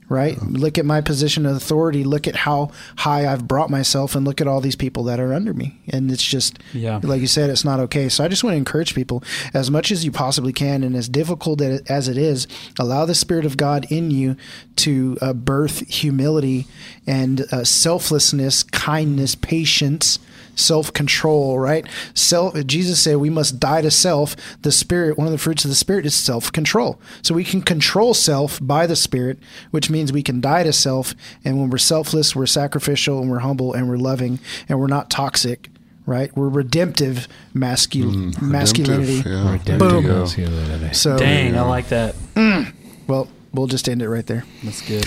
Right? 0.10 0.40
Look 0.42 0.78
at 0.78 0.86
my 0.86 1.02
position 1.02 1.46
of 1.46 1.56
authority. 1.56 2.04
Look 2.04 2.28
at 2.28 2.36
how 2.36 2.72
high 2.98 3.26
I've 3.32 3.48
brought 3.48 3.70
myself 3.70 4.16
and 4.16 4.26
look 4.26 4.42
at 4.42 4.48
all 4.48 4.62
these 4.62 4.76
people 4.76 5.04
that 5.06 5.20
are 5.20 5.34
under 5.34 5.54
me. 5.54 5.80
And 5.90 6.12
it's 6.12 6.24
just, 6.24 6.60
Yeah. 6.74 7.00
like 7.02 7.22
you 7.22 7.28
said, 7.28 7.50
it's 7.50 7.66
not 7.66 7.80
okay. 7.80 8.10
So 8.10 8.24
I 8.24 8.28
just 8.28 8.44
want 8.44 8.54
to 8.54 8.58
encourage 8.58 8.94
people 8.94 9.24
as 9.54 9.72
much 9.72 9.92
as 9.92 10.04
you 10.06 10.12
possibly 10.12 10.54
can 10.54 10.84
and 10.84 10.96
as 10.96 11.08
difficult 11.10 11.62
as 11.62 12.08
it 12.08 12.18
is, 12.18 12.48
allow 12.78 13.06
the 13.06 13.16
Spirit 13.16 13.46
of 13.46 13.58
God 13.58 13.86
in 13.90 14.12
you 14.12 14.36
to 14.78 15.18
uh, 15.22 15.34
birth 15.34 15.88
humility 15.88 16.68
and 17.08 17.42
uh, 17.52 17.64
selflessness, 17.64 18.64
kindness, 18.64 19.36
patience, 19.36 20.20
self 20.56 20.92
control, 20.94 21.60
right? 21.60 21.86
Self. 22.14 22.54
Jesus 22.66 23.02
said 23.02 23.18
we 23.18 23.30
must 23.30 23.60
die 23.60 23.82
to 23.82 23.92
self. 23.92 24.36
The 24.62 24.72
spirit, 24.72 25.18
one 25.18 25.28
of 25.28 25.32
the 25.32 25.38
fruits 25.40 25.64
of 25.66 25.70
the 25.70 25.76
spirit, 25.76 26.06
is 26.06 26.16
self 26.16 26.52
control. 26.52 27.00
So 27.22 27.34
we 27.34 27.44
can 27.44 27.62
control 27.62 28.14
self 28.14 28.60
by 28.62 28.88
the 28.88 28.96
spirit, 28.96 29.40
which 29.72 29.90
means 29.90 30.12
we 30.12 30.24
can 30.24 30.42
die 30.42 30.64
to 30.64 30.74
self. 30.74 31.14
And 31.44 31.60
when 31.60 31.70
we're 31.70 31.78
selfless, 31.78 32.36
we're 32.36 32.46
sacrificial, 32.46 33.20
and 33.20 33.30
we're 33.30 33.40
humble, 33.40 33.74
and 33.74 33.90
we're 33.90 33.98
loving, 33.98 34.40
and 34.70 34.80
we're 34.80 34.88
not 34.88 35.10
toxic. 35.10 35.70
Right, 36.06 36.36
we're 36.36 36.50
redemptive 36.50 37.30
mascul- 37.56 38.34
mm, 38.34 38.42
masculinity. 38.42 39.22
Redemptive, 39.22 39.68
yeah. 39.68 39.78
Boom. 39.78 40.04
There 40.06 40.26
you 40.26 40.80
go. 40.82 40.92
So, 40.92 41.18
Dang, 41.18 41.56
I 41.58 41.62
like 41.62 41.88
that. 41.90 42.14
Mm. 42.36 42.74
well, 43.08 43.30
we'll 43.54 43.68
just 43.68 43.88
end 43.88 44.02
it 44.02 44.10
right 44.10 44.26
there. 44.28 44.44
That's 44.66 44.82
good. 44.82 45.06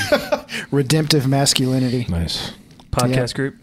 Redemptive 0.71 1.29
masculinity. 1.29 2.07
Nice. 2.09 2.53
Podcast 2.93 3.35
group. 3.35 3.57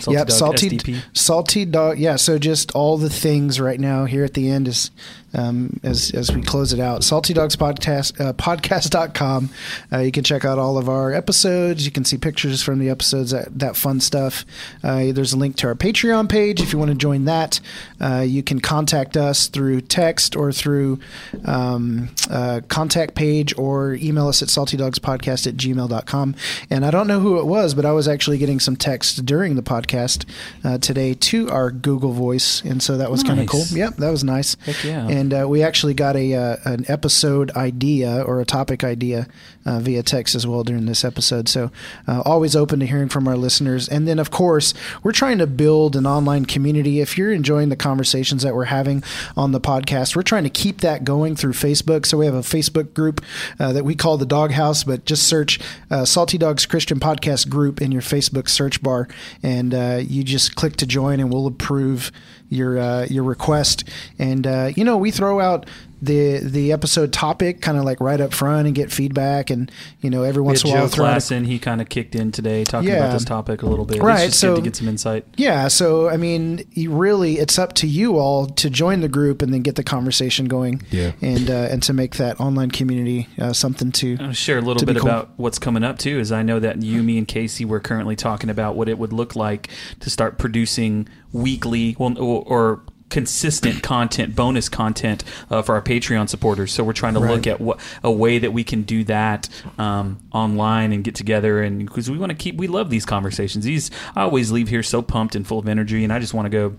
Salty 0.00 0.18
yep, 0.18 0.30
salty, 0.30 1.02
salty 1.12 1.64
dog. 1.64 1.98
Yeah, 1.98 2.16
so 2.16 2.38
just 2.38 2.70
all 2.72 2.98
the 2.98 3.10
things 3.10 3.60
right 3.60 3.80
now 3.80 4.04
here 4.04 4.24
at 4.24 4.34
the 4.34 4.48
end 4.48 4.68
is 4.68 4.90
um, 5.34 5.78
as 5.82 6.10
as 6.12 6.32
we 6.32 6.42
close 6.42 6.72
it 6.72 6.80
out. 6.80 7.04
Salty 7.04 7.34
Dogs 7.34 7.56
podcast 7.56 8.20
uh, 8.20 8.32
podcast.com. 8.32 9.50
Uh, 9.92 9.98
you 9.98 10.12
can 10.12 10.24
check 10.24 10.44
out 10.44 10.58
all 10.58 10.78
of 10.78 10.88
our 10.88 11.12
episodes. 11.12 11.84
You 11.84 11.92
can 11.92 12.04
see 12.04 12.16
pictures 12.16 12.62
from 12.62 12.78
the 12.78 12.88
episodes. 12.88 13.32
That 13.32 13.58
that 13.58 13.76
fun 13.76 14.00
stuff. 14.00 14.44
Uh, 14.82 15.12
there's 15.12 15.32
a 15.32 15.36
link 15.36 15.56
to 15.56 15.66
our 15.66 15.74
Patreon 15.74 16.28
page 16.28 16.60
if 16.60 16.72
you 16.72 16.78
want 16.78 16.90
to 16.90 16.96
join 16.96 17.24
that. 17.26 17.60
Uh, 18.00 18.24
you 18.26 18.42
can 18.42 18.60
contact 18.60 19.16
us 19.16 19.48
through 19.48 19.82
text 19.82 20.36
or 20.36 20.52
through 20.52 20.98
um, 21.44 22.08
uh, 22.30 22.60
contact 22.68 23.14
page 23.14 23.56
or 23.58 23.94
email 23.94 24.28
us 24.28 24.42
at 24.42 24.48
saltydogspodcast 24.48 25.46
at 25.46 25.56
gmail.com. 25.56 26.34
And 26.70 26.84
I 26.86 26.90
don't 26.90 27.06
know 27.06 27.20
who 27.20 27.38
it 27.38 27.46
was, 27.46 27.74
but 27.74 27.84
I 27.84 27.92
was 27.92 28.08
actually 28.08 28.38
getting 28.38 28.60
some 28.60 28.76
text 28.76 29.26
during 29.26 29.56
the 29.56 29.62
podcast 29.62 29.87
uh, 29.94 30.78
today 30.78 31.14
to 31.14 31.50
our 31.50 31.70
Google 31.70 32.12
Voice, 32.12 32.62
and 32.62 32.82
so 32.82 32.96
that 32.96 33.10
was 33.10 33.22
kind 33.22 33.40
of 33.40 33.46
cool. 33.46 33.64
Yep, 33.70 33.96
that 33.96 34.10
was 34.10 34.24
nice. 34.24 34.56
Heck 34.64 34.84
yeah. 34.84 35.08
And 35.08 35.34
uh, 35.34 35.46
we 35.48 35.62
actually 35.62 35.94
got 35.94 36.16
a 36.16 36.34
uh, 36.34 36.56
an 36.64 36.84
episode 36.88 37.50
idea 37.52 38.22
or 38.22 38.40
a 38.40 38.44
topic 38.44 38.84
idea 38.84 39.26
uh, 39.68 39.78
via 39.80 40.02
text 40.02 40.34
as 40.34 40.46
well 40.46 40.64
during 40.64 40.86
this 40.86 41.04
episode. 41.04 41.48
So 41.48 41.70
uh, 42.06 42.22
always 42.24 42.56
open 42.56 42.80
to 42.80 42.86
hearing 42.86 43.08
from 43.08 43.28
our 43.28 43.36
listeners. 43.36 43.88
And 43.88 44.08
then 44.08 44.18
of 44.18 44.30
course 44.30 44.72
we're 45.02 45.12
trying 45.12 45.38
to 45.38 45.46
build 45.46 45.94
an 45.94 46.06
online 46.06 46.46
community. 46.46 47.00
If 47.00 47.18
you're 47.18 47.32
enjoying 47.32 47.68
the 47.68 47.76
conversations 47.76 48.42
that 48.42 48.54
we're 48.54 48.64
having 48.64 49.02
on 49.36 49.52
the 49.52 49.60
podcast, 49.60 50.16
we're 50.16 50.22
trying 50.22 50.44
to 50.44 50.50
keep 50.50 50.80
that 50.80 51.04
going 51.04 51.36
through 51.36 51.52
Facebook. 51.52 52.06
So 52.06 52.18
we 52.18 52.26
have 52.26 52.34
a 52.34 52.40
Facebook 52.40 52.94
group 52.94 53.20
uh, 53.60 53.72
that 53.72 53.84
we 53.84 53.94
call 53.94 54.16
the 54.16 54.26
Doghouse, 54.26 54.84
but 54.84 55.04
just 55.04 55.26
search 55.26 55.60
uh, 55.90 56.04
Salty 56.04 56.38
Dogs 56.38 56.66
Christian 56.66 56.98
Podcast 56.98 57.48
Group 57.48 57.80
in 57.82 57.92
your 57.92 58.02
Facebook 58.02 58.48
search 58.48 58.82
bar, 58.82 59.08
and 59.42 59.74
uh, 59.78 59.96
you 59.98 60.24
just 60.24 60.56
click 60.56 60.76
to 60.76 60.86
join, 60.86 61.20
and 61.20 61.32
we'll 61.32 61.46
approve 61.46 62.10
your 62.48 62.78
uh, 62.78 63.06
your 63.06 63.24
request. 63.24 63.84
And 64.18 64.46
uh, 64.46 64.72
you 64.74 64.84
know, 64.84 64.96
we 64.96 65.10
throw 65.10 65.40
out 65.40 65.66
the 66.00 66.38
the 66.38 66.72
episode 66.72 67.12
topic 67.12 67.60
kind 67.60 67.76
of 67.78 67.84
like 67.84 68.00
right 68.00 68.20
up 68.20 68.32
front 68.32 68.66
and 68.66 68.74
get 68.74 68.92
feedback, 68.92 69.50
and 69.50 69.70
you 70.00 70.10
know, 70.10 70.22
every 70.22 70.42
We 70.42 70.46
once 70.46 70.62
had 70.62 70.68
in 70.70 70.76
a 70.76 70.78
while 70.80 70.88
Joe 70.88 70.94
throw 70.94 71.04
out 71.06 71.30
a 71.30 71.40
He 71.44 71.58
kind 71.58 71.80
of 71.80 71.88
kicked 71.88 72.14
in 72.14 72.32
today 72.32 72.64
talking 72.64 72.88
Yeah. 72.90 72.96
about 72.96 73.12
this 73.14 73.24
topic 73.24 73.62
a 73.62 73.66
little 73.66 73.84
bit. 73.84 74.02
Right, 74.02 74.20
It's 74.24 74.26
just 74.30 74.40
so- 74.40 74.54
good 74.54 74.64
to 74.64 74.70
get 74.70 74.76
some 74.76 74.88
insight. 74.88 75.26
Yeah, 75.36 75.68
so 75.68 76.08
I 76.08 76.16
mean, 76.16 76.64
really, 76.88 77.38
it's 77.38 77.58
up 77.58 77.72
to 77.74 77.86
you 77.86 78.18
all 78.18 78.46
to 78.46 78.70
join 78.70 79.00
the 79.00 79.08
group 79.08 79.42
and 79.42 79.52
then 79.52 79.62
get 79.62 79.74
the 79.74 79.82
conversation 79.84 80.46
going. 80.46 80.82
Yeah. 80.90 81.12
and 81.20 81.50
uh, 81.50 81.68
and 81.70 81.82
to 81.82 81.92
make 81.92 82.16
that 82.16 82.38
online 82.40 82.70
community 82.70 83.28
uh, 83.40 83.52
something 83.52 83.92
to. 83.92 84.16
I'll 84.20 84.32
share 84.32 84.58
a 84.58 84.60
little 84.62 84.84
bit 84.86 84.96
cool. 84.98 85.08
about 85.08 85.30
what's 85.36 85.58
coming 85.58 85.82
up 85.84 85.98
too. 85.98 86.18
Is 86.18 86.30
I 86.32 86.42
know 86.42 86.58
that 86.60 86.82
you, 86.82 87.02
me, 87.02 87.18
and 87.18 87.26
Casey 87.26 87.64
were 87.64 87.80
currently 87.80 88.16
talking 88.16 88.50
about 88.50 88.76
what 88.76 88.88
it 88.88 88.98
would 88.98 89.12
look 89.12 89.34
like 89.36 89.68
to 90.00 90.10
start 90.10 90.38
producing 90.38 91.08
weekly, 91.32 91.96
well, 91.98 92.16
or, 92.18 92.42
or 92.46 92.82
consistent 93.10 93.82
content, 93.82 94.36
bonus 94.36 94.68
content 94.68 95.24
uh, 95.50 95.62
for 95.62 95.74
our 95.74 95.82
Patreon 95.82 96.28
supporters. 96.28 96.72
So 96.72 96.84
we're 96.84 96.92
trying 96.92 97.14
to 97.14 97.20
Right. 97.20 97.30
look 97.34 97.46
at 97.46 97.60
what 97.60 97.80
a 98.02 98.10
way 98.12 98.38
that 98.38 98.52
we 98.52 98.64
can 98.64 98.82
do 98.82 99.02
that 99.04 99.48
um, 99.78 100.18
online 100.32 100.92
and 100.92 101.02
get 101.02 101.14
together, 101.14 101.62
and 101.62 101.78
because 101.86 102.10
we 102.10 102.18
want 102.18 102.30
to 102.30 102.36
keep, 102.36 102.56
we 102.56 102.66
love 102.66 102.90
these 102.90 103.06
conversations. 103.06 103.64
These 103.64 103.90
I 104.14 104.22
always 104.22 104.52
leave 104.52 104.68
here 104.68 104.82
so 104.82 105.02
pumped 105.02 105.34
and 105.34 105.46
full 105.46 105.58
of 105.58 105.68
energy, 105.68 106.04
and 106.04 106.12
I 106.12 106.18
just 106.18 106.34
want 106.34 106.46
to 106.46 106.50
go 106.50 106.76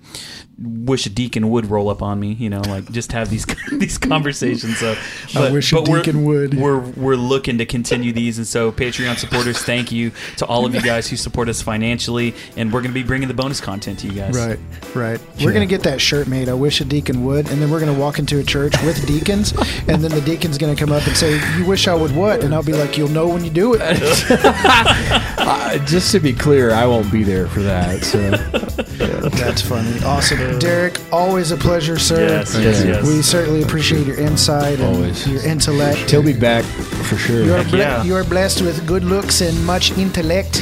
wish 0.61 1.06
a 1.06 1.10
deacon 1.10 1.49
would 1.49 1.68
roll 1.68 1.90
up 1.90 2.02
on 2.02 2.19
me, 2.19 2.34
you 2.34 2.49
know, 2.49 2.61
like 2.61 2.91
just 2.91 3.11
have 3.14 3.30
these 3.30 3.45
these 3.72 3.98
conversations. 3.98 4.77
So, 4.77 4.95
I 5.36 5.52
wish 5.52 5.72
a 5.72 5.81
we're- 5.81 6.02
deacon 6.02 6.26
would. 6.26 6.53
We're 6.56 6.80
we're 6.80 7.15
looking 7.15 7.57
to 7.60 7.65
continue 7.65 8.11
these, 8.11 8.38
and 8.38 8.45
so 8.48 8.72
Patreon 8.72 9.18
supporters, 9.18 9.60
thank 9.64 9.91
you 9.91 10.11
to 10.38 10.45
all 10.45 10.65
of 10.65 10.73
you 10.76 10.81
guys 10.81 11.07
who 11.10 11.15
support 11.15 11.49
us 11.49 11.61
financially, 11.61 12.34
and 12.57 12.73
we're 12.73 12.81
going 12.81 12.91
to 12.91 12.99
be 12.99 13.03
bringing 13.03 13.27
the 13.27 13.34
bonus 13.34 13.61
content 13.61 13.99
to 13.99 14.07
you 14.07 14.14
guys. 14.14 14.36
Right, 14.36 14.60
right. 14.95 15.19
We're 15.41 15.53
gonna 15.53 15.65
get 15.65 15.84
that 15.84 16.02
shirt 16.02 16.27
made. 16.27 16.49
I 16.49 16.53
wish 16.53 16.81
a 16.81 16.86
deacon 16.86 17.23
would, 17.26 17.49
and 17.49 17.61
then 17.61 17.69
we're 17.69 17.80
gonna 17.80 17.94
walk 17.98 18.19
into 18.19 18.40
a 18.40 18.44
church 18.44 18.73
with 18.84 19.06
deacons, 19.07 19.53
and 19.88 20.03
then 20.03 20.11
the 20.11 20.22
deacon's 20.22 20.57
gonna 20.57 20.76
come 20.76 20.91
up 20.91 21.06
and 21.07 21.15
say, 21.15 21.40
"You 21.57 21.65
wish 21.65 21.88
I 21.88 21.94
would 21.94 22.15
what?" 22.15 22.44
And 22.44 22.53
I'll 22.53 22.64
be 22.64 22.73
like, 22.73 22.98
"You'll 22.98 23.10
know 23.10 23.27
when 23.27 23.44
you 23.44 23.52
do 23.52 23.76
it." 23.80 23.80
Uh, 25.49 25.77
just 25.86 26.11
to 26.11 26.19
be 26.19 26.31
clear, 26.34 26.72
I 26.72 26.86
won't 26.86 27.11
be 27.11 27.23
there 27.23 27.48
for 27.48 27.61
that. 27.61 28.03
So 28.03 28.19
That's 29.30 29.61
funny. 29.61 29.91
Awesome, 30.03 30.38
Derek. 30.57 30.97
Always 31.11 31.51
a 31.51 31.57
pleasure, 31.57 31.99
sir. 31.99 32.27
Yes, 32.27 32.55
yes, 32.57 32.84
yes. 32.84 33.05
We 33.05 33.21
certainly 33.21 33.61
appreciate 33.61 34.07
your 34.07 34.17
insight 34.19 34.80
and 34.80 34.95
Always. 34.95 35.27
your 35.27 35.43
intellect. 35.45 36.09
he'll 36.09 36.23
be 36.23 36.34
back 36.34 36.63
for 36.65 37.17
sure. 37.17 37.43
You 37.43 37.53
are, 37.53 37.57
Heck 37.57 37.69
ble- 37.69 37.77
yeah. 37.80 38.03
you 38.03 38.15
are 38.15 38.23
blessed 38.23 38.61
with 38.61 38.85
good 38.88 39.03
looks 39.03 39.41
and 39.41 39.65
much 39.65 39.91
intellect. 39.97 40.61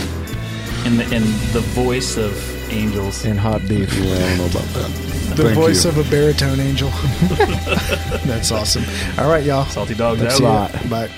In 0.85 0.97
the 0.97 1.03
in 1.15 1.23
the 1.53 1.61
voice 1.73 2.18
of 2.18 2.34
angels. 2.72 3.23
and 3.26 3.39
hot 3.39 3.61
beef. 3.68 3.93
Yeah, 3.93 4.14
I 4.15 4.19
don't 4.19 4.38
know 4.38 4.45
about 4.47 4.68
that. 4.73 4.91
The 5.35 5.43
Thank 5.43 5.55
voice 5.55 5.84
you. 5.84 5.91
of 5.91 5.97
a 5.97 6.09
baritone 6.09 6.59
angel. 6.59 6.89
That's 8.26 8.51
awesome. 8.51 8.84
All 9.19 9.30
right, 9.30 9.43
y'all. 9.43 9.65
Salty 9.65 9.93
dogs 9.93 10.19
That's 10.22 10.41
out. 10.41 10.41
a 10.41 10.43
lot. 10.43 10.89
Bye. 10.89 11.09